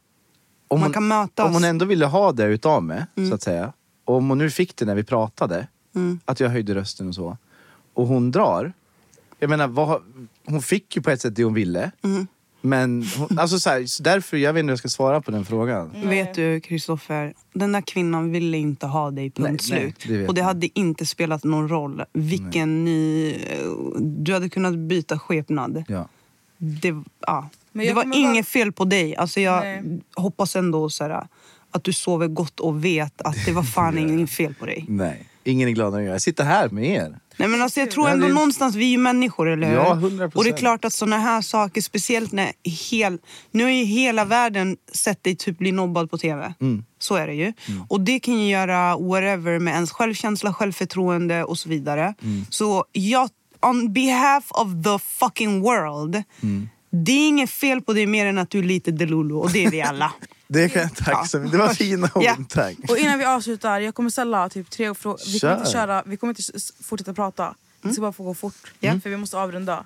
om 0.69 0.81
Man 0.81 0.87
hon, 0.87 0.93
kan 0.93 1.09
mötas. 1.09 1.47
om 1.47 1.53
hon 1.55 1.65
ändå 1.65 1.85
ville 1.85 2.07
ha 2.07 2.33
det 2.33 2.45
utav 2.45 2.83
mig, 2.83 3.07
Mm. 3.17 3.29
så 3.29 3.35
att 3.35 3.43
säga. 3.43 3.73
Och 4.05 4.15
om 4.17 4.29
hon 4.29 4.39
nu 4.39 4.51
fick 4.51 4.77
det 4.77 4.85
när 4.85 4.95
vi 4.95 5.05
pratade, 5.05 5.67
Mm. 5.95 6.21
att 6.25 6.41
jag 6.41 6.49
höjde 6.49 6.75
rösten 6.75 7.09
och 7.09 7.15
så. 7.15 7.37
Och 7.95 8.07
hon 8.07 8.31
drar. 8.31 8.73
Jag 9.39 9.51
menar, 9.51 9.69
vad, 9.69 10.03
hon 10.47 10.63
fick 10.63 10.97
ju 10.97 11.03
på 11.03 11.11
ett 11.11 11.21
sätt 11.21 11.35
det 11.37 11.45
hon 11.45 11.55
ville. 11.55 11.91
Mm. 12.05 12.27
Men 12.61 13.05
hon, 13.19 13.39
alltså 13.39 13.59
så 13.61 13.71
här, 13.71 13.87
så 13.87 14.03
därför, 14.03 14.37
jag 14.37 14.53
vet 14.53 14.61
inte 14.61 14.67
hur 14.67 14.73
jag 14.73 14.79
ska 14.79 14.89
svara 14.89 15.21
på 15.21 15.31
den 15.31 15.45
frågan. 15.45 15.91
Vet 16.05 16.35
du, 16.35 16.61
Kristoffer, 16.61 17.35
den 17.53 17.73
där 17.73 17.81
kvinnan 17.81 18.33
ville 18.33 18.59
inte 18.59 18.87
ha 18.87 19.11
dig, 19.11 19.31
punkt 19.31 19.67
Nej, 19.71 19.81
slut. 19.81 20.05
nej, 20.09 20.19
det 20.19 20.29
och 20.29 20.35
det 20.35 20.39
jag. 20.41 20.47
hade 20.47 20.79
inte 20.79 21.07
spelat 21.07 21.45
någon 21.45 21.69
roll 21.69 22.03
vilken 22.13 22.85
ny... 22.85 23.31
eh, 23.33 23.67
Du 23.99 24.33
hade 24.33 24.49
kunnat 24.49 24.75
byta 24.79 25.19
skepnad. 25.19 25.85
Ja. 25.89 26.09
Det, 26.59 26.95
ja. 27.21 27.49
Men 27.73 27.87
det 27.87 27.93
var 27.93 28.05
inget 28.17 28.35
bara- 28.35 28.43
fel 28.45 28.73
på 28.73 28.85
dig. 28.85 29.17
Alltså 29.17 29.41
jag 29.41 29.61
Nej. 29.65 30.01
hoppas 30.15 30.57
ändå 30.57 30.91
så 30.91 31.05
här, 31.05 31.27
att 31.71 31.85
du 31.85 31.93
sover 31.93 32.29
gott 32.29 32.61
och 32.61 32.85
vet 32.85 33.21
att 33.23 33.37
det 33.47 33.53
var 33.53 33.63
fan 33.63 33.99
inget 34.09 34.31
fel 34.31 34.55
på 34.55 34.67
dig. 34.67 34.85
Nej, 34.89 35.25
ingen 35.45 35.69
är 35.69 35.73
gladare 35.73 36.01
än 36.01 36.07
jag. 36.07 36.15
Jag 36.15 36.23
sitter 36.23 36.45
här 36.45 36.69
med 36.69 36.85
er. 36.85 37.19
Nej, 37.37 37.49
men 37.49 37.63
alltså, 37.63 37.81
jag 37.81 37.91
tror 37.91 38.09
ändå 38.09 38.27
det- 38.27 38.33
någonstans, 38.33 38.75
vi 38.75 38.85
är 38.85 38.89
ju 38.91 38.99
människor, 38.99 39.49
eller 39.49 39.69
hur? 39.69 39.75
Ja, 39.77 39.95
100%. 39.95 40.35
Och 40.37 40.45
det 40.45 40.51
är 40.51 40.57
klart 40.57 40.85
att 40.85 40.93
såna 40.93 41.19
här 41.19 41.43
saker, 41.43 41.81
speciellt 41.81 42.33
när 42.33 42.53
hel, 42.91 43.19
nu 43.51 43.65
har 43.65 43.71
ju 43.71 43.85
hela 43.85 44.25
världen 44.25 44.77
sett 44.93 45.25
dig 45.25 45.37
typ 45.37 45.59
bli 45.59 45.73
nobbad 45.73 46.11
på 46.11 46.19
tv. 46.19 46.55
Mm. 46.61 46.85
Så 46.99 47.15
är 47.15 47.27
det 47.27 47.35
ju. 47.35 47.53
Och 47.89 48.01
det 48.01 48.21
kan 48.21 48.41
ju 48.41 48.49
göra 48.51 48.97
whatever 48.97 49.59
med 49.59 49.75
ens 49.75 49.91
självkänsla, 49.91 50.53
självförtroende 50.55 51.45
och 51.45 51.59
så 51.59 51.69
vidare. 51.69 52.15
Mm. 52.23 52.45
Så 52.51 52.85
jag, 52.93 53.29
on 53.63 53.93
behalf 53.93 54.45
of 54.51 54.69
the 54.85 54.99
fucking 55.19 55.61
world, 55.61 56.23
Mm. 56.43 56.69
det 56.91 57.13
är 57.13 57.29
inget 57.29 57.51
fel 57.51 57.81
på 57.83 57.93
dig 57.93 58.07
mer 58.07 58.27
än 58.27 58.39
att 58.39 58.51
du 58.51 58.59
är 58.59 58.63
lite 58.63 58.91
delulu 58.91 59.35
och 59.35 59.51
det 59.51 59.65
är 59.65 59.71
vi 59.71 59.83
alla. 59.83 60.13
Det 60.53 60.69
kan 60.69 60.83
jag 60.83 60.95
tack 60.97 61.29
så 61.29 61.39
mycket. 61.39 61.53
Det 61.53 61.59
var 61.59 61.75
fina 61.75 62.11
ord, 62.15 62.23
Ja. 62.23 62.37
tack. 62.49 62.77
Och 62.89 62.99
innan 62.99 63.19
vi 63.19 63.25
avslutar, 63.25 63.81
jag 63.81 63.95
kommer 63.95 64.11
ställa 64.11 64.49
typ 64.49 64.71
tre 64.71 64.95
frågor. 64.95 65.19
Vi 65.33 65.41
kommer 65.41 65.57
inte 65.59 65.71
Kör. 65.71 65.73
köra, 65.73 66.03
vi 66.07 66.17
kommer 66.17 66.31
inte 66.41 66.61
fortsätta 66.83 67.15
prata. 67.15 67.55
Det 67.83 67.93
ska 67.93 68.01
bara 68.03 68.13
få 68.13 68.25
gå 68.25 68.35
fort. 68.35 68.73
Ja. 68.81 69.01
För 69.03 69.11
vi 69.11 69.17
måste 69.17 69.39
avrunda. 69.39 69.85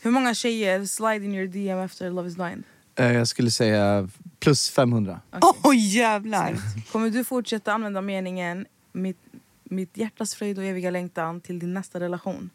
Hur 0.00 0.10
många 0.10 0.34
tjejer 0.34 0.84
slide 0.86 1.24
in 1.24 1.34
your 1.34 1.46
DM 1.46 1.78
efter 1.78 2.10
Love 2.10 2.28
is 2.28 2.34
blind? 2.36 2.64
Eh, 2.94 3.12
Jag 3.12 3.28
skulle 3.28 3.50
säga 3.50 4.08
plus 4.38 4.70
500. 4.70 5.20
Åh 5.42 5.52
oh, 5.62 5.76
jävlar! 5.76 6.56
Kommer 6.92 7.10
du 7.10 7.24
fortsätta 7.24 7.72
använda 7.72 8.00
meningen 8.00 8.66
mitt, 8.92 9.18
mitt 9.64 9.96
hjärtas 9.96 10.34
fröjd 10.34 10.58
och 10.58 10.64
eviga 10.64 10.90
längtan 10.90 11.40
till 11.40 11.58
din 11.58 11.74
nästa 11.74 12.00
relation? 12.00 12.50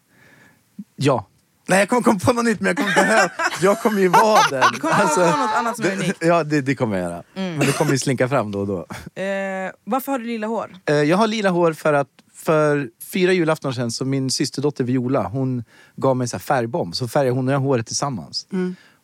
Ja. 0.95 1.27
Nej, 1.67 1.79
jag 1.79 1.89
kommer 1.89 2.01
komma 2.01 2.19
på 2.19 2.33
något 2.33 2.45
nytt 2.45 2.59
men 2.59 2.67
jag 2.67 2.77
kommer 2.77 2.93
behöva... 2.95 3.31
Jag 3.61 3.79
kommer 3.81 4.01
ju 4.01 4.07
vara 4.07 4.39
den. 4.49 4.63
Alltså, 4.63 4.79
Kommer 4.79 5.03
du 5.03 5.09
komma 5.15 5.31
på 5.31 5.37
något 5.37 5.55
annat 5.55 5.75
som 5.77 5.85
är 5.85 5.91
unikt? 5.93 6.17
ja, 6.21 6.43
det, 6.43 6.61
det 6.61 6.75
kommer 6.75 6.97
jag 6.97 7.11
göra. 7.11 7.23
Men 7.33 7.59
det 7.59 7.77
kommer 7.77 7.91
ju 7.91 7.97
slinka 7.99 8.29
fram 8.29 8.51
då 8.51 8.59
och 8.59 8.67
då. 8.67 8.77
Eh, 9.21 9.71
varför 9.83 10.11
har 10.11 10.19
du 10.19 10.25
lila 10.25 10.47
hår? 10.47 10.75
Eh, 10.85 10.95
Jag 10.95 11.17
har 11.17 11.27
lila 11.27 11.49
hår 11.49 11.73
för 11.73 11.93
att 11.93 12.07
för 12.35 12.89
fyra 13.13 13.33
julaftnar 13.33 13.71
sedan 13.71 13.91
så 13.91 14.05
min 14.05 14.29
systerdotter 14.29 14.83
Viola 14.83 15.23
hon 15.27 15.63
gav 15.95 16.17
mig 16.17 16.27
en 16.33 16.39
färgbomb. 16.39 16.95
Så 16.95 17.07
färgade 17.07 17.35
hon 17.35 17.47
och 17.47 17.53
jag 17.53 17.59
håret 17.59 17.87
tillsammans. 17.87 18.47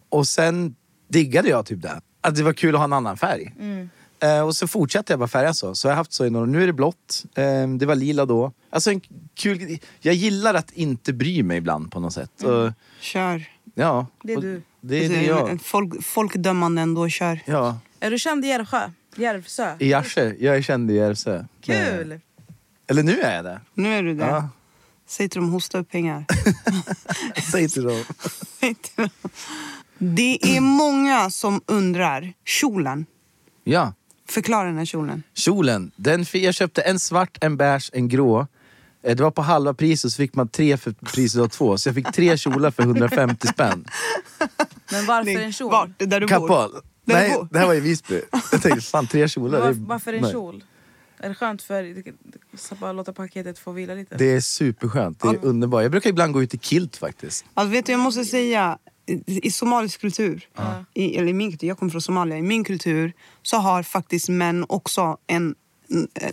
Och 0.09 0.27
sen 0.27 0.75
diggade 1.09 1.49
jag 1.49 1.65
typ 1.65 1.81
det. 1.81 2.01
Att 2.21 2.35
det 2.35 2.43
var 2.43 2.53
kul 2.53 2.75
att 2.75 2.79
ha 2.79 2.85
en 2.85 2.93
annan 2.93 3.17
färg. 3.17 3.53
Eh, 4.19 4.41
och 4.41 4.55
så 4.55 4.67
fortsatte 4.67 5.13
jag 5.13 5.19
bara 5.19 5.27
färga 5.27 5.53
så. 5.53 5.75
Så 5.75 5.87
jag 5.87 5.91
har 5.91 5.97
haft 5.97 6.13
så 6.13 6.25
i 6.25 6.29
några 6.29 6.45
Nu 6.45 6.63
är 6.63 6.67
det 6.67 6.73
blått. 6.73 7.25
Eh, 7.35 7.67
det 7.67 7.85
var 7.85 7.95
lila 7.95 8.25
då. 8.25 8.51
Alltså 8.69 8.91
en 8.91 9.01
kul 9.35 9.77
Jag 9.99 10.13
gillar 10.13 10.53
att 10.53 10.71
inte 10.71 11.13
bry 11.13 11.43
mig 11.43 11.57
ibland 11.57 11.91
på 11.91 11.99
något 11.99 12.13
sätt. 12.13 12.43
Och, 12.43 12.71
Kör. 12.99 13.43
ja. 13.75 14.07
Det 14.23 14.33
är 14.33 14.41
du. 14.41 14.61
Det 14.81 15.05
är 15.05 15.09
det 15.09 15.23
jag. 15.23 15.61
Folk, 15.61 16.03
folkdömande 16.03 16.81
ändå, 16.81 17.09
kör. 17.09 17.39
Ja. 17.45 17.79
Är 17.99 18.11
du 18.11 18.19
känd 18.19 18.45
i 18.45 18.47
Järvsjö? 18.47 18.91
Järvsö? 19.15 19.75
I 19.79 19.87
Järvsö. 19.87 20.33
Jag 20.39 20.57
är 20.57 20.61
känd 20.61 20.91
i 20.91 20.93
Järvsö. 20.93 21.45
Kul! 21.61 22.11
Eh, 22.11 22.17
Eller 22.87 23.03
nu 23.03 23.19
är 23.19 23.35
jag 23.35 23.45
det. 23.45 23.61
Nu 23.73 23.93
är 23.95 24.03
du 24.03 24.13
där. 24.13 24.27
Ja. 24.27 24.49
Säg 25.07 25.29
till 25.29 25.41
dem 25.41 25.51
hosta 25.51 25.77
upp 25.77 25.91
pengar. 25.91 26.25
Säg 27.51 27.69
till 27.69 27.83
dem. 27.83 28.03
Säg 28.59 28.75
till 28.75 28.91
dem. 28.95 29.09
det 29.97 30.57
är 30.57 30.61
många 30.61 31.29
som 31.29 31.61
undrar, 31.65 32.33
kjolen. 32.45 33.05
Ja. 33.63 33.93
Förklara 34.29 34.67
den 34.67 34.77
här 34.77 34.85
kjolen. 34.85 35.23
Kjolen, 35.33 35.91
den, 35.95 36.25
jag 36.33 36.53
köpte 36.53 36.81
en 36.81 36.99
svart, 36.99 37.37
en 37.41 37.57
beige, 37.57 37.89
en 37.93 38.07
grå. 38.07 38.47
Eh, 39.03 39.15
Det 39.15 39.23
var 39.23 39.31
på 39.31 39.41
halva 39.41 39.73
priset 39.73 40.11
så 40.11 40.17
fick 40.17 40.35
man 40.35 40.47
tre 40.47 40.77
för 40.77 40.91
priset 40.91 41.41
av 41.41 41.47
två. 41.47 41.77
Så 41.77 41.89
jag 41.89 41.95
fick 41.95 42.11
tre 42.13 42.37
kjolar 42.37 42.71
för 42.71 42.83
150 42.83 43.47
spänn. 43.47 43.85
Men 44.91 45.05
varför 45.05 45.39
en 45.41 45.53
kjol? 45.53 45.71
Vart? 45.71 45.89
Där 45.97 46.19
du 46.19 46.25
bor? 46.25 46.27
Kappahl. 46.27 46.71
Där 46.71 46.81
Nej, 47.13 47.29
du 47.29 47.35
bor. 47.35 47.47
det 47.51 47.59
här 47.59 47.67
var 47.67 47.73
i 47.75 47.79
Visby. 47.79 48.21
Jag 48.51 48.61
tänkte, 48.61 48.81
fan 48.81 49.07
tre 49.07 49.27
kjolar. 49.27 49.59
Var, 49.59 49.71
varför 49.73 50.13
en 50.13 50.21
nej. 50.21 50.31
kjol? 50.31 50.63
Är 51.19 51.29
det 51.29 51.35
skönt 51.35 51.61
för... 51.61 52.03
Så 52.57 52.75
bara 52.75 52.91
låta 52.91 53.13
paketet 53.13 53.59
få 53.59 53.71
vila 53.71 53.93
lite? 53.93 54.15
Det 54.17 54.25
är 54.25 54.39
superskönt, 54.41 55.19
det 55.21 55.27
är 55.27 55.45
underbart. 55.45 55.81
Jag 55.81 55.91
brukar 55.91 56.09
ibland 56.09 56.33
gå 56.33 56.43
ut 56.43 56.53
i 56.53 56.57
kilt 56.57 56.97
faktiskt. 56.97 57.45
Alltså, 57.53 57.71
vet 57.71 57.85
du, 57.85 57.91
jag 57.91 57.99
måste 58.01 58.25
säga, 58.25 58.77
i, 59.27 59.51
somalisk 59.51 60.01
kultur, 60.01 60.47
i, 60.93 61.17
eller 61.17 61.27
i 61.27 61.33
min 61.33 61.51
kultur, 61.51 61.67
jag 61.67 61.79
kommer 61.79 61.91
från 61.91 62.01
Somalia, 62.01 62.37
i 62.37 62.41
min 62.41 62.63
kultur 62.63 63.13
så 63.43 63.57
har 63.57 63.83
faktiskt 63.83 64.29
män 64.29 64.65
också 64.69 65.17
en 65.27 65.55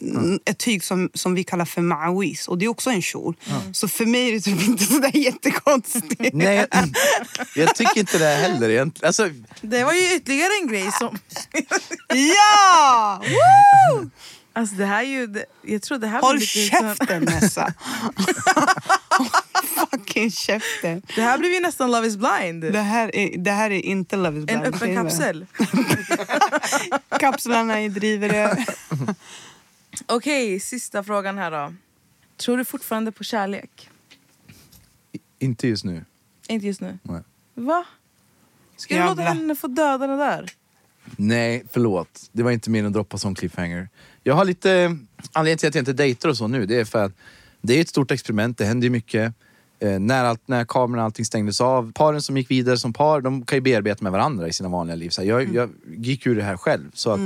en- 0.01 0.41
ett 0.45 0.59
tyg 0.59 0.85
som, 0.85 1.11
som 1.15 1.35
vi 1.35 1.45
kallar 1.45 1.65
för 1.65 1.81
ma'awis 1.83 2.49
och 2.49 2.59
det 2.59 2.65
är 2.65 2.69
också 2.69 2.91
en 2.91 3.03
kjol. 3.03 3.37
Så 3.73 3.89
för 3.89 4.07
mig 4.07 4.29
är 4.29 4.33
det 4.33 4.41
typ 4.41 4.69
inte 4.69 4.85
sådär 4.85 5.17
jättekonstigt. 5.17 6.21
Nej, 6.33 6.67
jag, 6.71 6.89
jag 7.57 7.75
tycker 7.75 7.99
inte 8.01 8.19
det 8.19 8.25
heller 8.27 8.69
egentligen. 8.71 9.07
Alltså, 9.07 9.31
Det 9.63 9.85
var 9.85 9.93
ju 9.93 10.17
ytterligare 10.17 10.51
en 10.63 10.69
grej 10.69 10.93
som... 10.99 11.19
Ja! 12.09 13.23
Woo! 13.23 14.11
Alltså 14.57 14.75
det 14.75 14.85
här 14.87 15.03
är 15.03 15.07
ju... 15.09 15.27
det- 15.27 15.45
Jag 15.63 15.83
tror 15.83 15.99
det 15.99 16.07
här 16.07 16.21
Håll 16.21 16.37
blir 16.37 16.47
lite 16.65 16.77
som- 16.77 16.89
käften 16.97 17.23
Nessa! 17.23 17.75
Håll 19.11 19.29
fucking 19.91 20.31
käften! 20.31 21.03
Det 21.17 21.23
här 21.23 21.39
blev 21.39 21.53
ju 21.53 21.61
nästan 21.61 21.91
Love 21.91 22.07
is 22.07 22.17
blind. 22.17 22.61
Det 22.63 22.81
här 22.81 23.17
är, 23.17 23.39
det 23.39 23.51
här 23.51 23.71
är 23.71 23.81
inte 23.81 24.17
Love 24.17 24.39
is 24.39 24.45
En 24.49 24.61
blind. 24.61 24.67
öppen 24.67 24.79
säger 24.79 24.95
jag. 24.95 25.05
kapsel. 25.05 25.47
Kapslarna 27.21 27.81
är 27.81 27.89
drivare. 27.89 28.67
Okej, 30.07 30.61
sista 30.61 31.05
frågan 31.05 31.39
här 31.39 31.51
då. 31.51 31.75
Tror 32.37 32.57
du 32.57 32.65
fortfarande 32.65 33.13
på 33.13 33.25
kärlek? 33.25 33.91
inte 35.39 35.69
just 35.69 35.85
nu. 35.85 36.05
Inte 36.49 36.67
just 36.67 36.81
nu. 36.81 36.99
Nej. 37.03 37.23
Va? 37.55 37.85
Ska 38.77 38.95
du 38.99 39.05
låta 39.05 39.23
henne 39.23 39.57
få 39.57 39.67
döda 39.67 40.07
det 40.07 40.17
där? 40.17 40.51
Nej, 41.17 41.65
förlåt. 41.73 42.29
Det 42.33 42.43
var 42.43 42.51
inte 42.51 42.71
meningen 42.71 42.87
att 42.87 42.93
droppa 42.93 43.19
som 43.19 43.35
cliffhanger. 43.35 43.89
Jag 44.23 44.35
har 44.35 44.45
lite... 44.45 44.97
Anledningen 45.33 45.59
till 45.59 45.69
att 45.69 45.75
jag 45.75 45.83
inte 45.83 45.93
dejtar 45.93 46.29
och 46.29 46.37
så 46.37 46.49
nu, 46.49 46.67
det 46.67 46.81
är 46.81 46.85
för 46.85 47.05
att 47.05 47.13
det 47.63 47.77
är 47.77 47.81
ett 47.81 47.89
stort 47.89 48.11
experiment, 48.11 48.59
det 48.59 48.65
händer 48.65 48.85
ju 48.85 48.91
mycket. 48.91 49.35
Eh, 49.81 49.99
när, 49.99 50.25
allt, 50.25 50.49
när 50.49 50.65
kameran 50.65 50.99
och 50.99 51.05
allting 51.05 51.25
stängdes 51.25 51.61
av, 51.61 51.93
paren 51.93 52.23
som 52.23 52.37
gick 52.37 52.51
vidare 52.51 52.77
som 52.77 52.93
par, 52.93 53.21
de 53.21 53.45
kan 53.45 53.57
ju 53.57 53.61
bearbeta 53.61 54.03
med 54.03 54.13
varandra 54.13 54.49
i 54.49 54.53
sina 54.53 54.69
vanliga 54.69 54.97
liv. 54.97 55.09
Så 55.11 55.21
här, 55.21 55.29
jag, 55.29 55.55
jag 55.55 55.71
gick 55.97 56.27
ur 56.27 56.37
det 56.37 56.43
här 56.43 56.57
själv. 56.57 56.91
Så 56.95 57.11
att, 57.11 57.21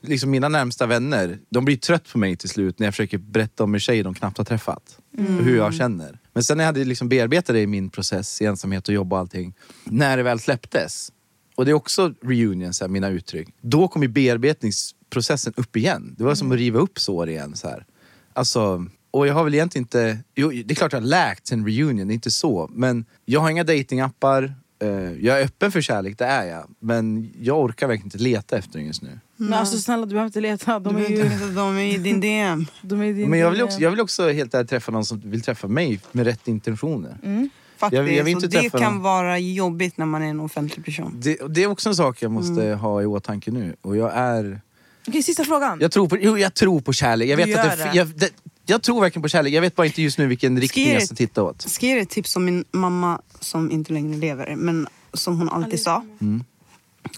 liksom 0.00 0.30
mina 0.30 0.48
närmsta 0.48 0.86
vänner, 0.86 1.38
de 1.48 1.64
blir 1.64 1.76
trött 1.76 2.12
på 2.12 2.18
mig 2.18 2.36
till 2.36 2.48
slut 2.48 2.78
när 2.78 2.86
jag 2.86 2.94
försöker 2.94 3.18
berätta 3.18 3.64
om 3.64 3.74
en 3.74 3.80
tjej 3.80 4.02
de 4.02 4.14
knappt 4.14 4.38
har 4.38 4.44
träffat. 4.44 4.98
Och 5.18 5.44
hur 5.44 5.56
jag 5.56 5.74
känner. 5.74 6.18
Men 6.32 6.44
sen 6.44 6.56
när 6.56 6.64
jag 6.64 6.66
hade 6.66 6.84
liksom 6.84 7.08
bearbetat 7.08 7.54
det 7.54 7.60
i 7.60 7.66
min 7.66 7.90
process, 7.90 8.42
i 8.42 8.44
ensamhet 8.44 8.88
och 8.88 8.94
jobb 8.94 9.12
och 9.12 9.18
allting. 9.18 9.54
När 9.84 10.16
det 10.16 10.22
väl 10.22 10.40
släpptes, 10.40 11.12
och 11.56 11.64
det 11.64 11.70
är 11.70 11.74
också 11.74 12.14
reunion, 12.22 12.74
så 12.74 12.84
här, 12.84 12.88
mina 12.88 13.08
uttryck. 13.08 13.48
Då 13.60 13.88
kommer 13.88 14.08
bearbetningsprocessen 14.08 15.52
upp 15.56 15.76
igen. 15.76 16.14
Det 16.18 16.24
var 16.24 16.34
som 16.34 16.52
att 16.52 16.58
riva 16.58 16.78
upp 16.78 16.98
sår 16.98 17.28
igen. 17.28 17.56
Så 17.56 17.68
här. 17.68 17.84
Alltså, 18.32 18.86
och 19.10 19.26
jag 19.26 19.34
har 19.34 19.44
väl 19.44 19.54
egentligen 19.54 19.84
inte... 19.84 20.18
Jo, 20.34 20.50
det 20.50 20.70
är 20.70 20.74
klart 20.74 20.92
jag 20.92 21.00
har 21.00 21.06
läkt 21.06 21.46
sen 21.46 21.66
reunion, 21.66 22.08
det 22.08 22.12
är 22.12 22.14
inte 22.14 22.30
så. 22.30 22.70
Men 22.72 23.04
jag 23.24 23.40
har 23.40 23.50
inga 23.50 23.64
datingappar. 23.64 24.54
Eh, 24.82 24.88
jag 25.12 25.40
är 25.40 25.44
öppen 25.44 25.72
för 25.72 25.80
kärlek, 25.80 26.18
det 26.18 26.24
är 26.24 26.44
jag. 26.44 26.70
Men 26.80 27.32
jag 27.40 27.60
orkar 27.60 27.86
verkligen 27.86 28.06
inte 28.06 28.18
leta 28.18 28.58
efter 28.58 28.78
den 28.78 28.86
just 28.86 29.02
nu. 29.02 29.20
Men 29.36 29.54
alltså 29.54 29.78
snälla 29.78 30.06
du 30.06 30.10
behöver 30.10 30.26
inte 30.26 30.40
leta. 30.40 30.78
De 30.78 30.96
är 30.96 31.08
ju... 31.08 31.28
De 31.54 31.76
är 31.76 31.94
i 31.94 31.98
din 31.98 32.20
DM. 32.20 32.66
De 32.82 33.00
är 33.00 33.04
i 33.04 33.12
din 33.12 33.30
Men 33.30 33.38
jag 33.38 33.50
vill 33.50 33.62
också, 33.62 33.80
jag 33.80 33.90
vill 33.90 34.00
också 34.00 34.30
helt 34.30 34.54
ärligt 34.54 34.70
träffa 34.70 34.92
någon 34.92 35.04
som 35.04 35.20
vill 35.24 35.42
träffa 35.42 35.68
mig 35.68 36.00
med 36.12 36.26
rätt 36.26 36.48
intentioner. 36.48 37.48
Faktiskt. 37.76 38.02
Jag- 38.02 38.12
jag 38.12 38.24
vill 38.24 38.32
inte 38.32 38.46
och 38.46 38.52
det 38.52 38.60
träffa 38.60 38.78
kan 38.78 38.92
någon. 38.92 39.02
vara 39.02 39.38
jobbigt 39.38 39.96
när 39.96 40.06
man 40.06 40.22
är 40.22 40.26
en 40.26 40.40
offentlig 40.40 40.84
person. 40.84 41.12
Det, 41.22 41.38
det 41.48 41.62
är 41.62 41.66
också 41.66 41.88
en 41.88 41.94
sak 41.96 42.22
jag 42.22 42.30
måste 42.30 42.62
ha 42.74 43.02
i 43.02 43.06
åtanke 43.06 43.50
nu. 43.50 43.76
Och 43.82 43.96
jag 43.96 44.12
är... 44.14 44.60
Okej, 45.08 45.22
sista 45.22 45.44
frågan. 45.44 45.78
Jag 45.80 45.92
tror 45.92 46.08
på, 46.08 46.16
jo, 46.20 46.38
jag 46.38 46.54
tror 46.54 46.80
på 46.80 46.92
kärlek. 46.92 47.28
Jag, 47.28 47.38
Du 47.38 47.44
vet 47.44 47.58
att 47.58 47.78
det, 47.78 47.84
det. 47.84 47.90
jag, 47.94 48.06
det, 48.08 48.30
jag 48.66 48.82
tror 48.82 49.00
verkligen 49.00 49.22
på 49.22 49.28
kärlek. 49.28 49.52
Jag 49.54 49.60
vet 49.60 49.74
bara 49.74 49.86
inte 49.86 50.02
just 50.02 50.18
nu 50.18 50.26
vilken 50.26 50.60
riktning 50.60 50.92
jag 50.92 51.02
ska 51.02 51.14
titta 51.14 51.42
åt. 51.42 51.62
Ska 51.62 51.86
jag 51.86 51.96
ge 51.96 52.02
ett 52.02 52.10
tips 52.10 52.36
om 52.36 52.44
min 52.44 52.64
mamma 52.70 53.20
som 53.40 53.70
inte 53.70 53.92
längre 53.92 54.16
lever, 54.18 54.56
men 54.56 54.86
som 55.12 55.38
hon 55.38 55.48
alltid 55.48 55.82
sa. 55.82 56.04
Mm. 56.20 56.44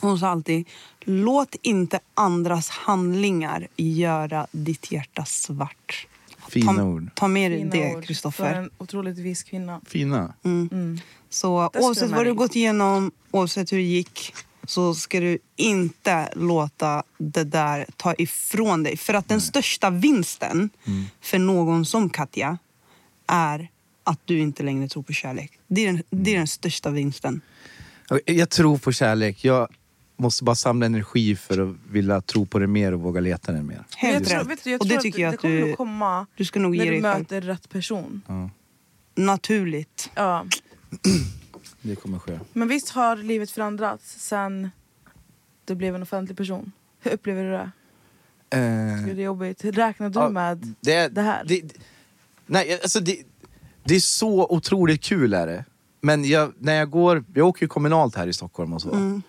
Hon 0.01 0.19
sa 0.19 0.29
alltid, 0.29 0.69
låt 1.01 1.57
inte 1.63 2.01
andras 2.15 2.69
handlingar 2.71 3.67
göra 3.77 4.47
ditt 4.53 4.93
hjärta 4.93 5.25
svart. 5.25 6.07
Fina 6.49 6.75
ta, 6.75 6.83
ord. 6.83 7.11
Ta 7.15 7.29
med 7.29 7.51
dig 7.51 7.65
det, 7.65 8.07
Kristoffer. 8.07 8.55
en 8.55 8.71
otroligt 8.79 9.19
vis 9.19 9.43
kvinna. 9.43 9.81
Fina. 9.87 10.35
Så 11.31 11.71
Det 11.73 11.79
ska 11.79 11.87
oavsett 11.87 12.09
du 12.09 12.15
vad 12.15 12.27
du 12.27 12.35
gått 12.35 12.57
igenom, 12.57 13.13
oavsett 13.31 13.73
hur 13.73 13.77
det 13.77 13.83
gick, 13.83 14.35
så 14.67 14.95
ska 14.95 15.21
du 15.21 15.39
inte 15.57 16.29
låta 16.35 17.03
det 17.19 17.45
där 17.45 17.87
ta 17.97 18.15
ifrån 18.19 18.83
dig. 18.83 18.97
För 18.97 19.15
att 19.15 19.29
den 19.29 19.41
största 19.41 19.91
vinsten 19.91 20.71
för 21.21 21.39
någon 21.39 21.87
som 21.87 22.11
Katja 22.11 22.59
är 23.27 23.71
att 24.05 24.21
du 24.25 24.39
inte 24.39 24.63
längre 24.63 24.89
tror 24.89 25.03
på 25.03 25.13
kärlek. 25.13 25.59
Det 25.67 25.83
är 25.83 25.87
den, 25.87 26.03
det 26.11 26.35
är 26.35 26.39
den 26.39 26.47
största 26.47 26.91
vinsten. 26.91 27.41
Jag 28.25 28.51
tror 28.51 28.79
på 28.79 28.93
kärlek. 28.93 29.45
Jag 29.45 29.69
måste 30.19 30.45
bara 30.45 30.57
samla 30.57 30.87
energi 30.87 31.37
för 31.37 31.59
att 31.71 31.77
vilja 31.91 32.21
tro 32.21 32.47
på 32.47 32.59
det 32.59 32.67
mer 32.67 32.95
och 32.95 33.01
våga 33.01 33.21
leta 33.21 33.53
den 33.53 33.67
mer. 33.67 33.85
Helt 33.97 34.15
jag 34.15 34.29
tror, 34.29 34.39
rätt. 34.39 34.47
vet 34.47 34.65
du, 34.65 34.71
jag 34.71 34.81
Och 34.81 34.87
det 34.87 35.01
tycker 35.01 35.19
att 35.19 35.23
jag 35.23 35.33
det 35.33 35.35
att 35.37 35.41
kommer 35.41 35.55
du, 35.61 35.67
nog 35.67 35.77
komma 35.77 36.27
du 36.37 36.45
ska 36.45 36.61
nog 36.61 36.77
när 36.77 36.85
ge 36.85 36.91
du 36.91 37.01
dig 37.01 37.03
själv. 37.13 37.19
möter 37.23 37.41
rätt 37.41 37.69
person. 37.69 38.23
Naturligt. 39.15 40.11
Ja. 40.15 40.47
Det 41.83 41.97
kommer 41.97 42.19
ske. 42.19 42.39
Men 42.53 42.69
visst 42.69 42.89
har 42.89 43.17
livet 43.17 43.51
förändrats 43.51 44.21
sen 44.21 44.71
du 45.65 45.75
blev 45.75 45.95
en 45.95 46.03
offentlig 46.03 46.37
person? 46.37 46.73
Hur 47.01 47.11
upplever 47.13 47.45
du 47.45 47.51
det? 47.51 47.71
Eh, 48.51 49.11
Är 49.11 49.15
det 49.15 49.23
jobbigt? 49.23 49.65
Räknar 49.65 50.11
du 50.11 50.21
Ja, 50.21 50.29
med 50.29 50.75
det, 50.81 51.09
det 51.09 51.23
här? 51.23 51.45
Det, 51.47 51.63
nej, 52.47 52.73
alltså 52.83 53.01
det, 53.01 53.17
det 53.85 53.95
är 53.95 54.01
så 54.01 54.47
otroligt 54.51 55.03
kul 55.03 55.35
är 55.35 55.47
det. 55.47 55.65
Men 56.01 56.25
jag, 56.25 56.53
när 56.59 56.75
jag 56.75 56.91
går, 56.91 57.25
jag 57.35 57.47
åker 57.49 57.63
ju 57.63 57.69
kommunalt 57.69 58.15
här 58.15 58.27
i 58.27 58.33
Stockholm 58.33 58.73
och 58.73 58.83
så. 58.83 58.91
Mm. 58.93 59.23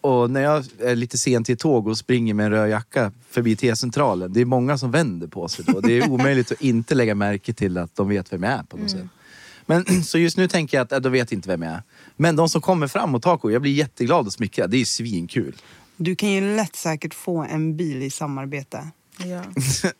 Och 0.00 0.30
när 0.30 0.40
jag 0.40 0.64
är 0.80 0.96
lite 0.96 1.18
sent 1.18 1.46
till 1.46 1.56
tåg 1.56 1.86
och 1.88 1.98
springer 1.98 2.34
med 2.34 2.46
en 2.46 2.52
röd 2.52 2.70
jacka 2.70 3.12
förbi 3.30 3.56
T-centralen, 3.56 4.32
det 4.32 4.40
är 4.40 4.44
många 4.44 4.78
som 4.78 4.90
vänder 4.90 5.26
på 5.26 5.48
sig 5.48 5.64
då. 5.68 5.80
Det 5.80 5.92
är 5.98 6.10
omöjligt 6.10 6.52
att 6.52 6.60
inte 6.60 6.94
lägga 6.94 7.14
märke 7.14 7.52
till 7.52 7.78
att 7.78 7.96
de 7.96 8.08
vet 8.08 8.32
vem 8.32 8.42
jag 8.42 8.52
är 8.52 8.62
på 8.62 8.76
något 8.76 8.92
Mm. 8.92 9.02
sätt. 9.02 9.10
Men 9.66 10.02
så 10.04 10.18
just 10.18 10.36
nu 10.36 10.48
tänker 10.48 10.76
jag 10.76 10.84
att 10.84 10.92
äh, 10.92 10.98
de 11.00 11.12
vet 11.12 11.32
inte 11.32 11.48
vem 11.48 11.62
jag 11.62 11.72
är. 11.72 11.82
Men 12.16 12.36
de 12.36 12.48
som 12.48 12.60
kommer 12.60 12.86
fram 12.86 13.14
och 13.14 13.22
tar 13.22 13.36
kort, 13.36 13.52
jag 13.52 13.62
blir 13.62 13.72
jätteglad 13.72 14.26
och 14.26 14.32
smickrad. 14.32 14.70
Det 14.70 14.76
är 14.80 14.84
svinkul. 14.84 15.56
Du 15.96 16.16
kan 16.16 16.28
ju 16.32 16.56
lätt 16.56 16.76
säkert 16.76 17.14
få 17.14 17.38
en 17.42 17.76
bil 17.76 18.02
i 18.02 18.10
samarbete. 18.10 18.88
Ja. 19.24 19.42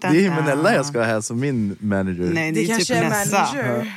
Det 0.00 0.06
är 0.06 0.10
Himenella 0.12 0.62
dun. 0.62 0.72
jag 0.74 0.86
ska 0.86 0.98
ha 0.98 1.06
här 1.06 1.20
som 1.20 1.40
min 1.40 1.76
manager. 1.80 2.30
Nej, 2.34 2.52
det, 2.52 2.60
Det 2.60 2.64
är 2.64 2.68
kanske 2.68 2.94
typ 2.94 3.04
är 3.04 3.08
manager. 3.08 3.92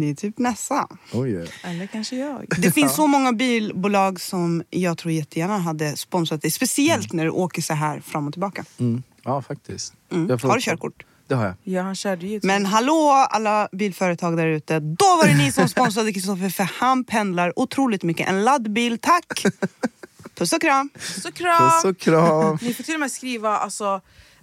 Det 0.00 0.10
är 0.10 0.14
typ 0.14 0.38
Nessa. 0.38 0.88
Oj, 1.12 1.30
ja. 1.30 1.46
Eller 1.70 1.86
kanske 1.86 2.16
jag. 2.16 2.46
Det 2.58 2.70
finns 2.72 2.94
så 2.94 3.06
många 3.06 3.32
bilbolag 3.32 4.20
som 4.20 4.62
jag 4.70 4.98
tror 4.98 5.12
jättegärna 5.12 5.58
hade 5.58 5.96
sponsrat 5.96 6.42
dig. 6.42 6.50
Speciellt 6.50 7.12
när 7.12 7.24
du 7.24 7.30
åker 7.30 7.62
så 7.62 7.74
här 7.74 8.00
fram 8.00 8.26
och 8.26 8.32
tillbaka. 8.32 8.64
Mm. 8.78 9.02
Ja, 9.22 9.42
faktiskt. 9.42 9.92
Mm. 10.12 10.28
Jag 10.30 10.40
får- 10.40 10.48
Har 10.48 10.56
du 10.56 10.62
körkort? 10.62 11.04
Det 11.26 11.34
har 11.34 11.44
jag. 11.44 11.54
Ja, 11.64 11.82
han 11.82 11.94
körde 11.94 12.26
ju. 12.26 12.40
Men 12.42 12.66
hallå 12.66 13.26
alla 13.30 13.68
bilföretag 13.72 14.36
där 14.36 14.46
ute. 14.46 14.80
Då 14.80 15.04
var 15.16 15.26
det 15.28 15.36
ni 15.36 15.52
som 15.52 15.68
sponsrade 15.68 16.12
Kristoffer 16.12 16.48
för 16.50 16.64
han 16.74 17.04
pendlar 17.04 17.58
otroligt 17.58 18.02
mycket. 18.02 18.28
En 18.28 18.44
laddbil, 18.44 18.98
tack! 18.98 19.44
Puss 20.34 20.52
och 20.52 20.60
kram! 20.60 20.90
Så 21.22 21.32
kram! 21.32 21.70
Puss 21.70 21.84
och 21.84 21.98
kram. 21.98 22.58
Ni 22.62 22.74
får 22.74 22.84
till 22.84 22.94
och 22.94 23.00
med 23.00 23.10
skriva, 23.10 23.58
alltså, 23.58 24.00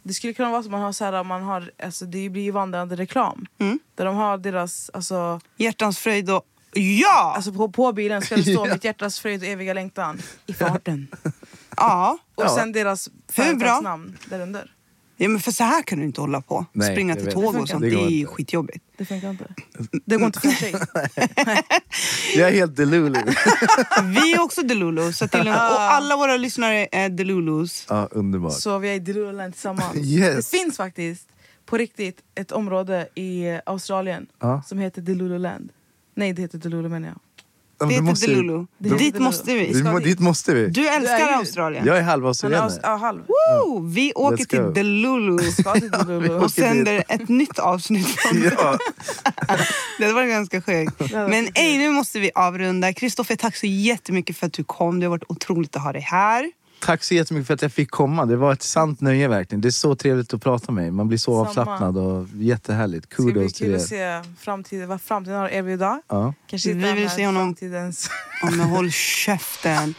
det 0.07 0.14
skulle 0.14 0.34
kunna 0.34 0.49
vara 0.49 0.60
att 0.60 0.69
man 0.72 0.82
har 0.82 0.91
så 0.91 1.06
här, 1.06 1.23
man 1.23 1.44
har, 1.44 1.72
alltså, 1.84 2.06
det 2.06 2.30
blir 2.30 2.41
ju 2.44 2.52
vandrande 2.52 2.95
reklam. 2.95 3.45
Mm. 3.60 3.80
Där 3.95 4.06
de 4.06 4.15
har 4.15 4.38
deras, 4.38 4.90
alltså, 4.94 5.40
Hjärtans 5.57 5.99
fröjd 5.99 6.30
och 6.30 6.45
ja! 6.73 7.34
alltså 7.36 7.53
på, 7.53 7.69
på 7.72 7.94
bilen 7.94 8.22
ska 8.22 8.36
det 8.36 8.44
stå 8.44 8.65
mitt 8.73 8.84
hjärtas 8.84 9.19
fröjd 9.19 9.41
och 9.41 9.48
eviga 9.48 9.73
längtan 9.73 10.22
i 10.45 10.53
farten. 10.53 11.07
ja. 11.77 12.18
Och 12.36 12.44
Ja. 12.44 12.49
sen 12.56 12.72
deras 12.72 13.10
företagsnamn 13.32 14.18
där 14.30 14.40
under. 14.40 14.72
Ja, 15.18 15.30
men 15.30 15.40
för 15.42 15.52
så 15.52 15.64
här 15.64 15.84
kan 15.84 16.00
du 16.00 16.06
inte 16.06 16.22
hålla 16.22 16.42
på. 16.42 16.66
Nej, 16.74 16.92
Springa 16.96 17.16
till 17.16 17.26
vet. 17.26 17.34
tåg 17.34 17.56
och 17.56 17.70
sånt, 17.70 17.82
det 17.82 17.88
är 17.88 17.90
Det 17.92 17.96
går 17.98 18.08
inte. 18.12 18.32
skitjobbigt. 18.34 18.84
Det 18.98 19.06
funkar 19.06 19.30
inte. 19.30 19.46
Det 20.06 20.18
går 20.18 20.26
inte 20.26 20.40
för 20.40 20.50
sig. 20.50 20.74
Jag 22.36 22.50
är 22.50 22.54
helt 22.54 22.76
delulu. 22.76 23.20
Vi 24.04 24.34
är 24.34 24.42
också 24.42 24.62
Delulu, 24.62 25.14
så 25.14 25.28
till 25.28 25.40
och 25.48 25.54
alla 25.82 26.16
våra 26.18 26.38
lyssnare 26.38 26.88
är 26.92 27.10
Delulus. 27.10 27.86
ja, 27.90 28.08
underbart. 28.12 28.54
Så 28.54 28.78
vi 28.78 28.90
är 28.90 28.94
i 28.94 29.00
Deruland 29.00 29.54
tillsammans. 29.54 29.96
Yes. 29.98 30.50
Det 30.52 30.58
finns 30.58 30.78
faktiskt 30.78 31.28
på 31.66 31.78
riktigt 31.78 32.18
ett 32.36 32.52
område 32.52 33.08
i 33.16 33.60
Australien 33.66 34.28
Ja. 34.40 34.64
som 34.68 34.80
heter 34.80 35.02
Delululand. 35.02 35.70
Nej, 36.16 36.34
det 36.34 36.42
heter 36.42 36.58
Delulu 36.58 36.90
menar 36.90 37.08
jag. 37.08 37.20
Ja, 37.80 37.85
Det 37.85 37.93
heter 37.93 38.03
måste- 38.03 38.27
Delulu. 38.27 38.65
Heter 38.84 38.97
Dit 38.97 39.19
måste 39.19 39.53
vi. 39.56 39.73
Vi 39.73 39.84
må, 39.84 39.99
dit 39.99 40.19
måste 40.19 40.53
vi. 40.53 40.68
Du 40.68 40.88
älskar 40.88 41.15
är 41.15 41.30
ju- 41.30 41.35
Australien. 41.35 41.85
Jag 41.85 41.97
är 41.97 42.02
Han 42.02 42.07
är 42.07 42.11
halvaustralienare. 42.11 42.68
aus- 42.69 42.80
ja, 42.84 42.95
halv. 42.95 43.19
Woo! 43.27 43.88
Vi 43.88 44.14
åker 44.15 44.45
till. 44.45 44.73
Delulu 44.73 45.52
Ska 45.52 45.73
till 45.73 45.89
Delulu. 45.91 46.30
och 46.34 46.52
sänder 46.52 47.03
ett 47.10 47.30
nytt 47.30 47.60
avsnitt. 47.60 48.18
Ja. 48.57 48.77
Det 49.99 50.11
var 50.14 50.23
ganska 50.26 50.61
sjukt. 50.61 50.99
Men 51.14 51.47
ej, 51.53 51.77
nu 51.77 51.89
måste 51.89 52.19
vi 52.19 52.31
avrunda. 52.35 52.93
Kristoffer, 52.93 53.35
tack 53.35 53.56
så 53.56 53.65
jättemycket 53.68 54.38
för 54.38 54.45
att 54.47 54.53
du 54.53 54.64
kom. 54.64 54.99
Det 54.99 55.06
har 55.06 55.10
varit 55.11 55.23
otroligt 55.27 55.76
att 55.76 55.81
ha 55.81 55.91
dig 55.93 56.02
här. 56.02 56.52
Tack 56.80 57.03
så 57.03 57.14
jättemycket 57.14 57.47
för 57.47 57.53
att 57.53 57.61
jag 57.61 57.72
fick 57.72 57.91
komma. 57.91 58.26
Det 58.26 58.35
var 58.35 58.53
ett 58.53 58.61
sant 58.64 59.02
nöje 59.02 59.27
verkligen. 59.27 59.61
Det 59.61 59.68
är 59.68 59.72
så 59.72 59.95
trevligt 59.95 60.34
att 60.34 60.41
prata 60.43 60.72
med 60.72 60.88
er. 60.88 60.91
Man 60.91 61.07
blir 61.07 61.18
så 61.18 61.31
Samma. 61.31 61.47
avslappnad 61.49 61.97
och 61.97 62.27
jättehärligt. 62.35 63.10
Det 63.10 63.14
ska 63.14 63.23
bli 63.23 63.34
Kudos 63.34 63.53
till 63.53 63.65
kul 63.65 63.73
er. 63.73 63.77
att 63.77 63.81
se 64.26 64.34
framtiden, 64.39 64.89
vad 64.89 65.02
framtiden 65.02 65.38
har 65.39 65.45
att 65.45 65.52
erbjuda. 65.52 66.02
Ja. 66.10 66.34
Kanske 66.47 66.73
Vi 66.73 66.93
vill 66.93 67.10
se 67.10 67.26
honom- 67.26 67.41
framtidens... 67.43 68.10
Ja, 68.41 68.49
men 68.52 68.60
håll 68.69 68.91
käften. 68.91 69.93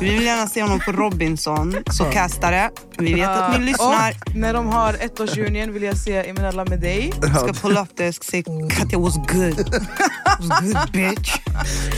Vi 0.00 0.10
vill 0.14 0.22
gärna 0.22 0.46
se 0.46 0.62
honom 0.62 0.80
på 0.80 0.92
Robinson, 0.92 1.76
så 1.90 2.04
castare. 2.04 2.70
Vi 2.98 3.14
vet 3.14 3.28
att 3.28 3.58
ni 3.60 3.66
lyssnar. 3.66 4.10
Och 4.26 4.34
när 4.36 4.54
de 4.54 4.66
har 4.66 4.94
ettårsreunion 4.94 5.72
vill 5.72 5.82
jag 5.82 5.96
se 5.96 6.28
Eminella 6.30 6.64
med 6.64 6.80
dig. 6.80 7.12
Ska 7.12 7.52
pull 7.52 7.76
up 7.78 7.88
det 7.96 8.08
och 8.18 8.24
säga 8.24 8.42
Katja 8.70 8.98
was 8.98 9.16
good. 9.16 9.82
Was 10.40 10.60
good 10.60 10.92
bitch. 10.92 11.36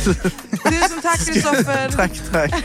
Tusen 0.04 1.00
tack 1.02 1.26
Kristoffer! 1.26 1.88
Tack, 1.88 2.12
tack. 2.32 2.54